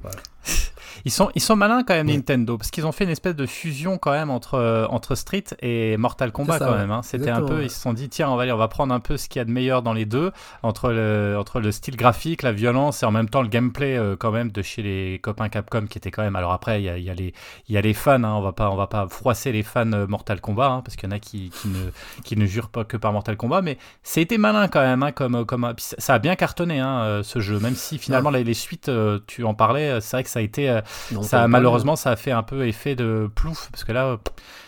Ils 1.06 1.12
sont, 1.12 1.30
ils 1.36 1.41
sont 1.41 1.56
malins 1.56 1.84
quand 1.84 1.93
même, 1.93 2.08
Ouais. 2.08 2.14
Nintendo, 2.16 2.58
parce 2.58 2.72
qu'ils 2.72 2.86
ont 2.86 2.91
fait 2.93 3.04
une 3.04 3.10
espèce 3.10 3.36
de 3.36 3.45
fusion 3.45 3.97
quand 3.97 4.12
même 4.12 4.30
entre, 4.30 4.54
euh, 4.56 4.86
entre 4.89 5.16
Street 5.16 5.43
et 5.62 5.97
Mortal 5.97 6.32
Kombat 6.32 6.60
ça, 6.60 6.66
quand 6.66 6.72
ouais. 6.72 6.78
même. 6.78 6.91
hein. 6.91 7.01
C'était 7.04 7.30
un 7.30 7.41
peu, 7.41 7.64
ils 7.64 7.70
se 7.70 7.80
sont 7.80 7.91
dit, 7.93 8.08
tiens, 8.10 8.30
on 8.30 8.36
va, 8.38 8.43
aller- 8.43 8.51
on 8.54 8.58
va 8.58 8.68
prendre 8.70 8.93
un 8.93 8.99
peu 9.01 9.18
ce 9.18 9.28
qu'il 9.28 9.39
y 9.39 9.41
a 9.41 9.45
de 9.45 9.51
meilleur 9.51 9.82
dans 9.82 9.91
les 9.93 10.06
deux, 10.06 10.32
entre 10.62 10.91
le, 10.91 11.36
entre 11.38 11.60
le 11.60 11.72
style 11.72 11.97
graphique, 11.97 12.41
la 12.41 12.51
violence 12.54 13.04
et 13.04 13.06
en 13.06 13.12
même 13.12 13.28
temps 13.30 13.41
le 13.41 13.49
gameplay 13.49 13.97
euh, 13.97 14.16
quand 14.18 14.32
même 14.32 14.51
de 14.51 14.62
chez 14.62 14.82
les 14.82 15.20
copains 15.22 15.49
Capcom 15.49 15.88
qui 15.88 15.97
était 15.97 16.10
quand 16.12 16.24
même. 16.24 16.36
Alors 16.38 16.54
après, 16.54 16.82
il 16.82 16.86
y 16.86 16.89
a, 16.89 16.97
y 16.97 17.10
a 17.10 17.14
les, 17.14 17.34
il 17.68 17.76
y 17.76 17.78
a 17.78 17.82
les 17.82 17.93
fans, 17.93 18.24
hein, 18.24 18.34
on 18.36 18.41
va 18.41 18.54
pas, 18.54 18.70
on 18.70 18.76
va 18.76 18.88
pas 18.88 19.08
froisser 19.10 19.51
les 19.51 19.64
fans 19.64 19.91
euh, 19.91 20.08
Mortal 20.08 20.39
Kombat, 20.39 20.68
hein, 20.70 20.82
parce 20.86 20.95
qu'il 20.95 21.10
y 21.10 21.12
en 21.12 21.16
a 21.16 21.20
qui, 21.20 21.49
qui 21.49 21.68
ne, 21.68 21.89
qui 22.24 22.38
ne 22.38 22.45
jurent 22.45 22.70
pas 22.70 22.86
que 22.86 22.95
par 22.97 23.12
Mortal 23.12 23.36
Kombat, 23.36 23.62
mais 23.62 23.78
c'était 24.04 24.38
malin 24.38 24.70
quand 24.70 24.82
même, 24.82 25.04
hein, 25.04 25.12
comme, 25.12 25.45
comme, 25.45 25.74
ça- 25.78 26.14
a 26.14 26.20
bien 26.20 26.36
cartonné 26.36 26.80
hein, 26.80 27.22
ce 27.24 27.39
jeu, 27.39 27.60
même 27.60 27.76
si 27.76 27.97
finalement 27.97 28.30
les, 28.30 28.43
les 28.45 28.54
suites, 28.54 28.89
tu 29.28 29.43
en 29.43 29.54
parlais, 29.54 29.99
c'est 29.99 30.16
vrai 30.18 30.24
que 30.24 30.30
ça 30.30 30.39
a 30.39 30.41
été 30.43 30.80
Donc, 31.12 31.26
ça, 31.26 31.48
malheureusement, 31.48 31.96
ça 31.96 32.12
a 32.12 32.16
fait 32.16 32.32
un 32.32 32.44
peu 32.44 32.68
effet 32.68 32.96
de 32.96 33.30
plouf, 33.34 33.70
parce 33.72 33.84
que 33.84 33.91
là, 33.91 34.20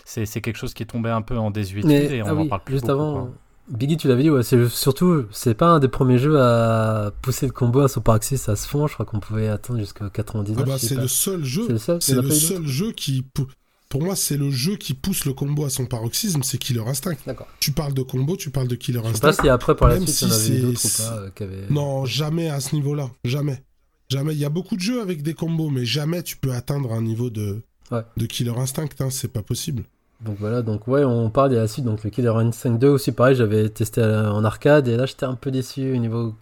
c'est 0.05 0.25
c'est 0.25 0.41
quelque 0.41 0.57
chose 0.57 0.73
qui 0.73 0.83
est 0.83 0.87
tombé 0.87 1.09
un 1.09 1.21
peu 1.21 1.37
en 1.37 1.51
désuétude 1.51 1.89
Mais, 1.89 2.05
et 2.17 2.23
on 2.23 2.27
ah 2.27 2.33
en 2.33 2.41
oui, 2.41 2.47
parle 2.49 2.61
plus 2.63 2.73
juste 2.75 2.85
beaucoup, 2.87 2.93
avant, 3.01 3.13
quoi. 3.13 3.31
Biggie, 3.67 3.97
tu 3.97 4.07
l'avais 4.07 4.21
dit, 4.21 4.29
ouais, 4.29 4.43
c'est 4.43 4.67
surtout, 4.69 5.25
c'est 5.31 5.55
pas 5.55 5.65
un 5.65 5.79
des 5.79 5.87
premiers 5.87 6.19
jeux 6.19 6.39
à 6.39 7.11
pousser 7.23 7.47
le 7.47 7.51
combo 7.51 7.79
à 7.81 7.87
Super 7.87 8.13
Axis 8.13 8.47
à 8.47 8.55
ce 8.55 8.67
fond. 8.67 8.85
Je 8.85 8.93
crois 8.93 9.07
qu'on 9.07 9.19
pouvait 9.19 9.47
attendre 9.47 9.79
jusqu'à 9.79 10.07
99. 10.07 10.57
Ah 10.61 10.69
bah, 10.69 10.75
c'est 10.77 10.93
le 10.93 11.07
seul 11.07 11.43
jeu. 11.43 11.65
C'est 11.99 12.13
le 12.13 12.29
seul, 12.29 12.61
le 12.61 12.67
jeu 12.67 12.91
qui. 12.91 13.23
pou- 13.23 13.47
Pour 13.89 14.03
moi, 14.03 14.15
c'est 14.15 14.37
le 14.37 14.51
jeu 14.51 14.75
qui 14.75 14.93
pousse 14.93 15.25
le 15.25 15.33
combo 15.33 15.65
à 15.65 15.71
son 15.71 15.87
paroxysme, 15.87 16.43
c'est 16.43 16.59
Killer 16.59 16.83
Instinct. 16.85 17.15
D'accord. 17.25 17.47
Tu 17.59 17.71
parles 17.71 17.95
de 17.95 18.03
combo, 18.03 18.35
tu 18.37 18.51
parles 18.51 18.67
de 18.67 18.75
Killer 18.75 18.99
Je 19.03 19.13
sais 19.13 19.19
pas 19.19 19.29
Instinct. 19.29 19.43
si 19.45 19.49
après, 19.49 19.73
par 19.75 19.87
la 19.87 19.95
Même 19.95 20.05
suite, 20.05 20.15
si 20.15 20.25
il 20.25 20.29
y 20.29 20.31
en 20.31 20.35
avait 20.35 20.59
d'autres 20.73 20.85
ou 20.85 21.29
pas. 21.31 21.43
euh, 21.45 21.65
Non, 21.71 22.05
jamais 22.05 22.49
à 22.51 22.59
ce 22.59 22.75
niveau-là. 22.75 23.09
Jamais. 23.23 23.63
Jamais. 24.09 24.33
Il 24.33 24.39
y 24.39 24.45
a 24.45 24.49
beaucoup 24.49 24.75
de 24.75 24.81
jeux 24.81 25.01
avec 25.01 25.23
des 25.23 25.33
combos, 25.33 25.69
mais 25.69 25.85
jamais 25.85 26.21
tu 26.23 26.37
peux 26.37 26.51
atteindre 26.53 26.91
un 26.93 27.01
niveau 27.01 27.29
de, 27.29 27.61
Ouais. 27.91 28.01
de 28.17 28.25
Killer 28.25 28.53
Instinct. 28.57 28.87
Hein, 28.99 29.09
c'est 29.09 29.31
pas 29.31 29.41
possible. 29.41 29.83
Donc 30.21 30.37
voilà, 30.39 30.61
donc 30.61 30.87
ouais, 30.87 31.03
on 31.03 31.29
parle 31.29 31.51
de 31.51 31.55
la 31.57 31.67
suite. 31.67 31.85
Donc 31.85 32.03
le 32.03 32.09
Killer 32.09 32.29
Instinct 32.29 32.71
2 32.77 32.87
aussi, 32.87 33.11
pareil, 33.11 33.35
j'avais 33.35 33.67
testé 33.69 34.01
en 34.03 34.43
arcade 34.45 34.87
et 34.87 34.95
là 34.97 35.05
j'étais 35.05 35.25
un 35.25 35.35
peu 35.35 35.51
déçu 35.51 35.91
au 35.93 35.97
niveau 35.97 36.33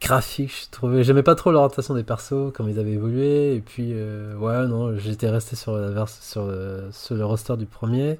graphique. 0.00 0.52
Je 0.66 0.70
trouvais, 0.70 1.04
j'aimais 1.04 1.22
pas 1.22 1.34
trop 1.34 1.50
l'orientation 1.50 1.94
des 1.94 2.04
persos, 2.04 2.52
comme 2.54 2.68
ils 2.68 2.78
avaient 2.78 2.92
évolué. 2.92 3.56
Et 3.56 3.60
puis, 3.60 3.90
euh, 3.92 4.36
ouais, 4.36 4.66
non, 4.68 4.96
j'étais 4.96 5.28
resté 5.28 5.56
sur, 5.56 5.76
la 5.76 5.90
vers- 5.90 6.08
sur, 6.08 6.46
le, 6.46 6.88
sur 6.92 7.14
le 7.16 7.24
roster 7.24 7.56
du 7.56 7.66
premier. 7.66 8.18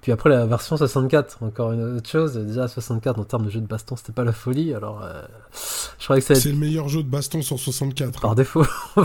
Puis 0.00 0.12
après 0.12 0.30
la 0.30 0.46
version 0.46 0.76
64, 0.76 1.42
encore 1.42 1.72
une 1.72 1.82
autre 1.96 2.08
chose. 2.08 2.34
Déjà 2.34 2.68
64 2.68 3.18
en 3.18 3.24
termes 3.24 3.44
de 3.46 3.50
jeu 3.50 3.60
de 3.60 3.66
baston, 3.66 3.96
c'était 3.96 4.12
pas 4.12 4.24
la 4.24 4.32
folie. 4.32 4.72
Alors, 4.72 5.02
euh, 5.02 5.22
je 5.98 6.04
croyais 6.04 6.20
que 6.22 6.26
ça 6.26 6.32
allait 6.34 6.40
C'est 6.40 6.52
le 6.52 6.56
meilleur 6.58 6.88
jeu 6.88 7.02
de 7.02 7.08
baston 7.08 7.42
sur 7.42 7.58
64. 7.58 8.20
par 8.20 8.34
défaut. 8.34 8.64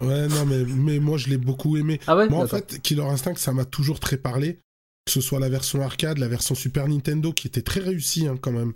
Ouais, 0.00 0.28
non, 0.28 0.44
mais, 0.44 0.62
mais 0.64 0.98
moi 0.98 1.16
je 1.16 1.28
l'ai 1.28 1.38
beaucoup 1.38 1.78
aimé. 1.78 2.00
ah 2.06 2.16
ouais? 2.16 2.28
Moi, 2.28 2.44
en 2.44 2.46
fait, 2.46 2.80
Killer 2.82 3.02
Instinct, 3.04 3.36
ça 3.36 3.52
m'a 3.54 3.64
toujours 3.64 3.98
très 3.98 4.18
parlé. 4.18 4.58
Que 5.06 5.12
ce 5.12 5.20
soit 5.22 5.40
la 5.40 5.48
version 5.48 5.80
arcade, 5.82 6.18
la 6.18 6.28
version 6.28 6.54
Super 6.54 6.86
Nintendo, 6.88 7.32
qui 7.32 7.46
était 7.46 7.62
très 7.62 7.80
réussie 7.80 8.26
hein, 8.26 8.36
quand 8.38 8.52
même. 8.52 8.74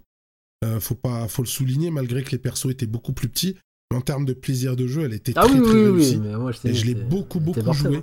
Euh, 0.65 0.81
faut 0.81 0.95
pas, 0.95 1.27
faut 1.29 1.43
le 1.43 1.49
souligner, 1.49 1.91
malgré 1.91 2.23
que 2.23 2.31
les 2.31 2.39
persos 2.39 2.71
étaient 2.71 2.87
beaucoup 2.87 3.13
plus 3.13 3.29
petits. 3.29 3.57
Mais 3.91 3.99
en 3.99 4.01
termes 4.01 4.25
de 4.25 4.33
plaisir 4.33 4.77
de 4.77 4.87
jeu, 4.87 5.03
elle 5.05 5.13
était 5.13 5.33
Ah 5.37 5.43
très 5.43 5.59
oui, 5.59 5.63
très 5.63 5.75
oui, 5.75 5.91
réussie. 5.91 6.17
oui, 6.17 6.29
mais 6.29 6.37
moi 6.37 6.53
je 6.53 6.69
Et 6.69 6.75
je 6.75 6.87
l'ai 6.87 6.95
beaucoup, 6.95 7.41
beaucoup 7.41 7.73
joué. 7.73 8.03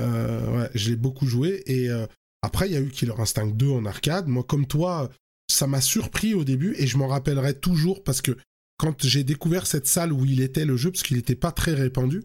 Euh, 0.00 0.56
ouais, 0.58 0.70
je 0.74 0.90
l'ai 0.90 0.96
beaucoup 0.96 1.26
joué. 1.26 1.62
Et 1.66 1.90
euh, 1.90 2.06
après, 2.46 2.68
il 2.68 2.72
y 2.72 2.76
a 2.76 2.80
eu 2.80 2.88
Killer 2.88 3.14
Instinct 3.18 3.48
2 3.48 3.68
en 3.70 3.84
arcade. 3.84 4.28
Moi, 4.28 4.44
comme 4.44 4.66
toi, 4.66 5.10
ça 5.50 5.66
m'a 5.66 5.80
surpris 5.80 6.32
au 6.32 6.44
début 6.44 6.76
et 6.78 6.86
je 6.86 6.96
m'en 6.96 7.08
rappellerai 7.08 7.54
toujours 7.54 8.04
parce 8.04 8.22
que 8.22 8.36
quand 8.78 9.04
j'ai 9.04 9.24
découvert 9.24 9.66
cette 9.66 9.88
salle 9.88 10.12
où 10.12 10.24
il 10.24 10.40
était 10.40 10.64
le 10.64 10.76
jeu, 10.76 10.92
parce 10.92 11.02
qu'il 11.02 11.16
n'était 11.16 11.34
pas 11.34 11.50
très 11.50 11.74
répandu, 11.74 12.22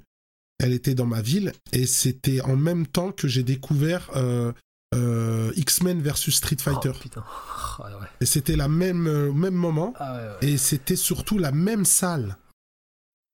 elle 0.59 0.73
était 0.73 0.93
dans 0.93 1.07
ma 1.07 1.21
ville 1.21 1.53
et 1.71 1.87
c'était 1.87 2.39
en 2.41 2.55
même 2.55 2.85
temps 2.85 3.11
que 3.11 3.27
j'ai 3.27 3.41
découvert 3.41 4.11
euh, 4.15 4.51
euh, 4.93 5.51
X-Men 5.55 6.01
versus 6.01 6.35
Street 6.35 6.57
Fighter. 6.59 6.91
Oh, 7.79 7.83
ouais. 7.83 8.07
Et 8.19 8.25
c'était 8.25 8.57
la 8.57 8.67
même 8.67 9.07
euh, 9.07 9.31
même 9.31 9.55
moment 9.55 9.93
Ah 9.97 10.13
ouais, 10.13 10.19
ouais. 10.19 10.53
et 10.53 10.57
c'était 10.57 10.97
surtout 10.97 11.39
la 11.39 11.51
même 11.51 11.85
salle. 11.85 12.37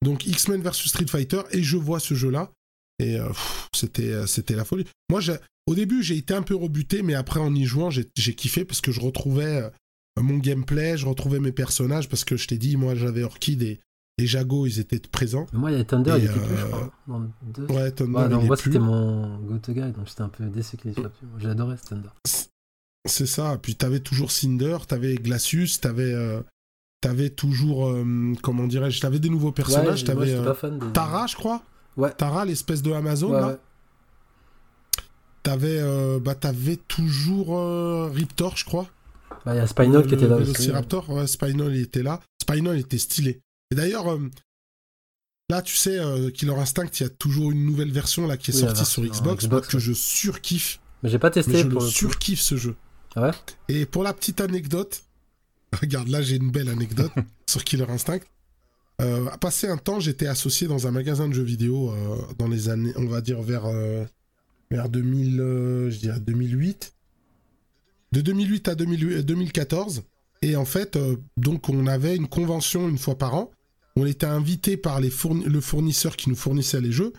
Donc 0.06 0.26
X-Men 0.26 0.62
versus 0.62 0.90
Street 0.90 1.08
Fighter 1.08 1.42
et 1.52 1.64
je 1.64 1.76
vois 1.76 2.00
ce 2.00 2.14
jeu-là 2.14 2.52
et 3.00 3.20
euh, 3.20 3.30
c'était 3.74 4.12
euh, 4.12 4.26
c'était 4.26 4.56
la 4.56 4.66
folie. 4.66 4.86
Moi, 5.10 5.22
au 5.68 5.76
début, 5.76 6.02
j'ai 6.04 6.18
été 6.18 6.34
un 6.34 6.42
peu 6.42 6.56
rebuté, 6.56 7.04
mais 7.04 7.14
après 7.14 7.40
en 7.40 7.54
y 7.54 7.66
jouant, 7.66 7.90
j'ai 7.90 8.36
kiffé 8.36 8.66
parce 8.66 8.82
que 8.82 8.92
je 8.92 9.00
retrouvais 9.00 9.64
euh, 9.64 10.22
mon 10.22 10.38
gameplay, 10.38 10.98
je 10.98 11.06
retrouvais 11.06 11.40
mes 11.40 11.52
personnages 11.52 12.10
parce 12.10 12.24
que 12.24 12.38
je 12.38 12.48
t'ai 12.48 12.58
dit, 12.58 12.78
moi, 12.78 12.96
j'avais 12.96 13.24
Orchid 13.24 13.62
et, 13.62 13.80
et 14.18 14.26
Jago, 14.26 14.66
ils 14.66 14.80
étaient 14.80 15.00
présents. 15.00 15.46
Moi, 15.54 15.72
il 15.72 15.78
y 15.78 15.82
a 15.82 15.84
Thunder, 15.84 16.16
Et, 16.16 16.20
il 16.20 16.26
était 16.26 16.34
plus, 16.34 16.58
je 16.58 16.66
crois. 16.66 16.92
Dans 17.08 17.20
le 17.20 17.28
deux. 17.54 17.66
Ouais, 17.66 17.92
Thunder, 17.92 18.18
Ouais, 18.18 18.30
non, 18.30 18.40
il 18.40 18.44
est 18.46 18.48
moi 18.48 18.58
c'était 18.58 18.80
mon 18.80 19.40
go-to 19.40 19.74
guy, 19.74 19.92
donc 19.92 20.08
j'étais 20.08 20.22
un 20.22 20.30
peu 20.30 20.46
déçu 20.46 20.78
qu'il 20.78 20.94
soit 20.94 21.10
plus. 21.10 21.28
Moi, 21.28 21.40
J'ai 21.40 21.50
adoré 21.50 21.76
ce 21.78 21.90
Thunder. 21.90 22.10
C'est 23.06 23.28
ça. 23.28 23.58
Puis 23.62 23.76
t'avais 23.76 24.00
toujours 24.00 24.32
Cinder, 24.32 24.78
t'avais 24.88 25.16
Glacius, 25.16 25.80
t'avais 25.80 26.14
euh, 26.14 26.42
t'avais 27.02 27.30
toujours 27.30 27.88
euh, 27.88 28.34
comment 28.42 28.68
dirais-je, 28.68 29.00
t'avais 29.00 29.20
des 29.20 29.30
nouveaux 29.30 29.52
personnages, 29.52 30.02
ouais, 30.02 30.08
t'avais. 30.08 30.36
Tara, 30.94 31.28
je 31.28 31.36
crois. 31.36 31.64
Ouais. 31.98 32.12
Tara, 32.14 32.46
l'espèce 32.46 32.82
de 32.82 32.92
Amazon 32.92 33.32
Ouais, 33.34 33.42
là. 33.42 33.48
ouais. 33.48 33.58
T'avais 35.44 35.80
euh, 35.80 36.20
bah 36.20 36.36
t'avais 36.36 36.76
toujours 36.76 37.58
euh, 37.58 38.10
Riptor, 38.14 38.58
je 38.58 38.66
crois. 38.66 38.88
Bah, 39.46 39.54
il 39.56 39.58
y 39.58 39.62
a 39.62 39.68
Spinal 39.68 40.06
qui 40.06 40.14
était 40.16 40.28
là 40.28 40.38
le 40.38 40.50
aussi. 40.50 40.72
Ouais, 40.72 41.28
Spinal 41.28 41.74
il 41.76 41.82
était 41.82 42.04
là. 42.04 42.20
Spinal 42.42 42.78
était 42.78 42.98
stylé. 42.98 43.40
Et 43.72 43.76
d'ailleurs, 43.76 44.12
euh, 44.12 44.20
là 45.50 45.62
tu 45.62 45.76
sais, 45.76 46.00
Killer 46.34 46.54
Instinct, 46.56 46.90
il 47.00 47.04
y 47.04 47.06
a 47.06 47.10
toujours 47.10 47.52
une 47.52 47.66
nouvelle 47.66 47.92
version 47.92 48.28
là 48.28 48.36
qui 48.36 48.52
est 48.52 48.56
Oui, 48.56 48.60
sortie 48.62 48.86
sur 48.86 49.04
Xbox, 49.04 49.46
Xbox, 49.46 49.68
que 49.70 49.80
je 49.80 49.94
surkiffe. 49.94 50.80
Mais 51.04 51.10
j'ai 51.10 51.20
pas 51.20 51.30
Mais 51.30 51.34
testé 51.36 51.60
je 51.60 51.64
pour 51.64 51.80
le 51.80 51.86
le 51.86 51.92
coup. 51.92 51.96
surkiffe 51.96 52.42
ce 52.42 52.58
jeu. 52.58 52.76
Ah 53.16 53.22
ouais? 53.22 53.32
Et 53.70 53.86
pour 53.86 54.04
la 54.04 54.14
petite 54.14 54.42
anecdote, 54.42 55.02
regarde 55.80 56.10
là 56.10 56.22
j'ai 56.22 56.36
une 56.36 56.52
belle 56.52 56.68
anecdote 56.70 57.12
sur 57.50 57.64
Killer 57.64 57.90
Instinct. 57.90 58.20
Euh, 59.02 59.30
passé 59.38 59.68
un 59.68 59.78
temps, 59.78 60.00
j'étais 60.00 60.28
associé 60.28 60.68
dans 60.68 60.88
un 60.88 60.92
magasin 60.92 61.28
de 61.28 61.34
jeux 61.34 61.44
vidéo 61.44 61.92
euh, 61.92 62.18
dans 62.40 62.48
les 62.48 62.70
années, 62.70 62.94
on 62.96 63.06
va 63.06 63.22
dire 63.22 63.42
vers 63.44 63.66
euh, 63.66 64.04
vers 64.72 64.90
2000, 64.90 65.40
euh, 65.40 65.92
je 65.92 66.00
dirais 66.00 66.20
2008, 66.20 66.94
de 68.14 68.22
2008 68.22 68.68
à 68.70 68.76
2008 68.76 69.24
2014. 69.24 70.04
Et 70.44 70.56
en 70.56 70.66
fait, 70.66 71.00
donc 71.36 71.68
on 71.70 71.88
avait 71.88 72.16
une 72.16 72.28
convention 72.28 72.88
une 72.90 73.00
fois 73.00 73.18
par 73.18 73.34
an. 73.34 73.52
On 73.96 74.06
était 74.06 74.28
invité 74.28 74.78
par 74.78 75.00
les 75.00 75.10
fourni- 75.10 75.46
le 75.46 75.62
fournisseur 75.62 76.16
qui 76.16 76.30
nous 76.30 76.36
fournissait 76.36 76.80
les 76.82 76.92
jeux 76.92 77.12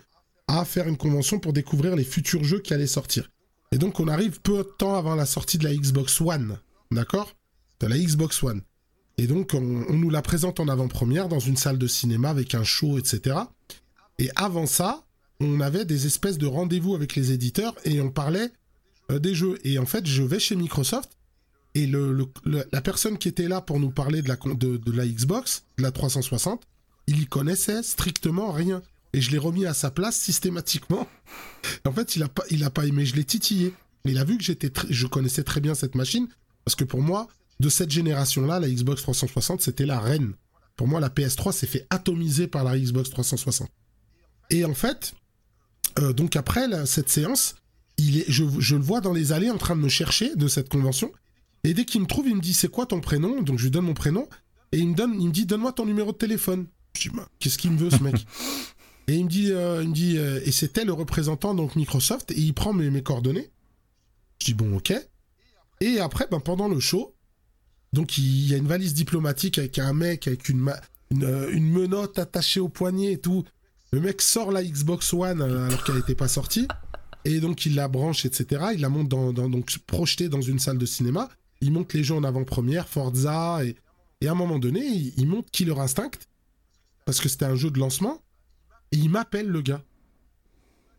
à 0.46 0.64
faire 0.64 0.86
une 0.86 0.96
convention 0.96 1.40
pour 1.40 1.52
découvrir 1.52 1.96
les 1.96 2.04
futurs 2.04 2.44
jeux 2.44 2.60
qui 2.60 2.74
allaient 2.74 2.86
sortir. 2.86 3.28
Et 3.72 3.78
donc 3.78 3.98
on 3.98 4.06
arrive 4.06 4.40
peu 4.40 4.58
de 4.58 4.62
temps 4.78 4.94
avant 4.96 5.16
la 5.16 5.26
sortie 5.26 5.58
de 5.58 5.64
la 5.64 5.74
Xbox 5.74 6.20
One, 6.20 6.58
d'accord? 6.92 7.34
De 7.80 7.88
la 7.88 7.98
Xbox 7.98 8.40
One. 8.44 8.62
Et 9.18 9.26
donc 9.26 9.52
on, 9.52 9.60
nous 9.60 10.10
la 10.10 10.22
présente 10.22 10.60
en 10.60 10.68
avant-première 10.68 11.28
dans 11.28 11.40
une 11.40 11.56
salle 11.56 11.76
de 11.76 11.86
cinéma 11.86 12.30
avec 12.30 12.54
un 12.54 12.64
show, 12.64 12.98
etc. 12.98 13.36
Et 14.18 14.30
avant 14.36 14.66
ça, 14.66 15.04
on 15.40 15.60
avait 15.60 15.84
des 15.84 16.06
espèces 16.06 16.38
de 16.38 16.46
rendez-vous 16.46 16.94
avec 16.94 17.16
les 17.16 17.32
éditeurs 17.32 17.74
et 17.84 18.00
on 18.00 18.10
parlait 18.10 18.50
euh, 19.10 19.18
des 19.18 19.34
jeux. 19.34 19.58
Et 19.64 19.78
en 19.78 19.86
fait, 19.86 20.06
je 20.06 20.22
vais 20.22 20.38
chez 20.38 20.56
Microsoft 20.56 21.10
et 21.74 21.86
la 21.86 22.80
personne 22.80 23.18
qui 23.18 23.28
était 23.28 23.46
là 23.46 23.60
pour 23.60 23.78
nous 23.78 23.90
parler 23.90 24.22
de 24.22 24.28
la, 24.28 24.36
de, 24.36 24.92
la 24.92 25.06
Xbox, 25.06 25.64
de 25.76 25.82
la 25.82 25.92
360, 25.92 26.62
il 27.06 27.20
y 27.20 27.26
connaissait 27.26 27.82
strictement 27.82 28.50
rien. 28.50 28.82
Et 29.12 29.20
je 29.20 29.30
l'ai 29.30 29.38
remis 29.38 29.64
à 29.64 29.74
sa 29.74 29.90
place 29.90 30.16
systématiquement. 30.16 31.06
En 31.84 31.92
fait, 31.92 32.16
il 32.16 32.22
a 32.22 32.28
pas, 32.28 32.44
pas 32.74 32.86
aimé. 32.86 33.04
Je 33.04 33.14
l'ai 33.14 33.24
titillé. 33.24 33.74
Il 34.04 34.18
a 34.18 34.24
vu 34.24 34.38
que 34.38 34.44
j'étais, 34.44 34.72
je 34.88 35.06
connaissais 35.06 35.42
très 35.42 35.60
bien 35.60 35.74
cette 35.74 35.94
machine 35.94 36.28
parce 36.64 36.74
que 36.74 36.84
pour 36.84 37.02
moi, 37.02 37.28
de 37.60 37.68
cette 37.68 37.90
génération-là, 37.90 38.60
la 38.60 38.68
Xbox 38.68 39.02
360, 39.02 39.62
c'était 39.62 39.86
la 39.86 39.98
reine. 40.00 40.32
Pour 40.76 40.86
moi, 40.86 41.00
la 41.00 41.08
PS3 41.08 41.52
s'est 41.52 41.66
fait 41.66 41.86
atomiser 41.90 42.46
par 42.46 42.64
la 42.64 42.78
Xbox 42.78 43.10
360. 43.10 43.68
Et 44.50 44.64
en 44.64 44.74
fait, 44.74 45.14
euh, 45.98 46.12
donc 46.12 46.36
après 46.36 46.66
cette 46.86 47.08
séance, 47.08 47.56
il 47.96 48.18
est, 48.18 48.24
je, 48.28 48.44
je 48.58 48.76
le 48.76 48.82
vois 48.82 49.00
dans 49.00 49.12
les 49.12 49.32
allées 49.32 49.50
en 49.50 49.58
train 49.58 49.76
de 49.76 49.80
me 49.80 49.88
chercher 49.88 50.36
de 50.36 50.46
cette 50.46 50.68
convention. 50.68 51.12
Et 51.64 51.74
dès 51.74 51.84
qu'il 51.84 52.00
me 52.00 52.06
trouve, 52.06 52.28
il 52.28 52.36
me 52.36 52.40
dit 52.40 52.54
c'est 52.54 52.70
quoi 52.70 52.86
ton 52.86 53.00
prénom? 53.00 53.42
Donc 53.42 53.58
je 53.58 53.64
lui 53.64 53.70
donne 53.70 53.86
mon 53.86 53.94
prénom 53.94 54.28
et 54.72 54.78
il 54.78 54.88
me 54.88 54.94
donne, 54.94 55.20
il 55.20 55.28
me 55.28 55.32
dit 55.32 55.46
donne-moi 55.46 55.72
ton 55.72 55.86
numéro 55.86 56.12
de 56.12 56.16
téléphone. 56.16 56.66
Je 56.96 57.08
dis 57.08 57.16
bah, 57.16 57.28
qu'est-ce 57.40 57.58
qu'il 57.58 57.72
me 57.72 57.78
veut 57.78 57.90
ce 57.90 58.02
mec? 58.02 58.14
Et 59.08 59.14
il 59.14 59.24
me 59.24 59.30
dit, 59.30 59.52
euh, 59.52 59.82
il 59.82 59.88
me 59.88 59.94
dit 59.94 60.18
euh, 60.18 60.38
et 60.44 60.52
c'était 60.52 60.84
le 60.84 60.92
représentant 60.92 61.54
donc 61.54 61.76
Microsoft 61.76 62.30
et 62.30 62.38
il 62.38 62.52
prend 62.52 62.74
mes, 62.74 62.90
mes 62.90 63.02
coordonnées. 63.02 63.50
Je 64.38 64.44
dis 64.44 64.54
bon 64.54 64.76
ok. 64.76 64.92
Et 65.80 65.98
après 65.98 66.28
ben, 66.30 66.40
pendant 66.40 66.68
le 66.68 66.78
show, 66.78 67.14
donc 67.92 68.18
il 68.18 68.48
y 68.48 68.54
a 68.54 68.56
une 68.56 68.66
valise 68.68 68.94
diplomatique 68.94 69.58
avec 69.58 69.78
un 69.78 69.92
mec 69.92 70.26
avec 70.28 70.48
une, 70.48 70.70
euh, 71.22 71.50
une 71.52 71.70
menotte 71.70 72.18
attachée 72.18 72.60
au 72.60 72.68
poignet 72.68 73.12
et 73.12 73.18
tout. 73.18 73.44
Le 73.92 74.00
mec 74.00 74.20
sort 74.20 74.52
la 74.52 74.62
Xbox 74.62 75.12
One 75.14 75.40
euh, 75.40 75.66
alors 75.66 75.82
qu'elle 75.84 75.96
n'était 75.96 76.14
pas 76.14 76.28
sortie. 76.28 76.68
Et 77.24 77.40
donc 77.40 77.66
il 77.66 77.74
la 77.74 77.88
branche, 77.88 78.24
etc. 78.26 78.66
Il 78.74 78.80
la 78.80 78.88
monte 78.88 79.08
dans, 79.08 79.32
dans- 79.32 79.48
donc 79.48 79.76
projetée 79.86 80.28
dans 80.28 80.40
une 80.40 80.58
salle 80.58 80.78
de 80.78 80.86
cinéma. 80.86 81.28
Il 81.60 81.72
monte 81.72 81.92
les 81.94 82.04
jeux 82.04 82.14
en 82.14 82.22
avant-première, 82.24 82.88
Forza, 82.88 83.64
et, 83.64 83.74
et 84.20 84.28
à 84.28 84.32
un 84.32 84.34
moment 84.34 84.58
donné, 84.58 84.80
il, 84.86 85.12
il 85.16 85.26
monte 85.26 85.50
Killer 85.50 85.78
Instinct, 85.78 86.12
parce 87.04 87.20
que 87.20 87.28
c'était 87.28 87.46
un 87.46 87.56
jeu 87.56 87.70
de 87.70 87.78
lancement, 87.80 88.22
et 88.92 88.96
il 88.96 89.10
m'appelle 89.10 89.48
le 89.48 89.60
gars. 89.62 89.82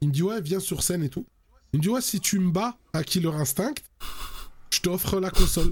Il 0.01 0.09
me 0.09 0.13
dit 0.13 0.21
ouais, 0.23 0.41
viens 0.41 0.59
sur 0.59 0.83
scène 0.83 1.03
et 1.03 1.09
tout. 1.09 1.25
Il 1.73 1.77
me 1.77 1.83
dit 1.83 1.89
ouais, 1.89 2.01
si 2.01 2.19
tu 2.19 2.39
me 2.39 2.51
bats 2.51 2.77
à 2.93 3.03
Killer 3.03 3.33
Instinct, 3.33 3.75
je 4.71 4.81
t'offre 4.81 5.19
la 5.19 5.29
console. 5.31 5.71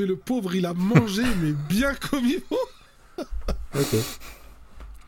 Mais 0.00 0.06
le 0.06 0.16
pauvre, 0.16 0.54
il 0.54 0.64
a 0.66 0.72
mangé, 0.74 1.22
mais 1.42 1.52
bien 1.68 1.94
comme 1.94 2.24
il 2.24 2.40
faut. 2.48 3.24
Ok. 3.74 3.96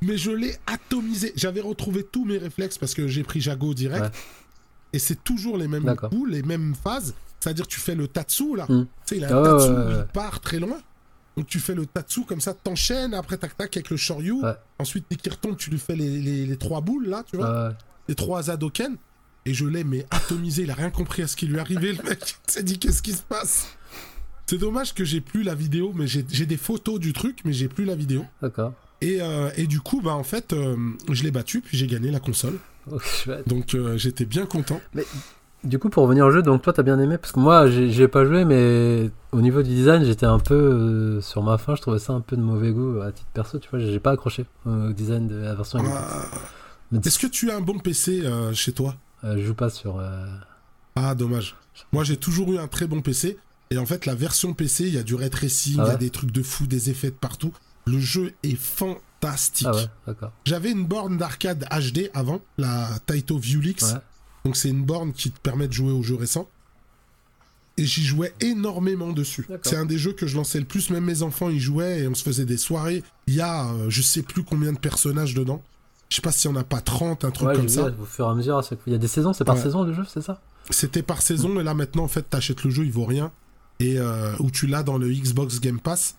Mais 0.03 0.17
je 0.19 0.31
l'ai 0.31 0.55
atomisé. 0.67 1.33
J'avais 1.37 1.61
retrouvé 1.61 2.05
tous 2.05 2.25
mes 2.25 2.37
réflexes 2.39 2.77
parce 2.79 2.93
que 2.95 3.07
j'ai 3.09 3.23
pris 3.23 3.41
Jago 3.41 3.73
direct. 3.73 4.05
Ouais. 4.05 4.11
Et 4.93 4.99
c'est 4.99 5.23
toujours 5.25 5.57
les 5.57 5.69
mêmes 5.69 5.95
coups, 5.97 6.31
les 6.31 6.43
mêmes 6.43 6.75
phases. 6.75 7.15
C'est-à-dire, 7.41 7.67
tu 7.67 7.81
fais 7.81 7.95
le 7.95 8.07
tatsu 8.09 8.57
là. 8.57 8.67
Mm. 8.69 8.83
Tu 8.85 8.89
sais, 9.07 9.17
il 9.17 9.25
a 9.25 9.29
un 9.29 9.31
Ah 9.31 9.43
ouais, 9.43 9.59
tatsu, 9.59 9.73
ouais, 9.73 9.77
ouais. 9.87 10.01
il 10.01 10.13
part 10.13 10.41
très 10.41 10.59
loin. 10.59 10.79
Donc 11.37 11.47
tu 11.47 11.61
fais 11.61 11.75
le 11.75 11.87
tatsu 11.87 12.25
comme 12.27 12.41
ça, 12.43 12.53
t'enchaînes, 12.53 13.15
après 13.15 13.39
tac 13.39 13.57
tac 13.57 13.75
avec 13.77 13.89
le 13.91 13.97
shoryu. 13.97 14.43
Ouais. 14.43 14.53
Ensuite, 14.79 15.07
dès 15.09 15.17
qu'il 15.17 15.33
retombe, 15.33 15.57
tu 15.57 15.71
lui 15.71 15.79
fais 15.79 15.97
les, 15.97 16.21
les- 16.21 16.45
les 16.47 16.57
trois 16.59 16.83
boules 16.83 17.09
là, 17.09 17.25
tu 17.29 17.37
vois, 17.37 17.73
les 18.09 18.15
trois 18.15 18.51
Hadoken. 18.51 18.97
Et 19.45 19.55
je 19.55 19.65
l'ai, 19.65 19.83
mais 19.83 20.07
atomisé, 20.11 20.63
il 20.65 20.71
a 20.71 20.75
rien 20.75 20.91
compris 20.91 21.23
à 21.23 21.27
ce 21.27 21.35
qui 21.37 21.47
lui 21.47 21.59
arrivait, 21.59 21.93
le 21.95 22.03
mec. 22.09 22.37
Il 22.49 22.53
s'est 22.53 22.63
dit, 22.63 22.79
qu'est-ce 22.79 23.03
qui 23.03 23.13
se 23.13 23.23
passe? 23.23 23.67
C'est 24.53 24.59
dommage 24.59 24.93
que 24.93 25.03
j'ai 25.03 25.23
plus 25.23 25.45
la 25.45 25.55
vidéo, 25.55 25.93
mais 25.95 26.07
j'ai 26.07 26.45
des 26.45 26.59
photos 26.59 27.01
du 27.01 27.15
truc, 27.15 27.39
mais 27.47 27.55
j'ai 27.55 27.69
plus 27.69 27.87
la 27.87 27.95
vidéo. 27.95 28.27
d'accord. 28.43 28.75
Et, 29.01 29.17
euh, 29.23 29.49
et 29.57 29.67
du 29.67 29.81
coup, 29.81 30.03
bah 30.03 30.13
en 30.13 30.25
fait, 30.25 30.53
euh, 30.53 30.77
je 31.09 31.23
l'ai 31.23 31.31
battu, 31.31 31.63
puis 31.63 31.79
j'ai 31.79 31.87
gagné 31.87 32.11
la 32.11 32.21
console. 32.21 32.59
Chouette. 33.01 33.49
Donc 33.49 33.75
euh, 33.75 33.97
j'étais 33.97 34.27
bien 34.27 34.45
content. 34.45 34.79
Du 35.65 35.79
coup, 35.79 35.89
pour 35.89 36.03
revenir 36.03 36.27
au 36.27 36.31
jeu, 36.31 36.43
donc 36.43 36.61
toi, 36.61 36.75
t'as 36.75 36.83
bien 36.83 36.99
aimé? 36.99 37.17
Parce 37.17 37.33
que 37.33 37.41
moi, 37.41 37.67
j'ai 37.71 38.09
pas 38.09 38.27
joué, 38.27 38.45
mais 38.45 39.11
au 39.33 39.41
niveau 39.41 39.63
du 39.63 39.71
design, 39.71 40.05
j'étais 40.05 40.27
un 40.27 40.39
peu 40.39 41.19
sur 41.23 41.43
ma 41.43 41.57
fin. 41.57 41.75
Je 41.75 41.81
trouvais 41.81 41.99
ça 41.99 42.13
un 42.13 42.21
peu 42.21 42.37
de 42.37 42.43
mauvais 42.43 42.73
goût 42.73 43.01
à 43.01 43.11
titre 43.11 43.31
perso. 43.33 43.59
Tu 43.59 43.71
vois, 43.71 43.79
j'ai 43.79 44.01
pas 44.01 44.11
accroché 44.11 44.45
au 44.67 44.93
design 44.93 45.29
de 45.29 45.37
la 45.37 45.55
version 45.55 45.79
Xbox. 45.79 45.99
Ah, 45.99 46.25
Mais 46.91 46.99
Est-ce 46.99 47.19
que 47.19 47.27
tu 47.27 47.51
as 47.51 47.57
un 47.57 47.63
bon 47.63 47.79
PC 47.79 48.23
chez 48.53 48.73
toi? 48.73 48.97
Je 49.23 49.39
joue 49.39 49.55
pas 49.55 49.71
sur. 49.71 49.99
Ah, 50.95 51.15
dommage. 51.15 51.57
Moi, 51.91 52.05
j'ai 52.05 52.19
toujours 52.19 52.53
eu 52.53 52.59
un 52.59 52.69
très 52.69 52.87
bon 52.87 53.01
PC. 53.01 53.39
Et 53.73 53.79
en 53.79 53.87
fait, 53.87 54.05
la 54.07 54.15
version 54.15 54.53
PC, 54.53 54.85
il 54.89 54.95
y 54.95 54.99
a 54.99 55.03
du 55.03 55.15
ray 55.15 55.31
tracing, 55.31 55.75
il 55.77 55.81
Ah 55.81 55.87
y 55.89 55.91
a 55.91 55.97
des 55.97 56.11
trucs 56.11 56.31
de 56.31 56.43
fou, 56.43 56.67
des 56.67 56.91
effets 56.91 57.09
de 57.11 57.15
partout. 57.17 57.53
Le 57.87 57.99
jeu 57.99 58.33
est 58.43 58.55
fantastique. 58.55 59.67
Ah 59.71 59.75
ouais. 60.09 60.15
J'avais 60.45 60.71
une 60.71 60.85
borne 60.87 61.17
d'arcade 61.17 61.67
HD 61.71 62.11
avant, 62.13 62.41
la 62.59 62.89
Taito 63.07 63.39
Viewlix. 63.39 63.83
Ouais. 63.93 63.99
Donc 64.45 64.57
c'est 64.57 64.69
une 64.69 64.85
borne 64.85 65.13
qui 65.13 65.31
te 65.31 65.41
permet 65.41 65.69
de 65.69 65.73
jouer 65.73 65.91
aux 65.93 66.03
jeux 66.03 66.17
récents. 66.17 66.49
Et 67.79 67.87
j'y 67.87 68.05
jouais 68.05 68.35
énormément 68.41 69.13
dessus. 69.13 69.47
C'est 69.63 69.77
un 69.77 69.87
des 69.87 69.97
jeux 69.97 70.13
que 70.13 70.27
je 70.27 70.37
lançais 70.37 70.59
le 70.61 70.67
plus, 70.67 70.91
même 70.91 71.05
mes 71.05 71.23
enfants 71.23 71.49
y 71.49 71.59
jouaient 71.59 72.01
et 72.01 72.09
on 72.09 72.15
se 72.15 72.23
faisait 72.23 72.45
des 72.45 72.59
soirées. 72.59 73.03
Il 73.27 73.35
y 73.35 73.41
a 73.41 73.71
euh, 73.73 73.87
je 73.89 74.03
sais 74.03 74.23
plus 74.23 74.45
combien 74.45 74.73
de 74.75 74.79
personnages 74.79 75.33
dedans. 75.35 75.63
Je 76.11 76.17
sais 76.17 76.23
pas 76.23 76.33
s'il 76.33 76.51
y 76.51 76.53
en 76.53 76.57
a 76.57 76.65
pas 76.65 76.83
30, 76.83 77.25
un 77.25 77.31
truc 77.31 77.49
Ouais, 77.49 77.57
comme 77.57 77.71
ça. 77.71 77.89
vu, 77.89 78.03
au 78.03 78.05
fur 78.05 78.27
et 78.27 78.29
à 78.31 78.35
mesure, 78.35 78.63
il 78.87 78.93
y 78.93 78.95
a 78.95 78.99
des 78.99 79.09
saisons, 79.09 79.33
c'est 79.33 79.45
par 79.47 79.55
Ouais. 79.57 79.63
saison 79.63 79.85
le 79.85 79.95
jeu, 79.95 80.05
c'est 80.07 80.21
ça? 80.21 80.43
C'était 80.69 81.03
par 81.03 81.23
saison 81.23 81.59
et 81.59 81.63
là 81.65 81.73
maintenant 81.73 82.05
en 82.05 82.09
fait 82.09 82.29
t'achètes 82.29 82.63
le 82.65 82.71
jeu, 82.71 82.85
il 82.85 82.93
vaut 82.93 83.07
rien. 83.07 83.33
Et 83.83 83.99
euh, 83.99 84.35
où 84.39 84.51
tu 84.51 84.67
l'as 84.67 84.83
dans 84.83 84.97
le 84.97 85.11
Xbox 85.11 85.61
Game 85.61 85.81
Pass. 85.81 86.17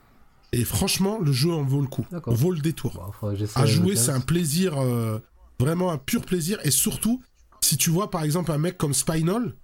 Et 0.51 0.65
franchement, 0.65 1.17
le 1.19 1.31
jeu 1.31 1.51
en 1.51 1.63
vaut 1.63 1.81
le 1.81 1.87
coup. 1.87 2.05
D'accord. 2.11 2.35
Vaut 2.35 2.51
le 2.51 2.59
détour. 2.59 3.13
Bon, 3.21 3.35
j'essaie 3.35 3.59
à 3.59 3.65
jouer, 3.65 3.95
c'est 3.95 4.11
un 4.11 4.19
plaisir, 4.19 4.77
euh, 4.77 5.19
vraiment 5.59 5.91
un 5.91 5.97
pur 5.97 6.21
plaisir. 6.21 6.59
Et 6.63 6.71
surtout, 6.71 7.21
si 7.61 7.77
tu 7.77 7.89
vois 7.89 8.11
par 8.11 8.23
exemple 8.23 8.51
un 8.51 8.57
mec 8.57 8.77
comme 8.77 8.93
Spinal, 8.93 9.55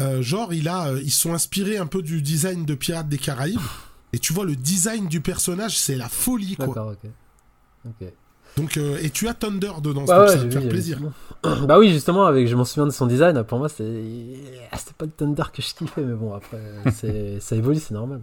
euh, 0.00 0.22
genre 0.22 0.52
il 0.52 0.68
a, 0.68 0.92
ils 1.02 1.10
sont 1.10 1.32
inspirés 1.32 1.78
un 1.78 1.86
peu 1.86 2.02
du 2.02 2.20
design 2.20 2.64
de 2.64 2.74
Pirates 2.74 3.08
des 3.08 3.18
Caraïbes. 3.18 3.58
Et 4.12 4.18
tu 4.18 4.32
vois 4.32 4.44
le 4.44 4.54
design 4.54 5.08
du 5.08 5.20
personnage, 5.20 5.78
c'est 5.78 5.96
la 5.96 6.08
folie 6.08 6.56
quoi. 6.56 6.96
Donc 8.56 8.76
euh, 8.76 8.98
et 9.02 9.10
tu 9.10 9.26
as 9.28 9.34
Thunder 9.34 9.72
dedans, 9.82 10.04
Bah 10.04 10.22
ouais, 10.22 10.28
ça 10.28 10.36
va 10.36 10.44
te 10.44 10.50
faire 10.50 10.68
plaisir. 10.68 10.98
justement- 10.98 11.66
bah 11.66 11.78
oui, 11.78 11.90
justement, 11.92 12.24
avec, 12.26 12.46
je 12.46 12.54
m'en 12.54 12.64
souviens 12.64 12.86
de 12.86 12.92
son 12.92 13.06
design. 13.06 13.42
Pour 13.44 13.58
moi, 13.58 13.68
c'était 13.68 14.02
ah, 14.70 14.78
c'était 14.78 14.92
pas 14.96 15.04
le 15.06 15.10
Thunder 15.10 15.42
que 15.52 15.60
je 15.60 15.74
kiffais, 15.74 16.02
mais 16.02 16.14
bon, 16.14 16.34
après, 16.34 16.60
ça 17.40 17.56
évolue, 17.56 17.80
c'est 17.80 17.94
normal. 17.94 18.20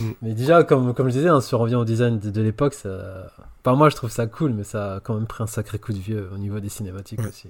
Mm. 0.00 0.10
Mais 0.22 0.34
déjà, 0.34 0.64
comme, 0.64 0.94
comme 0.94 1.08
je 1.08 1.12
disais, 1.14 1.28
hein, 1.28 1.40
si 1.40 1.54
on 1.54 1.58
revient 1.58 1.74
au 1.76 1.84
design 1.84 2.18
de, 2.18 2.30
de 2.30 2.40
l'époque, 2.42 2.74
ça... 2.74 3.30
Enfin, 3.64 3.76
moi, 3.76 3.88
je 3.90 3.96
trouve 3.96 4.10
ça 4.10 4.26
cool, 4.26 4.52
mais 4.52 4.64
ça 4.64 4.96
a 4.96 5.00
quand 5.00 5.14
même 5.14 5.26
pris 5.26 5.42
un 5.42 5.46
sacré 5.46 5.78
coup 5.78 5.92
de 5.92 5.98
vieux 5.98 6.28
au 6.34 6.38
niveau 6.38 6.58
des 6.60 6.68
cinématiques 6.68 7.20
Ouais. 7.20 7.28
aussi. 7.28 7.48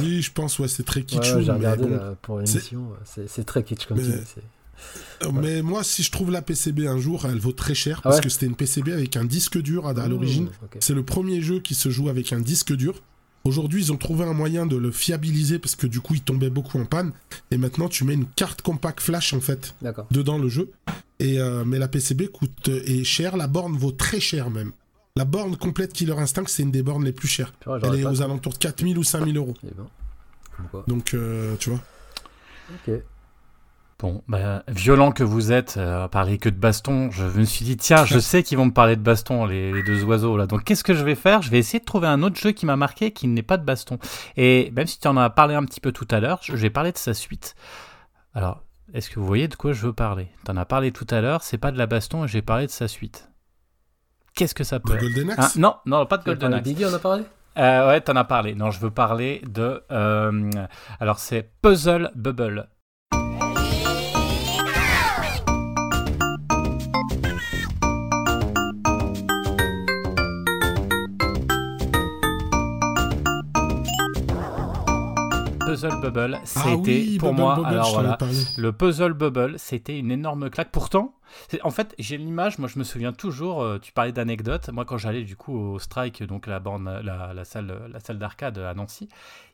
Oui, 0.00 0.22
je 0.22 0.32
pense 0.32 0.58
ouais, 0.58 0.66
c'est 0.68 0.82
très 0.84 1.00
ouais, 1.00 1.06
j'ai 1.22 1.52
regardé 1.52 1.84
bon. 1.84 1.90
là, 1.96 2.14
pour 2.22 2.38
l'émission, 2.38 2.88
c'est 3.04 3.44
très 3.44 3.62
kitsch 3.62 3.86
comme 3.86 3.98
tu 3.98 4.04
dis. 4.04 4.12
Euh, 5.22 5.30
Mais 5.32 5.62
moi, 5.62 5.84
si 5.84 6.02
je 6.02 6.10
trouve 6.10 6.30
la 6.30 6.42
PCB 6.42 6.86
un 6.86 6.98
jour, 6.98 7.26
elle 7.26 7.38
vaut 7.38 7.52
très 7.52 7.74
cher 7.74 7.98
Ah 7.98 8.02
parce 8.04 8.16
ouais 8.16 8.22
que 8.22 8.28
c'était 8.28 8.46
une 8.46 8.56
PCB 8.56 8.92
avec 8.92 9.16
un 9.16 9.24
disque 9.24 9.58
dur 9.58 9.86
à, 9.86 9.90
à 9.90 10.08
l'origine. 10.08 10.44
Mmh, 10.44 10.64
ok. 10.64 10.76
C'est 10.80 10.94
le 10.94 11.02
premier 11.02 11.42
jeu 11.42 11.60
qui 11.60 11.74
se 11.74 11.90
joue 11.90 12.08
avec 12.08 12.32
un 12.32 12.40
disque 12.40 12.72
dur. 12.72 13.02
Aujourd'hui, 13.44 13.82
ils 13.82 13.92
ont 13.92 13.96
trouvé 13.96 14.24
un 14.24 14.34
moyen 14.34 14.66
de 14.66 14.76
le 14.76 14.90
fiabiliser 14.90 15.58
parce 15.58 15.74
que 15.74 15.86
du 15.86 16.00
coup, 16.00 16.14
il 16.14 16.20
tombait 16.22 16.50
beaucoup 16.50 16.78
en 16.78 16.84
panne. 16.84 17.12
Et 17.50 17.56
maintenant, 17.56 17.88
tu 17.88 18.04
mets 18.04 18.14
une 18.14 18.26
carte 18.26 18.60
compact 18.62 19.00
flash 19.00 19.32
en 19.32 19.40
fait 19.40 19.74
dedans 20.10 20.38
le 20.38 20.48
jeu. 20.48 20.70
Et 21.20 21.38
euh, 21.40 21.64
mais 21.66 21.78
la 21.78 21.88
PCB 21.88 22.28
coûte 22.28 22.68
euh, 22.68 22.82
est 22.84 23.04
chère. 23.04 23.36
La 23.36 23.46
borne 23.46 23.76
vaut 23.76 23.92
très 23.92 24.20
cher 24.20 24.50
même. 24.50 24.72
La 25.16 25.24
borne 25.24 25.56
complète 25.56 25.92
Killer 25.92 26.18
Instinct, 26.18 26.44
c'est 26.46 26.62
une 26.62 26.70
des 26.70 26.82
bornes 26.82 27.04
les 27.04 27.12
plus 27.12 27.28
chères. 27.28 27.52
Elle 27.82 27.94
est 28.00 28.04
aux 28.04 28.22
alentours 28.22 28.52
de 28.52 28.58
4000 28.58 28.96
ou 28.98 29.04
5000 29.04 29.36
euros. 29.36 29.54
Eh 29.64 29.68
ben. 29.76 29.86
Donc, 30.86 31.14
euh, 31.14 31.56
tu 31.58 31.70
vois. 31.70 31.80
Ok. 32.74 32.94
Bon, 34.00 34.22
bah, 34.28 34.62
violent 34.66 35.12
que 35.12 35.22
vous 35.22 35.52
êtes, 35.52 35.76
euh, 35.76 36.04
à 36.04 36.08
parler 36.08 36.38
que 36.38 36.48
de 36.48 36.56
baston, 36.56 37.10
je 37.10 37.24
me 37.24 37.44
suis 37.44 37.66
dit, 37.66 37.76
tiens, 37.76 38.06
je 38.06 38.18
sais 38.30 38.42
qu'ils 38.42 38.56
vont 38.56 38.64
me 38.66 38.72
parler 38.72 38.96
de 38.96 39.02
baston, 39.02 39.44
les, 39.44 39.72
les 39.72 39.82
deux 39.82 40.04
oiseaux 40.04 40.38
là. 40.38 40.46
Donc, 40.46 40.64
qu'est-ce 40.64 40.82
que 40.84 40.94
je 40.94 41.04
vais 41.04 41.14
faire? 41.14 41.42
Je 41.42 41.50
vais 41.50 41.58
essayer 41.58 41.80
de 41.80 41.84
trouver 41.84 42.06
un 42.06 42.22
autre 42.22 42.36
jeu 42.40 42.52
qui 42.52 42.64
m'a 42.64 42.76
marqué, 42.76 43.10
qui 43.12 43.28
n'est 43.28 43.42
pas 43.42 43.58
de 43.58 43.64
baston. 43.64 43.98
Et 44.38 44.70
même 44.74 44.86
si 44.86 44.98
tu 45.00 45.06
en 45.06 45.16
as 45.18 45.28
parlé 45.28 45.54
un 45.54 45.64
petit 45.64 45.80
peu 45.80 45.92
tout 45.92 46.08
à 46.10 46.18
l'heure, 46.20 46.38
je 46.42 46.54
vais 46.56 46.70
parler 46.70 46.92
de 46.92 46.98
sa 46.98 47.12
suite. 47.12 47.54
Alors, 48.34 48.62
est-ce 48.94 49.10
que 49.10 49.20
vous 49.20 49.26
voyez 49.26 49.48
de 49.48 49.54
quoi 49.54 49.72
je 49.74 49.86
veux 49.86 49.92
parler? 49.92 50.28
Tu 50.46 50.50
en 50.50 50.56
as 50.56 50.64
parlé 50.64 50.92
tout 50.92 51.06
à 51.10 51.20
l'heure, 51.20 51.42
c'est 51.42 51.58
pas 51.58 51.70
de 51.70 51.76
la 51.78 51.86
baston, 51.86 52.24
et 52.24 52.28
j'ai 52.28 52.42
parlé 52.42 52.66
de 52.66 52.70
sa 52.72 52.88
suite. 52.88 53.28
Qu'est-ce 54.34 54.54
que 54.54 54.64
ça 54.64 54.80
peut 54.80 54.92
De 54.92 54.96
être? 54.96 55.02
Golden 55.02 55.30
Axe? 55.32 55.56
Non, 55.56 55.76
non, 55.84 56.06
pas 56.06 56.16
de 56.16 56.24
Golden 56.24 56.54
Axe. 56.54 56.64
Biggie, 56.66 56.86
on 56.86 56.94
a 56.94 56.98
parlé? 56.98 57.24
Euh, 57.58 57.88
ouais, 57.88 58.00
t'en 58.00 58.16
as 58.16 58.24
parlé. 58.24 58.54
Non, 58.54 58.70
je 58.70 58.80
veux 58.80 58.90
parler 58.90 59.42
de. 59.46 59.82
euh, 59.90 60.50
alors, 61.00 61.18
c'est 61.18 61.50
Puzzle 61.60 62.10
Bubble. 62.14 62.68
Puzzle 75.80 76.00
Bubble, 76.00 76.40
ah 76.56 76.76
oui, 76.76 77.16
pour 77.18 77.30
Bubble 77.30 77.42
moi. 77.42 77.66
Alors 77.66 77.92
voilà, 77.92 78.18
le 78.58 78.72
puzzle 78.72 79.14
bubble, 79.14 79.58
c'était 79.58 79.98
une 79.98 80.10
énorme 80.10 80.50
claque. 80.50 80.70
Pourtant, 80.70 81.14
en 81.62 81.70
fait, 81.70 81.94
j'ai 81.98 82.18
l'image, 82.18 82.58
moi 82.58 82.68
je 82.68 82.78
me 82.78 82.84
souviens 82.84 83.12
toujours, 83.12 83.62
euh, 83.62 83.78
tu 83.78 83.92
parlais 83.92 84.12
d'anecdotes, 84.12 84.68
moi 84.70 84.84
quand 84.84 84.98
j'allais 84.98 85.22
du 85.22 85.36
coup 85.36 85.56
au 85.58 85.78
Strike, 85.78 86.22
donc 86.24 86.46
la, 86.46 86.60
borne, 86.60 87.00
la, 87.02 87.32
la 87.32 87.44
salle, 87.46 87.88
la 87.90 88.00
salle 88.00 88.18
d'arcade 88.18 88.58
à 88.58 88.74
Nancy, 88.74 89.08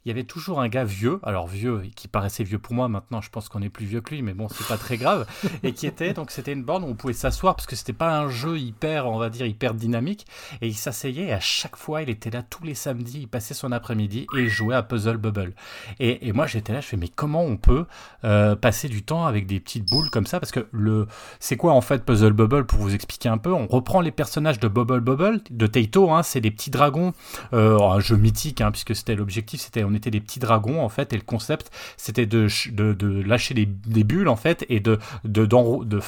il 0.06 0.10
y 0.10 0.12
avait 0.12 0.22
toujours 0.22 0.60
un 0.60 0.68
gars 0.68 0.84
vieux, 0.84 1.18
alors 1.24 1.48
vieux, 1.48 1.82
qui 1.96 2.06
paraissait 2.06 2.44
vieux 2.44 2.60
pour 2.60 2.74
moi, 2.74 2.86
maintenant 2.86 3.20
je 3.20 3.28
pense 3.28 3.48
qu'on 3.48 3.60
est 3.60 3.68
plus 3.68 3.86
vieux 3.86 4.00
que 4.00 4.14
lui, 4.14 4.22
mais 4.22 4.34
bon, 4.34 4.46
c'est 4.48 4.68
pas 4.68 4.76
très 4.76 4.98
grave, 4.98 5.26
et 5.64 5.72
qui 5.72 5.84
était, 5.84 6.12
donc 6.12 6.30
c'était 6.30 6.52
une 6.52 6.62
borne 6.62 6.84
où 6.84 6.86
on 6.86 6.94
pouvait 6.94 7.12
s'asseoir, 7.12 7.56
parce 7.56 7.66
que 7.66 7.74
c'était 7.74 7.92
pas 7.92 8.16
un 8.16 8.28
jeu 8.28 8.56
hyper, 8.56 9.06
on 9.06 9.18
va 9.18 9.30
dire, 9.30 9.46
hyper 9.46 9.74
dynamique, 9.74 10.24
et 10.62 10.68
il 10.68 10.76
s'asseyait, 10.76 11.24
et 11.24 11.32
à 11.32 11.40
chaque 11.40 11.74
fois, 11.74 12.02
il 12.02 12.08
était 12.08 12.30
là 12.30 12.44
tous 12.44 12.62
les 12.62 12.76
samedis, 12.76 13.22
il 13.22 13.26
passait 13.26 13.52
son 13.52 13.72
après-midi, 13.72 14.28
et 14.36 14.42
il 14.42 14.48
jouait 14.48 14.76
à 14.76 14.84
Puzzle 14.84 15.16
Bubble. 15.16 15.54
Et, 15.98 16.28
et 16.28 16.32
moi 16.32 16.46
j'étais 16.46 16.72
là, 16.72 16.80
je 16.80 16.86
fais, 16.86 16.96
mais 16.96 17.08
comment 17.08 17.42
on 17.42 17.56
peut 17.56 17.86
euh, 18.22 18.54
passer 18.54 18.88
du 18.88 19.02
temps 19.02 19.26
avec 19.26 19.48
des 19.48 19.58
petites 19.58 19.90
boules 19.90 20.10
comme 20.10 20.26
ça? 20.26 20.38
Parce 20.38 20.52
que 20.52 20.68
le, 20.70 21.08
c'est 21.40 21.56
quoi 21.56 21.72
en 21.72 21.80
fait 21.80 22.04
Puzzle 22.04 22.32
Bubble 22.32 22.64
pour 22.66 22.78
vous 22.78 22.94
expliquer 22.94 23.28
un 23.28 23.38
peu? 23.38 23.52
On 23.52 23.66
reprend 23.66 24.02
les 24.02 24.12
personnages 24.12 24.60
de 24.60 24.68
Bubble 24.68 25.00
Bubble 25.00 25.40
de 25.50 25.66
Taito, 25.66 26.12
hein, 26.12 26.22
c'est 26.22 26.40
des 26.40 26.52
petits 26.52 26.70
dragons, 26.70 27.12
euh, 27.52 27.80
un 27.80 27.98
jeu 27.98 28.16
mythique 28.16 28.60
hein, 28.60 28.70
puisque 28.70 28.94
c'était 28.94 29.16
l'objectif, 29.16 29.60
c'était 29.60 29.82
on 29.82 29.95
des 29.98 30.20
petits 30.20 30.38
dragons 30.38 30.82
en 30.82 30.88
fait 30.88 31.12
et 31.12 31.16
le 31.16 31.22
concept 31.22 31.70
c'était 31.96 32.26
de, 32.26 32.48
de, 32.72 33.22
lâcher 33.22 33.54
des, 33.54 34.04
bulles 34.04 34.28
en 34.28 34.36
fait 34.36 34.64
et 34.68 34.80
de 34.80 34.98
de 35.24 35.46
d'enrou- 35.46 35.84
de 35.84 36.00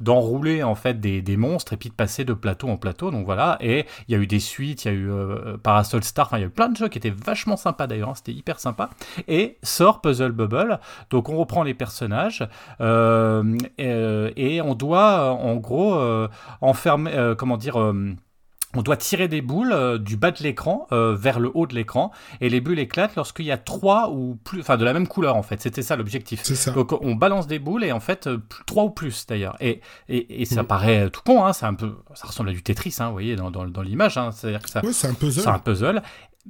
d'enrouler 0.00 0.62
en 0.62 0.74
fait 0.74 1.00
des, 1.00 1.22
des 1.22 1.36
monstres 1.36 1.72
et 1.72 1.76
puis 1.76 1.88
de 1.88 1.94
passer 1.94 2.24
de 2.24 2.32
plateau 2.32 2.68
en 2.68 2.76
plateau. 2.76 3.10
Donc 3.10 3.24
voilà 3.24 3.58
et 3.60 3.86
il 4.08 4.12
y 4.12 4.18
a 4.18 4.20
eu 4.20 4.26
des 4.26 4.40
suites, 4.40 4.84
il 4.84 4.88
y 4.88 4.90
a 4.90 4.94
eu 4.94 5.10
euh, 5.10 5.56
Parasol 5.62 6.02
Star, 6.04 6.26
enfin 6.26 6.38
il 6.38 6.40
y 6.40 6.44
a 6.44 6.46
eu 6.48 6.50
plein 6.50 6.68
de 6.68 6.76
jeux 6.76 6.88
qui 6.88 6.98
étaient 6.98 7.10
vachement 7.10 7.56
sympas 7.56 7.86
d'ailleurs, 7.86 8.10
hein, 8.10 8.14
c'était 8.14 8.32
hyper 8.32 8.58
sympa 8.60 8.90
et 9.28 9.58
sort 9.62 10.00
Puzzle 10.00 10.32
Bubble. 10.32 10.78
Donc 11.10 11.28
on 11.28 11.36
reprend 11.36 11.62
les 11.62 11.74
personnages 11.74 12.46
euh, 12.80 13.56
euh, 13.80 14.30
et 14.36 14.60
on 14.60 14.74
doit 14.74 15.32
en 15.32 15.56
gros 15.56 15.96
enfermer, 16.60 17.34
comment 17.38 17.56
dire. 17.56 17.76
On 18.76 18.82
doit 18.82 18.96
tirer 18.96 19.28
des 19.28 19.40
boules 19.42 19.72
euh, 19.72 19.98
du 19.98 20.16
bas 20.16 20.30
de 20.30 20.42
l'écran 20.42 20.86
euh, 20.92 21.14
vers 21.16 21.40
le 21.40 21.50
haut 21.54 21.66
de 21.66 21.74
l'écran 21.74 22.10
et 22.40 22.48
les 22.48 22.60
bulles 22.60 22.78
éclatent 22.78 23.16
lorsqu'il 23.16 23.46
y 23.46 23.50
a 23.52 23.58
trois 23.58 24.10
ou 24.10 24.38
plus, 24.44 24.60
enfin 24.60 24.76
de 24.76 24.84
la 24.84 24.92
même 24.92 25.08
couleur 25.08 25.36
en 25.36 25.42
fait. 25.42 25.60
C'était 25.60 25.82
ça 25.82 25.96
l'objectif. 25.96 26.42
Donc 26.74 26.92
on 27.02 27.14
balance 27.14 27.46
des 27.46 27.58
boules 27.58 27.84
et 27.84 27.92
en 27.92 28.00
fait 28.00 28.26
euh, 28.26 28.38
trois 28.66 28.84
ou 28.84 28.90
plus 28.90 29.26
d'ailleurs. 29.26 29.56
Et, 29.60 29.80
et, 30.08 30.42
et 30.42 30.44
ça 30.44 30.62
Mhm. 30.62 30.66
paraît 30.68 31.10
tout 31.10 31.22
con, 31.24 31.44
hein, 31.44 31.52
un 31.62 31.74
peu, 31.74 31.96
ça 32.14 32.26
ressemble 32.26 32.50
à 32.50 32.52
du 32.52 32.62
Tetris, 32.62 32.94
hein, 32.98 33.06
vous 33.06 33.12
voyez 33.12 33.36
dans, 33.36 33.50
dans, 33.50 33.66
dans 33.66 33.82
l'image. 33.82 34.16
Hein, 34.18 34.30
C'est-à-dire 34.32 34.60
que 34.62 34.70
ça, 34.70 34.84
Ouais, 34.84 34.92
c'est 34.92 35.08
un 35.08 35.14
puzzle. 35.14 35.40
c'est 35.42 35.48
un 35.48 35.58
puzzle. 35.58 36.02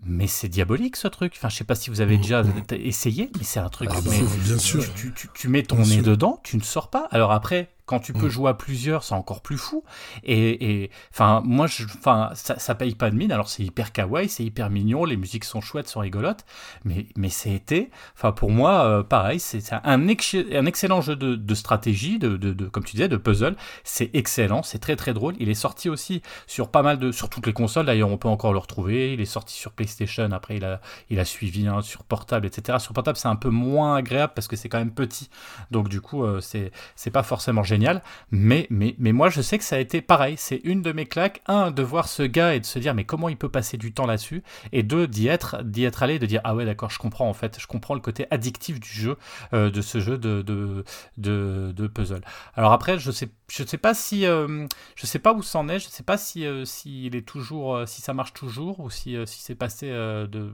Mais 0.04 0.26
c'est 0.26 0.48
diabolique 0.48 0.94
ce 0.96 1.08
truc. 1.08 1.32
Enfin, 1.36 1.48
je 1.48 1.56
sais 1.56 1.64
pas 1.64 1.74
si 1.74 1.88
vous 1.88 2.02
avez 2.02 2.16
Mhm. 2.16 2.22
déjà 2.22 2.42
essayé, 2.72 3.30
mais 3.38 3.44
c'est 3.44 3.60
un 3.60 3.70
truc. 3.70 3.88
Ah 3.90 3.96
bah, 4.04 4.10
mais 4.10 4.20
bien 4.44 4.58
sûr. 4.58 4.84
tu, 4.94 5.14
tu- 5.14 5.28
tu 5.34 5.48
mets 5.48 5.62
ton 5.62 5.76
Bien 5.76 5.86
nez 5.86 5.94
sûr. 5.94 6.02
dedans, 6.02 6.38
tu 6.44 6.58
ne 6.58 6.62
sors 6.62 6.90
pas. 6.90 7.08
Alors 7.10 7.32
après, 7.32 7.70
quand 7.86 8.00
tu 8.00 8.12
peux 8.12 8.26
Mhm. 8.26 8.30
jouer 8.30 8.50
à 8.50 8.54
plusieurs, 8.54 9.04
c'est 9.04 9.14
encore 9.14 9.40
plus 9.42 9.56
fou. 9.58 9.84
Et 10.24 10.90
enfin, 11.12 11.40
moi, 11.44 11.66
je, 11.66 11.84
ça, 12.02 12.32
ça 12.34 12.74
paye 12.74 12.94
pas 12.94 13.10
de 13.10 13.16
mine. 13.16 13.32
Alors 13.32 13.48
c'est 13.48 13.62
hyper 13.62 13.92
kawaii, 13.92 14.28
c'est 14.28 14.44
hyper 14.44 14.70
mignon, 14.70 15.04
les 15.04 15.16
musiques 15.16 15.44
sont 15.44 15.60
chouettes, 15.60 15.88
sont 15.88 16.00
rigolotes. 16.00 16.44
Mais 16.84 17.06
mais 17.16 17.28
c'était, 17.28 17.90
enfin 18.16 18.32
pour 18.32 18.50
moi, 18.50 18.84
euh, 18.84 19.02
pareil, 19.02 19.40
c'est 19.40 19.60
c'est 19.60 19.76
un, 19.84 20.08
ex- 20.08 20.34
un 20.52 20.66
excellent 20.66 21.00
jeu 21.00 21.16
de, 21.16 21.34
de 21.36 21.54
stratégie, 21.54 22.18
de, 22.18 22.36
de, 22.36 22.52
de- 22.52 22.66
comme 22.68 22.84
tu 22.84 22.96
disais, 22.96 23.08
de 23.08 23.16
puzzle. 23.16 23.56
C'est 23.84 24.10
excellent, 24.14 24.62
c'est 24.62 24.78
très 24.78 24.96
très 24.96 25.14
drôle. 25.14 25.34
Il 25.38 25.48
est 25.48 25.54
sorti 25.54 25.88
aussi 25.88 26.22
sur 26.46 26.68
pas 26.70 26.82
mal 26.82 26.98
de, 26.98 27.12
sur 27.12 27.28
toutes 27.30 27.46
les 27.46 27.52
consoles. 27.52 27.86
D'ailleurs, 27.86 28.10
on 28.10 28.18
peut 28.18 28.28
encore 28.28 28.52
le 28.52 28.58
retrouver. 28.58 29.12
Il 29.12 29.20
est 29.20 29.24
sorti 29.24 29.54
sur 29.54 29.72
PlayStation. 29.72 30.30
Après, 30.32 30.56
il 30.56 30.64
a, 30.64 30.80
il 31.10 31.20
a 31.20 31.24
suivi 31.24 31.66
hein, 31.68 31.82
sur 31.82 32.02
portable, 32.04 32.46
etc. 32.46 32.78
Sur 32.80 32.92
portable, 32.94 33.16
c'est 33.16 33.28
un 33.28 33.36
peu 33.36 33.50
moins 33.50 33.94
agréable 33.96 34.32
parce 34.34 34.48
que 34.48 34.56
c'est 34.56 34.68
quand 34.68 34.78
même 34.78 34.90
petit. 34.92 35.30
Donc 35.70 35.88
du 35.88 36.00
coup, 36.00 36.24
euh, 36.24 36.40
c'est, 36.40 36.72
c'est 36.96 37.10
pas 37.10 37.22
forcément 37.22 37.62
génial. 37.62 37.75
Génial. 37.76 38.02
Mais, 38.30 38.66
mais, 38.70 38.94
mais 38.98 39.12
moi, 39.12 39.28
je 39.28 39.40
sais 39.40 39.58
que 39.58 39.64
ça 39.64 39.76
a 39.76 39.78
été 39.78 40.00
pareil. 40.00 40.34
C'est 40.38 40.60
une 40.64 40.82
de 40.82 40.92
mes 40.92 41.06
claques. 41.06 41.42
Un, 41.46 41.70
de 41.70 41.82
voir 41.82 42.08
ce 42.08 42.22
gars 42.22 42.54
et 42.54 42.60
de 42.60 42.66
se 42.66 42.78
dire, 42.78 42.94
mais 42.94 43.04
comment 43.04 43.28
il 43.28 43.36
peut 43.36 43.48
passer 43.48 43.76
du 43.76 43.92
temps 43.92 44.06
là-dessus? 44.06 44.42
Et 44.72 44.82
deux, 44.82 45.06
d'y 45.06 45.28
être, 45.28 45.62
d'y 45.62 45.84
être 45.84 46.02
allé, 46.02 46.18
de 46.18 46.26
dire, 46.26 46.40
ah 46.44 46.54
ouais, 46.54 46.64
d'accord, 46.64 46.90
je 46.90 46.98
comprends 46.98 47.28
en 47.28 47.34
fait. 47.34 47.58
Je 47.60 47.66
comprends 47.66 47.94
le 47.94 48.00
côté 48.00 48.26
addictif 48.30 48.80
du 48.80 48.88
jeu, 48.88 49.16
euh, 49.52 49.70
de 49.70 49.80
ce 49.80 50.00
jeu 50.00 50.18
de, 50.18 50.42
de, 50.42 50.84
de, 51.18 51.72
de, 51.74 51.86
puzzle. 51.86 52.22
Alors 52.54 52.72
après, 52.72 52.98
je 52.98 53.10
sais, 53.10 53.28
je 53.50 53.62
sais 53.64 53.78
pas 53.78 53.94
si, 53.94 54.26
euh, 54.26 54.66
je 54.94 55.06
sais 55.06 55.18
pas 55.18 55.32
où 55.34 55.42
c'en 55.42 55.68
est. 55.68 55.78
Je 55.78 55.88
sais 55.88 56.02
pas 56.02 56.18
si, 56.18 56.46
euh, 56.46 56.64
si 56.64 57.06
il 57.06 57.16
est 57.16 57.26
toujours, 57.26 57.86
si 57.86 58.00
ça 58.00 58.14
marche 58.14 58.32
toujours 58.32 58.80
ou 58.80 58.90
si, 58.90 59.16
si 59.26 59.42
c'est 59.42 59.54
passé 59.54 59.88
de, 59.88 60.52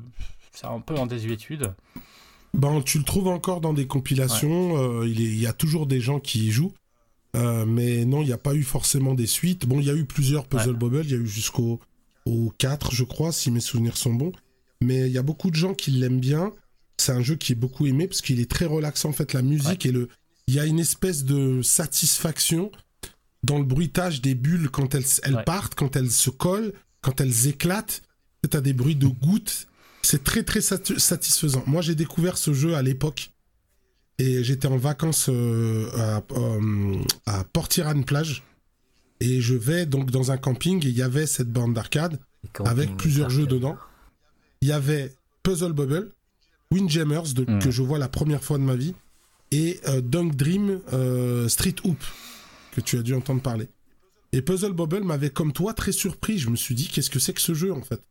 c'est 0.52 0.66
un 0.66 0.80
peu 0.80 0.96
en 0.96 1.06
désuétude. 1.06 1.72
Ben, 2.54 2.82
tu 2.82 2.98
le 2.98 3.04
trouves 3.04 3.28
encore 3.28 3.60
dans 3.60 3.72
des 3.72 3.86
compilations. 3.86 5.00
Euh, 5.00 5.08
il, 5.08 5.20
il, 5.20 5.40
y 5.40 5.46
a 5.46 5.52
toujours 5.52 5.86
des 5.86 6.00
gens 6.00 6.20
qui 6.20 6.46
y 6.46 6.50
jouent. 6.50 6.72
Euh, 7.36 7.64
mais 7.66 8.04
non, 8.04 8.22
il 8.22 8.26
n'y 8.26 8.32
a 8.32 8.38
pas 8.38 8.54
eu 8.54 8.62
forcément 8.62 9.14
des 9.14 9.26
suites. 9.26 9.66
Bon, 9.66 9.80
il 9.80 9.86
y 9.86 9.90
a 9.90 9.94
eu 9.94 10.04
plusieurs 10.04 10.46
Puzzle 10.46 10.76
Bobble. 10.76 11.04
Il 11.04 11.10
y 11.10 11.14
a 11.14 11.18
eu 11.18 11.26
jusqu'au 11.26 11.80
au 12.26 12.52
4, 12.58 12.94
je 12.94 13.04
crois, 13.04 13.32
si 13.32 13.50
mes 13.50 13.60
souvenirs 13.60 13.96
sont 13.96 14.12
bons. 14.12 14.32
Mais 14.82 15.06
il 15.06 15.12
y 15.12 15.18
a 15.18 15.22
beaucoup 15.22 15.50
de 15.50 15.56
gens 15.56 15.74
qui 15.74 15.90
l'aiment 15.92 16.20
bien. 16.20 16.52
C'est 16.98 17.12
un 17.12 17.22
jeu 17.22 17.36
qui 17.36 17.52
est 17.52 17.56
beaucoup 17.56 17.86
aimé 17.86 18.06
parce 18.06 18.20
qu'il 18.20 18.40
est 18.40 18.50
très 18.50 18.66
relaxant. 18.66 19.08
En 19.08 19.12
fait, 19.12 19.32
la 19.32 19.42
musique 19.42 19.86
et 19.86 19.92
le. 19.92 20.08
Il 20.48 20.54
y 20.54 20.60
a 20.60 20.66
une 20.66 20.80
espèce 20.80 21.24
de 21.24 21.62
satisfaction 21.62 22.70
dans 23.44 23.58
le 23.58 23.64
bruitage 23.64 24.20
des 24.20 24.34
bulles 24.34 24.68
quand 24.70 24.94
elles, 24.94 25.04
elles 25.22 25.44
partent, 25.44 25.74
quand 25.74 25.96
elles 25.96 26.10
se 26.10 26.30
collent, 26.30 26.72
quand 27.00 27.20
elles 27.20 27.46
éclatent. 27.46 28.02
Tu 28.48 28.56
as 28.56 28.60
des 28.60 28.72
bruits 28.72 28.96
de 28.96 29.06
gouttes 29.06 29.68
c'est 30.02 30.24
très 30.24 30.42
très 30.42 30.60
satisfaisant. 30.60 31.62
Moi, 31.66 31.80
j'ai 31.80 31.94
découvert 31.94 32.36
ce 32.36 32.52
jeu 32.52 32.74
à 32.74 32.82
l'époque 32.82 33.30
et 34.18 34.44
j'étais 34.44 34.68
en 34.68 34.76
vacances 34.76 35.28
euh, 35.28 35.90
à, 35.96 36.22
euh, 36.36 37.02
à 37.26 37.44
Portiran 37.44 38.02
plage 38.02 38.42
et 39.20 39.40
je 39.40 39.54
vais 39.54 39.86
donc 39.86 40.10
dans 40.10 40.30
un 40.30 40.36
camping 40.36 40.84
et 40.84 40.88
il 40.88 40.96
y 40.96 41.02
avait 41.02 41.26
cette 41.26 41.50
bande 41.50 41.74
d'arcade 41.74 42.18
avec 42.64 42.96
plusieurs 42.96 43.30
jeux 43.30 43.46
dedans. 43.46 43.76
Il 44.60 44.68
y 44.68 44.72
avait 44.72 45.14
Puzzle 45.42 45.72
Bubble, 45.72 46.10
Windjammers 46.70 47.34
de, 47.34 47.44
hmm. 47.44 47.58
que 47.60 47.70
je 47.70 47.82
vois 47.82 47.98
la 47.98 48.08
première 48.08 48.42
fois 48.42 48.58
de 48.58 48.64
ma 48.64 48.76
vie 48.76 48.94
et 49.50 49.80
euh, 49.88 50.00
Dunk 50.00 50.34
Dream 50.36 50.80
Street 51.48 51.76
Hoop 51.84 52.02
que 52.72 52.80
tu 52.80 52.98
as 52.98 53.02
dû 53.02 53.14
entendre 53.14 53.42
parler. 53.42 53.68
Et 54.32 54.40
Puzzle 54.40 54.72
Bubble 54.72 55.04
m'avait 55.04 55.30
comme 55.30 55.52
toi 55.52 55.74
très 55.74 55.92
surpris. 55.92 56.38
Je 56.38 56.48
me 56.48 56.56
suis 56.56 56.74
dit 56.74 56.88
qu'est-ce 56.88 57.10
que 57.10 57.18
c'est 57.18 57.34
que 57.34 57.40
ce 57.40 57.54
jeu 57.54 57.72
en 57.72 57.82
fait? 57.82 58.02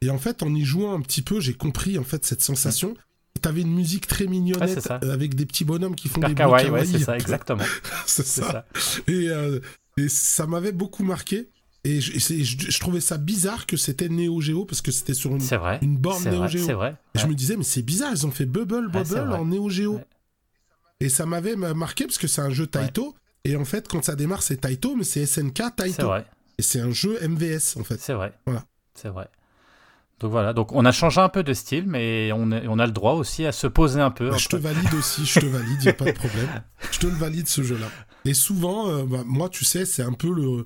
Et 0.00 0.10
en 0.10 0.18
fait, 0.18 0.42
en 0.42 0.54
y 0.54 0.64
jouant 0.64 0.94
un 0.94 1.00
petit 1.00 1.22
peu, 1.22 1.40
j'ai 1.40 1.54
compris 1.54 1.98
en 1.98 2.04
fait 2.04 2.24
cette 2.24 2.42
sensation. 2.42 2.94
T'avais 3.42 3.62
une 3.62 3.74
musique 3.74 4.06
très 4.06 4.26
mignonnette 4.26 4.90
avec 4.90 5.34
des 5.34 5.46
petits 5.46 5.64
bonhommes 5.64 5.94
qui 5.94 6.08
font 6.08 6.20
des 6.20 6.34
kawaii, 6.34 6.70
ouais, 6.70 6.84
c'est 6.84 6.98
ça, 6.98 7.16
exactement. 7.16 7.64
c'est 8.06 8.26
ça. 8.26 8.66
Et, 9.08 9.28
euh, 9.28 9.60
et, 9.96 10.08
ça 10.08 10.46
m'avait 10.46 10.72
beaucoup 10.72 11.04
marqué. 11.04 11.48
Et 11.84 12.00
je, 12.00 12.18
je, 12.18 12.80
trouvais 12.80 13.00
ça 13.00 13.16
bizarre 13.16 13.64
que 13.66 13.76
c'était 13.76 14.08
Neo 14.08 14.40
Geo 14.40 14.64
parce 14.64 14.82
que 14.82 14.90
c'était 14.90 15.14
sur 15.14 15.30
une, 15.30 15.38
vrai, 15.38 15.78
une 15.82 15.96
borne 15.96 16.24
Neo 16.24 16.48
Geo. 16.48 16.66
C'est 16.66 16.72
vrai. 16.72 16.96
Et 17.14 17.18
je 17.20 17.26
me 17.26 17.34
disais, 17.34 17.56
mais 17.56 17.62
c'est 17.62 17.82
bizarre, 17.82 18.10
ils 18.12 18.26
ont 18.26 18.32
fait 18.32 18.46
Bubble 18.46 18.90
Bubble 18.90 19.32
en 19.32 19.44
Neo 19.44 19.68
Geo. 19.70 20.00
Et 21.00 21.08
ça 21.08 21.26
m'avait 21.26 21.56
marqué 21.56 22.04
parce 22.06 22.18
que 22.18 22.26
c'est 22.26 22.40
un 22.40 22.50
jeu 22.50 22.66
Taito. 22.66 23.14
Et 23.44 23.54
en 23.54 23.64
fait, 23.64 23.86
quand 23.86 24.04
ça 24.04 24.16
démarre, 24.16 24.42
c'est 24.42 24.56
Taito, 24.56 24.96
mais 24.96 25.04
c'est 25.04 25.24
SNK 25.26 25.76
Taito. 25.76 26.10
Et 26.58 26.62
c'est 26.62 26.80
un 26.80 26.90
jeu 26.90 27.18
MVS 27.26 27.76
en 27.78 27.84
fait. 27.84 28.00
C'est 28.00 28.14
vrai. 28.14 28.32
Voilà. 28.46 28.64
C'est 28.94 29.08
vrai. 29.08 29.28
Donc 30.20 30.30
voilà, 30.30 30.54
donc 30.54 30.72
on 30.72 30.84
a 30.86 30.92
changé 30.92 31.20
un 31.20 31.28
peu 31.28 31.42
de 31.42 31.52
style, 31.52 31.84
mais 31.86 32.32
on, 32.32 32.50
on 32.50 32.78
a 32.78 32.86
le 32.86 32.92
droit 32.92 33.12
aussi 33.12 33.44
à 33.44 33.52
se 33.52 33.66
poser 33.66 34.00
un 34.00 34.10
peu. 34.10 34.30
Bah, 34.30 34.38
je 34.38 34.48
te 34.48 34.56
valide 34.56 34.94
aussi, 34.94 35.26
je 35.26 35.40
te 35.40 35.46
valide, 35.46 35.76
il 35.80 35.84
n'y 35.84 35.88
a 35.88 35.92
pas 35.92 36.06
de 36.06 36.12
problème. 36.12 36.48
Je 36.90 36.98
te 36.98 37.06
le 37.06 37.12
valide 37.12 37.48
ce 37.48 37.62
jeu-là. 37.62 37.88
Et 38.24 38.32
souvent, 38.32 38.88
euh, 38.88 39.04
bah, 39.04 39.22
moi, 39.26 39.50
tu 39.50 39.66
sais, 39.66 39.84
c'est 39.84 40.02
un 40.02 40.14
peu 40.14 40.32
le, 40.32 40.64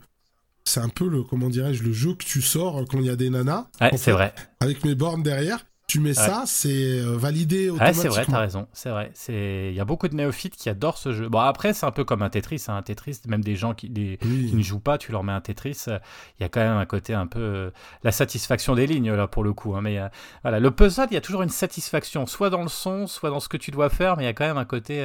c'est 0.64 0.80
un 0.80 0.88
peu 0.88 1.08
le, 1.08 1.24
comment 1.24 1.48
dirais-je, 1.48 1.82
le 1.82 1.92
jeu 1.92 2.14
que 2.14 2.24
tu 2.24 2.42
sors 2.42 2.84
quand 2.88 2.98
il 2.98 3.06
y 3.06 3.10
a 3.10 3.16
des 3.16 3.28
nanas. 3.28 3.66
Ouais, 3.80 3.96
c'est 3.96 4.12
vrai. 4.12 4.32
Avec 4.60 4.84
mes 4.84 4.94
bornes 4.94 5.22
derrière 5.24 5.64
tu 5.90 6.00
mets 6.00 6.14
ça, 6.14 6.44
c'est 6.46 7.00
euh, 7.00 7.16
validé 7.16 7.68
automatiquement. 7.68 8.02
c'est 8.02 8.08
vrai, 8.08 8.24
t'as 8.24 8.38
raison, 8.38 8.68
c'est 8.72 8.90
vrai. 8.90 9.12
Il 9.28 9.74
y 9.74 9.80
a 9.80 9.84
beaucoup 9.84 10.06
de 10.06 10.14
néophytes 10.14 10.54
qui 10.56 10.68
adorent 10.68 10.98
ce 10.98 11.12
jeu. 11.12 11.28
Bon, 11.28 11.40
après, 11.40 11.72
c'est 11.72 11.84
un 11.84 11.90
peu 11.90 12.04
comme 12.04 12.22
un 12.22 12.30
Tetris. 12.30 12.64
Hein. 12.68 12.76
Un 12.76 12.82
Tetris, 12.82 13.20
même 13.26 13.42
des 13.42 13.56
gens 13.56 13.74
qui, 13.74 13.92
qui, 13.92 14.54
ne 14.54 14.62
jouent 14.62 14.78
pas, 14.78 14.98
tu 14.98 15.10
leur 15.10 15.24
mets 15.24 15.32
un 15.32 15.40
Tetris, 15.40 15.86
il 15.86 16.42
y 16.42 16.44
a 16.44 16.48
quand 16.48 16.60
même 16.60 16.76
un 16.76 16.86
côté 16.86 17.12
un 17.12 17.26
peu... 17.26 17.40
Euh, 17.40 17.70
la 18.04 18.12
satisfaction 18.12 18.76
des 18.76 18.86
lignes, 18.86 19.12
là, 19.12 19.26
pour 19.26 19.42
le 19.42 19.52
coup. 19.52 19.74
Hein. 19.74 19.80
Mais 19.82 19.98
euh, 19.98 20.08
voilà, 20.42 20.60
le 20.60 20.70
puzzle, 20.70 21.08
il 21.10 21.14
y 21.14 21.18
a 21.18 21.20
toujours 21.20 21.42
une 21.42 21.48
satisfaction, 21.48 22.26
soit 22.26 22.50
dans 22.50 22.62
le 22.62 22.68
son, 22.68 23.08
soit 23.08 23.30
dans 23.30 23.40
ce 23.40 23.48
que 23.48 23.56
tu 23.56 23.72
dois 23.72 23.90
faire, 23.90 24.16
mais 24.16 24.22
il 24.22 24.26
y 24.26 24.30
a 24.30 24.34
quand 24.34 24.46
même 24.46 24.58
un 24.58 24.64
côté... 24.64 25.04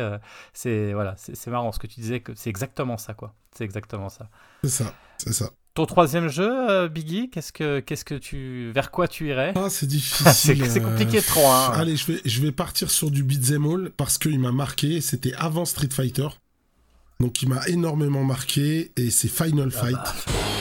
c'est 0.54 0.94
voilà, 0.94 1.16
c'est 1.18 1.48
marrant 1.48 1.72
ce 1.72 1.80
que 1.80 1.88
tu 1.88 2.00
disais, 2.00 2.20
que 2.20 2.34
c'est 2.36 2.50
exactement 2.50 2.98
ça, 2.98 3.14
quoi. 3.14 3.34
C'est 3.58 3.64
exactement 3.64 4.10
ça. 4.10 4.30
C'est 4.64 4.70
ça, 4.70 4.94
c'est 5.18 5.34
ça. 5.34 5.50
Ton 5.76 5.86
troisième 5.86 6.30
jeu, 6.30 6.70
euh, 6.70 6.88
Biggie, 6.88 7.30
qu'est-ce 7.30 7.52
que, 7.52 7.82
qu'est-ce 7.82 8.06
que 8.06 8.16
tu, 8.16 8.72
vers 8.74 8.92
quoi 8.92 9.10
tu 9.10 9.28
irais 9.28 9.52
Ah, 9.58 9.70
c'est 9.70 9.86
difficile. 9.86 10.66
c'est, 10.70 10.80
compliqué 10.80 11.22
trop. 11.22 11.46
Hein. 11.46 11.74
Allez, 11.74 11.98
je 11.98 12.14
vais, 12.14 12.22
je 12.24 12.42
vais 12.42 12.54
partir 12.54 12.90
sur 12.90 13.12
du 13.12 13.24
beat'em 13.24 13.66
all 13.66 13.92
parce 13.98 14.18
qu'il 14.18 14.40
m'a 14.40 14.54
marqué. 14.54 15.02
C'était 15.02 15.34
avant 15.34 15.66
Street 15.66 15.90
Fighter, 15.92 16.30
donc 17.20 17.42
il 17.42 17.50
m'a 17.50 17.68
énormément 17.68 18.24
marqué 18.24 18.94
et 18.96 19.10
c'est 19.10 19.28
Final 19.28 19.70
ah 19.76 19.78
Fight. 19.78 19.96
Bah. 19.96 20.55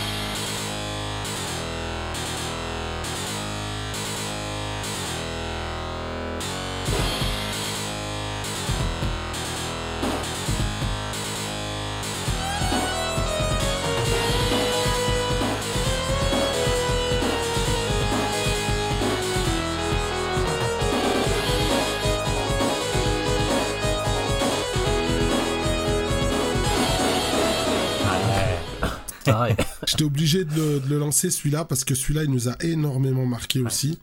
J'étais 29.95 30.07
obligé 30.07 30.45
de 30.45 30.83
le, 30.89 30.99
lancer 30.99 31.31
celui-là 31.31 31.65
parce 31.65 31.85
que 31.85 31.95
celui-là, 31.95 32.25
il 32.25 32.31
nous 32.33 32.49
a 32.49 32.57
énormément 32.65 33.27
marqué 33.27 33.61
aussi. 33.61 34.01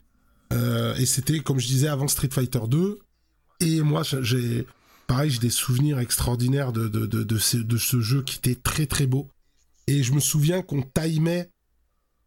Euh, 0.53 0.95
et 0.95 1.05
c'était, 1.05 1.41
comme 1.41 1.59
je 1.59 1.67
disais, 1.67 1.89
avant 1.89 2.07
Street 2.07 2.29
Fighter 2.31 2.61
2. 2.65 2.99
Et 3.59 3.81
moi, 3.81 4.01
j'ai, 4.03 4.65
pareil, 5.07 5.31
j'ai 5.31 5.39
des 5.39 5.49
souvenirs 5.49 5.99
extraordinaires 5.99 6.71
de, 6.71 6.87
de, 6.87 7.05
de, 7.05 7.37
ce, 7.37 7.57
de, 7.57 7.77
ce, 7.77 7.99
jeu 7.99 8.23
qui 8.23 8.37
était 8.37 8.55
très 8.55 8.85
très 8.85 9.05
beau. 9.05 9.27
Et 9.87 10.01
je 10.01 10.13
me 10.13 10.21
souviens 10.21 10.61
qu'on 10.61 10.81
timait. 10.81 11.49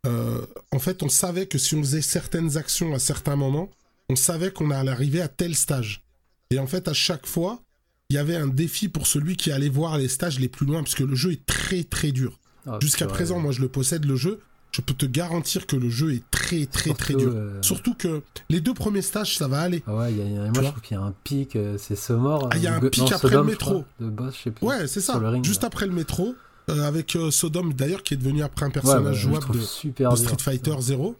Euh, 0.05 0.45
en 0.71 0.79
fait, 0.79 1.03
on 1.03 1.09
savait 1.09 1.47
que 1.47 1.57
si 1.57 1.75
on 1.75 1.81
faisait 1.81 2.03
certaines 2.03 2.59
actions 2.59 2.93
à 2.93 2.99
certains 2.99 3.37
moments, 3.37 3.71
on 4.11 4.17
savait 4.17 4.51
qu'on 4.51 4.73
allait 4.73 4.91
arriver 4.91 5.23
à 5.23 5.29
tel 5.29 5.55
stage. 5.55 6.03
Et 6.51 6.59
en 6.59 6.67
fait, 6.67 6.87
à 6.87 6.93
chaque 6.93 7.27
fois, 7.27 7.63
il 8.11 8.17
y 8.17 8.19
avait 8.19 8.37
un 8.37 8.49
défi 8.49 8.91
pour 8.91 9.07
celui 9.07 9.39
qui 9.39 9.53
allait 9.53 9.71
voir 9.71 9.97
les 9.97 10.09
stages 10.09 10.39
les 10.39 10.51
plus 10.51 10.67
loin, 10.67 10.83
parce 10.83 10.95
que 10.95 11.05
le 11.05 11.17
jeu 11.17 11.33
est 11.33 11.47
très 11.47 11.83
très 11.83 12.13
dur. 12.13 12.39
Ah, 12.67 12.79
Jusqu'à 12.81 13.07
présent, 13.07 13.39
moi 13.39 13.53
je 13.53 13.61
le 13.61 13.69
possède 13.69 14.05
le 14.05 14.17
jeu. 14.17 14.41
Je 14.73 14.81
peux 14.81 14.95
te 14.95 15.07
garantir 15.07 15.69
que 15.69 15.77
le 15.77 15.89
jeu 15.89 16.15
est 16.15 16.29
très 16.33 16.67
très 16.67 16.93
très 16.95 17.15
dur. 17.15 17.31
Euh, 17.33 17.63
Surtout 17.63 17.95
que 17.95 18.23
les 18.51 18.61
deux 18.61 18.75
premiers 18.75 19.03
stages, 19.03 19.39
ça 19.39 19.47
va 19.47 19.61
aller. 19.61 19.85
Ah 19.87 19.95
ouais, 19.95 20.13
y 20.13 20.21
a, 20.21 20.25
moi 20.25 20.53
je 20.53 20.61
trouve 20.63 20.81
qu'il 20.81 20.97
y 20.97 21.01
a 21.01 21.03
un 21.03 21.15
pic, 21.23 21.55
euh, 21.55 21.79
c'est 21.79 21.95
Somor. 21.95 22.49
Ah, 22.51 22.57
il 22.57 22.63
y 22.65 22.67
a 22.67 22.75
un 22.75 22.81
pic 22.81 23.13
après 23.13 23.37
le 23.37 23.45
métro. 23.45 23.85
de 24.01 24.09
boss, 24.09 24.35
je 24.37 24.43
sais 24.43 24.51
plus. 24.51 24.67
Ouais, 24.67 24.89
c'est 24.89 25.01
ça. 25.01 25.23
Juste 25.45 25.63
après 25.63 25.87
le 25.87 25.93
métro, 25.93 26.35
euh, 26.71 26.83
avec 26.83 27.17
Sodom 27.31 27.73
d'ailleurs, 27.73 28.03
qui 28.03 28.15
est 28.15 28.17
devenu 28.17 28.43
après 28.43 28.67
un 28.67 28.71
personnage 28.71 29.17
jouable 29.17 29.47
de, 29.55 29.61
Street 29.61 30.37
Fighter 30.41 30.75
0. 30.81 31.17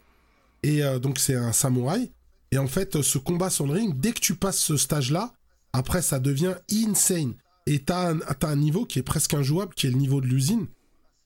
Et 0.63 0.81
donc 0.99 1.19
c'est 1.19 1.35
un 1.35 1.53
samouraï. 1.53 2.11
Et 2.51 2.57
en 2.57 2.67
fait, 2.67 3.01
ce 3.01 3.17
combat 3.17 3.49
sur 3.49 3.65
le 3.67 3.73
ring, 3.73 3.99
dès 3.99 4.11
que 4.11 4.19
tu 4.19 4.35
passes 4.35 4.59
ce 4.59 4.77
stage-là, 4.77 5.31
après 5.71 6.01
ça 6.01 6.19
devient 6.19 6.55
insane. 6.71 7.33
Et 7.67 7.79
t'as 7.79 8.11
un, 8.11 8.19
as 8.19 8.47
un 8.47 8.55
niveau 8.55 8.85
qui 8.85 8.99
est 8.99 9.03
presque 9.03 9.33
injouable, 9.33 9.73
qui 9.75 9.87
est 9.87 9.91
le 9.91 9.97
niveau 9.97 10.21
de 10.21 10.27
l'usine. 10.27 10.67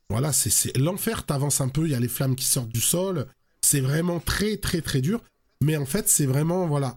Voilà, 0.09 0.33
c'est 0.33 0.75
l'enfer, 0.75 1.25
t'avances 1.25 1.61
un 1.61 1.69
peu, 1.69 1.85
il 1.85 1.91
y 1.91 1.95
a 1.95 1.99
les 1.99 2.07
flammes 2.07 2.35
qui 2.35 2.45
sortent 2.45 2.69
du 2.69 2.81
sol. 2.81 3.27
C'est 3.61 3.79
vraiment 3.79 4.19
très, 4.19 4.57
très, 4.57 4.81
très 4.81 5.01
dur. 5.01 5.21
Mais 5.61 5.77
en 5.77 5.85
fait, 5.85 6.09
c'est 6.09 6.25
vraiment, 6.25 6.67
voilà. 6.67 6.95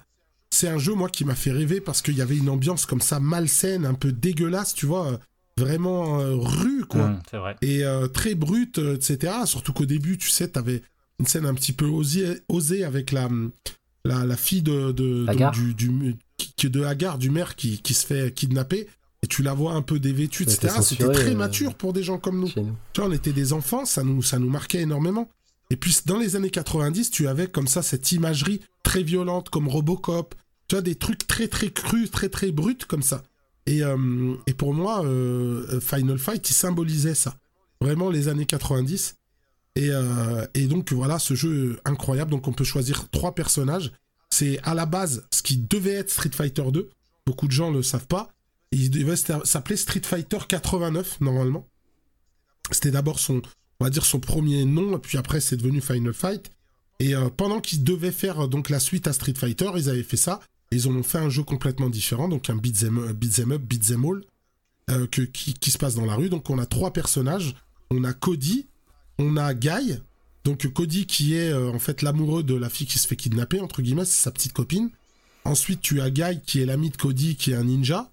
C'est 0.50 0.68
un 0.68 0.78
jeu, 0.78 0.94
moi, 0.94 1.08
qui 1.08 1.24
m'a 1.24 1.34
fait 1.34 1.50
rêver 1.50 1.80
parce 1.80 2.00
qu'il 2.00 2.16
y 2.16 2.22
avait 2.22 2.36
une 2.36 2.48
ambiance 2.48 2.86
comme 2.86 3.00
ça, 3.00 3.20
malsaine, 3.20 3.84
un 3.84 3.94
peu 3.94 4.12
dégueulasse, 4.12 4.74
tu 4.74 4.86
vois. 4.86 5.18
Vraiment 5.58 6.20
euh, 6.20 6.34
rue, 6.34 6.86
quoi. 6.86 7.08
Mmh, 7.08 7.22
vrai. 7.32 7.56
Et 7.60 7.84
euh, 7.84 8.08
très 8.08 8.34
brute, 8.34 8.78
euh, 8.78 8.96
etc. 8.96 9.34
Surtout 9.44 9.74
qu'au 9.74 9.84
début, 9.84 10.16
tu 10.16 10.30
sais, 10.30 10.48
t'avais 10.48 10.82
une 11.18 11.26
scène 11.26 11.44
un 11.44 11.54
petit 11.54 11.72
peu 11.72 11.86
osée, 11.86 12.84
avec 12.84 13.12
la, 13.12 13.28
la, 14.04 14.36
fille 14.36 14.62
de, 14.62 14.92
de, 14.92 15.26
du, 15.50 15.74
du, 15.74 16.70
de 16.70 16.84
Hagar, 16.84 17.18
du 17.18 17.28
maire, 17.28 17.56
qui, 17.56 17.82
qui 17.82 17.92
se 17.92 18.06
fait 18.06 18.32
kidnapper 18.32 18.88
et 19.22 19.26
tu 19.26 19.42
la 19.42 19.54
vois 19.54 19.72
un 19.72 19.82
peu 19.82 19.98
dévêtue, 19.98 20.42
etc. 20.42 20.74
C'était 20.82 21.10
très 21.10 21.30
euh, 21.30 21.36
mature 21.36 21.74
pour 21.74 21.92
des 21.92 22.02
gens 22.02 22.18
comme 22.18 22.40
nous. 22.40 22.48
Tu 22.48 22.60
vois, 22.96 23.08
on 23.08 23.12
était 23.12 23.32
des 23.32 23.52
enfants, 23.52 23.84
ça 23.84 24.02
nous, 24.02 24.22
ça 24.22 24.38
nous 24.38 24.50
marquait 24.50 24.80
énormément. 24.80 25.28
Et 25.70 25.76
puis 25.76 25.96
dans 26.06 26.18
les 26.18 26.36
années 26.36 26.50
90, 26.50 27.10
tu 27.10 27.28
avais 27.28 27.46
comme 27.46 27.66
ça 27.66 27.82
cette 27.82 28.12
imagerie 28.12 28.60
très 28.82 29.02
violente 29.02 29.48
comme 29.48 29.68
Robocop. 29.68 30.34
Tu 30.68 30.74
vois, 30.74 30.82
des 30.82 30.96
trucs 30.96 31.26
très 31.26 31.48
très 31.48 31.70
crus, 31.70 32.10
très 32.10 32.28
très 32.28 32.50
bruts 32.50 32.76
comme 32.86 33.02
ça. 33.02 33.22
Et, 33.66 33.82
euh, 33.82 34.34
et 34.46 34.54
pour 34.54 34.74
moi, 34.74 35.04
euh, 35.04 35.80
Final 35.80 36.18
Fight, 36.18 36.50
il 36.50 36.54
symbolisait 36.54 37.14
ça. 37.14 37.36
Vraiment 37.80 38.10
les 38.10 38.28
années 38.28 38.46
90. 38.46 39.16
Et, 39.74 39.88
euh, 39.90 40.46
et 40.54 40.66
donc 40.66 40.92
voilà, 40.92 41.18
ce 41.18 41.34
jeu 41.34 41.80
incroyable. 41.84 42.30
Donc 42.30 42.48
on 42.48 42.52
peut 42.52 42.64
choisir 42.64 43.08
trois 43.10 43.34
personnages. 43.34 43.92
C'est 44.30 44.60
à 44.64 44.74
la 44.74 44.86
base 44.86 45.26
ce 45.30 45.42
qui 45.42 45.56
devait 45.56 45.92
être 45.92 46.10
Street 46.10 46.30
Fighter 46.32 46.64
2. 46.70 46.90
Beaucoup 47.26 47.46
de 47.46 47.52
gens 47.52 47.70
ne 47.70 47.76
le 47.76 47.82
savent 47.82 48.06
pas. 48.06 48.30
Il 48.72 48.90
devait 48.90 49.16
s'appeler 49.16 49.76
Street 49.76 50.02
Fighter 50.02 50.38
89 50.48 51.20
normalement. 51.20 51.68
C'était 52.70 52.90
d'abord 52.90 53.18
son, 53.18 53.42
on 53.80 53.84
va 53.84 53.90
dire 53.90 54.04
son 54.04 54.18
premier 54.18 54.64
nom, 54.64 54.98
puis 54.98 55.18
après 55.18 55.40
c'est 55.40 55.56
devenu 55.56 55.80
Final 55.80 56.14
Fight. 56.14 56.50
Et 57.02 57.14
euh, 57.16 57.28
pendant 57.28 57.60
qu'ils 57.60 57.82
devaient 57.82 58.12
faire 58.12 58.44
euh, 58.44 58.46
donc 58.46 58.70
la 58.70 58.78
suite 58.78 59.08
à 59.08 59.12
Street 59.12 59.34
Fighter, 59.36 59.70
ils 59.76 59.90
avaient 59.90 60.04
fait 60.04 60.16
ça. 60.16 60.40
ils 60.70 60.88
ont 60.88 61.02
fait 61.02 61.18
un 61.18 61.28
jeu 61.28 61.42
complètement 61.42 61.90
différent, 61.90 62.28
donc 62.28 62.48
un 62.48 62.54
beat'em 62.54 62.98
up, 62.98 63.16
beat'em 63.62 64.04
all, 64.04 64.22
euh, 64.90 65.06
que, 65.08 65.22
qui, 65.22 65.54
qui, 65.54 65.70
se 65.72 65.78
passe 65.78 65.96
dans 65.96 66.06
la 66.06 66.14
rue. 66.14 66.28
Donc 66.28 66.48
on 66.48 66.58
a 66.58 66.66
trois 66.66 66.92
personnages. 66.92 67.56
On 67.90 68.04
a 68.04 68.12
Cody, 68.12 68.68
on 69.18 69.36
a 69.36 69.52
Guy. 69.52 69.98
Donc 70.44 70.66
Cody 70.72 71.06
qui 71.06 71.34
est 71.34 71.52
en 71.52 71.78
fait 71.80 72.02
l'amoureux 72.02 72.42
de 72.42 72.54
la 72.54 72.70
fille 72.70 72.86
qui 72.86 73.00
se 73.00 73.06
fait 73.08 73.16
kidnapper, 73.16 73.60
entre 73.60 73.82
guillemets, 73.82 74.04
c'est 74.04 74.22
sa 74.22 74.30
petite 74.30 74.52
copine. 74.52 74.90
Ensuite 75.44 75.80
tu 75.80 76.00
as 76.00 76.10
Guy 76.10 76.40
qui 76.46 76.60
est 76.60 76.66
l'ami 76.66 76.90
de 76.90 76.96
Cody, 76.96 77.34
qui 77.34 77.50
est 77.50 77.56
un 77.56 77.64
ninja. 77.64 78.11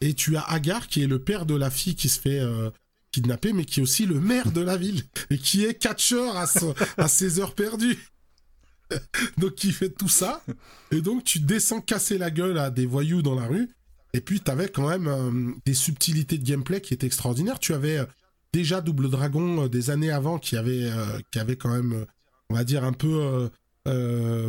Et 0.00 0.14
tu 0.14 0.36
as 0.36 0.42
Agar 0.42 0.86
qui 0.86 1.02
est 1.02 1.06
le 1.06 1.18
père 1.18 1.46
de 1.46 1.54
la 1.54 1.70
fille 1.70 1.94
qui 1.94 2.08
se 2.08 2.18
fait 2.18 2.42
kidnapper, 3.12 3.52
mais 3.52 3.64
qui 3.64 3.80
est 3.80 3.82
aussi 3.82 4.06
le 4.06 4.20
maire 4.20 4.52
de 4.52 4.60
la 4.60 4.76
ville 4.76 5.02
et 5.30 5.38
qui 5.38 5.64
est 5.64 5.74
catcheur 5.74 6.36
à, 6.36 7.08
ses 7.08 7.40
heures 7.40 7.54
perdues. 7.54 7.98
donc 9.38 9.54
qui 9.54 9.72
fait 9.72 9.90
tout 9.90 10.08
ça. 10.08 10.42
Et 10.90 11.00
donc 11.00 11.24
tu 11.24 11.40
descends 11.40 11.80
casser 11.80 12.18
la 12.18 12.30
gueule 12.30 12.58
à 12.58 12.70
des 12.70 12.86
voyous 12.86 13.22
dans 13.22 13.34
la 13.34 13.46
rue. 13.46 13.68
Et 14.12 14.20
puis 14.20 14.40
tu 14.40 14.50
avais 14.50 14.68
quand 14.68 14.88
même 14.88 15.06
euh, 15.06 15.52
des 15.64 15.74
subtilités 15.74 16.38
de 16.38 16.44
gameplay 16.44 16.80
qui 16.80 16.94
étaient 16.94 17.06
extraordinaires. 17.06 17.58
Tu 17.58 17.74
avais 17.74 17.98
euh, 17.98 18.04
déjà 18.52 18.80
Double 18.80 19.08
Dragon 19.08 19.64
euh, 19.64 19.68
des 19.68 19.90
années 19.90 20.10
avant 20.10 20.38
qui 20.38 20.56
avait, 20.56 20.90
qui 21.30 21.38
avait 21.38 21.56
quand 21.56 21.72
même, 21.72 22.04
on 22.48 22.54
va 22.54 22.64
dire, 22.64 22.84
un 22.84 22.92
peu 22.92 23.48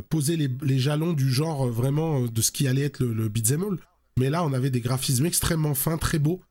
posé 0.10 0.38
les, 0.38 0.80
jalons 0.80 1.14
du 1.14 1.32
genre 1.32 1.68
vraiment 1.68 2.22
de 2.22 2.42
ce 2.42 2.52
qui 2.52 2.68
allait 2.68 2.84
être 2.84 3.00
le, 3.00 3.14
le 3.14 3.30
beat'em 3.30 3.64
all. 3.64 3.78
Mais 4.22 4.30
là, 4.30 4.46
on 4.46 4.54
avait 4.54 4.70
des 4.70 4.82
graphismes 4.82 5.26
extrêmement 5.26 5.74
fins, 5.74 5.98
très 5.98 6.20
beaux. 6.20 6.42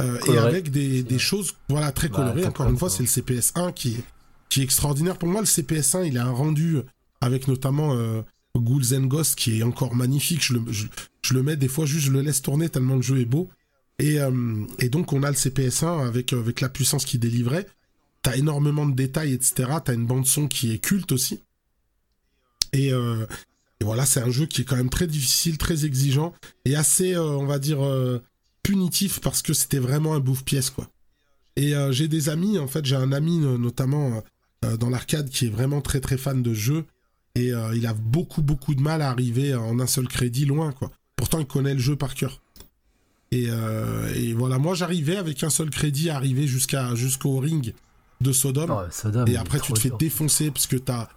et 0.00 0.36
avec 0.36 0.70
des, 0.70 1.02
des, 1.02 1.18
choses 1.18 1.54
voilà 1.68 1.92
très 1.92 2.08
bah, 2.08 2.16
colorées. 2.16 2.44
Encore 2.44 2.68
une 2.68 2.76
fois, 2.76 2.90
c'est 2.90 3.02
le 3.02 3.08
CPS 3.08 3.52
1 3.54 3.72
qui 3.72 3.94
est, 3.94 4.04
qui 4.48 4.60
est 4.60 4.64
extraordinaire. 4.64 5.16
Pour 5.16 5.28
moi, 5.28 5.40
le 5.40 5.46
CPS 5.46 5.94
1, 5.94 6.04
il 6.04 6.18
a 6.18 6.26
un 6.26 6.32
rendu 6.32 6.78
avec 7.20 7.48
notamment 7.48 7.94
euh, 7.94 8.22
Ghouls 8.56 8.94
and 8.94 9.04
Ghosts 9.04 9.36
qui 9.36 9.60
est 9.60 9.62
encore 9.62 9.94
magnifique. 9.94 10.44
Je 10.44 10.54
le, 10.54 10.62
je, 10.72 11.34
le, 11.34 11.42
mets 11.42 11.56
des 11.56 11.68
fois 11.68 11.86
juste, 11.86 12.06
je 12.06 12.12
le 12.12 12.20
laisse 12.20 12.42
tourner 12.42 12.68
tellement 12.68 12.96
le 12.96 13.02
jeu 13.02 13.20
est 13.20 13.24
beau. 13.26 13.48
Et, 13.98 14.18
euh, 14.20 14.66
et 14.78 14.88
donc 14.88 15.12
on 15.12 15.22
a 15.22 15.28
le 15.28 15.36
CPS1 15.36 16.06
avec, 16.06 16.32
euh, 16.32 16.40
avec 16.40 16.60
la 16.60 16.68
puissance 16.68 17.04
qu'il 17.04 17.20
délivrait. 17.20 17.66
T'as 18.22 18.36
énormément 18.36 18.86
de 18.86 18.94
détails, 18.94 19.32
etc. 19.32 19.70
T'as 19.84 19.94
une 19.94 20.06
bande 20.06 20.26
son 20.26 20.48
qui 20.48 20.72
est 20.72 20.78
culte 20.78 21.12
aussi. 21.12 21.40
Et, 22.72 22.92
euh, 22.92 23.26
et 23.80 23.84
voilà, 23.84 24.06
c'est 24.06 24.20
un 24.20 24.30
jeu 24.30 24.46
qui 24.46 24.62
est 24.62 24.64
quand 24.64 24.76
même 24.76 24.90
très 24.90 25.06
difficile, 25.06 25.58
très 25.58 25.84
exigeant 25.84 26.34
et 26.64 26.76
assez, 26.76 27.16
on 27.16 27.46
va 27.46 27.58
dire, 27.58 27.78
punitif 28.62 29.20
parce 29.20 29.40
que 29.42 29.54
c'était 29.54 29.78
vraiment 29.78 30.14
un 30.14 30.20
bouffe-pièce, 30.20 30.70
quoi. 30.70 30.88
Et 31.56 31.72
j'ai 31.90 32.06
des 32.06 32.28
amis, 32.28 32.58
en 32.58 32.68
fait, 32.68 32.84
j'ai 32.84 32.96
un 32.96 33.12
ami 33.12 33.38
notamment 33.38 34.22
dans 34.78 34.90
l'arcade 34.90 35.30
qui 35.30 35.46
est 35.46 35.50
vraiment 35.50 35.80
très 35.80 36.00
très 36.00 36.18
fan 36.18 36.42
de 36.42 36.52
jeux 36.52 36.84
et 37.34 37.52
euh, 37.52 37.76
il 37.76 37.86
a 37.86 37.94
beaucoup, 37.94 38.42
beaucoup 38.42 38.74
de 38.74 38.80
mal 38.80 39.02
à 39.02 39.10
arriver 39.10 39.54
en 39.54 39.78
un 39.78 39.86
seul 39.86 40.08
crédit 40.08 40.44
loin, 40.44 40.72
quoi. 40.72 40.90
Pourtant, 41.16 41.38
il 41.38 41.46
connaît 41.46 41.74
le 41.74 41.80
jeu 41.80 41.96
par 41.96 42.14
cœur. 42.14 42.40
Et, 43.30 43.46
euh, 43.48 44.12
et 44.14 44.32
voilà, 44.32 44.58
moi, 44.58 44.74
j'arrivais 44.74 45.16
avec 45.16 45.42
un 45.44 45.50
seul 45.50 45.70
crédit 45.70 46.10
à 46.10 46.16
arriver 46.16 46.46
jusqu'à, 46.46 46.94
jusqu'au 46.94 47.38
ring 47.38 47.74
de 48.20 48.32
Sodom. 48.32 48.68
Oh, 48.70 49.26
et 49.26 49.36
après, 49.36 49.60
tu 49.60 49.72
te 49.72 49.78
fais 49.78 49.92
défoncer 49.98 50.50
parce 50.50 50.66
que 50.66 50.76
t'as, 50.76 51.08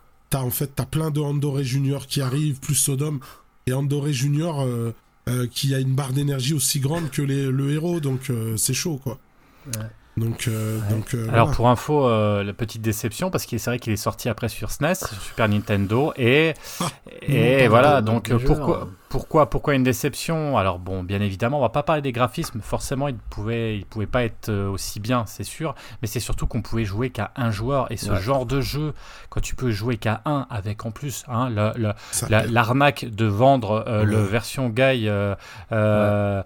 en 0.41 0.49
fait, 0.49 0.71
t'as 0.75 0.85
plein 0.85 1.11
de 1.11 1.19
Andoré 1.19 1.63
Junior 1.63 2.07
qui 2.07 2.21
arrivent, 2.21 2.59
plus 2.59 2.75
Sodom. 2.75 3.19
Et 3.67 3.73
Andoré 3.73 4.13
Junior 4.13 4.61
euh, 4.61 4.93
qui 5.51 5.73
a 5.73 5.79
une 5.79 5.95
barre 5.95 6.13
d'énergie 6.13 6.53
aussi 6.53 6.79
grande 6.79 7.09
que 7.09 7.21
les, 7.21 7.45
le 7.45 7.71
héros, 7.71 7.99
donc 7.99 8.31
c'est 8.57 8.73
chaud, 8.73 8.99
quoi. 9.01 9.19
Ouais. 9.67 9.85
Donc, 10.15 10.47
euh, 10.47 10.79
donc 10.91 11.15
euh, 11.15 11.27
Alors 11.31 11.51
pour 11.51 11.69
info, 11.69 12.07
euh, 12.07 12.43
la 12.43 12.53
petite 12.53 12.83
déception 12.83 13.31
parce 13.31 13.47
que 13.47 13.57
c'est 13.57 13.71
vrai 13.71 13.79
qu'il 13.79 13.93
est 13.93 13.97
sorti 13.97 14.29
après 14.29 14.47
sur 14.47 14.69
SNES, 14.69 14.95
sur 14.95 15.21
Super 15.21 15.49
Nintendo 15.49 16.13
et 16.17 16.53
ah, 16.81 16.87
et 17.23 17.67
voilà 17.67 18.01
donc 18.01 18.31
pourquoi 18.45 18.89
pourquoi, 19.13 19.47
pourquoi 19.47 19.75
une 19.75 19.83
déception? 19.83 20.57
Alors 20.57 20.79
bon, 20.79 21.03
bien 21.03 21.21
évidemment, 21.21 21.59
on 21.59 21.61
va 21.61 21.69
pas 21.69 21.83
parler 21.83 22.01
des 22.01 22.11
graphismes. 22.11 22.61
Forcément, 22.61 23.07
il 23.07 23.15
pouvait, 23.15 23.77
il 23.77 23.85
pouvait 23.85 24.07
pas 24.07 24.23
être 24.23 24.49
euh, 24.49 24.67
aussi 24.67 24.99
bien, 24.99 25.27
c'est 25.27 25.43
sûr. 25.43 25.75
Mais 26.01 26.07
c'est 26.07 26.19
surtout 26.19 26.47
qu'on 26.47 26.63
pouvait 26.63 26.83
jouer 26.83 27.11
qu'à 27.11 27.29
un 27.35 27.51
joueur. 27.51 27.91
Et 27.91 27.97
ce 27.97 28.15
genre 28.15 28.47
de 28.47 28.59
jeu, 28.59 28.95
quand 29.29 29.39
tu 29.39 29.53
peux 29.53 29.69
jouer 29.69 29.97
qu'à 29.97 30.23
un, 30.25 30.47
avec 30.49 30.83
en 30.87 30.89
plus 30.89 31.25
hein, 31.27 31.51
l'arnaque 32.27 33.05
de 33.05 33.25
vendre 33.25 33.85
euh, 33.87 34.03
le 34.03 34.17
version 34.17 34.69
Guy 34.69 35.07
euh, 35.07 36.41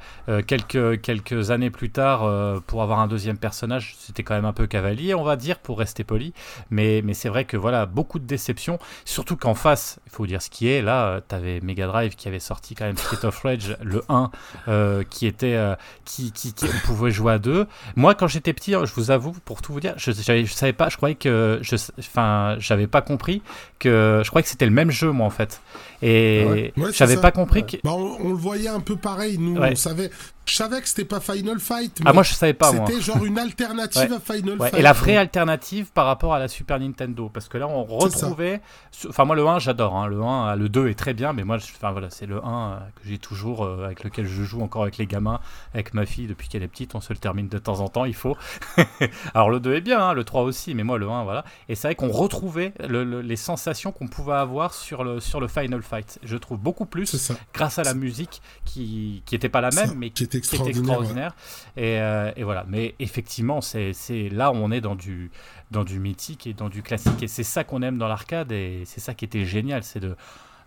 quelques, 0.45 0.99
quelques 0.99 1.51
années 1.51 1.69
plus 1.69 1.89
tard 1.89 2.29
pour 2.67 2.83
avoir 2.83 2.99
un 2.99 3.07
deuxième 3.07 3.37
personnage, 3.37 3.95
c'était 3.97 4.23
quand 4.23 4.35
même 4.35 4.43
un 4.43 4.51
peu 4.51 4.67
cavalier, 4.67 5.15
on 5.15 5.23
va 5.23 5.37
dire, 5.37 5.59
pour 5.59 5.79
rester 5.79 6.03
poli. 6.03 6.33
Mais, 6.69 7.01
mais 7.05 7.13
c'est 7.13 7.29
vrai 7.29 7.45
que 7.45 7.55
voilà, 7.55 7.85
beaucoup 7.85 8.19
de 8.19 8.25
déceptions. 8.25 8.77
Surtout 9.05 9.37
qu'en 9.37 9.55
face, 9.55 10.01
faut 10.17 10.25
dire 10.25 10.41
ce 10.41 10.49
qui 10.49 10.67
est, 10.67 10.81
là, 10.81 11.21
tu 11.27 11.35
avais 11.35 11.59
Mega 11.61 11.85
Drive 11.85 12.15
qui 12.15 12.27
avait 12.27 12.39
sorti 12.39 12.73
quand 12.73 12.85
même 12.85 12.97
Street 12.97 13.23
of 13.23 13.37
Rage, 13.43 13.77
le 13.83 14.01
1, 14.09 14.31
euh, 14.67 15.03
qui 15.07 15.27
était. 15.27 15.53
Euh, 15.53 15.75
qui, 16.05 16.31
qui, 16.31 16.53
on 16.63 16.87
pouvait 16.87 17.11
jouer 17.11 17.33
à 17.33 17.39
deux. 17.39 17.67
Moi, 17.95 18.15
quand 18.15 18.27
j'étais 18.27 18.53
petit, 18.53 18.71
je 18.71 18.93
vous 18.95 19.11
avoue, 19.11 19.33
pour 19.45 19.61
tout 19.61 19.73
vous 19.73 19.79
dire, 19.79 19.93
je, 19.97 20.11
je, 20.11 20.53
savais 20.53 20.73
pas, 20.73 20.89
je 20.89 20.97
croyais 20.97 21.15
que. 21.15 21.59
Je, 21.61 21.75
enfin, 21.99 22.55
j'avais 22.59 22.87
pas 22.87 23.01
compris 23.01 23.43
que. 23.77 24.21
Je 24.23 24.29
croyais 24.29 24.43
que 24.43 24.49
c'était 24.49 24.65
le 24.65 24.71
même 24.71 24.89
jeu, 24.89 25.11
moi, 25.11 25.27
en 25.27 25.31
fait. 25.31 25.61
Et 26.01 26.73
ah 26.77 26.81
j'avais 26.93 27.17
pas 27.17 27.31
compris 27.31 27.65
que. 27.65 27.77
Bah, 27.83 27.91
on, 27.93 28.29
le 28.29 28.35
voyait 28.35 28.69
un 28.69 28.79
peu 28.79 28.95
pareil, 28.95 29.37
nous, 29.37 29.61
on 29.61 29.75
savait. 29.75 30.09
Je 30.47 30.55
savais 30.55 30.81
que 30.81 30.87
c'était 30.87 31.05
pas 31.05 31.19
Final 31.19 31.59
Fight. 31.59 31.99
ah, 32.05 32.13
moi 32.13 32.23
je 32.23 32.33
savais 32.33 32.53
pas. 32.53 32.71
C'était 32.71 33.01
genre 33.01 33.23
une 33.25 33.37
alternative 33.37 34.13
à 34.27 34.33
Final 34.33 34.57
Fight. 34.57 34.73
Et 34.75 34.81
la 34.81 34.93
vraie 34.93 35.17
alternative 35.17 35.91
par 35.93 36.05
rapport 36.05 36.33
à 36.33 36.39
la 36.39 36.47
Super 36.47 36.79
Nintendo. 36.79 37.29
Parce 37.33 37.49
que 37.49 37.57
là, 37.57 37.67
on 37.67 37.83
retrouvait. 37.83 38.61
Enfin, 39.09 39.25
moi, 39.25 39.35
le 39.35 39.45
1, 39.45 39.59
j'adore. 39.59 39.95
Hein. 39.95 40.07
Le 40.07 40.21
1, 40.21 40.55
le 40.55 40.69
2 40.69 40.87
est 40.87 40.95
très 40.95 41.13
bien, 41.13 41.33
mais 41.33 41.43
moi, 41.43 41.57
enfin, 41.57 41.91
voilà, 41.91 42.09
c'est 42.09 42.25
le 42.25 42.43
1 42.43 42.71
euh, 42.71 42.77
que 42.95 43.01
j'ai 43.05 43.17
toujours, 43.17 43.65
euh, 43.65 43.85
avec 43.85 44.03
lequel 44.03 44.25
je 44.25 44.43
joue 44.43 44.61
encore 44.61 44.83
avec 44.83 44.97
les 44.97 45.05
gamins, 45.05 45.39
avec 45.73 45.93
ma 45.93 46.05
fille 46.05 46.27
depuis 46.27 46.47
qu'elle 46.47 46.63
est 46.63 46.67
petite. 46.67 46.95
On 46.95 47.01
se 47.01 47.11
le 47.11 47.19
termine 47.19 47.49
de 47.49 47.57
temps 47.57 47.81
en 47.81 47.89
temps, 47.89 48.05
il 48.05 48.15
faut. 48.15 48.37
Alors, 49.33 49.49
le 49.49 49.59
2 49.59 49.75
est 49.75 49.81
bien, 49.81 49.99
hein, 49.99 50.13
le 50.13 50.23
3 50.23 50.43
aussi, 50.43 50.73
mais 50.75 50.83
moi, 50.83 50.97
le 50.97 51.09
1, 51.09 51.23
voilà. 51.23 51.43
Et 51.67 51.75
c'est 51.75 51.89
vrai 51.89 51.95
qu'on 51.95 52.11
retrouvait 52.11 52.73
les 52.87 53.35
sensations 53.35 53.91
qu'on 53.91 54.07
pouvait 54.07 54.33
avoir 54.35 54.73
sur 54.73 55.03
le, 55.03 55.19
sur 55.19 55.41
le 55.41 55.49
Final 55.49 55.81
Fight. 55.81 56.19
Je 56.23 56.37
trouve 56.37 56.57
beaucoup 56.57 56.85
plus 56.85 57.31
grâce 57.53 57.79
à 57.79 57.83
la 57.83 57.93
musique 57.93 58.41
qui 58.63 59.23
n'était 59.31 59.49
pas 59.49 59.61
la 59.61 59.71
même, 59.71 59.93
mais 59.97 60.09
qui 60.09 60.23
était 60.23 60.36
extraordinaire. 60.37 61.35
Et, 61.75 61.99
euh, 61.99 62.31
et, 62.35 62.43
voilà. 62.43 62.65
Mais 62.67 62.95
effectivement, 62.99 63.61
c'est 63.61 63.93
là 64.31 64.51
où 64.51 64.55
on 64.55 64.71
est 64.71 64.81
dans 64.81 64.95
du, 64.95 65.31
dans 65.71 65.83
du 65.83 65.99
mythique 65.99 66.47
et 66.47 66.53
dans 66.53 66.69
du 66.69 66.81
classique. 66.81 67.21
Et 67.21 67.27
c'est 67.27 67.43
ça 67.43 67.63
qu'on 67.63 67.81
aime 67.81 67.97
dans 67.97 68.07
l'arcade. 68.07 68.51
Et 68.51 68.83
c'est 68.85 69.01
ça 69.01 69.13
qui 69.13 69.25
était 69.25 69.45
génial. 69.45 69.83
C'est 69.83 69.99
de 69.99 70.15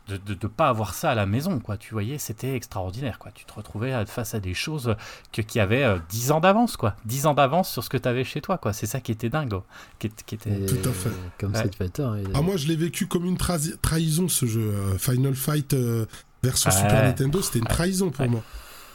de 0.09 0.33
ne 0.33 0.49
pas 0.49 0.69
avoir 0.69 0.95
ça 0.95 1.11
à 1.11 1.15
la 1.15 1.27
maison, 1.27 1.59
quoi. 1.61 1.77
Tu 1.77 1.93
voyais, 1.93 2.19
c'était 2.19 2.55
extraordinaire, 2.55 3.19
quoi. 3.19 3.31
Tu 3.33 3.45
te 3.45 3.53
retrouvais 3.53 4.05
face 4.07 4.35
à 4.35 4.41
des 4.41 4.55
choses 4.55 4.97
que, 5.33 5.43
qui 5.43 5.61
avaient 5.61 5.87
10 6.09 6.31
euh, 6.31 6.35
ans 6.35 6.41
d'avance, 6.41 6.77
quoi. 6.77 6.97
10 7.05 7.27
ans 7.27 7.35
d'avance 7.35 7.71
sur 7.71 7.85
ce 7.85 7.89
que 7.89 7.97
tu 7.97 8.09
avais 8.09 8.25
chez 8.25 8.41
toi, 8.41 8.59
quoi. 8.59 8.73
C'est 8.73 8.87
ça 8.87 9.01
qui 9.01 9.13
était 9.13 9.29
dingue, 9.29 9.55
qui, 9.99 10.11
qui, 10.27 10.35
était... 10.35 10.67
Tout 10.67 10.89
à 10.89 10.93
fait. 10.93 11.11
Comme 11.39 11.55
ouais. 11.55 11.71
Fighter. 11.77 12.09
Ah, 12.35 12.43
moi, 12.43 12.57
je 12.57 12.67
l'ai 12.67 12.77
vécu 12.77 13.07
comme 13.07 13.25
une 13.25 13.39
trahison, 13.39 14.29
ce 14.29 14.47
jeu. 14.47 14.61
Euh, 14.61 14.99
Final 14.99 15.35
Fight 15.35 15.75
version 16.43 16.71
Super 16.71 17.03
Nintendo, 17.05 17.43
c'était 17.43 17.59
une 17.59 17.67
trahison 17.67 18.11
pour 18.11 18.29
moi. 18.29 18.43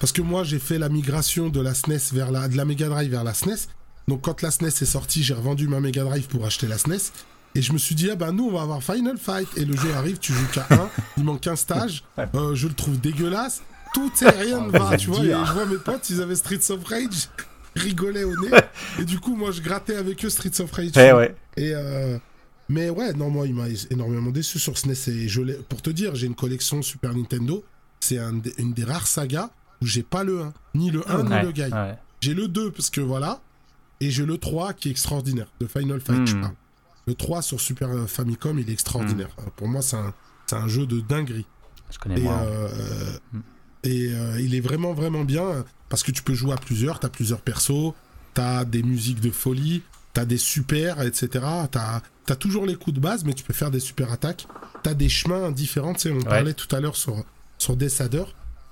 Parce 0.06 0.14
que 0.14 0.22
moi, 0.22 0.44
j'ai 0.44 0.60
fait 0.60 0.78
la 0.78 0.88
migration 0.88 1.50
de 1.50 1.60
la 1.60 1.74
SNES 1.74 2.14
vers 2.14 2.30
la, 2.30 2.48
de 2.48 2.56
la 2.56 2.64
Mega 2.64 2.90
Drive 2.90 3.10
vers 3.10 3.24
la 3.24 3.34
SNES. 3.34 3.66
Donc, 4.08 4.22
quand 4.22 4.44
la 4.44 4.52
SNES 4.52 4.68
est 4.68 4.86
sortie, 4.86 5.24
j'ai 5.24 5.34
revendu 5.34 5.68
ma 5.68 5.80
Mega 5.80 6.04
Drive 6.04 6.28
pour 6.28 6.46
acheter 6.46 6.68
la 6.68 6.78
SNES. 6.78 7.10
Et 7.56 7.64
je 7.64 7.74
me 7.74 7.80
suis 7.80 7.96
dit, 7.96 8.12
ah 8.12 8.16
ben 8.16 8.32
nous, 8.32 8.44
on 8.44 8.52
va 8.52 8.62
avoir 8.62 8.84
Final 8.84 9.18
Fight. 9.18 9.48
Et 9.58 9.66
le 9.66 9.76
jeu 9.76 9.92
arrive, 9.96 10.20
tu 10.20 10.32
joues 10.32 10.46
qu'à 10.54 10.68
un, 10.70 10.92
il 11.18 11.24
manque 11.24 11.48
un 11.48 11.56
stage. 11.56 12.04
Euh, 12.36 12.54
je 12.54 12.68
le 12.68 12.76
trouve 12.76 13.02
dégueulasse. 13.02 13.64
Tout 13.96 14.12
est 14.22 14.30
rien 14.30 14.62
ne 14.62 14.70
va, 14.70 14.96
tu 14.96 15.10
vois. 15.10 15.26
Et 15.26 15.32
je 15.44 15.54
vois 15.54 15.66
mes 15.66 15.78
potes, 15.78 16.08
ils 16.12 16.22
avaient 16.22 16.36
Streets 16.36 16.70
of 16.70 16.84
Rage, 16.86 17.30
rigolaient 17.76 18.26
au 18.26 18.40
nez. 18.40 18.52
Et 19.00 19.06
du 19.06 19.20
coup, 19.20 19.36
moi, 19.36 19.50
je 19.50 19.62
grattais 19.62 19.96
avec 19.96 20.24
eux 20.24 20.30
Streets 20.30 20.62
of 20.62 20.72
Rage. 20.72 20.92
Eh 20.98 21.14
ouais. 21.14 21.36
Et 21.58 21.72
euh, 21.74 22.20
mais 22.70 22.92
ouais, 22.92 23.14
non, 23.14 23.32
moi, 23.32 23.48
il 23.48 23.56
m'a 23.56 23.66
énormément 23.90 24.30
déçu 24.30 24.60
sur 24.60 24.78
SNES. 24.78 24.94
Et 25.08 25.28
je 25.28 25.42
pour 25.64 25.82
te 25.82 25.90
dire, 25.90 26.14
j'ai 26.14 26.28
une 26.28 26.36
collection 26.36 26.84
Super 26.84 27.16
Nintendo. 27.16 27.66
C'est 28.00 28.20
une 28.20 28.74
des 28.74 28.84
rares 28.84 29.08
sagas 29.08 29.50
j'ai 29.82 30.04
pas 30.04 30.24
le 30.24 30.42
1, 30.42 30.54
ni 30.76 30.92
le 30.92 31.10
1 31.10 31.24
ni 31.24 31.42
le 31.42 31.52
Guy. 31.52 31.70
J'ai 32.22 32.34
le 32.34 32.48
2 32.48 32.72
parce 32.72 32.90
que 32.90 33.02
voilà, 33.02 33.42
et 34.00 34.12
j'ai 34.12 34.26
le 34.26 34.38
3 34.38 34.74
qui 34.74 34.90
est 34.90 34.92
extraordinaire, 34.92 35.48
de 35.60 35.68
Final 35.68 36.00
Fight, 36.00 36.28
je 36.28 36.36
hmm. 36.36 36.42
parle. 36.42 36.54
Le 37.08 37.14
3 37.14 37.42
sur 37.42 37.62
Super 37.62 37.90
Famicom, 38.08 38.58
il 38.58 38.70
est 38.70 38.74
extraordinaire. 38.74 39.30
Hmm. 39.38 39.50
Pour 39.56 39.68
moi, 39.68 39.82
c'est 39.82 39.98
un, 39.98 40.14
un, 40.52 40.68
jeu 40.68 40.86
de 40.86 41.00
dinguerie. 41.02 41.46
Je 41.92 42.00
connais 42.00 42.20
et, 42.20 42.28
euh, 42.28 43.18
hmm. 43.34 43.42
Et 43.84 44.08
euh, 44.10 44.42
il 44.42 44.56
est 44.56 44.62
vraiment, 44.62 44.94
vraiment 44.94 45.24
bien 45.24 45.64
parce 45.90 46.02
que 46.02 46.12
tu 46.12 46.24
peux 46.24 46.34
jouer 46.34 46.54
à 46.54 46.58
plusieurs, 46.58 47.00
t'as 47.00 47.10
plusieurs 47.10 47.42
persos, 47.42 47.94
t'as 48.34 48.66
des 48.66 48.82
musiques 48.82 49.22
de 49.22 49.30
folie, 49.30 49.84
t'as 50.14 50.26
des 50.26 50.38
super, 50.38 51.02
etc. 51.04 51.46
T'as 51.72 52.02
as 52.28 52.36
toujours 52.36 52.66
les 52.66 52.76
coups 52.76 52.96
de 52.96 53.00
base, 53.00 53.24
mais 53.24 53.34
tu 53.34 53.44
peux 53.44 53.54
faire 53.54 53.70
des 53.70 53.80
super 53.80 54.12
attaques. 54.12 54.48
T'as 54.82 54.96
des 54.96 55.10
chemins 55.10 55.52
différents, 55.52 55.94
tu 55.94 56.02
sais, 56.02 56.12
on 56.12 56.22
parlait 56.22 56.54
tout 56.54 56.74
à 56.76 56.80
l'heure 56.80 56.96
sur, 56.96 57.24
sur 57.60 57.76
Desader. 57.78 58.24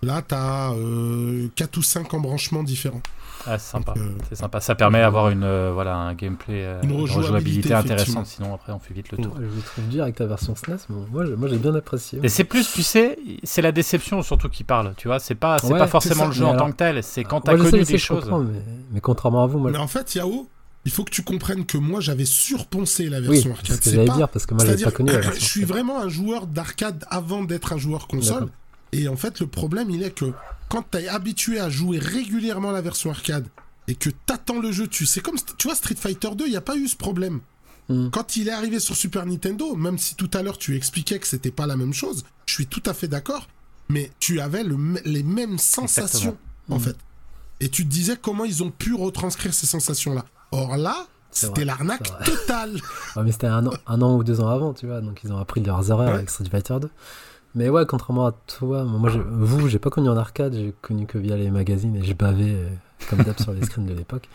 Là, 0.04 0.22
t'as 0.28 0.74
euh, 0.74 1.48
4 1.56 1.78
ou 1.78 1.82
5 1.84 2.14
embranchements 2.14 2.64
différents. 2.64 3.02
Ah, 3.46 3.58
c'est 3.60 3.72
sympa. 3.72 3.94
Euh, 3.98 4.10
c'est 4.30 4.36
sympa. 4.36 4.62
Ça 4.62 4.74
permet 4.74 5.00
d'avoir 5.00 5.30
une, 5.30 5.44
euh, 5.44 5.72
voilà, 5.74 5.98
un 5.98 6.14
gameplay, 6.14 6.64
euh, 6.64 6.82
Une 6.84 6.92
une 6.92 7.02
rejouabilité, 7.02 7.20
rejouabilité 7.20 7.74
intéressante. 7.74 8.26
Sinon, 8.26 8.54
après, 8.54 8.72
on 8.72 8.80
fait 8.80 8.94
vite 8.94 9.12
le 9.12 9.18
tour. 9.18 9.36
Je 9.38 9.42
le 9.44 9.62
trouve 9.62 9.88
dur 9.90 10.04
avec 10.04 10.16
ta 10.16 10.26
version 10.26 10.56
SNES. 10.56 10.78
mais 10.90 10.96
moi, 11.12 11.26
j'ai- 11.26 11.36
moi, 11.36 11.50
j'ai 11.50 11.58
bien 11.58 11.76
apprécié. 11.76 12.20
Et 12.24 12.30
c'est 12.30 12.46
plus, 12.46 12.72
tu 12.72 12.84
sais, 12.84 13.18
c'est 13.44 13.62
la 13.62 13.74
déception 13.74 14.22
surtout 14.22 14.48
qui 14.48 14.64
parle. 14.64 14.94
Tu 14.96 15.10
vois, 15.10 15.20
c'est 15.20 15.36
pas, 15.36 15.58
c'est 15.60 15.74
Ouais, 15.74 15.80
pas 15.80 15.88
forcément 15.88 16.28
le 16.28 16.32
jeu 16.32 16.44
mais 16.44 16.52
en 16.52 16.54
alors- 16.54 16.68
tant 16.68 16.72
que 16.72 16.78
tel. 16.78 17.04
C'est 17.04 17.26
quand 17.26 17.42
t'as 17.42 17.58
connu 17.58 17.84
des 17.84 17.98
choses. 17.98 18.30
mais, 18.32 18.62
mais 18.94 19.02
contrairement 19.02 19.44
à 19.44 19.48
vous, 19.48 19.60
moi, 19.60 19.72
Mais 19.72 19.78
en 19.78 19.88
fait, 19.88 20.16
Yao, 20.16 20.48
il 20.86 20.92
faut 20.92 21.04
que 21.04 21.12
tu 21.12 21.24
comprennes 21.24 21.66
que 21.66 21.78
moi, 21.78 22.00
j'avais 22.00 22.26
surponcé 22.26 23.10
la 23.10 23.20
version 23.20 23.32
oui, 23.34 23.42
c'est 23.44 23.52
arcade. 23.52 23.76
ce 23.76 23.82
que 23.82 23.90
j'allais 23.96 24.08
pas- 24.08 24.16
dire 24.16 24.30
parce 24.30 24.46
que 24.46 24.54
moi, 24.54 24.66
j'avais 24.66 24.84
pas 24.84 24.92
connu 24.92 25.12
la 25.12 25.20
version 25.20 25.34
je 25.42 25.46
suis 25.46 25.62
arcade. 25.64 25.76
vraiment 25.76 26.00
un 26.02 26.08
joueur 26.08 26.48
d'arcade 26.48 27.04
avant 27.10 27.44
d'être 27.44 27.74
un 27.74 27.78
joueur 27.78 28.08
console. 28.08 28.34
D'accord. 28.36 28.50
Et 28.94 29.08
en 29.08 29.16
fait, 29.18 29.40
le 29.40 29.48
problème, 29.48 29.90
il 29.90 30.04
est 30.04 30.12
que 30.12 30.32
quand 30.70 30.86
tu 30.92 30.98
es 31.00 31.08
habitué 31.08 31.60
à 31.60 31.70
jouer 31.70 32.00
régulièrement 32.00 32.72
la 32.72 32.82
version 32.82 33.10
arcade 33.10 33.48
et 33.88 33.96
que 33.96 34.10
t'attends 34.10 34.60
le 34.62 34.72
jeu, 34.72 34.88
tu 34.88 35.06
c'est 35.06 35.20
comme 35.22 35.36
tu 35.58 35.68
vois 35.68 35.76
Street 35.76 35.96
Fighter 35.96 36.30
2, 36.36 36.46
il 36.46 36.52
n'y 36.52 36.56
a 36.56 36.62
pas 36.62 36.78
eu 36.78 36.88
ce 36.88 36.96
problème. 36.96 37.40
Hmm. 37.90 38.10
Quand 38.12 38.38
il 38.38 38.48
est 38.48 38.52
arrivé 38.52 38.80
sur 38.80 38.96
Super 38.96 39.26
Nintendo, 39.26 39.76
même 39.76 39.98
si 39.98 40.16
tout 40.16 40.30
à 40.34 40.42
l'heure 40.42 40.58
tu 40.58 40.76
expliquais 40.78 41.20
que 41.20 41.28
c'était 41.28 41.52
pas 41.52 41.68
la 41.68 41.76
même 41.76 41.94
chose, 41.94 42.24
je 42.46 42.54
suis 42.54 42.68
tout 42.68 42.84
à 42.86 42.94
fait 42.94 43.10
d'accord, 43.10 43.50
mais 43.90 44.10
tu 44.20 44.40
avais 44.40 44.64
le 44.64 44.78
les 45.06 45.24
mêmes 45.24 45.58
sensations 45.58 46.38
en 46.70 46.78
Hmm. 46.78 46.80
fait. 46.80 46.96
Et 47.60 47.70
tu 47.70 47.84
te 47.86 47.90
disais 47.90 48.16
comment 48.22 48.46
ils 48.46 48.64
ont 48.64 48.72
pu 48.72 48.94
retranscrire 48.94 49.54
ces 49.54 49.68
sensations-là. 49.68 50.24
Or 50.52 50.78
là, 50.78 51.08
c'était 51.32 51.66
l'arnaque 51.66 52.10
totale. 52.24 52.80
Ouais, 53.18 53.24
mais 53.24 53.32
c'était 53.34 53.48
un 53.48 53.66
an, 53.68 53.74
un 53.88 54.02
an 54.02 54.16
ou 54.18 54.24
deux 54.24 54.40
ans 54.40 54.48
avant, 54.50 54.74
tu 54.74 54.86
vois, 54.88 55.02
donc 55.02 55.20
ils 55.24 55.32
ont 55.34 55.38
appris 55.38 55.62
leurs 55.62 55.90
erreurs 55.92 56.08
Ouais. 56.10 56.14
avec 56.16 56.30
Street 56.30 56.46
Fighter 56.50 56.78
2. 56.82 56.90
Mais 57.56 57.70
ouais, 57.70 57.86
contrairement 57.86 58.26
à 58.26 58.32
toi, 58.48 58.84
moi, 58.84 59.10
j'ai- 59.12 59.20
vous, 59.20 59.68
j'ai 59.68 59.78
pas 59.80 59.90
connu 59.92 60.10
en 60.10 60.18
arcade, 60.18 60.54
j'ai 60.56 60.74
connu 60.82 61.06
que 61.06 61.18
via 61.20 61.36
les 61.38 61.52
magazines 61.52 61.96
et 61.96 62.04
je 62.04 62.14
bavais 62.14 62.50
euh, 62.56 62.68
comme 63.10 63.20
d'hab 63.22 63.40
sur 63.40 63.54
les 63.54 63.64
screens 63.64 63.86
de 63.86 63.94
l'époque. 63.94 64.28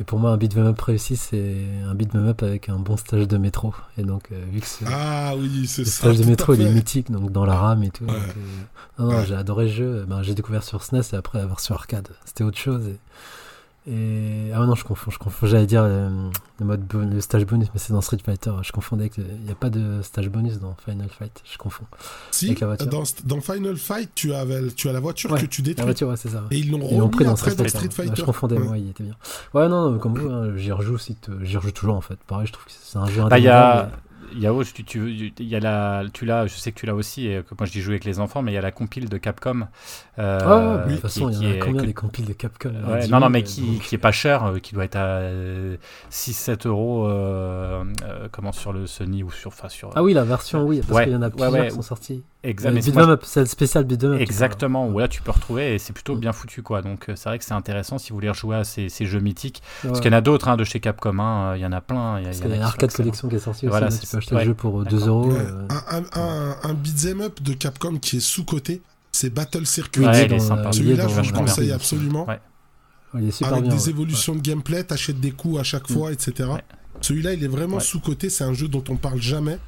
Et 0.00 0.04
pour 0.04 0.18
moi, 0.18 0.30
un 0.30 0.38
beat'em 0.38 0.64
up 0.66 0.80
réussi, 0.80 1.16
c'est 1.16 1.54
un 1.86 1.94
beat'em 1.94 2.26
up 2.28 2.42
avec 2.42 2.70
un 2.70 2.76
bon 2.78 2.96
stage 2.96 3.28
de 3.28 3.36
métro. 3.36 3.74
Et 3.98 4.04
donc, 4.04 4.32
euh, 4.32 4.42
vu 4.50 4.60
que 4.60 4.66
ce, 4.66 4.84
Ah 4.90 5.34
oui, 5.36 5.66
c'est 5.66 5.82
le 5.82 5.86
ça. 5.88 5.98
stage 6.08 6.18
de 6.18 6.24
métro, 6.24 6.54
il 6.54 6.62
est 6.62 6.72
mythique, 6.72 7.10
donc 7.10 7.30
dans 7.30 7.44
la 7.44 7.56
rame 7.56 7.82
et 7.82 7.90
tout. 7.90 8.04
Ouais. 8.04 8.12
donc, 8.12 8.22
euh, 8.22 9.02
non, 9.02 9.10
non, 9.10 9.18
Ouais. 9.18 9.26
j'ai 9.26 9.34
adoré 9.34 9.66
le 9.66 9.70
jeu. 9.70 10.04
Ben, 10.08 10.22
j'ai 10.22 10.34
découvert 10.34 10.62
sur 10.62 10.82
SNES 10.82 11.02
et 11.12 11.16
après 11.16 11.38
la 11.40 11.46
version 11.46 11.74
arcade. 11.74 12.08
C'était 12.24 12.42
autre 12.42 12.58
chose. 12.58 12.86
Et, 12.86 12.98
et- 13.86 14.50
ah 14.54 14.64
non, 14.64 14.74
je 14.74 14.84
confonds, 14.84 15.10
je 15.10 15.18
confonds. 15.18 15.46
J'allais 15.46 15.66
dire 15.66 15.82
euh, 15.84 16.08
le 16.60 16.66
mode 16.66 16.86
bon- 16.86 17.10
le 17.10 17.20
stage 17.20 17.44
bonus, 17.46 17.68
mais 17.74 17.80
c'est 17.80 17.92
dans 17.92 18.00
Street 18.00 18.18
Fighter. 18.24 18.52
Je 18.62 18.70
confondais 18.72 19.02
avec. 19.04 19.16
le- 19.16 19.24
Il 19.40 19.44
n'y 19.44 19.50
a 19.50 19.54
pas 19.56 19.70
de 19.70 20.00
stage 20.02 20.28
bonus 20.28 20.58
dans 20.60 20.76
Final 20.84 21.08
Fight. 21.08 21.42
Je 21.50 21.58
confonds. 21.58 21.84
Si, 22.30 22.46
Avec 22.46 22.60
la 22.60 22.66
voiture. 22.68 22.86
dans, 22.86 23.02
dans 23.24 23.40
Final 23.40 23.76
Fight, 23.76 24.10
tu, 24.14 24.32
avais, 24.34 24.68
tu 24.76 24.88
as 24.88 24.92
la 24.92 25.00
voiture 25.00 25.30
Ouais, 25.32 25.40
que 25.40 25.46
tu 25.46 25.62
La 25.62 25.66
détruis. 25.66 25.84
voiture, 25.86 26.08
ouais, 26.08 26.16
c'est 26.16 26.28
ça. 26.28 26.44
Et 26.50 26.58
ils 26.58 26.70
l'ont 26.70 26.78
Ils 26.90 26.96
l'ont 26.98 27.06
remis 27.06 27.10
pris 27.10 27.24
dans 27.24 27.34
Street 27.36 27.50
dans 27.56 27.64
Fighter. 27.64 27.70
Street 27.78 27.88
Ouais, 27.88 28.06
Fighter. 28.06 28.20
je 28.20 28.24
confondais, 28.24 28.56
Ouais. 28.58 28.64
moi, 28.64 28.78
il 28.78 28.90
était 28.90 29.02
bien. 29.04 29.16
Ouais, 29.54 29.68
non, 29.68 29.90
non, 29.90 29.98
comme 29.98 30.14
vous, 30.16 30.28
hein, 30.30 30.52
j'y 30.56 30.70
rejoue 30.72 30.94
aussi. 30.94 31.16
t- 31.16 31.32
J'y 31.42 31.56
rejoue 31.56 31.72
toujours 31.72 31.96
en 31.96 32.00
fait. 32.00 32.18
Pareil, 32.26 32.46
je 32.46 32.52
trouve 32.52 32.64
que 32.66 32.70
c'est 32.72 32.98
un 32.98 33.06
jeu 33.06 33.22
Bah, 33.28 33.90
Yao, 34.36 34.62
tu, 34.64 34.84
tu, 34.84 35.32
y 35.38 35.56
a 35.56 35.60
la, 35.60 36.04
tu 36.12 36.24
l'as, 36.24 36.46
je 36.46 36.54
sais 36.54 36.72
que 36.72 36.78
tu 36.78 36.86
l'as 36.86 36.94
aussi, 36.94 37.26
et 37.26 37.42
que 37.42 37.54
moi 37.58 37.66
je 37.66 37.72
dis 37.72 37.80
jouer 37.80 37.94
avec 37.94 38.04
les 38.04 38.18
enfants, 38.20 38.42
mais 38.42 38.52
il 38.52 38.54
y 38.54 38.58
a 38.58 38.62
la 38.62 38.70
compile 38.72 39.08
de 39.08 39.16
Capcom. 39.18 39.66
euh, 40.18 40.38
Ah, 40.42 40.84
ouais, 40.84 40.88
de 40.88 40.92
toute 40.94 41.00
façon, 41.02 41.30
il 41.30 41.42
y 41.42 41.46
en 41.46 41.50
a 41.56 41.64
combien 41.64 41.80
que- 41.82 41.86
des 41.86 41.94
compiles 41.94 42.24
de 42.26 42.32
Capcom 42.32 42.70
Ouais, 42.88 43.00
10 43.00 43.10
non, 43.10 43.16
non, 43.20 43.26
000, 43.26 43.30
mais 43.30 43.38
euh, 43.40 43.42
qui, 43.42 43.60
donc- 43.62 43.80
qui 43.82 43.94
est 43.94 43.98
pas 43.98 44.12
cher, 44.12 44.44
euh, 44.44 44.58
qui 44.58 44.74
doit 44.74 44.84
être 44.84 44.96
à 44.96 45.20
6-7 46.10 46.66
euros 46.66 47.06
euh, 47.06 47.84
euh, 48.04 48.28
comment, 48.30 48.52
sur 48.52 48.72
le 48.72 48.86
Sony 48.86 49.22
ou 49.22 49.30
sur. 49.30 49.48
Enfin, 49.48 49.68
sur 49.68 49.90
Ah 49.94 50.02
oui, 50.02 50.12
la 50.14 50.24
version, 50.24 50.64
oui, 50.64 50.80
parce 50.80 50.92
Ouais, 50.98 51.04
qu'il 51.04 51.12
y 51.12 51.16
en 51.16 51.22
a 51.22 51.30
plusieurs 51.30 51.52
ouais. 51.52 51.68
qui 51.68 51.74
sont 51.74 51.82
sortis. 51.82 52.22
Exa- 52.44 52.66
Euh, 52.66 52.72
mais 52.74 52.82
c'est- 52.82 53.40
le 53.40 53.46
spécial 53.46 53.84
beat'em 53.84 54.14
Exactement, 54.14 54.88
où 54.88 54.98
là 54.98 55.06
tu 55.06 55.22
peux 55.22 55.30
retrouver 55.30 55.74
et 55.74 55.78
c'est 55.78 55.92
plutôt 55.92 56.16
Mm. 56.16 56.20
bien 56.20 56.32
foutu 56.32 56.62
quoi. 56.62 56.82
Donc 56.82 57.08
euh, 57.08 57.12
c'est 57.14 57.28
vrai 57.28 57.38
que 57.38 57.44
c'est 57.44 57.54
intéressant 57.54 57.98
si 57.98 58.10
vous 58.10 58.16
voulez 58.16 58.30
rejouer 58.30 58.56
à 58.56 58.64
ces, 58.64 58.88
ces 58.88 59.06
jeux 59.06 59.20
mythiques. 59.20 59.62
Parce 59.84 60.00
qu'il 60.00 60.10
y 60.10 60.14
en 60.14 60.18
a 60.18 60.20
d'autres 60.22 60.48
hein, 60.48 60.56
de 60.56 60.64
chez 60.64 60.80
Capcom, 60.80 61.20
hein, 61.20 61.54
il 61.54 61.60
y 61.62 61.66
en 61.66 61.70
a 61.70 61.80
plein. 61.80 62.18
Il 62.18 62.22
y 62.22 62.24
a, 62.24 62.30
Parce 62.30 62.38
il 62.40 62.46
y 62.46 62.50
y 62.50 62.52
a 62.54 62.56
une 62.56 62.62
arcade 62.62 62.92
collection 62.92 63.28
qui 63.28 63.36
est 63.36 63.38
sortie 63.38 63.66
aussi. 63.66 63.70
Voilà, 63.70 63.86
là, 63.90 63.92
ouais. 64.30 64.38
le 64.40 64.44
jeu 64.50 64.54
pour 64.54 64.80
euh, 64.80 64.84
2 64.84 64.98
D'accord. 64.98 65.08
euros. 65.26 65.32
Euh, 65.32 65.66
Un, 65.68 65.98
un, 65.98 66.04
un, 66.20 66.56
un 66.62 66.74
beat'em 66.74 67.20
up 67.22 67.42
de 67.42 67.52
Capcom 67.54 67.98
qui 67.98 68.18
est 68.18 68.20
sous-côté, 68.20 68.80
c'est 69.10 69.30
Battle 69.30 69.66
Circuit. 69.66 70.04
Ouais, 70.04 70.30
euh, 70.32 70.38
Celui-là, 70.72 71.04
dans- 71.04 71.08
je 71.08 71.14
vous 71.14 71.20
le 71.20 71.22
vachement 71.22 71.22
bien. 71.32 71.40
conseille 71.54 71.72
absolument. 71.72 72.26
Ouais. 72.28 72.40
Il 73.18 73.28
est 73.28 73.30
super 73.30 73.52
Avec 73.52 73.64
bien. 73.64 73.74
des 73.76 73.82
ouais. 73.84 73.90
évolutions 73.90 74.34
de 74.34 74.40
gameplay, 74.40 74.84
t'achètes 74.84 75.20
des 75.20 75.32
coups 75.32 75.58
à 75.60 75.62
chaque 75.64 75.90
fois, 75.90 76.12
etc. 76.12 76.48
Ouais. 76.50 76.62
Celui-là, 77.02 77.34
il 77.34 77.44
est 77.44 77.48
vraiment 77.48 77.76
Ouais. 77.76 77.82
sous-côté, 77.82 78.30
c'est 78.30 78.44
un 78.44 78.54
jeu 78.54 78.68
dont 78.68 78.84
on 78.88 78.96
parle 78.96 79.20
jamais. 79.20 79.58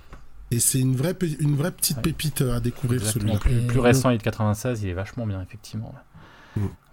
Et 0.50 0.60
c'est 0.60 0.78
une 0.78 0.94
vraie, 0.94 1.16
une 1.40 1.56
vraie 1.56 1.70
petite 1.72 1.96
Ouais. 1.96 2.02
pépite 2.04 2.42
à 2.42 2.60
découvrir 2.60 3.00
Exactement. 3.00 3.38
celui-là. 3.40 3.58
Plus, 3.60 3.66
plus 3.66 3.80
récent, 3.80 4.10
il 4.10 4.14
est 4.14 4.18
de 4.18 4.22
96, 4.22 4.82
il 4.82 4.88
est 4.90 4.92
vachement 4.94 5.26
bien 5.26 5.42
effectivement. 5.42 5.92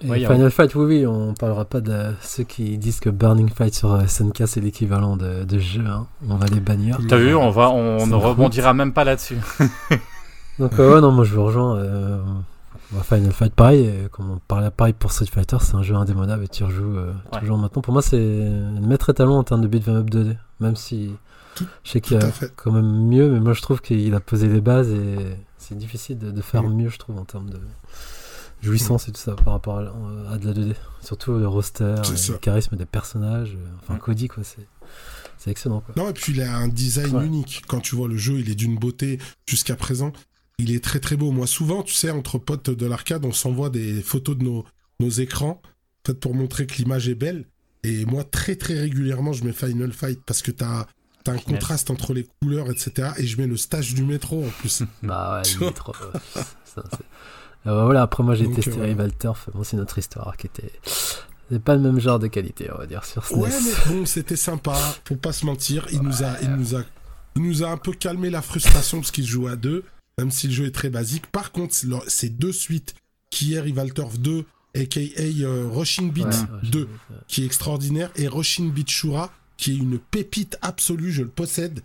Et 0.03 0.09
Ouais, 0.09 0.25
a- 0.25 0.33
Final 0.33 0.49
Fight, 0.51 0.73
oui, 0.75 0.85
oui, 0.85 1.05
on 1.05 1.33
parlera 1.35 1.65
pas 1.65 1.81
de 1.81 2.13
ceux 2.21 2.43
qui 2.43 2.77
disent 2.79 2.99
que 2.99 3.09
Burning 3.11 3.49
Fight 3.49 3.73
sur 3.75 3.93
euh, 3.93 4.05
SNK 4.07 4.43
c'est 4.47 4.59
l'équivalent 4.61 5.15
de, 5.17 5.43
de 5.43 5.59
jeu. 5.59 5.83
hein. 5.85 6.07
On 6.27 6.35
va 6.37 6.47
les 6.47 6.59
bannir. 6.59 6.97
T'as 7.07 7.17
vu, 7.17 7.35
on 7.35 7.51
va, 7.51 7.69
on 7.69 8.05
ne 8.07 8.15
rebondira 8.15 8.73
même 8.73 8.93
pas 8.93 9.03
là-dessus. 9.03 9.37
Donc, 10.59 10.79
euh, 10.79 10.95
ouais, 10.95 11.01
non, 11.01 11.11
moi 11.11 11.23
je 11.23 11.33
vous 11.35 11.43
rejoins. 11.45 11.77
euh, 11.77 12.21
Final 13.03 13.31
Fight, 13.31 13.53
pareil, 13.53 13.89
comme 14.11 14.31
on 14.31 14.37
parlait 14.39 14.69
pareil 14.69 14.93
pour 14.93 15.11
Street 15.13 15.27
Fighter, 15.31 15.57
c'est 15.61 15.75
un 15.75 15.81
jeu 15.83 15.95
indémodable 15.95 16.43
et 16.43 16.47
tu 16.49 16.63
rejoues 16.65 16.97
euh, 16.97 17.13
Ouais. 17.31 17.39
toujours 17.39 17.57
maintenant. 17.57 17.81
Pour 17.81 17.93
moi, 17.93 18.01
c'est 18.01 18.17
le 18.19 18.81
maître 18.85 19.09
étalon 19.11 19.35
en 19.37 19.43
termes 19.43 19.61
de 19.61 19.67
beat'em 19.67 19.95
up 19.95 20.09
2D. 20.09 20.35
Même 20.59 20.75
si 20.75 21.11
Tout- 21.55 21.65
je 21.83 21.91
sais 21.91 22.01
qu'il 22.01 22.19
y 22.19 22.23
a 22.23 22.27
quand 22.57 22.71
même 22.71 23.07
mieux, 23.07 23.29
mais 23.29 23.39
moi 23.39 23.53
je 23.53 23.61
trouve 23.61 23.81
qu'il 23.81 24.13
a 24.13 24.19
posé 24.19 24.47
les 24.49 24.59
bases 24.61 24.89
et 24.89 25.15
c'est 25.57 25.77
difficile 25.77 26.17
de, 26.17 26.31
de 26.31 26.41
faire 26.41 26.63
Mm. 26.63 26.73
mieux, 26.75 26.89
je 26.89 26.97
trouve, 26.97 27.17
en 27.17 27.23
termes 27.23 27.49
de 27.49 27.59
jouissance 28.61 29.07
et 29.07 29.11
tout 29.11 29.19
ça 29.21 29.35
par 29.35 29.53
rapport 29.53 29.79
à, 29.79 30.33
à 30.33 30.37
de 30.37 30.47
la 30.47 30.53
2D. 30.53 30.75
Surtout 31.03 31.33
le 31.37 31.47
roster, 31.47 31.95
et 32.13 32.17
ça. 32.17 32.33
le 32.33 32.37
charisme 32.39 32.75
des 32.75 32.85
personnages, 32.85 33.55
euh, 33.55 33.67
enfin 33.81 33.95
Mm. 33.95 33.99
Cody, 33.99 34.27
quoi, 34.27 34.43
c'est 34.43 34.67
c'est 35.37 35.49
excellent. 35.49 35.81
Quoi. 35.81 35.95
Non, 35.97 36.09
et 36.09 36.13
puis 36.13 36.33
il 36.33 36.41
a 36.41 36.55
un 36.55 36.67
design 36.67 37.15
Ouais. 37.15 37.25
unique. 37.25 37.63
Quand 37.67 37.79
tu 37.79 37.95
vois 37.95 38.07
le 38.07 38.17
jeu, 38.17 38.39
il 38.39 38.49
est 38.51 38.55
d'une 38.55 38.77
beauté 38.77 39.17
jusqu'à 39.47 39.75
présent. 39.75 40.13
Il 40.59 40.71
est 40.75 40.83
très 40.83 40.99
très 40.99 41.15
beau. 41.15 41.31
Moi, 41.31 41.47
souvent, 41.47 41.81
tu 41.81 41.93
sais, 41.95 42.11
entre 42.11 42.37
potes 42.37 42.69
de 42.69 42.85
l'arcade, 42.85 43.25
on 43.25 43.31
s'envoie 43.31 43.71
des 43.71 44.01
photos 44.03 44.37
de 44.37 44.43
nos, 44.43 44.63
nos 44.99 45.09
écrans, 45.09 45.59
peut-être 46.03 46.19
pour 46.19 46.35
montrer 46.35 46.67
que 46.67 46.75
l'image 46.75 47.09
est 47.09 47.15
belle. 47.15 47.45
Et 47.83 48.05
moi, 48.05 48.23
très 48.23 48.55
très 48.55 48.79
régulièrement, 48.79 49.33
je 49.33 49.43
mets 49.43 49.53
Final 49.53 49.91
Fight 49.91 50.19
parce 50.23 50.43
que 50.43 50.51
t'as 50.51 50.85
as 51.27 51.31
un 51.31 51.37
contraste 51.39 51.89
entre 51.89 52.13
les 52.13 52.27
couleurs, 52.39 52.69
etc. 52.69 53.09
Et 53.17 53.25
je 53.25 53.37
mets 53.41 53.47
le 53.47 53.57
stage 53.57 53.95
du 53.95 54.03
métro 54.03 54.45
en 54.45 54.49
plus. 54.49 54.83
Bah 55.01 55.41
ouais, 55.59 55.71
trop. 55.71 55.93
euh, 56.03 56.19
ça, 56.35 56.83
c'est- 56.91 56.97
Euh, 56.99 57.05
bah 57.65 57.83
voilà, 57.85 58.01
après 58.03 58.23
moi 58.23 58.35
j'ai 58.35 58.45
Donc, 58.45 58.55
testé 58.55 58.79
euh, 58.79 58.83
Rival 58.85 59.11
Turf, 59.17 59.49
bon, 59.53 59.63
c'est 59.63 59.77
notre 59.77 59.97
histoire 59.97 60.35
qui 60.37 60.47
était. 60.47 60.71
C'est 61.51 61.61
pas 61.61 61.75
le 61.75 61.81
même 61.81 61.99
genre 61.99 62.17
de 62.17 62.27
qualité, 62.27 62.69
on 62.73 62.77
va 62.77 62.85
dire, 62.87 63.03
sur 63.03 63.25
SNES. 63.25 63.37
Ouais, 63.41 63.49
mais 63.49 63.93
bon, 63.93 64.05
c'était 64.05 64.37
sympa. 64.37 64.73
Faut 65.05 65.15
pas 65.17 65.33
se 65.33 65.45
mentir. 65.45 65.85
Il 65.91 66.01
nous 66.01 66.23
a, 66.23 66.39
il 66.41 66.49
nous 66.51 66.75
a, 66.75 66.81
il 67.35 67.41
nous 67.43 67.63
a 67.63 67.67
un 67.69 67.77
peu 67.77 67.91
calmé 67.91 68.29
la 68.29 68.41
frustration 68.41 68.99
parce 68.99 69.11
qu'il 69.11 69.25
joue 69.27 69.47
à 69.47 69.57
deux, 69.57 69.83
même 70.17 70.31
si 70.31 70.47
le 70.47 70.53
jeu 70.53 70.65
est 70.65 70.71
très 70.71 70.89
basique. 70.89 71.27
Par 71.27 71.51
contre, 71.51 71.75
ces 72.07 72.29
deux 72.29 72.53
suites, 72.53 72.95
qui 73.31 73.53
est 73.55 73.59
Rival 73.59 73.93
Turf 73.93 74.17
2, 74.17 74.45
aka 74.75 74.99
euh, 75.19 75.67
Rushing 75.69 76.09
Beat 76.11 76.25
Ouais, 76.25 76.31
ouais, 76.31 76.59
je- 76.63 76.69
2, 76.71 76.89
qui 77.27 77.43
est 77.43 77.45
extraordinaire, 77.45 78.11
et 78.15 78.29
Rushing 78.29 78.71
Beat 78.71 78.89
Shura, 78.89 79.29
qui 79.57 79.73
est 79.73 79.77
une 79.77 79.99
pépite 79.99 80.57
absolue, 80.61 81.11
je 81.11 81.23
le 81.23 81.29
possède. 81.29 81.81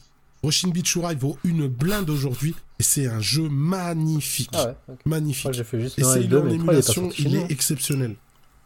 Rushing 0.47 0.73
Beat 0.73 0.86
Shura, 0.86 1.12
il 1.12 1.18
vaut 1.18 1.36
une 1.43 1.66
blinde 1.66 2.09
aujourd'hui, 2.09 2.55
et 2.78 2.85
c'est 2.85 3.09
un 3.09 3.18
jeu 3.18 3.48
magnifique. 3.48 4.51
Ah 4.52 4.68
ouais. 4.89 4.94
Magnifique. 5.05 5.52
Moi 5.52 5.64
fait 5.64 5.81
juste 5.81 5.98
et 5.98 6.02
le 6.02 6.06
1 6.06 6.10
et 6.10 6.12
c'est 6.12 6.18
le 6.20 6.24
il 6.24 6.31
2, 6.31 6.36
est 6.36 6.40
en 6.40 6.44
mais 6.44 6.52
le 6.52 6.59
3 6.59 6.73
il 6.74 6.78
est 6.78 6.82
pas 6.86 6.93
émulation, 6.93 7.10
il 7.18 7.35
est 7.35 7.43
hein. 7.43 7.47
exceptionnel. 7.48 8.16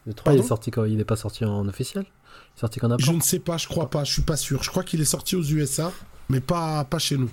Le 0.07 0.13
3 0.13 0.35
il 0.35 0.41
est 0.41 0.43
sorti 0.43 0.71
quand? 0.71 0.85
Il 0.85 1.01
est 1.01 1.05
pas 1.05 1.17
sorti 1.17 1.45
en 1.47 1.67
officiel? 1.67 2.05
Il 2.05 2.59
est 2.59 2.61
sorti 2.61 2.81
qu'en 2.81 2.99
Je 2.99 3.13
ne 3.13 3.21
sais 3.21 3.39
pas, 3.39 3.57
je 3.57 3.67
crois 3.67 3.89
pas, 3.89 4.05
je 4.05 4.13
suis 4.13 4.23
pas 4.23 4.37
sûr. 4.37 4.63
Je 4.63 4.69
crois 4.69 4.85
qu'il 4.85 5.01
est 5.01 5.07
sorti 5.07 5.37
aux 5.37 5.43
USA, 5.43 5.91
mais 6.29 6.41
pas, 6.41 6.85
pas 6.85 6.99
chez 6.99 7.17
nous. 7.17 7.31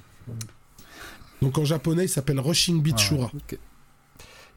Donc 1.41 1.57
en 1.57 1.65
japonais, 1.65 2.05
il 2.05 2.09
s'appelle 2.09 2.39
Rushing 2.39 2.81
Beat 2.81 2.95
Ah. 2.97 3.31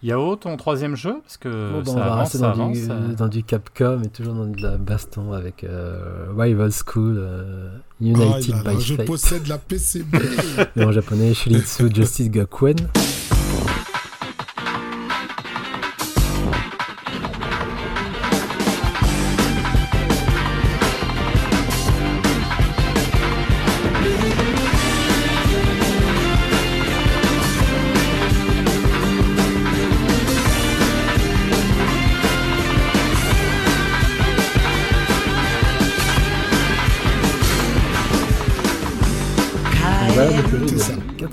Yao, 0.02 0.34
ton 0.36 0.56
troisième 0.56 0.96
jeu 0.96 1.20
Parce 1.22 1.36
que 1.36 1.72
Bon, 1.72 1.78
bah, 1.80 1.84
ça 1.84 1.90
on 1.92 1.94
va 1.96 2.12
avance, 2.14 2.30
ça 2.32 2.38
dans, 2.38 2.48
avance. 2.48 2.78
du, 2.78 2.90
euh. 2.90 3.14
dans 3.18 3.28
du 3.28 3.42
Capcom 3.44 4.00
et 4.02 4.08
toujours 4.08 4.34
dans 4.34 4.46
de 4.46 4.62
la 4.62 4.78
baston 4.78 5.32
avec 5.32 5.62
euh, 5.64 6.26
Rival 6.36 6.70
School, 6.72 7.16
euh, 7.18 7.68
Ah 7.76 7.82
United 8.00 8.54
là 8.56 8.62
là, 8.64 8.74
by 8.74 8.80
je 8.80 8.94
Fate. 8.94 9.06
possède 9.06 9.46
la 9.46 9.58
PCB. 9.58 10.16
En 10.78 10.90
japonais, 10.92 11.34
Shiritsu 11.34 11.94
Justice 11.94 12.30
Gakuen. 12.30 12.76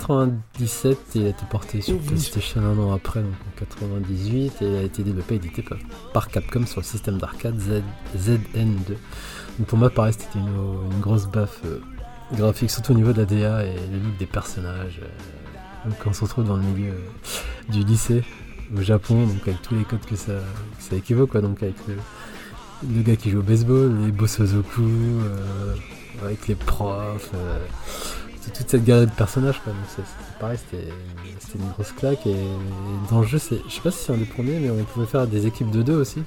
97 0.08 0.96
et 1.14 1.18
il 1.18 1.26
a 1.26 1.28
été 1.28 1.44
porté 1.50 1.80
sur. 1.82 1.98
PlayStation 1.98 2.60
un 2.62 2.78
an 2.78 2.92
après, 2.94 3.20
donc 3.20 3.32
en 3.32 3.58
98, 3.58 4.62
et 4.62 4.64
il 4.66 4.74
a 4.76 4.82
été 4.82 5.02
développé 5.02 5.34
et 5.34 5.36
édité 5.36 5.62
par, 6.14 6.28
Capcom 6.28 6.64
sur 6.66 6.80
le 6.80 6.84
système 6.86 7.18
d'arcade 7.18 7.56
Z- 7.58 7.82
ZN2. 8.16 8.94
Donc 9.58 9.66
pour 9.68 9.78
moi, 9.78 9.90
pareil, 9.90 10.14
c'était 10.14 10.38
une, 10.38 10.46
une 10.92 11.00
grosse 11.00 11.26
baffe 11.26 11.60
euh, 11.66 11.80
graphique, 12.34 12.70
surtout 12.70 12.92
au 12.92 12.96
niveau 12.96 13.12
de 13.12 13.18
la 13.18 13.26
DA 13.26 13.64
et 13.66 13.74
le 13.74 13.98
look 13.98 14.16
des 14.18 14.26
personnages. 14.26 15.00
euh, 15.02 15.88
donc 15.90 15.98
on 16.06 16.12
se 16.12 16.22
retrouve 16.22 16.44
dans 16.44 16.56
le 16.56 16.62
milieu 16.62 16.92
euh, 16.92 17.70
du 17.72 17.84
lycée 17.84 18.24
au 18.76 18.80
Japon, 18.82 19.26
donc 19.26 19.42
avec 19.46 19.60
tous 19.62 19.74
les 19.74 19.84
codes 19.84 20.04
que 20.06 20.16
ça, 20.16 20.32
que 20.32 20.82
ça 20.82 20.96
équivaut, 20.96 21.26
quoi, 21.26 21.40
donc 21.42 21.62
avec 21.62 21.76
le, 21.86 21.94
le 22.94 23.02
gars 23.02 23.16
qui 23.16 23.30
joue 23.30 23.40
au 23.40 23.42
baseball, 23.42 23.94
les 24.06 24.12
Bosozoku, 24.12 24.82
euh, 24.82 25.74
avec 26.24 26.48
les 26.48 26.54
profs, 26.54 27.30
toute- 28.48 28.58
toute 28.58 28.70
cette 28.70 28.84
galerie 28.84 29.06
de 29.06 29.10
personnages, 29.12 29.60
quoi. 29.62 29.72
Donc 29.72 29.82
c'est 29.94 30.02
c'est 30.02 30.38
pareil, 30.38 30.58
c'était 30.70 30.88
une 31.58 31.68
grosse 31.70 31.92
claque. 31.92 32.26
Et, 32.26 32.36
dans 33.10 33.20
le 33.20 33.26
jeu, 33.26 33.38
c'est- 33.38 33.60
je 33.68 33.74
sais 33.74 33.80
pas 33.80 33.90
si 33.90 34.04
c'est 34.04 34.12
un 34.12 34.16
des 34.18 34.24
premiers, 34.24 34.58
mais 34.60 34.70
on 34.70 34.84
pouvait 34.84 35.06
faire 35.06 35.26
des 35.26 35.46
équipes 35.46 35.70
de 35.70 35.82
deux 35.82 35.96
aussi. 35.96 36.22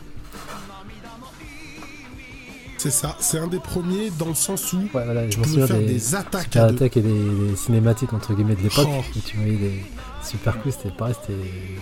C'est 2.77 2.89
ça, 2.89 3.15
c'est 3.19 3.37
un 3.37 3.45
des 3.45 3.59
premiers 3.59 4.09
dans 4.17 4.29
le 4.29 4.33
sens 4.33 4.73
où 4.73 4.77
Ouais, 4.77 5.05
voilà, 5.05 5.25
tu 5.27 5.33
je 5.33 5.37
me 5.37 5.43
pouvais 5.43 5.47
souviens 5.61 5.67
faire 5.67 5.77
des, 5.77 5.85
des 5.85 6.15
attaques 6.15 6.55
à 6.55 6.69
et 6.69 6.71
des, 6.73 7.01
des 7.01 7.55
cinématiques 7.55 8.11
entre 8.11 8.33
guillemets 8.33 8.55
de 8.55 8.63
l'époque. 8.63 8.87
Oh. 8.89 9.03
Et 9.15 9.19
tu 9.19 9.37
voyais 9.37 9.55
des 9.57 9.85
super 10.23 10.59
coups, 10.59 10.75
c'était 10.75 10.89
pareil, 10.95 11.13
c'était 11.21 11.33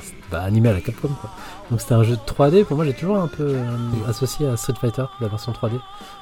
c'était, 0.04 0.18
bah, 0.30 0.42
animé 0.42 0.68
à 0.68 0.74
la 0.74 0.82
Capcom 0.82 1.08
quoi. 1.22 1.30
Donc 1.72 1.80
c'était 1.80 1.94
un 1.94 2.04
jeu 2.04 2.18
de 2.18 2.22
3D, 2.26 2.66
pour 2.66 2.76
moi 2.76 2.84
j'ai 2.84 2.94
toujours 2.94 3.18
un 3.18 3.30
peu 3.30 3.48
euh, 3.48 3.64
associé 4.10 4.46
à 4.48 4.58
Street 4.58 4.74
Fighter, 4.80 5.06
la 5.22 5.30
version 5.30 5.54
3D, 5.54 5.80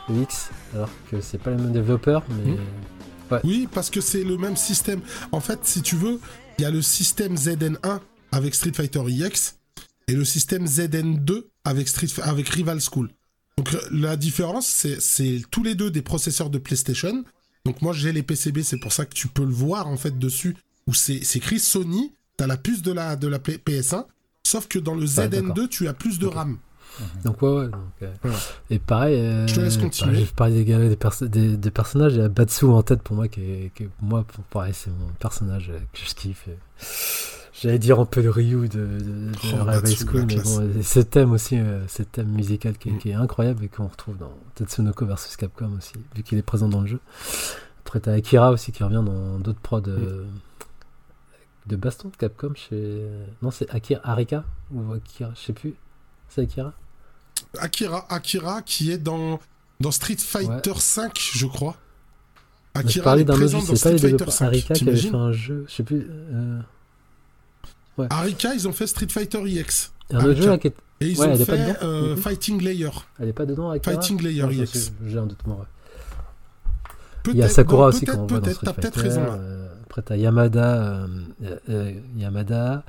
le 0.09 0.15
X, 0.21 0.51
alors 0.75 0.89
que 1.09 1.21
c'est 1.21 1.39
pas 1.39 1.49
les 1.49 1.55
mêmes 1.57 1.71
développeurs, 1.71 2.21
mais 2.29 2.51
Mm. 2.51 2.57
Oui, 3.43 3.67
parce 3.71 3.89
que 3.89 4.01
c'est 4.01 4.23
le 4.23 4.37
même 4.37 4.55
système. 4.57 5.01
En 5.31 5.39
fait, 5.39 5.59
si 5.63 5.81
tu 5.81 5.95
veux, 5.95 6.19
il 6.57 6.61
y 6.63 6.65
a 6.65 6.71
le 6.71 6.81
système 6.81 7.35
ZN1 7.35 7.99
avec 8.31 8.55
Street 8.55 8.73
Fighter 8.73 9.01
EX 9.07 9.55
et 10.07 10.13
le 10.13 10.25
système 10.25 10.65
ZN2 10.65 11.43
avec, 11.63 11.87
Street, 11.87 12.07
avec 12.23 12.49
Rival 12.49 12.79
School. 12.81 13.09
Donc 13.57 13.75
la 13.91 14.15
différence, 14.15 14.67
c'est- 14.99 15.41
tous 15.51 15.63
les 15.63 15.75
deux 15.75 15.89
des 15.91 16.01
processeurs 16.01 16.49
de 16.49 16.57
PlayStation. 16.59 17.23
Donc 17.65 17.81
moi 17.81 17.91
j'ai 17.93 18.11
les 18.13 18.23
PCB, 18.23 18.63
c'est 18.63 18.77
pour 18.79 18.93
ça 18.93 19.05
que 19.05 19.13
tu 19.13 19.27
peux 19.27 19.43
le 19.43 19.51
voir 19.53 19.87
en 19.87 19.97
fait 19.97 20.17
dessus, 20.17 20.55
où 20.87 20.93
c'est 20.93 21.21
écrit 21.35 21.59
Sony, 21.59 22.13
t'as 22.37 22.47
la 22.47 22.55
puce 22.57 22.81
de 22.81 22.91
la, 22.93 23.15
de 23.15 23.27
la 23.27 23.39
Play- 23.39 23.57
PS1, 23.57 24.05
sauf 24.45 24.67
que 24.67 24.79
dans 24.79 24.93
le 24.95 25.01
Ouais, 25.01 25.07
ZN2, 25.27 25.29
d'accord. 25.47 25.69
tu 25.69 25.87
as 25.87 25.93
plus 25.93 26.19
de 26.19 26.27
Ok. 26.27 26.33
RAM. 26.99 27.21
Donc 27.23 27.41
ouais, 27.41 27.49
ouais. 27.49 27.69
Donc, 27.69 27.81
euh, 28.03 28.13
Voilà. 28.21 28.37
Et 28.69 28.79
pareil, 28.79 29.15
euh, 29.19 29.47
Je 29.47 29.55
te 29.55 29.59
laisse 29.61 29.77
continuer. 29.77 30.11
pareil, 30.11 30.25
je 30.25 30.33
parlais 30.33 30.53
des, 30.55 30.65
gars- 30.65 30.89
des, 30.89 30.95
perso- 30.95 31.27
des, 31.27 31.57
des 31.57 31.71
personnages, 31.71 32.13
il 32.13 32.19
y 32.19 32.23
a 32.23 32.29
Batsu 32.29 32.65
en 32.65 32.81
tête 32.83 33.01
pour 33.01 33.15
moi, 33.15 33.27
qui 33.27 33.41
est, 33.41 33.71
qui 33.75 33.83
est- 33.83 33.89
moi, 34.01 34.23
pour- 34.23 34.43
pareil, 34.45 34.73
c'est 34.73 34.89
mon 34.91 35.07
personnage 35.19 35.69
euh, 35.69 35.79
que 35.93 35.99
je 35.99 36.13
kiffe. 36.15 36.47
J'allais 37.59 37.79
dire 37.79 37.99
un 37.99 38.05
peu 38.05 38.21
le 38.21 38.29
Ryu 38.29 38.69
de, 38.69 38.77
de, 38.77 38.99
de 38.99 39.31
Oh, 39.45 39.87
School, 39.87 40.25
mais 40.27 40.35
classe. 40.35 40.59
bon, 40.59 40.71
ce 40.83 40.99
thème 40.99 41.31
aussi, 41.31 41.57
euh, 41.57 41.87
ce 41.87 42.03
thème 42.03 42.27
musical 42.29 42.77
qui 42.77 42.89
est, 42.89 42.91
Mm. 42.91 42.97
qui 42.99 43.09
est 43.09 43.13
incroyable 43.15 43.63
et 43.63 43.67
qu'on 43.67 43.87
retrouve 43.87 44.15
dans 44.17 44.31
Tetsunoko 44.53 45.05
vs 45.07 45.35
Capcom 45.39 45.71
aussi, 45.75 45.93
vu 46.15 46.21
qu'il 46.21 46.37
est 46.37 46.43
présent 46.43 46.67
dans 46.69 46.81
le 46.81 46.87
jeu. 46.87 46.99
Après, 47.83 47.99
t'as 47.99 48.13
Akira 48.13 48.51
aussi 48.51 48.71
qui 48.71 48.83
revient 48.83 49.01
dans 49.03 49.39
d'autres 49.39 49.59
prods 49.61 49.81
euh, 49.87 50.25
de 51.65 51.75
baston 51.75 52.09
de 52.09 52.15
Capcom 52.15 52.53
chez. 52.53 53.01
Non, 53.41 53.49
c'est 53.49 53.67
Akira 53.73 54.01
Arika 54.03 54.43
ou 54.71 54.93
Akira, 54.93 55.31
je 55.35 55.39
sais 55.41 55.53
plus. 55.53 55.73
C'est 56.29 56.41
Akira? 56.41 56.73
Akira, 57.59 58.05
Akira 58.09 58.61
qui 58.61 58.91
est 58.91 58.97
dans, 58.97 59.39
dans 59.79 59.91
Street 59.91 60.17
Fighter 60.17 60.73
5, 60.77 61.17
je 61.33 61.45
crois. 61.45 61.75
Mais 62.75 62.81
je 62.83 62.87
Akira 62.87 63.03
parlais 63.05 63.21
est 63.21 63.25
d'un 63.25 63.33
autre 63.33 63.39
présent 63.41 63.59
jeu, 63.61 63.67
dans 63.67 63.75
c'est 63.75 63.89
pas 63.89 63.89
Street 63.89 63.91
les 63.93 63.97
Fighter 63.99 64.11
développeurs 64.11 64.33
5. 64.33 64.45
Arika 64.45 64.73
qui 64.75 64.87
avait 64.89 64.97
fait 64.97 65.15
un 65.15 65.31
jeu, 65.31 65.65
je 65.67 65.73
sais 65.73 65.83
plus. 65.83 66.07
Euh, 66.09 66.59
Arika, 68.09 68.53
ils 68.53 68.67
ont 68.67 68.73
fait 68.73 68.87
Street 68.87 69.07
Fighter 69.09 69.39
EX. 69.59 69.91
un 70.11 70.23
autre 70.25 70.41
jeu 70.41 70.49
là 70.49 70.57
qui 70.57 70.67
est. 70.67 70.75
Et 70.99 71.09
ils 71.09 71.19
Ouais, 71.19 71.27
ont 71.27 71.33
elle 71.33 71.41
est 71.41 71.45
pas 71.45 71.57
fait 71.57 71.83
euh, 71.83 72.15
coup 72.15 72.21
Fighting 72.21 72.61
Layer. 72.61 72.89
Elle 73.19 73.29
est 73.29 73.33
pas 73.33 73.45
dedans 73.45 73.69
Akira 73.71 73.93
Fighting 73.95 74.21
Layer 74.21 74.41
Non, 74.43 74.49
EX. 74.49 74.91
J'ai 75.05 75.17
un 75.19 75.25
doute, 75.27 75.45
moi. 75.45 75.57
ouais. 75.57 75.65
Il 77.33 77.37
y 77.37 77.43
a 77.43 77.49
Sakura 77.49 77.81
non, 77.83 77.87
aussi 77.89 78.05
qu'on 78.05 78.25
voit 78.25 78.39
dans 78.39 78.49
Street 78.51 78.65
t'as 78.65 78.73
peut-être 78.73 78.93
Fighter, 78.95 79.09
raison 79.09 79.23
là. 79.23 79.33
euh, 79.33 79.67
après 79.83 80.01
t'as 80.01 80.15
Yamada, 80.15 80.75
euh, 80.81 81.07
euh, 81.69 81.91
Yamada 82.15 82.83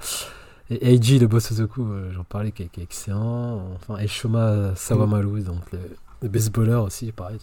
et 0.70 0.94
Eiji 0.94 1.18
de 1.18 1.26
Bosozoku, 1.26 1.82
euh, 1.82 2.12
j'en 2.12 2.24
parlais, 2.24 2.52
qui 2.52 2.62
est, 2.62 2.78
excellent. 2.78 3.62
Enfin, 3.76 3.96
et 3.98 4.06
Shoma 4.06 4.74
Sawamaru, 4.74 5.40
donc 5.42 5.60
le, 5.72 5.78
le 6.22 6.28
baseballer 6.28 6.74
aussi, 6.74 7.10
pareil. 7.12 7.38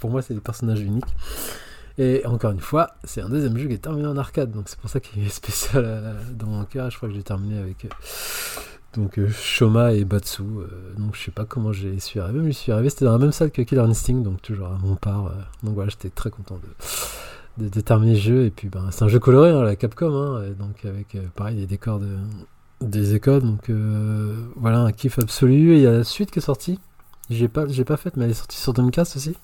pour 0.00 0.10
moi, 0.10 0.22
c'est 0.22 0.34
des 0.34 0.40
personnages 0.40 0.80
uniques. 0.80 1.04
Et 1.98 2.24
encore 2.24 2.52
une 2.52 2.60
fois, 2.60 2.92
c'est 3.04 3.20
un 3.20 3.28
deuxième 3.28 3.58
jeu 3.58 3.68
qui 3.68 3.74
est 3.74 3.78
terminé 3.78 4.06
en 4.06 4.16
arcade, 4.16 4.50
donc 4.50 4.70
c'est 4.70 4.78
pour 4.78 4.88
ça 4.88 5.00
qu'il 5.00 5.22
est 5.22 5.28
spécial 5.28 5.84
euh, 5.84 6.14
dans 6.32 6.46
mon 6.46 6.64
cœur. 6.64 6.90
Je 6.90 6.96
crois 6.96 7.10
que 7.10 7.14
j'ai 7.14 7.22
terminé 7.22 7.58
avec 7.58 7.84
euh, 7.84 7.88
donc 8.94 9.20
Shoma 9.30 9.92
et 9.92 10.04
Batsu. 10.04 10.42
donc 10.98 11.14
je 11.14 11.24
sais 11.24 11.30
pas 11.30 11.44
comment 11.44 11.72
j'y 11.72 12.00
suis 12.00 12.20
arrivé, 12.20 12.40
mais 12.40 12.52
j'y 12.52 12.58
suis 12.58 12.72
arrivé. 12.72 12.88
C'était 12.88 13.04
dans 13.04 13.12
la 13.12 13.18
même 13.18 13.32
salle 13.32 13.50
que 13.50 13.60
Killer 13.60 13.82
Instinct, 13.82 14.22
donc 14.22 14.40
toujours 14.40 14.68
à 14.68 14.78
mon 14.82 14.96
part. 14.96 15.32
donc 15.62 15.74
voilà, 15.74 15.90
j'étais 15.90 16.10
très 16.10 16.30
content 16.30 16.58
de, 17.58 17.80
terminer 17.80 18.14
le 18.14 18.18
jeu. 18.18 18.44
Et 18.44 18.50
puis 18.50 18.68
ben, 18.68 18.90
c'est 18.90 19.02
un 19.02 19.08
jeu 19.08 19.18
coloré, 19.18 19.50
hein, 19.50 19.62
la 19.62 19.76
Capcom, 19.76 20.14
hein, 20.14 20.50
donc 20.58 20.84
avec 20.84 21.16
pareil 21.34 21.56
des 21.56 21.66
décors 21.66 22.00
de, 22.00 22.16
des 22.88 23.14
écoles. 23.14 23.42
Donc 23.42 23.70
euh, 23.70 24.46
voilà, 24.56 24.80
un 24.80 24.92
kiff 24.92 25.18
absolu. 25.18 25.72
Et 25.74 25.76
il 25.78 25.82
y 25.82 25.86
a 25.86 25.92
la 25.92 26.04
suite 26.04 26.30
qui 26.30 26.38
est 26.38 26.42
sortie. 26.42 26.78
J'ai 27.30 27.48
pas, 27.48 27.66
j'ai 27.68 27.84
pas 27.84 27.96
faite, 27.96 28.16
mais 28.16 28.24
elle 28.24 28.30
est 28.32 28.34
sortie 28.34 28.58
sur 28.58 28.72
Dreamcast 28.72 29.16
aussi. 29.16 29.36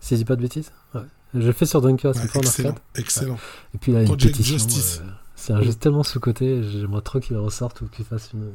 Si 0.00 0.14
je 0.14 0.20
dis 0.20 0.24
pas 0.24 0.36
de 0.36 0.42
bêtises. 0.42 0.70
Ouais. 0.94 1.00
Je 1.34 1.50
fait 1.50 1.66
sur 1.66 1.80
Dreamcast, 1.80 2.20
Ouais, 2.20 2.26
c'est 2.26 2.32
pas 2.32 2.38
en 2.38 2.42
excellent, 2.42 2.68
arcade. 2.70 2.82
excellent. 2.96 3.38
Et 3.74 3.78
puis 3.78 3.92
là, 3.92 4.02
une 4.02 4.16
pétition. 4.16 4.56
Euh, 4.56 5.08
c'est 5.34 5.52
un 5.52 5.62
jeu 5.62 5.74
tellement 5.74 6.04
sous-côté, 6.04 6.62
j'aimerais 6.62 7.02
trop 7.02 7.18
qu'il 7.18 7.36
ressorte 7.36 7.80
ou 7.80 7.88
qu'il 7.88 8.04
fasse 8.04 8.30
une, 8.32 8.52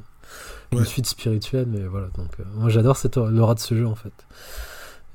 une 0.71 0.85
suite 0.85 1.05
spirituelle, 1.05 1.65
mais 1.67 1.85
voilà. 1.85 2.07
Donc, 2.17 2.29
euh, 2.39 2.43
moi, 2.55 2.69
j'adore 2.69 2.95
cette 2.95 3.17
l'aura 3.17 3.53
de 3.55 3.59
ce 3.59 3.75
jeu 3.75 3.85
en 3.85 3.95
fait. 3.95 4.13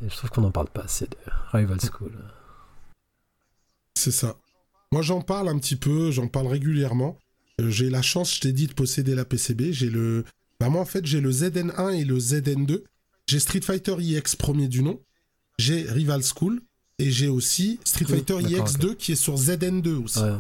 Et 0.04 0.10
je 0.10 0.16
trouve 0.16 0.28
qu'on 0.30 0.42
n'en 0.42 0.50
parle 0.50 0.68
pas 0.68 0.82
assez 0.82 1.06
de 1.06 1.16
Rival 1.52 1.78
School. 1.80 2.12
C'est 3.96 4.10
ça. 4.10 4.34
Moi, 4.92 5.00
j'en 5.02 5.22
parle 5.22 5.48
un 5.48 5.58
petit 5.58 5.76
peu, 5.76 6.10
j'en 6.10 6.28
parle 6.28 6.48
régulièrement. 6.48 7.16
Euh, 7.60 7.70
j'ai 7.70 7.90
la 7.90 8.02
chance, 8.02 8.34
je 8.34 8.40
t'ai 8.40 8.52
dit, 8.52 8.66
de 8.66 8.72
posséder 8.72 9.14
la 9.14 9.24
PCB. 9.24 9.72
J'ai 9.72 9.90
le. 9.90 10.24
Bah, 10.60 10.68
moi, 10.68 10.80
en 10.80 10.86
fait, 10.86 11.04
j'ai 11.06 11.20
le 11.20 11.30
ZN1 11.30 11.94
et 11.94 12.04
le 12.04 12.18
ZN2. 12.18 12.82
J'ai 13.26 13.40
Street 13.40 13.60
Fighter 13.60 13.96
EX 14.00 14.36
premier 14.36 14.68
du 14.68 14.82
nom. 14.82 15.00
J'ai 15.58 15.82
Rival 15.82 16.22
School. 16.22 16.60
Et 16.98 17.10
j'ai 17.10 17.28
aussi 17.28 17.80
Street 17.84 18.04
Fighter 18.04 18.40
d'accord, 18.40 18.68
EX2 18.68 18.94
qui 18.94 19.12
est 19.12 19.16
sur 19.16 19.34
ZN2 19.34 19.88
aussi. 20.04 20.20
Ouais. 20.20 20.30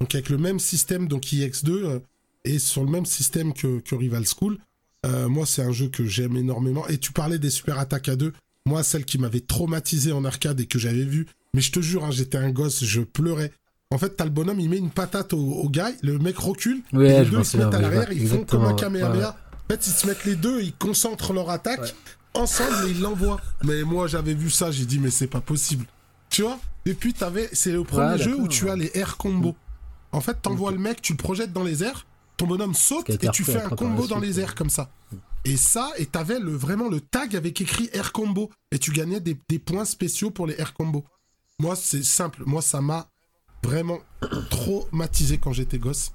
Donc 0.00 0.14
avec 0.14 0.28
le 0.28 0.36
même 0.36 0.60
système, 0.60 1.08
donc 1.08 1.24
EX2 1.24 1.70
euh, 1.70 1.98
est 2.44 2.58
sur 2.58 2.84
le 2.84 2.90
même 2.90 3.06
système 3.06 3.54
que, 3.54 3.80
que 3.80 3.94
Rival 3.94 4.24
School. 4.26 4.58
Euh, 5.06 5.28
moi, 5.28 5.46
c'est 5.46 5.62
un 5.62 5.72
jeu 5.72 5.88
que 5.88 6.04
j'aime 6.04 6.36
énormément. 6.36 6.86
Et 6.88 6.98
tu 6.98 7.12
parlais 7.12 7.38
des 7.38 7.50
super 7.50 7.78
attaques 7.78 8.08
à 8.08 8.16
deux. 8.16 8.32
Moi, 8.66 8.82
celle 8.82 9.04
qui 9.04 9.18
m'avait 9.18 9.40
traumatisé 9.40 10.12
en 10.12 10.24
arcade 10.24 10.60
et 10.60 10.66
que 10.66 10.78
j'avais 10.78 11.04
vu. 11.04 11.26
Mais 11.54 11.60
je 11.60 11.72
te 11.72 11.80
jure, 11.80 12.04
hein, 12.04 12.10
j'étais 12.10 12.38
un 12.38 12.50
gosse, 12.50 12.84
je 12.84 13.00
pleurais. 13.00 13.52
En 13.92 13.98
fait, 13.98 14.10
t'as 14.16 14.24
le 14.24 14.30
bonhomme, 14.30 14.58
il 14.58 14.68
met 14.68 14.78
une 14.78 14.90
patate 14.90 15.32
au, 15.32 15.38
au 15.38 15.68
gars, 15.68 15.90
le 16.02 16.18
mec 16.18 16.36
recule, 16.38 16.82
Ouais, 16.92 17.08
et 17.08 17.24
les 17.24 17.30
deux 17.30 17.38
ils 17.38 17.44
se 17.44 17.56
mettent 17.56 17.74
à 17.74 17.80
l'arrière, 17.80 18.10
ils 18.12 18.26
font 18.26 18.44
comme 18.44 18.64
un 18.64 18.74
ouais, 18.74 19.02
ouais. 19.02 19.24
En 19.24 19.32
fait, 19.70 19.86
ils 19.86 19.92
se 19.92 20.06
mettent 20.06 20.24
les 20.24 20.34
deux, 20.36 20.60
ils 20.60 20.74
concentrent 20.74 21.32
leur 21.32 21.50
attaque 21.50 21.80
Ouais. 21.80 21.92
ensemble 22.34 22.86
et 22.86 22.90
ils 22.90 23.00
l'envoient. 23.00 23.40
Mais 23.64 23.82
moi, 23.84 24.06
j'avais 24.08 24.34
vu 24.34 24.50
ça, 24.50 24.70
j'ai 24.70 24.86
dit, 24.86 24.98
mais 24.98 25.10
c'est 25.10 25.26
pas 25.28 25.40
possible. 25.40 25.86
Tu 26.30 26.42
vois? 26.42 26.58
Et 26.84 26.94
puis, 26.94 27.14
t'avais, 27.14 27.48
c'est 27.52 27.72
le 27.72 27.84
premier 27.84 28.18
jeu 28.18 28.36
où 28.38 28.48
tu 28.48 28.68
as 28.68 28.76
les 28.76 28.90
air 28.94 29.16
combos. 29.16 29.56
En 30.12 30.20
fait, 30.20 30.34
t'envoies 30.42 30.72
le 30.72 30.78
mec, 30.78 31.00
tu 31.02 31.12
le 31.12 31.16
projettes 31.18 31.52
dans 31.52 31.64
les 31.64 31.82
airs, 31.84 32.06
ton 32.36 32.46
bonhomme 32.46 32.74
saute 32.74 33.08
et 33.10 33.18
tu 33.30 33.44
fais 33.44 33.60
un 33.62 33.68
combo 33.70 34.06
dans 34.06 34.18
les 34.20 34.40
airs 34.40 34.54
comme 34.54 34.70
ça. 34.70 34.90
Et 35.44 35.56
ça, 35.56 35.90
et 35.96 36.06
t'avais 36.06 36.40
le, 36.40 36.50
vraiment 36.50 36.88
le 36.88 37.00
tag 37.00 37.36
avec 37.36 37.60
écrit 37.60 37.88
air 37.92 38.10
combo. 38.12 38.50
Et 38.72 38.78
tu 38.80 38.90
gagnais 38.90 39.20
des, 39.20 39.38
des 39.48 39.58
points 39.60 39.84
spéciaux 39.84 40.30
pour 40.32 40.46
les 40.48 40.60
air 40.60 40.74
combos. 40.74 41.04
Moi, 41.60 41.76
c'est 41.76 42.02
simple. 42.04 42.42
Moi, 42.46 42.62
ça 42.62 42.80
m'a 42.80 43.08
vraiment 43.64 43.98
traumatisé 44.50 45.38
quand 45.38 45.52
j'étais 45.52 45.78
gosse. 45.78 46.12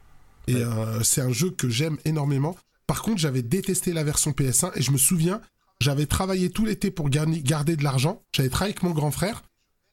Et 0.47 0.55
Ouais. 0.55 0.61
euh, 0.63 1.03
c'est 1.03 1.21
un 1.21 1.31
jeu 1.31 1.51
que 1.51 1.69
j'aime 1.69 1.97
énormément. 2.05 2.55
Par 2.87 3.01
contre, 3.03 3.17
j'avais 3.19 3.41
détesté 3.43 3.93
la 3.93 4.03
version 4.03 4.31
PS1 4.31 4.71
et 4.75 4.81
je 4.81 4.91
me 4.91 4.97
souviens, 4.97 5.41
j'avais 5.79 6.05
travaillé 6.05 6.49
tout 6.49 6.65
l'été 6.65 6.91
pour 6.91 7.09
garder 7.09 7.75
de 7.75 7.83
l'argent. 7.83 8.21
J'avais 8.35 8.49
travaillé 8.49 8.73
avec 8.73 8.83
mon 8.83 8.91
grand 8.91 9.11
frère 9.11 9.43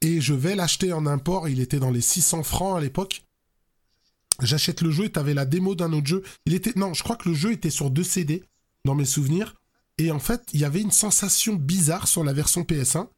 et 0.01 0.21
je 0.21 0.35
vais 0.35 0.55
l'acheter 0.57 0.93
en 0.93 1.07
import. 1.07 1.49
Il 1.49 1.61
était 1.61 1.79
dans 1.79 1.91
les 1.91 2.01
600 2.01 2.43
francs 2.43 2.77
à 2.77 2.81
l'époque. 2.81 3.25
J'achète 4.43 4.83
le 4.83 4.91
jeu 4.91 5.05
et 5.05 5.11
t'avais 5.11 5.35
la 5.35 5.45
démo 5.45 5.75
d'un 5.75 5.93
autre 5.93 6.07
jeu. 6.07 6.23
Il 6.47 6.55
était 6.55 6.73
non, 6.77 6.95
je 6.95 7.03
crois 7.03 7.17
que 7.17 7.29
le 7.29 7.35
jeu 7.35 7.53
était 7.53 7.71
sur 7.71 7.91
deux 7.91 8.05
CD 8.05 8.45
dans 8.85 8.95
mes 8.95 9.05
souvenirs. 9.05 9.55
Et 9.99 10.13
en 10.13 10.21
fait, 10.21 10.43
il 10.53 10.61
y 10.61 10.65
avait 10.65 10.81
une 10.81 10.93
sensation 10.93 11.55
bizarre 11.55 12.07
sur 12.07 12.23
la 12.23 12.33
version 12.33 12.63
PS1 12.63 13.09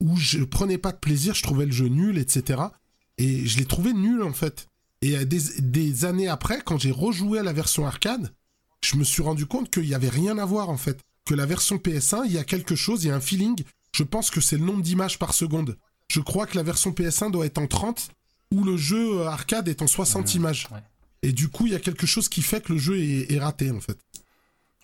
où 0.00 0.16
je 0.16 0.42
prenais 0.44 0.78
pas 0.78 0.92
de 0.92 0.98
plaisir, 0.98 1.34
je 1.34 1.42
trouvais 1.42 1.66
le 1.66 1.72
jeu 1.72 1.86
nul, 1.86 2.18
etc. 2.18 2.60
Et 3.18 3.46
je 3.46 3.58
l'ai 3.58 3.64
trouvé 3.64 3.92
nul 3.92 4.22
en 4.22 4.32
fait. 4.32 4.66
Et 5.02 5.16
euh, 5.16 5.24
des, 5.24 5.40
des 5.60 6.04
années 6.04 6.28
après, 6.28 6.60
quand 6.64 6.78
j'ai 6.78 6.90
rejoué 6.90 7.38
à 7.38 7.42
la 7.42 7.52
version 7.52 7.86
arcade, 7.86 8.32
je 8.82 8.96
me 8.96 9.04
suis 9.04 9.22
rendu 9.22 9.46
compte 9.46 9.70
qu'il 9.70 9.86
y 9.86 9.94
avait 9.94 10.08
rien 10.08 10.38
à 10.38 10.44
voir 10.44 10.68
en 10.70 10.76
fait. 10.76 10.98
Que 11.24 11.34
la 11.34 11.46
version 11.46 11.76
PS1, 11.76 12.22
il 12.26 12.32
y 12.32 12.38
a 12.38 12.44
quelque 12.44 12.76
chose, 12.76 13.04
il 13.04 13.08
y 13.08 13.10
a 13.10 13.16
un 13.16 13.20
feeling. 13.20 13.62
Je 13.94 14.02
pense 14.04 14.30
que 14.30 14.40
c'est 14.40 14.58
le 14.58 14.64
nombre 14.64 14.82
d'images 14.82 15.18
par 15.18 15.34
seconde. 15.34 15.76
Je 16.08 16.20
crois 16.20 16.46
que 16.46 16.56
la 16.56 16.62
version 16.62 16.92
PS1 16.92 17.32
doit 17.32 17.46
être 17.46 17.58
en 17.58 17.66
30 17.66 18.08
ou 18.52 18.60
où 18.60 18.64
le 18.64 18.76
jeu 18.76 19.22
arcade 19.26 19.66
est 19.68 19.82
en 19.82 19.88
60 19.88 20.32
Mmh, 20.32 20.36
images. 20.36 20.68
ouais. 20.70 20.78
Et 21.22 21.32
du 21.32 21.48
coup, 21.48 21.66
il 21.66 21.72
y 21.72 21.74
a 21.74 21.80
quelque 21.80 22.06
chose 22.06 22.28
qui 22.28 22.42
fait 22.42 22.62
que 22.62 22.72
le 22.74 22.78
jeu 22.78 22.96
est, 23.00 23.32
est 23.32 23.40
raté, 23.40 23.72
en 23.72 23.80
fait. 23.80 23.98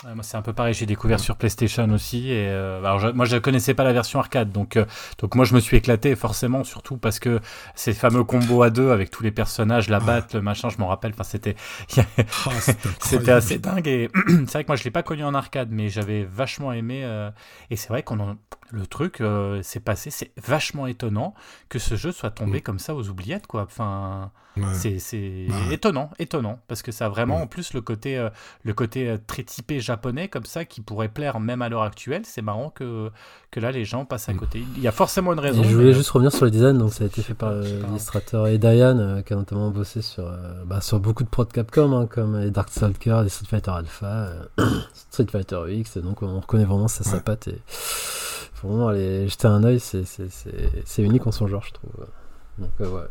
Moi, 0.05 0.23
c'est 0.25 0.37
un 0.37 0.43
peu 0.43 0.53
pareil. 0.53 0.75
J'ai 0.75 0.85
découvert 0.87 1.21
sur 1.21 1.37
PlayStation 1.37 1.89
aussi. 1.91 2.29
Et 2.31 2.49
euh, 2.49 2.81
alors, 2.81 2.99
je- 2.99 3.09
moi, 3.09 3.25
je 3.25 3.37
connaissais 3.37 3.73
pas 3.73 3.85
la 3.85 3.93
version 3.93 4.19
arcade, 4.19 4.51
donc 4.51 4.77
euh, 4.77 4.85
donc 5.19 5.37
moi, 5.37 5.45
je 5.45 5.55
me 5.55 5.61
suis 5.61 5.77
éclaté 5.77 6.17
forcément, 6.17 6.65
surtout 6.65 6.97
parce 6.97 7.21
que 7.21 7.39
ces 7.77 7.93
fameux 7.93 8.25
combos 8.25 8.63
à 8.65 8.71
deux 8.71 8.91
avec 8.91 9.11
tous 9.13 9.23
les 9.23 9.31
personnages, 9.31 9.89
la 9.89 10.01
batte, 10.01 10.35
le 10.35 10.43
machin, 10.43 10.71
je 10.71 10.79
m'en 10.79 10.89
rappelle. 10.89 11.13
Enfin, 11.13 11.23
c'était 11.23 11.55
Ah, 11.97 12.03
c'est 12.61 12.77
C'était 13.01 13.31
assez 13.31 13.59
dingue 13.59 13.87
et 13.87 14.11
c'est 14.27 14.53
vrai 14.53 14.65
que 14.65 14.69
moi 14.69 14.77
je 14.77 14.83
l'ai 14.85 14.91
pas 14.91 15.03
connu 15.05 15.23
en 15.25 15.35
arcade 15.35 15.69
mais 15.71 15.89
j'avais 15.89 16.25
vachement 16.25 16.73
aimé 16.73 17.03
euh, 17.05 17.31
et 17.71 17.77
c'est 17.77 17.89
vrai 17.89 18.03
qu'on 18.03 18.19
en- 18.21 18.37
le 18.73 18.87
truc 18.87 19.21
euh, 19.21 19.63
s'est 19.63 19.81
passé 19.81 20.11
c'est 20.11 20.33
vachement 20.45 20.87
étonnant 20.87 21.35
que 21.69 21.79
ce 21.79 21.95
jeu 21.95 22.11
soit 22.11 22.31
tombé 22.31 22.59
Mm. 22.59 22.63
comme 22.63 22.79
ça 22.79 22.95
aux 22.95 23.09
oubliettes 23.09 23.47
quoi 23.47 23.63
enfin 23.63 24.31
Ouais. 24.59 24.65
c'est 24.75 24.99
c'est 24.99 25.47
Bah 25.49 25.55
ouais. 25.69 25.75
étonnant 25.77 26.11
étonnant 26.19 26.59
parce 26.69 26.83
que 26.83 26.93
ça 26.93 27.07
a 27.07 27.09
vraiment 27.09 27.37
Ouais. 27.37 27.43
en 27.43 27.47
plus 27.47 27.73
le 27.73 27.81
côté 27.81 28.19
euh, 28.19 28.29
le 28.65 28.75
côté 28.75 29.09
euh, 29.09 29.17
très 29.27 29.45
typé 29.45 29.81
japonais 29.81 30.29
comme 30.29 30.45
ça 30.45 30.67
qui 30.67 30.83
pourrait 30.83 31.09
plaire 31.09 31.41
même 31.41 31.63
à 31.63 31.71
l'heure 31.71 31.85
actuelle 31.85 32.23
c'est 32.27 32.43
marrant 32.43 32.69
que 32.69 33.11
que 33.51 33.61
là 33.61 33.73
les 33.73 33.87
gens 33.87 34.05
passent 34.05 34.29
à 34.29 34.35
Mm. 34.35 34.37
côté 34.39 34.63
il 34.77 34.83
y 34.83 34.89
a 34.89 34.93
forcément 34.93 35.33
une 35.33 35.41
raison 35.41 35.61
Et 35.63 35.65
je 35.65 35.69
mais- 35.71 35.75
voulais 35.75 35.95
juste 35.95 36.11
revenir 36.11 36.33
sur 36.33 36.45
le 36.45 36.51
design, 36.51 36.77
donc 36.77 36.93
ça 36.93 37.05
a 37.05 37.07
été 37.07 37.23
fait 37.23 37.33
par 37.33 37.49
euh, 37.51 37.63
l'illustrateur 37.87 38.47
Edayan, 38.47 38.99
euh, 38.99 39.23
qui 39.23 39.33
a 39.33 39.37
notamment 39.37 39.71
bossé 39.71 40.03
sur, 40.03 40.27
euh, 40.27 40.65
bah, 40.67 40.81
sur 40.83 41.01
beaucoup 41.01 41.23
de 41.25 41.29
prods 41.31 41.47
Capcom, 41.47 41.93
hein, 41.95 42.07
comme 42.07 42.39
les 42.39 42.51
Dark 42.51 42.69
Stalker, 42.71 43.21
les 43.23 43.29
Street 43.31 43.47
Fighter 43.49 43.71
Alpha, 43.71 44.07
euh, 44.07 44.45
Street 45.11 45.27
Fighter 45.31 45.61
X, 45.69 45.97
et 45.97 46.03
donc 46.03 46.23
on 46.23 46.41
reconnaît 46.41 46.65
vraiment 46.67 46.89
sa 46.89 47.05
Ouais. 47.05 47.11
sapate. 47.17 47.49
Et 47.49 47.59
faut 48.63 48.69
vraiment 48.69 48.89
aller 48.89 49.29
jeter 49.29 49.47
un 49.49 49.63
œil, 49.65 49.79
c'est- 49.81 51.03
unique 51.03 51.27
en 51.27 51.33
son 51.33 51.47
genre, 51.49 51.65
je 51.65 51.73
trouve. 51.73 52.07
Donc 52.59 52.71
euh, 52.81 52.89
ouais. 52.89 53.03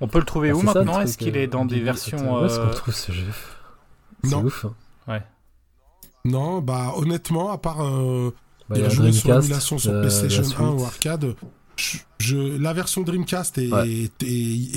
on 0.00 0.08
peut 0.08 0.18
le 0.18 0.24
trouver 0.24 0.50
Ah, 0.50 0.54
où 0.56 0.62
maintenant? 0.62 1.00
Est-ce 1.00 1.16
qu'il 1.18 1.36
euh, 1.36 1.42
est 1.42 1.46
dans 1.46 1.64
des 1.64 1.80
versions 1.80 2.18
Attends, 2.18 2.42
Où 2.42 2.44
est-ce 2.46 2.58
qu'on 2.58 2.66
euh, 2.66 2.72
trouve 2.72 2.94
ce 2.94 3.12
jeu? 3.12 3.26
C'est 4.24 4.30
Non. 4.30 4.44
ouf. 4.44 4.64
hein. 5.08 5.20
Non, 6.24 6.60
bah 6.60 6.92
honnêtement, 6.96 7.50
à 7.52 7.58
part 7.58 7.80
euh, 7.82 8.34
Bah, 8.68 8.76
il 8.76 8.82
y 8.82 8.84
a 8.84 8.88
jouer 8.88 9.12
sur 9.12 9.28
Dreamcast, 9.28 9.42
l'émulation 9.48 9.78
sur 9.78 9.92
euh, 9.92 10.00
PlayStation 10.00 10.42
la 10.58 10.64
1 10.66 10.70
ou 10.72 10.84
arcade, 10.84 11.34
je, 11.76 11.98
je- 12.18 12.58
la 12.60 12.72
version 12.72 13.02
Dreamcast 13.02 13.56
est, 13.58 13.72
Ouais. 13.72 13.88
est, 13.88 14.22
est- 14.24 14.26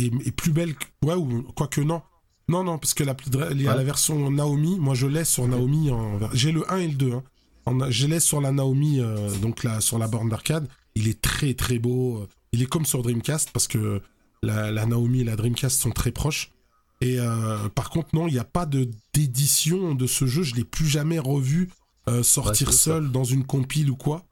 est- 0.05 0.27
est 0.27 0.31
plus 0.31 0.51
belle 0.51 0.75
que... 0.75 0.85
Ouais, 1.03 1.15
ou 1.15 1.43
quoique 1.55 1.81
non. 1.81 2.01
Non, 2.47 2.63
non, 2.63 2.77
parce 2.77 2.93
que 2.93 3.03
la, 3.03 3.13
Ouais. 3.13 3.83
version 3.83 4.29
Naomi, 4.31 4.77
moi 4.79 4.93
je 4.93 5.07
l'ai 5.07 5.23
sur 5.25 5.47
Naomi, 5.47 5.89
en... 5.91 6.19
j'ai 6.33 6.51
le 6.51 6.69
1 6.71 6.77
et 6.77 6.87
le 6.87 6.93
2. 6.95 7.13
Hein. 7.13 7.23
En- 7.65 7.89
je 7.91 8.07
l'ai 8.07 8.19
sur 8.19 8.41
la 8.41 8.51
Naomi, 8.51 8.99
euh, 8.99 9.29
donc 9.41 9.63
là, 9.63 9.81
sur 9.81 9.97
la 9.97 10.07
borne 10.07 10.29
d'arcade. 10.29 10.67
Il 10.95 11.07
est 11.07 11.21
très 11.21 11.53
très 11.53 11.79
beau. 11.79 12.27
Il 12.51 12.61
est 12.61 12.65
comme 12.65 12.85
sur 12.85 13.01
Dreamcast, 13.03 13.51
parce 13.51 13.67
que 13.67 14.01
la, 14.43 14.71
la 14.71 14.85
Naomi 14.85 15.21
et 15.21 15.23
la 15.23 15.35
Dreamcast 15.35 15.79
sont 15.79 15.91
très 15.91 16.11
proches. 16.11 16.51
Et 16.99 17.19
euh, 17.19 17.67
par 17.73 17.89
contre, 17.89 18.09
non, 18.13 18.27
il 18.27 18.33
n'y 18.33 18.39
a 18.39 18.43
pas 18.43 18.65
de 18.65 18.89
d'édition 19.13 19.95
de 19.95 20.05
ce 20.07 20.25
jeu. 20.25 20.43
Je 20.43 20.55
l'ai 20.55 20.63
plus 20.65 20.85
jamais 20.87 21.19
revu 21.19 21.69
euh, 22.09 22.23
sortir 22.23 22.67
Ouais, 22.69 22.73
seul 22.73 23.11
dans 23.11 23.23
une 23.23 23.45
compile 23.45 23.89
ou 23.89 23.95
quoi. 23.95 24.23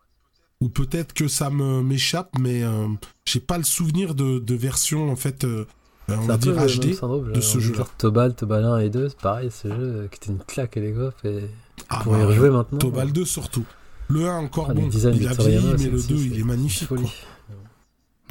Ou 0.62 0.68
peut-être 0.70 1.14
que 1.14 1.28
ça 1.28 1.50
me 1.50 1.82
m'échappe, 1.82 2.32
mais 2.40 2.64
euh, 2.64 2.88
j'ai 3.26 3.40
pas 3.40 3.58
le 3.58 3.64
souvenir 3.64 4.14
de, 4.14 4.40
de 4.40 4.56
version 4.56 5.10
en 5.10 5.16
fait, 5.16 5.46
euh, 5.46 5.66
euh, 6.10 6.16
on 6.20 6.26
va 6.26 6.38
dire 6.38 6.56
HD. 6.56 6.94
syndrome, 6.94 7.32
de 7.32 7.40
ce 7.42 7.60
jeu-là. 7.60 7.78
dire 7.78 7.96
Tobal, 7.98 8.36
Tobal 8.36 8.66
1 8.66 8.80
et 8.80 8.90
2, 8.90 9.08
c'est 9.10 9.20
pareil, 9.20 9.50
ce 9.52 9.70
jeu 9.70 9.76
euh, 9.80 10.08
qui 10.10 10.18
était 10.18 10.32
une 10.34 10.40
claque 10.44 10.76
à 10.76 10.82
et 11.24 11.50
Ah, 11.90 12.02
pour 12.04 12.16
y 12.16 12.20
bah, 12.20 12.26
rejouer 12.28 12.50
maintenant. 12.50 12.78
Tobal 12.80 13.12
2 13.12 13.26
surtout. 13.26 13.66
Le 14.10 14.28
1 14.28 14.38
encore 14.38 14.68
Ah, 14.70 14.74
bon, 14.74 14.90
il 14.90 15.08
a 15.28 15.34
vieilli, 15.34 15.74
mais 15.78 15.86
le 15.90 15.98
aussi- 15.98 16.08
2 16.08 16.18
c'est- 16.18 16.24
il 16.26 16.40
est 16.40 16.44
magnifique. 16.44 16.88
quoi. 16.88 16.98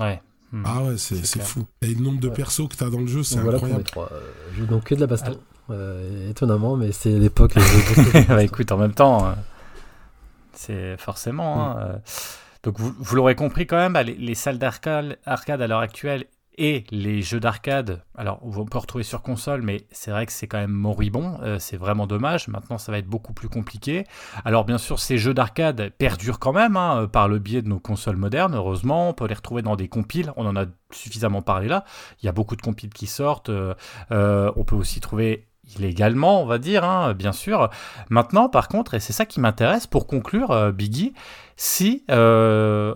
ouais. 0.01 0.21
Ah 0.65 0.83
ouais, 0.83 0.97
c'est 0.97 1.41
fou. 1.43 1.67
Et 1.83 1.89
le 1.95 2.01
nombre 2.03 2.21
de 2.21 2.29
Ouais. 2.29 2.35
persos 2.35 2.69
que 2.69 2.77
t'as 2.77 2.89
dans 2.91 3.01
le 3.01 3.07
jeu, 3.07 3.23
c'est 3.23 3.39
voilà 3.39 3.57
incroyable. 3.57 3.85
trois. 3.85 4.09
euh, 4.13 4.21
jeux. 4.57 4.65
donc 4.67 4.85
que 4.85 4.95
de 4.95 5.01
la 5.01 5.07
baston. 5.07 5.39
Euh, 5.71 6.31
étonnamment, 6.31 6.77
mais 6.77 6.93
c'est 6.93 7.11
l'époque. 7.19 7.53
bah 8.29 8.43
écoute, 8.43 8.73
en 8.73 8.79
même 8.79 8.95
temps, 8.95 9.27
euh, 9.27 9.33
c'est 10.55 10.97
forcément. 10.97 11.71
hein, 11.73 11.77
euh, 11.81 11.97
donc 12.63 12.79
vous, 12.81 12.95
vous 12.99 13.17
l'aurez 13.17 13.35
compris 13.35 13.67
quand 13.67 13.77
même, 13.77 13.93
bah, 13.93 14.03
les, 14.03 14.15
les 14.15 14.35
salles 14.35 14.59
d'arcade 14.59 15.19
arcade 15.27 15.61
à 15.61 15.67
l'heure 15.67 15.81
actuelle 15.81 16.25
et 16.59 16.85
les 16.91 17.23
jeux 17.23 17.41
d'arcade, 17.41 18.03
alors 18.17 18.41
on 18.43 18.65
peut 18.65 18.79
retrouver 18.79 19.05
sur 19.05 19.23
console, 19.23 19.63
mais 19.63 19.87
c'est 19.93 20.11
vrai 20.11 20.27
que 20.27 20.33
c'est 20.33 20.49
quand 20.49 20.59
même 20.59 20.73
moribond, 20.73 21.39
euh, 21.43 21.59
c'est 21.59 21.77
vraiment 21.77 22.07
dommage. 22.07 22.49
Maintenant, 22.49 22.79
ça 22.79 22.91
va 22.91 22.99
être 22.99 23.07
beaucoup 23.07 23.33
plus 23.33 23.49
compliqué. 23.49 24.05
Alors 24.45 24.65
bien 24.65 24.79
sûr, 24.79 24.99
ces 24.99 25.19
jeux 25.19 25.35
d'arcade 25.35 25.93
perdurent 25.99 26.41
quand 26.41 26.53
même 26.53 26.77
hein, 26.77 27.09
par 27.11 27.29
le 27.29 27.39
biais 27.39 27.63
de 27.63 27.69
nos 27.69 27.79
consoles 27.79 28.17
modernes. 28.17 28.55
Heureusement, 28.55 29.11
on 29.11 29.15
peut 29.15 29.27
les 29.27 29.35
retrouver 29.35 29.63
dans 29.63 29.77
des 29.77 29.89
compiles. 29.89 30.33
On 30.37 30.47
en 30.47 30.57
a 30.57 30.67
suffisamment 30.91 31.43
parlé 31.43 31.69
là. 31.69 31.85
Il 32.23 32.27
y 32.27 32.29
a 32.29 32.33
beaucoup 32.33 32.57
de 32.57 32.63
compiles 32.63 32.93
qui 32.93 33.07
sortent. 33.07 33.51
euh, 33.51 33.75
euh, 34.11 34.51
on 34.57 34.65
peut 34.65 34.77
aussi 34.77 35.01
trouver 35.01 35.47
illégalement, 35.77 36.43
on 36.43 36.47
va 36.47 36.59
dire, 36.59 36.85
hein, 36.85 37.15
bien 37.15 37.33
sûr. 37.33 37.69
Maintenant, 38.09 38.49
par 38.49 38.69
contre, 38.69 38.95
et 38.95 39.01
c'est 39.01 39.13
ça 39.13 39.27
qui 39.27 39.41
m'intéresse 39.41 39.87
pour 39.87 40.07
conclure, 40.07 40.51
euh, 40.51 40.73
Biggie, 40.73 41.13
si 41.57 42.05
euh, 42.11 42.95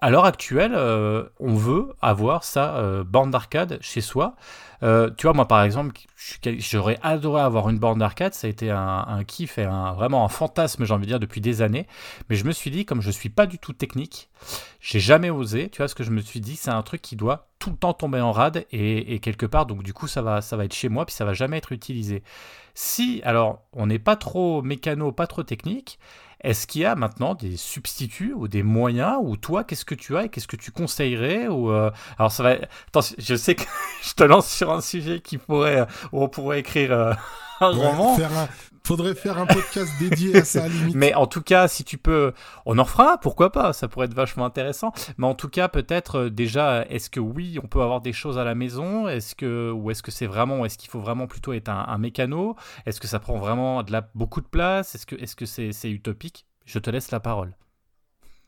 à 0.00 0.10
l'heure 0.10 0.26
actuelle, 0.26 0.72
euh, 0.74 1.24
on 1.40 1.54
veut 1.54 1.94
avoir 2.02 2.44
sa 2.44 2.76
euh, 2.76 3.04
borne 3.04 3.30
d'arcade 3.30 3.78
chez 3.80 4.00
soi. 4.00 4.36
Euh, 4.82 5.10
tu 5.16 5.22
vois, 5.22 5.32
moi 5.32 5.48
par 5.48 5.62
exemple, 5.62 5.98
j'aurais 6.58 6.98
adoré 7.02 7.40
avoir 7.40 7.70
une 7.70 7.78
borne 7.78 7.98
d'arcade. 7.98 8.34
Ça 8.34 8.46
a 8.46 8.50
été 8.50 8.70
un, 8.70 9.24
kiff 9.26 9.56
et 9.56 9.64
vraiment 9.64 10.24
un 10.24 10.28
fantasme, 10.28 10.84
j'ai 10.84 10.92
envie 10.92 11.06
de 11.06 11.10
dire, 11.10 11.20
depuis 11.20 11.40
des 11.40 11.62
années. 11.62 11.86
Mais 12.28 12.36
je 12.36 12.44
me 12.44 12.52
suis 12.52 12.70
dit, 12.70 12.84
comme 12.84 13.00
je 13.00 13.10
suis 13.10 13.30
pas 13.30 13.46
du 13.46 13.58
tout 13.58 13.72
technique, 13.72 14.28
j'ai 14.80 15.00
jamais 15.00 15.30
osé. 15.30 15.70
Tu 15.70 15.78
vois, 15.78 15.88
ce 15.88 15.94
que 15.94 16.04
je 16.04 16.10
me 16.10 16.20
suis 16.20 16.40
dit, 16.40 16.56
c'est 16.56 16.70
un 16.70 16.82
truc 16.82 17.00
qui 17.00 17.16
doit 17.16 17.48
tout 17.58 17.70
le 17.70 17.76
temps 17.76 17.94
tomber 17.94 18.20
en 18.20 18.32
rade 18.32 18.66
et, 18.70 19.18
quelque 19.20 19.46
part, 19.46 19.64
donc 19.64 19.82
du 19.82 19.94
coup, 19.94 20.06
ça 20.06 20.20
va, 20.20 20.42
ça 20.42 20.58
va 20.58 20.66
être 20.66 20.74
chez 20.74 20.90
moi, 20.90 21.06
puis 21.06 21.14
ça 21.14 21.24
va 21.24 21.32
jamais 21.32 21.56
être 21.56 21.72
utilisé. 21.72 22.22
Si, 22.74 23.22
alors, 23.24 23.62
on 23.72 23.86
n'est 23.86 23.98
pas 23.98 24.16
trop 24.16 24.60
mécano, 24.60 25.10
pas 25.10 25.26
trop 25.26 25.42
technique, 25.42 25.98
est-ce 26.48 26.66
qu'il 26.66 26.82
y 26.82 26.84
a 26.84 26.94
maintenant 26.94 27.34
des 27.34 27.56
substituts 27.56 28.32
ou 28.34 28.48
des 28.48 28.62
moyens 28.62 29.16
ou 29.20 29.36
toi, 29.36 29.64
qu'est-ce 29.64 29.84
que 29.84 29.94
tu 29.94 30.16
as 30.16 30.24
et 30.24 30.28
qu'est-ce 30.28 30.46
que 30.48 30.56
tu 30.56 30.70
conseillerais 30.70 31.48
ou 31.48 31.70
euh, 31.70 31.90
Alors 32.18 32.30
ça 32.32 32.42
va. 32.42 32.50
Attends, 32.88 33.00
je 33.18 33.34
sais 33.34 33.54
que 33.54 33.62
je 34.02 34.14
te 34.14 34.22
lance 34.24 34.48
sur 34.48 34.72
un 34.72 34.80
sujet 34.80 35.20
qui 35.20 35.38
pourrait 35.38 35.86
où 36.12 36.22
on 36.22 36.28
pourrait 36.28 36.60
écrire 36.60 36.92
euh, 36.92 37.12
un 37.60 37.76
Ouais, 37.76 37.86
roman. 37.86 38.16
faire 38.16 38.36
un- 38.38 38.48
Faudrait 38.86 39.16
faire 39.16 39.36
un 39.38 39.46
podcast 39.46 39.90
dédié 39.98 40.36
à 40.36 40.44
ça 40.44 40.62
à 40.62 40.68
la 40.68 40.74
limite. 40.74 40.94
Mais 40.94 41.12
en 41.14 41.26
tout 41.26 41.42
cas, 41.42 41.66
si 41.66 41.82
tu 41.82 41.98
peux, 41.98 42.32
on 42.66 42.78
en 42.78 42.84
fera, 42.84 43.18
pourquoi 43.18 43.50
pas, 43.50 43.72
ça 43.72 43.88
pourrait 43.88 44.06
être 44.06 44.14
vachement 44.14 44.44
intéressant. 44.44 44.92
Mais 45.18 45.26
en 45.26 45.34
tout 45.34 45.48
cas, 45.48 45.66
peut-être 45.66 46.14
euh, 46.18 46.30
déjà, 46.30 46.86
est-ce 46.88 47.10
que 47.10 47.18
oui, 47.18 47.58
on 47.60 47.66
peut 47.66 47.82
avoir 47.82 48.00
des 48.00 48.12
choses 48.12 48.38
à 48.38 48.44
la 48.44 48.54
maison? 48.54 49.08
Est-ce 49.08 49.34
que 49.34 49.72
ou 49.72 49.90
est-ce 49.90 50.04
que 50.04 50.12
c'est 50.12 50.28
vraiment, 50.28 50.64
est-ce 50.64 50.78
qu'il 50.78 50.88
faut 50.88 51.00
vraiment 51.00 51.26
plutôt 51.26 51.52
être 51.52 51.68
un, 51.68 51.84
un 51.88 51.98
mécano? 51.98 52.54
Est-ce 52.86 53.00
que 53.00 53.08
ça 53.08 53.18
prend 53.18 53.38
vraiment 53.38 53.82
de 53.82 53.90
la, 53.90 54.08
beaucoup 54.14 54.40
de 54.40 54.46
place? 54.46 54.94
Est-ce 54.94 55.04
que 55.04 55.16
est-ce 55.16 55.34
que 55.34 55.46
c'est 55.46 55.72
c'est 55.72 55.90
utopique? 55.90 56.46
Je 56.64 56.78
te 56.78 56.88
laisse 56.88 57.10
la 57.10 57.18
parole. 57.18 57.56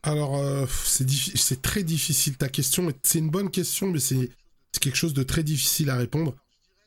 Alors, 0.03 0.37
euh, 0.37 0.65
c'est 0.85 1.05
diffi- 1.05 1.35
c'est 1.35 1.61
très 1.61 1.83
difficile 1.83 2.37
ta 2.37 2.47
question. 2.47 2.89
C'est 3.03 3.19
une 3.19 3.29
bonne 3.29 3.51
question, 3.51 3.87
mais 3.87 3.99
c'est 3.99 4.29
c'est 4.71 4.81
quelque 4.81 4.95
chose 4.95 5.13
de 5.13 5.23
très 5.23 5.43
difficile 5.43 5.89
à 5.89 5.97
répondre. 5.97 6.33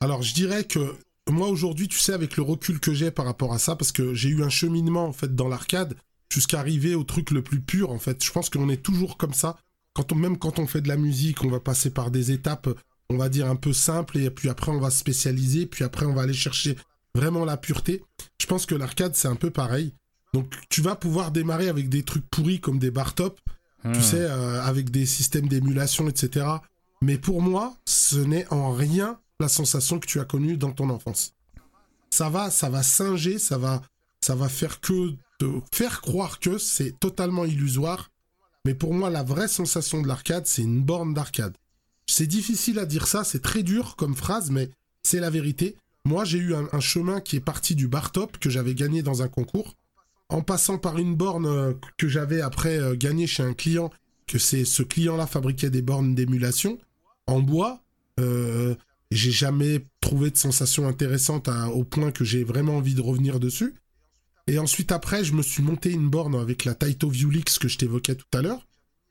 Alors, 0.01 0.23
je 0.23 0.33
dirais 0.33 0.65
que 0.65 0.97
moi 1.31 1.49
aujourd'hui, 1.49 1.89
tu 1.89 1.99
sais, 1.99 2.13
avec 2.13 2.37
le 2.37 2.43
recul 2.43 2.81
que 2.81 2.93
j'ai 2.93 3.11
par 3.11 3.25
rapport 3.25 3.53
à 3.53 3.59
ça, 3.59 3.77
parce 3.77 3.93
que 3.93 4.15
j'ai 4.15 4.29
eu 4.29 4.43
un 4.43 4.49
cheminement 4.49 5.07
en 5.07 5.13
fait 5.13 5.35
dans 5.35 5.49
l'arcade 5.49 5.97
jusqu'à 6.33 6.59
arriver 6.61 6.95
au 6.95 7.05
truc 7.05 7.31
le 7.31 7.43
plus 7.43 7.61
pur. 7.61 7.91
En 7.91 7.99
fait, 7.99 8.25
je 8.25 8.33
pense 8.33 8.51
qu'on 8.51 8.69
est 8.69 8.83
toujours 8.83 9.17
comme 9.17 9.35
ça. 9.35 9.59
Quand 9.95 10.13
on, 10.13 10.17
même 10.17 10.39
quand 10.39 10.59
on 10.59 10.67
fait 10.67 10.81
de 10.81 10.89
la 10.89 10.97
musique, 10.97 11.45
on 11.45 11.51
va 11.51 11.61
passer 11.61 11.91
par 11.91 12.11
des 12.11 12.31
étapes, 12.31 12.69
on 13.11 13.17
va 13.17 13.29
dire 13.29 13.47
un 13.47 13.57
peu 13.57 13.73
simples, 13.73 14.19
et 14.19 14.31
puis 14.31 14.49
après 14.49 14.73
on 14.73 14.81
va 14.81 14.91
se 14.91 14.99
spécialiser, 14.99 15.67
puis 15.67 15.85
après 15.85 16.07
on 16.07 16.15
va 16.15 16.23
aller 16.23 16.33
chercher 16.33 16.77
vraiment 17.15 17.45
la 17.45 17.57
pureté. 17.57 18.03
Je 18.41 18.47
pense 18.47 18.65
que 18.67 18.75
l'arcade 18.75 19.15
c'est 19.15 19.29
un 19.29 19.37
peu 19.37 19.51
pareil. 19.51 19.93
Donc 20.33 20.53
tu 20.71 20.81
vas 20.81 20.97
pouvoir 20.97 21.31
démarrer 21.31 21.69
avec 21.69 21.91
des 21.91 22.05
trucs 22.05 22.27
pourris 22.31 22.61
comme 22.61 22.79
des 22.79 22.91
bar 22.91 23.15
top, 23.15 23.39
Hmm. 23.85 23.93
tu 23.93 24.03
sais, 24.03 24.21
euh, 24.21 24.63
avec 24.63 24.91
des 24.91 25.07
systèmes 25.07 25.49
d'émulation, 25.49 26.09
etc. 26.09 26.47
Mais 27.03 27.19
pour 27.19 27.43
moi, 27.43 27.75
ce 27.85 28.17
n'est 28.17 28.47
en 28.53 28.73
rien 28.73 29.19
la 29.41 29.49
sensation 29.49 29.99
que 29.99 30.07
tu 30.07 30.21
as 30.21 30.25
connue 30.25 30.57
dans 30.57 30.71
ton 30.71 30.89
enfance. 30.89 31.35
Ça 32.11 32.29
va, 32.29 32.49
ça 32.49 32.71
va 32.71 32.85
singer, 32.85 33.41
ça 33.41 33.59
va, 33.59 33.83
ça 34.21 34.37
va 34.37 34.49
faire 34.49 34.81
que 34.81 35.11
te 35.41 35.47
faire 35.75 36.01
croire 36.01 36.39
que 36.39 36.59
c'est 36.59 36.99
totalement 37.01 37.45
illusoire. 37.45 38.11
Mais 38.65 38.75
pour 38.75 38.95
moi, 38.95 39.11
la 39.11 39.25
vraie 39.25 39.49
sensation 39.49 40.01
de 40.01 40.07
l'arcade, 40.07 40.47
c'est 40.47 40.63
une 40.63 40.85
borne 40.85 41.13
d'arcade. 41.13 41.57
C'est 42.07 42.29
difficile 42.29 42.79
à 42.79 42.87
dire 42.87 43.09
ça, 43.09 43.25
c'est 43.25 43.43
très 43.43 43.65
dur 43.65 43.97
comme 43.97 44.15
phrase, 44.15 44.53
mais 44.53 44.71
c'est 45.03 45.19
la 45.19 45.31
vérité. 45.31 45.75
Moi, 46.05 46.25
j'ai 46.25 46.39
eu 46.39 46.55
un, 46.55 46.81
chemin 46.81 47.21
qui 47.21 47.35
est 47.35 47.41
parti 47.41 47.75
du 47.75 47.89
bar 47.89 48.13
top 48.13 48.39
que 48.39 48.49
j'avais 48.49 48.77
gagné 48.77 49.03
dans 49.03 49.23
un 49.23 49.29
concours, 49.29 49.75
en 50.29 50.43
passant 50.43 50.79
par 50.79 50.99
une 50.99 51.17
borne 51.17 51.47
euh, 51.47 51.73
que 51.97 52.07
j'avais 52.07 52.43
après 52.43 52.79
euh, 52.79 52.95
gagnée 52.95 53.27
chez 53.27 53.43
un 53.43 53.55
client, 53.55 53.91
que 54.29 54.39
c'est 54.39 54.65
ce 54.65 54.85
client-là 54.85 55.27
fabriquait 55.27 55.71
des 55.71 55.83
bornes 55.83 56.15
d'émulation 56.15 56.79
en 57.33 57.41
bois. 57.41 57.83
Euh, 58.21 58.75
j'ai 59.11 59.31
jamais 59.31 59.87
trouvé 60.01 60.31
de 60.31 60.37
sensation 60.37 60.87
intéressante 60.87 61.49
au 61.73 61.85
point 61.85 62.13
que 62.13 62.25
j'ai 62.25 62.45
vraiment 62.45 62.77
envie 62.77 62.95
de 62.95 63.01
revenir 63.01 63.41
dessus. 63.41 63.75
Et 64.47 64.59
ensuite, 64.59 64.93
après, 64.93 65.25
je 65.25 65.35
me 65.35 65.43
suis 65.43 65.63
monté 65.63 65.91
une 65.91 66.09
borne 66.09 66.35
avec 66.35 66.65
la 66.65 66.75
Taito 66.75 67.09
Viewlix 67.09 67.59
que 67.59 67.69
je 67.69 67.79
t'évoquais 67.79 68.15
tout 68.15 68.27
à 68.33 68.43
l'heure. 68.43 68.67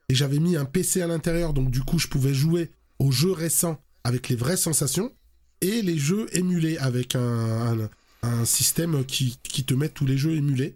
Et 0.10 0.15
j'avais 0.15 0.39
mis 0.39 0.57
un 0.57 0.65
PC 0.65 1.02
à 1.02 1.07
l'intérieur, 1.07 1.53
donc 1.53 1.72
du 1.72 1.81
coup, 1.81 1.99
je 1.99 2.07
pouvais 2.07 2.34
jouer 2.34 2.72
aux 2.99 3.11
jeux 3.11 3.31
récents 3.31 3.81
avec 4.03 4.27
les 4.30 4.35
vraies 4.35 4.57
sensations 4.57 5.14
et 5.61 5.81
les 5.81 5.98
jeux 5.98 6.27
émulés 6.35 6.77
avec 6.77 7.15
un, 7.15 7.89
un, 8.23 8.45
système 8.45 9.06
qui 9.06 9.38
te 9.38 9.73
met 9.73 9.89
tous 9.89 10.06
les 10.06 10.18
jeux 10.18 10.35
émulés. 10.35 10.76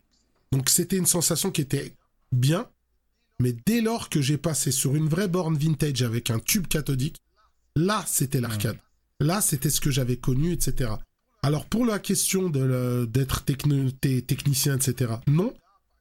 Donc 0.52 0.70
c'était 0.70 0.98
une 0.98 1.06
sensation 1.06 1.52
qui 1.52 1.62
était 1.62 1.94
bien, 2.32 2.70
mais 3.40 3.54
dès 3.66 3.82
lors 3.82 4.10
que 4.10 4.22
j'ai 4.22 4.38
passé 4.38 4.72
sur 4.72 4.96
une 4.96 5.10
vraie 5.10 5.28
borne 5.28 5.58
vintage 5.58 6.02
avec 6.02 6.30
un 6.30 6.40
tube 6.40 6.68
cathodique, 6.68 7.18
là 7.76 8.03
c'était 8.07 8.41
l'arcade. 8.41 8.77
Là 9.19 9.41
c'était 9.41 9.69
ce 9.69 9.81
que 9.81 9.91
j'avais 9.91 10.18
connu, 10.18 10.52
etc. 10.52 10.91
Alors 11.41 11.65
pour 11.65 11.85
la 11.85 11.99
question 11.99 12.49
d'être 12.49 13.43
technicien, 13.45 14.77
etc. 14.77 15.14
Non, 15.27 15.53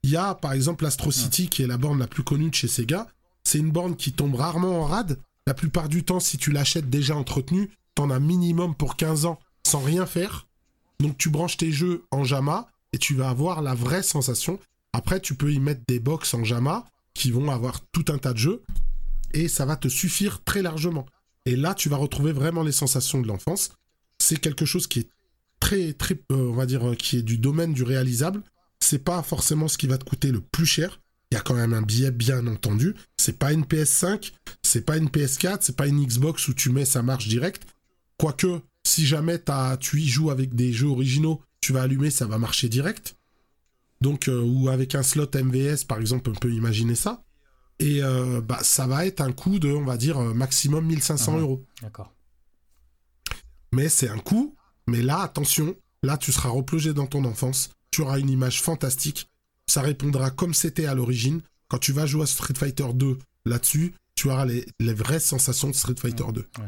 il 0.02 0.10
y 0.10 0.16
a 0.16 0.34
par 0.34 0.52
exemple 0.52 0.84
l'Astro 0.84 1.10
City 1.10 1.48
qui 1.48 1.62
est 1.62 1.66
la 1.66 1.76
borne 1.76 1.98
la 1.98 2.06
plus 2.06 2.24
connue 2.24 2.50
de 2.50 2.54
chez 2.54 2.68
Sega. 2.68 3.06
C'est 3.42 3.58
une 3.58 3.70
borne 3.70 3.96
qui 3.96 4.12
tombe 4.12 4.34
rarement 4.34 4.80
en 4.80 4.84
rade. 4.84 5.18
La 5.46 5.54
plupart 5.54 5.88
du 5.90 6.04
temps, 6.04 6.20
si 6.20 6.38
tu 6.38 6.50
l'achètes 6.50 6.88
déjà 6.88 7.14
entretenue, 7.14 7.70
t'en 7.94 8.10
as 8.10 8.20
minimum 8.20 8.74
pour 8.74 8.96
15 8.96 9.26
ans 9.26 9.38
sans 9.66 9.80
rien 9.80 10.06
faire. 10.06 10.46
Donc 11.00 11.18
tu 11.18 11.28
branches 11.28 11.58
tes 11.58 11.72
jeux 11.72 12.04
en 12.10 12.24
JAMA 12.24 12.68
et 12.92 12.98
tu 12.98 13.14
vas 13.14 13.28
avoir 13.28 13.60
la 13.60 13.74
vraie 13.74 14.02
sensation. 14.02 14.58
Après, 14.92 15.20
tu 15.20 15.34
peux 15.34 15.52
y 15.52 15.58
mettre 15.58 15.82
des 15.88 16.00
box 16.00 16.32
en 16.34 16.44
JAMA 16.44 16.86
qui 17.12 17.30
vont 17.30 17.50
avoir 17.50 17.80
tout 17.92 18.04
un 18.08 18.18
tas 18.18 18.32
de 18.32 18.38
jeux 18.38 18.62
et 19.32 19.48
ça 19.48 19.66
va 19.66 19.76
te 19.76 19.88
suffire 19.88 20.42
très 20.44 20.62
largement. 20.62 21.04
Et 21.46 21.56
là, 21.56 21.74
tu 21.74 21.88
vas 21.88 21.96
retrouver 21.96 22.32
vraiment 22.32 22.62
les 22.62 22.72
sensations 22.72 23.20
de 23.20 23.28
l'enfance. 23.28 23.70
C'est 24.18 24.40
quelque 24.40 24.64
chose 24.64 24.86
qui 24.86 25.00
est 25.00 25.08
très, 25.60 25.92
très, 25.92 26.14
euh, 26.32 26.50
on 26.50 26.54
va 26.54 26.66
dire, 26.66 26.88
euh, 26.88 26.94
qui 26.94 27.18
est 27.18 27.22
du 27.22 27.38
domaine 27.38 27.72
du 27.72 27.82
réalisable. 27.82 28.42
C'est 28.80 29.04
pas 29.04 29.22
forcément 29.22 29.68
ce 29.68 29.78
qui 29.78 29.86
va 29.86 29.98
te 29.98 30.04
coûter 30.04 30.30
le 30.30 30.40
plus 30.40 30.66
cher. 30.66 31.00
Il 31.30 31.34
y 31.34 31.38
a 31.38 31.40
quand 31.40 31.54
même 31.54 31.72
un 31.72 31.82
billet, 31.82 32.10
bien 32.10 32.46
entendu. 32.46 32.94
C'est 33.18 33.38
pas 33.38 33.52
une 33.52 33.64
PS5, 33.64 34.32
c'est 34.62 34.84
pas 34.84 34.96
une 34.96 35.08
PS4, 35.08 35.58
c'est 35.60 35.76
pas 35.76 35.86
une 35.86 36.04
Xbox 36.04 36.48
où 36.48 36.54
tu 36.54 36.70
mets 36.70 36.84
ça 36.84 37.02
marche 37.02 37.28
direct. 37.28 37.64
Quoique, 38.18 38.60
si 38.86 39.06
jamais 39.06 39.42
tu 39.80 40.00
y 40.00 40.08
joues 40.08 40.30
avec 40.30 40.54
des 40.54 40.72
jeux 40.72 40.88
originaux, 40.88 41.42
tu 41.60 41.72
vas 41.72 41.82
allumer, 41.82 42.10
ça 42.10 42.26
va 42.26 42.38
marcher 42.38 42.68
direct. 42.68 43.16
Donc, 44.00 44.28
euh, 44.28 44.42
ou 44.42 44.68
avec 44.68 44.94
un 44.94 45.02
slot 45.02 45.30
MVS, 45.34 45.84
par 45.88 45.98
exemple, 45.98 46.30
on 46.30 46.34
peut 46.34 46.52
imaginer 46.52 46.94
ça. 46.94 47.23
Et 47.80 48.02
euh, 48.02 48.40
bah, 48.40 48.60
ça 48.62 48.86
va 48.86 49.04
être 49.06 49.20
un 49.20 49.32
coût 49.32 49.58
de, 49.58 49.68
on 49.70 49.84
va 49.84 49.96
dire, 49.96 50.18
euh, 50.18 50.32
maximum 50.34 50.86
1500 50.86 51.32
Mhm. 51.32 51.40
euros. 51.40 51.66
D'accord. 51.82 52.12
Mais 53.72 53.88
c'est 53.88 54.08
un 54.08 54.18
coût. 54.18 54.54
Mais 54.86 55.02
là, 55.02 55.20
attention, 55.20 55.74
là, 56.02 56.16
tu 56.18 56.30
seras 56.32 56.50
replongé 56.50 56.92
dans 56.92 57.06
ton 57.06 57.24
enfance. 57.24 57.70
Tu 57.90 58.02
auras 58.02 58.18
une 58.18 58.30
image 58.30 58.60
fantastique. 58.62 59.28
Ça 59.66 59.80
répondra 59.80 60.30
comme 60.30 60.54
c'était 60.54 60.86
à 60.86 60.94
l'origine. 60.94 61.40
Quand 61.68 61.78
tu 61.78 61.92
vas 61.92 62.06
jouer 62.06 62.22
à 62.22 62.26
Street 62.26 62.54
Fighter 62.56 62.86
2 62.94 63.18
là-dessus, 63.46 63.94
tu 64.14 64.28
auras 64.30 64.44
les, 64.44 64.66
les 64.78 64.94
vraies 64.94 65.20
sensations 65.20 65.68
de 65.70 65.74
Street 65.74 65.94
Fighter 65.98 66.24
2. 66.32 66.40
Ouais. 66.40 66.64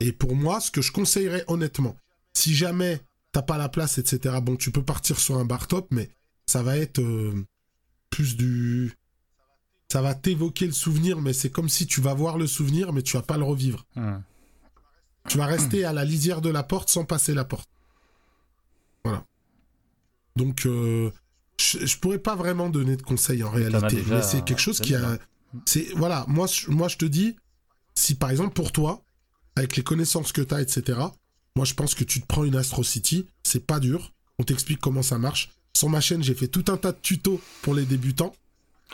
Et 0.00 0.12
pour 0.12 0.34
moi, 0.34 0.60
ce 0.60 0.70
que 0.70 0.82
je 0.82 0.92
conseillerais 0.92 1.44
honnêtement, 1.46 1.96
si 2.34 2.54
jamais 2.54 3.00
t'as 3.32 3.42
pas 3.42 3.56
la 3.58 3.68
place, 3.68 3.98
etc., 3.98 4.36
bon, 4.42 4.56
tu 4.56 4.70
peux 4.72 4.82
partir 4.82 5.18
sur 5.18 5.36
un 5.38 5.44
bar 5.44 5.66
top, 5.68 5.86
mais 5.90 6.10
ça 6.46 6.62
va 6.62 6.76
être 6.76 7.00
euh, 7.00 7.44
plus 8.10 8.36
du. 8.36 8.92
Ça 9.90 10.02
va 10.02 10.14
t'évoquer 10.14 10.66
le 10.66 10.72
souvenir, 10.72 11.20
mais 11.20 11.32
c'est 11.32 11.50
comme 11.50 11.68
si 11.68 11.86
tu 11.86 12.00
vas 12.00 12.14
voir 12.14 12.38
le 12.38 12.46
souvenir, 12.46 12.92
mais 12.92 13.02
tu 13.02 13.16
vas 13.16 13.22
pas 13.22 13.36
le 13.36 13.44
revivre. 13.44 13.84
Tu 15.28 15.36
vas 15.38 15.46
rester 15.46 15.84
à 15.84 15.92
la 15.92 16.04
lisière 16.04 16.40
de 16.40 16.48
la 16.48 16.62
porte 16.62 16.88
sans 16.90 17.04
passer 17.04 17.34
la 17.34 17.44
porte. 17.44 17.68
Voilà. 19.04 19.24
Donc, 20.36 20.64
euh, 20.66 21.10
je, 21.60 21.84
je 21.86 21.98
pourrais 21.98 22.18
pas 22.18 22.36
vraiment 22.36 22.70
donner 22.70 22.96
de 22.96 23.02
conseils 23.02 23.42
en 23.42 23.50
réalité, 23.50 23.78
déjà 23.96 24.14
mais 24.16 24.22
c'est 24.22 24.44
quelque 24.44 24.60
chose 24.60 24.80
qui 24.80 24.94
a. 24.94 25.18
C'est 25.66 25.88
voilà, 25.96 26.24
moi, 26.28 26.46
je- 26.46 26.70
moi 26.70 26.86
je 26.88 26.96
te 26.96 27.04
dis, 27.04 27.36
si 27.94 28.14
par 28.14 28.30
exemple 28.30 28.54
pour 28.54 28.70
toi, 28.72 29.02
avec 29.56 29.76
les 29.76 29.82
connaissances 29.82 30.30
que 30.32 30.40
tu 30.40 30.54
as, 30.54 30.60
etc. 30.62 30.98
Moi, 31.56 31.64
je 31.64 31.74
pense 31.74 31.94
que 31.96 32.04
tu 32.04 32.20
te 32.20 32.26
prends 32.26 32.44
une 32.44 32.54
Astro 32.56 32.84
City, 32.84 33.26
c'est 33.42 33.66
pas 33.66 33.80
dur. 33.80 34.12
On 34.38 34.44
t'explique 34.44 34.78
comment 34.80 35.02
ça 35.02 35.18
marche. 35.18 35.50
Sur 35.76 35.88
ma 35.88 36.00
chaîne, 36.00 36.22
j'ai 36.22 36.34
fait 36.34 36.46
tout 36.48 36.64
un 36.68 36.76
tas 36.76 36.92
de 36.92 36.98
tutos 37.02 37.40
pour 37.62 37.74
les 37.74 37.84
débutants. 37.84 38.32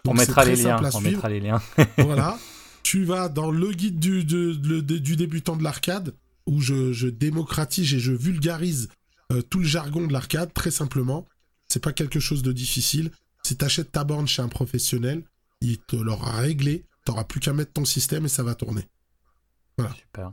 On 0.04 0.10
Donc, 0.10 0.18
mettra 0.20 0.44
les 0.44 0.56
liens. 0.56 0.76
On 0.94 1.00
mettra 1.00 1.28
les 1.28 1.40
liens. 1.40 1.62
voilà. 1.98 2.38
Tu 2.82 3.04
vas 3.04 3.28
dans 3.28 3.50
le 3.50 3.72
guide 3.72 3.98
du, 3.98 4.24
de- 4.24 4.56
le- 4.62 4.82
de- 4.82 4.98
du 4.98 5.16
débutant 5.16 5.56
de 5.56 5.62
l'arcade, 5.64 6.14
où 6.46 6.60
je, 6.60 6.92
je 6.92 7.08
démocratise 7.08 7.92
et 7.94 7.98
je 7.98 8.12
vulgarise 8.12 8.88
euh, 9.32 9.42
tout 9.42 9.58
le 9.58 9.64
jargon 9.64 10.06
de 10.06 10.12
l'arcade, 10.12 10.52
très 10.54 10.70
simplement. 10.70 11.26
C'est 11.68 11.82
pas 11.82 11.92
quelque 11.92 12.20
chose 12.20 12.42
de 12.42 12.52
difficile. 12.52 13.10
Si 13.42 13.56
tu 13.56 13.64
achètes 13.64 13.90
ta 13.90 14.04
borne 14.04 14.28
chez 14.28 14.42
un 14.42 14.48
professionnel, 14.48 15.24
il 15.60 15.78
te 15.78 15.96
l'aura 15.96 16.30
réglé. 16.36 16.84
T'auras 17.04 17.24
plus 17.24 17.40
qu'à 17.40 17.52
mettre 17.52 17.72
ton 17.72 17.84
système 17.84 18.24
et 18.26 18.28
ça 18.28 18.42
va 18.44 18.54
tourner. 18.54 18.82
Super. 19.78 20.32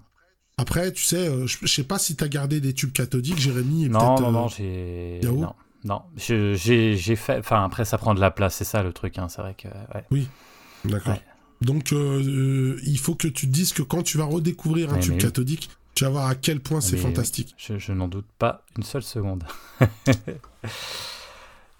Après, 0.58 0.92
tu 0.92 1.04
sais, 1.04 1.28
euh, 1.28 1.48
je 1.48 1.66
sais 1.68 1.84
pas 1.84 1.98
si 1.98 2.16
t'as 2.16 2.28
gardé 2.28 2.62
des 2.62 2.74
tubes 2.74 2.92
cathodiques, 2.92 3.40
Jérémy. 3.40 3.86
et 3.86 3.90
Non, 3.90 4.20
non, 4.20 4.28
euh, 4.28 4.32
non, 4.32 4.48
j'ai. 4.48 5.20
Non, 5.86 6.02
J'ai 6.16 7.16
fait. 7.16 7.40
Enfin, 7.40 7.64
après, 7.66 7.84
ça 7.86 7.98
prend 7.98 8.14
de 8.14 8.20
la 8.22 8.32
place, 8.32 8.56
c'est 8.56 8.64
ça 8.64 8.84
le 8.84 8.94
truc. 8.94 9.18
Hein. 9.18 9.28
C'est 9.30 9.42
vrai 9.42 9.54
que. 9.58 9.68
ouais. 9.68 10.26
D'accord. 10.86 11.14
Ouais. 11.14 11.22
Donc, 11.62 11.94
euh, 11.94 12.22
euh, 12.26 12.80
il 12.86 12.98
faut 12.98 13.16
que 13.16 13.28
tu 13.28 13.48
te 13.48 13.52
dises 13.52 13.74
que 13.74 13.82
quand 13.82 14.04
tu 14.04 14.18
vas 14.18 14.26
redécouvrir 14.26 14.90
un 14.92 14.96
Ouais, 14.96 15.00
tube 15.00 15.14
oui. 15.14 15.18
cathodique, 15.20 15.70
tu 15.96 16.04
vas 16.04 16.10
voir 16.10 16.28
à 16.28 16.36
quel 16.36 16.60
point 16.60 16.82
c'est 16.82 16.96
Mais- 16.98 17.02
fantastique. 17.02 17.54
Je, 17.58 17.78
je 17.78 17.92
n'en 17.94 18.08
doute 18.08 18.26
pas 18.40 18.64
une 18.78 18.84
seule 18.84 19.04
seconde. 19.04 19.44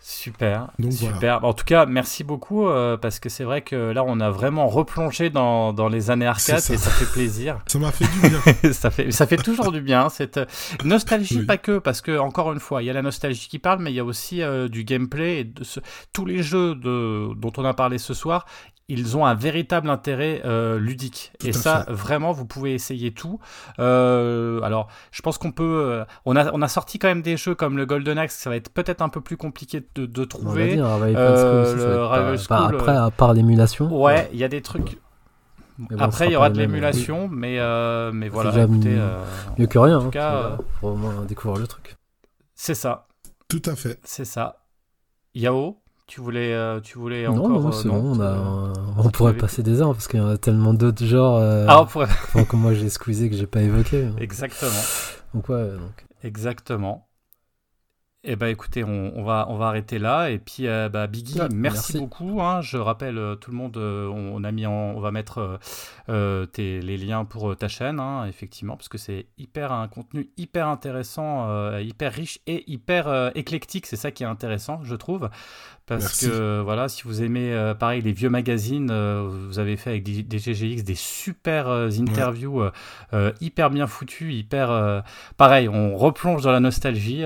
Super, 0.06 0.68
Donc, 0.80 0.92
super. 0.92 1.46
En 1.46 1.54
tout 1.54 1.64
cas, 1.64 1.86
merci 1.86 2.26
beaucoup 2.26 2.68
euh, 2.68 2.98
parce 2.98 3.20
que 3.22 3.30
c'est 3.30 3.46
vrai 3.46 3.62
que 3.62 3.76
là, 3.92 4.04
on 4.06 4.20
a 4.20 4.30
vraiment 4.30 4.68
replongé 4.68 5.30
dans, 5.30 5.72
dans 5.72 5.88
les 5.88 6.12
années 6.12 6.26
arcade 6.26 6.60
C'est 6.60 6.60
ça. 6.60 6.74
et 6.74 6.78
ça 6.78 6.90
fait 6.92 7.10
plaisir. 7.10 7.60
Ça 7.68 7.80
m'a 7.80 7.90
fait 7.90 8.04
du 8.12 8.30
bien. 8.30 8.74
ça 8.74 8.92
fait 8.92 9.12
ça 9.12 9.26
fait 9.28 9.38
toujours 9.38 9.72
du 9.72 9.80
bien 9.80 10.10
cette 10.10 10.36
euh, 10.38 10.46
nostalgie 10.84 11.40
Oui. 11.40 11.46
pas 11.46 11.58
que 11.58 11.78
parce 11.80 12.02
que 12.02 12.18
encore 12.18 12.52
une 12.52 12.60
fois 12.60 12.84
il 12.84 12.88
y 12.88 12.90
a 12.90 12.94
la 12.94 13.02
nostalgie 13.02 13.48
qui 13.48 13.60
parle 13.60 13.80
mais 13.82 13.92
il 13.92 13.96
y 13.96 14.00
a 14.02 14.04
aussi 14.04 14.42
euh, 14.42 14.68
du 14.68 14.84
gameplay 14.84 15.40
et 15.40 15.44
de 15.46 15.64
ce- 15.64 15.80
tous 16.12 16.26
les 16.26 16.44
jeux 16.44 16.76
de, 16.76 17.34
dont 17.36 17.54
on 17.56 17.64
a 17.64 17.74
parlé 17.74 17.98
ce 17.98 18.14
soir 18.14 18.46
ils 18.90 19.16
ont 19.16 19.26
un 19.26 19.34
véritable 19.34 19.90
intérêt 19.90 20.42
euh, 20.44 20.78
ludique 20.78 21.32
Tout 21.40 21.48
et 21.48 21.54
ça 21.54 21.86
fait. 21.86 21.94
vraiment 21.94 22.32
vous 22.34 22.46
pouvez 22.46 22.74
essayer 22.74 23.14
tout 23.14 23.40
Euh, 23.80 24.62
alors 24.62 24.90
je 25.12 25.22
pense 25.22 25.38
qu'on 25.38 25.52
peut 25.52 25.64
euh, 25.86 26.06
on 26.26 26.36
a 26.36 26.52
on 26.54 26.62
a 26.62 26.68
sorti 26.68 27.00
quand 27.00 27.08
même 27.08 27.22
des 27.22 27.38
jeux 27.38 27.56
comme 27.56 27.78
le 27.78 27.86
Golden 27.86 28.18
Axe 28.18 28.36
ça 28.36 28.50
va 28.50 28.56
être 28.58 28.70
peut-être 28.70 29.02
un 29.02 29.10
peu 29.10 29.22
plus 29.22 29.38
compliqué 29.38 29.88
de, 29.96 30.06
de 30.06 30.22
On 30.24 30.26
trouver 30.26 30.72
Rival 30.82 31.16
euh, 31.16 31.36
School 31.38 31.62
aussi, 31.62 31.82
ça 31.82 31.88
le 31.88 31.94
va 31.96 32.04
être 32.04 32.12
Rival 32.12 32.38
pas- 32.48 32.56
pas- 32.58 32.66
School, 32.68 32.76
Après, 32.76 32.96
à 32.98 33.12
part 33.12 33.34
l'émulation. 33.34 34.02
ouais 34.02 34.30
il 34.34 34.40
y 34.40 34.44
a 34.44 34.50
des 34.50 34.62
trucs 34.62 34.98
bon, 35.78 35.98
après 36.00 36.28
il 36.28 36.34
y 36.34 36.36
aura 36.36 36.50
de 36.50 36.58
l'émulation 36.60 37.28
mais 37.30 37.60
euh, 37.60 38.12
mais 38.14 38.28
voilà 38.30 38.52
déjà 38.52 38.64
écoutez 38.66 38.90
mieux- 38.90 39.02
euh, 39.02 39.24
Mieux 39.58 39.68
que 39.68 39.80
rien. 39.80 40.00
tout 40.00 40.08
hein, 40.08 40.12
cas, 40.12 40.32
voilà, 40.32 40.48
euh, 40.48 40.58
Faut 40.82 40.88
au 40.90 40.96
moins 40.96 41.26
découvrir 41.26 41.60
le 41.62 41.68
truc. 41.68 41.96
c'est 42.54 42.76
ça 42.76 43.08
Tout 43.48 43.62
à 43.66 43.76
fait. 43.76 44.00
C'est 44.04 44.26
ça. 44.26 44.58
Yao, 45.36 45.82
tu 46.08 46.20
voulais, 46.22 46.54
euh, 46.54 46.80
tu 46.82 46.98
voulais 46.98 47.26
Non, 47.26 47.38
encore. 47.38 47.50
non, 47.62 47.68
euh, 47.68 47.72
c'est 47.72 47.88
bon. 47.90 48.18
On, 48.18 48.22
a, 48.22 48.74
on 48.98 49.10
pourrait 49.10 49.36
passer 49.38 49.64
des 49.64 49.82
heures 49.82 49.94
parce 49.94 50.08
qu'il 50.08 50.20
y 50.20 50.24
en 50.24 50.28
a 50.30 50.38
tellement 50.38 50.74
d'autres 50.74 51.06
genres 51.06 51.38
euh, 51.38 51.66
Ah, 51.70 51.82
on 51.82 51.86
pourrait- 51.86 52.06
enfin, 52.06 52.44
que 52.44 52.56
moi 52.56 52.74
j'ai 52.74 52.90
squeezé 52.90 53.30
que 53.30 53.36
j'ai 53.36 53.48
pas 53.48 53.62
évoqué. 53.62 54.06
hein. 54.06 54.16
Exactement. 54.20 54.72
Donc 55.34 55.50
ouais, 55.50 55.70
donc. 55.72 56.06
Exactement. 56.24 57.08
Eh 58.26 58.38
ben 58.38 58.48
écoutez, 58.48 58.86
on, 58.86 59.12
on 59.18 59.24
va, 59.26 59.48
on 59.50 59.58
va 59.58 59.68
arrêter 59.68 60.00
là. 60.00 60.30
Et 60.30 60.40
puis, 60.40 60.66
euh, 60.66 60.88
bah, 60.88 61.08
Biggie, 61.08 61.34
Ouais, 61.42 61.50
merci, 61.52 61.98
merci. 61.98 62.00
beaucoup. 62.00 62.40
hein. 62.42 62.62
Je 62.62 62.78
rappelle 62.78 63.18
euh, 63.18 63.36
tout 63.36 63.52
le 63.52 63.58
monde, 63.58 63.76
euh, 63.76 64.08
on, 64.08 64.36
on 64.38 64.44
a 64.46 64.52
mis, 64.54 64.66
en- 64.66 64.72
on 64.72 65.02
va 65.02 65.12
mettre 65.12 65.60
tes- 66.54 66.80
les 66.80 66.96
liens 66.96 67.26
pour 67.26 67.54
ta 67.58 67.68
chaîne, 67.68 68.00
hein, 68.00 68.26
effectivement, 68.26 68.78
parce 68.78 68.88
que 68.88 68.98
c'est 68.98 69.28
hyper 69.38 69.74
un 69.74 69.90
contenu 69.90 70.30
hyper 70.38 70.70
intéressant, 70.70 71.78
hyper 71.80 72.14
riche 72.14 72.40
et 72.48 72.64
hyper 72.72 73.32
éclectique. 73.36 73.86
C'est 73.88 73.98
ça 73.98 74.12
qui 74.12 74.24
est 74.24 74.28
intéressant, 74.28 74.80
je 74.84 74.96
trouve, 74.96 75.30
parce 75.86 76.04
Merci. 76.04 76.30
que 76.30 76.62
voilà, 76.62 76.88
si 76.88 77.04
vous 77.04 77.22
aimez, 77.22 77.54
euh, 77.54 77.74
pareil, 77.74 78.02
les 78.02 78.14
vieux 78.14 78.30
magazines, 78.30 78.90
euh, 78.90 79.28
vous 79.30 79.60
avez 79.60 79.76
fait 79.76 79.90
avec 79.90 80.04
des, 80.04 80.24
des 80.24 80.40
GGX 80.40 80.84
des 80.84 80.96
super 80.96 81.68
euh, 81.68 81.90
interviews 82.00 82.64
hyper 83.42 83.70
bien 83.70 83.88
foutues, 83.88 84.34
hyper 84.34 85.04
pareil, 85.38 85.68
on 85.70 85.96
replonge 85.98 86.44
dans 86.44 86.52
la 86.52 86.60
nostalgie, 86.60 87.24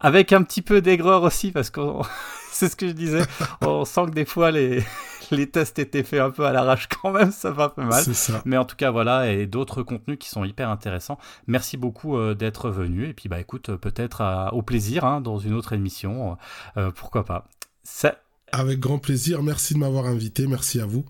avec 0.00 0.32
un 0.32 0.42
petit 0.42 0.62
peu 0.62 0.80
d'aigreur 0.80 1.22
aussi, 1.22 1.50
parce 1.50 1.70
que 1.70 1.80
c'est 2.52 2.68
ce 2.68 2.76
que 2.76 2.88
je 2.88 2.92
disais, 2.92 3.22
on 3.60 3.84
sent 3.84 4.06
que 4.06 4.12
des 4.12 4.24
fois 4.24 4.50
les, 4.50 4.82
les 5.30 5.48
tests 5.48 5.78
étaient 5.78 6.02
faits 6.02 6.20
un 6.20 6.30
peu 6.30 6.44
à 6.46 6.52
l'arrache 6.52 6.88
quand 6.88 7.12
même, 7.12 7.30
ça 7.30 7.50
va 7.50 7.68
peu 7.68 7.82
mal. 7.82 8.02
Ça. 8.02 8.42
Mais 8.44 8.56
en 8.56 8.64
tout 8.64 8.76
cas, 8.76 8.90
voilà, 8.90 9.30
et 9.32 9.46
d'autres 9.46 9.82
contenus 9.82 10.18
qui 10.18 10.28
sont 10.28 10.44
hyper 10.44 10.70
intéressants. 10.70 11.18
Merci 11.46 11.76
beaucoup 11.76 12.16
euh, 12.16 12.34
d'être 12.34 12.70
venu, 12.70 13.08
et 13.08 13.14
puis 13.14 13.28
bah 13.28 13.40
écoute, 13.40 13.74
peut-être 13.76 14.50
au 14.52 14.62
plaisir 14.62 15.04
hein, 15.04 15.20
dans 15.20 15.38
une 15.38 15.54
autre 15.54 15.72
émission, 15.72 16.36
euh, 16.76 16.90
pourquoi 16.90 17.24
pas. 17.24 17.46
Ça, 17.88 18.20
Avec 18.50 18.80
grand 18.80 18.98
plaisir. 18.98 19.42
Merci 19.42 19.74
de 19.74 19.78
m'avoir 19.78 20.06
invité. 20.06 20.46
Merci 20.48 20.80
à 20.80 20.86
vous. 20.86 21.04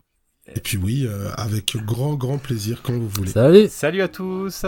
Et 0.55 0.61
puis 0.61 0.77
oui, 0.77 1.07
euh, 1.07 1.31
avec 1.37 1.77
grand, 1.77 2.15
grand 2.15 2.39
plaisir 2.39 2.83
quand 2.83 2.93
vous 2.93 3.09
voulez. 3.09 3.33
Salut 3.33 3.69
salut 3.69 4.03
à 4.03 4.09
tous 4.09 4.65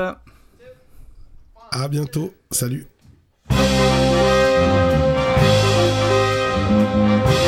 À 1.70 1.88
bientôt. 1.88 2.34
Salut. 2.50 2.86
Thank 6.68 7.47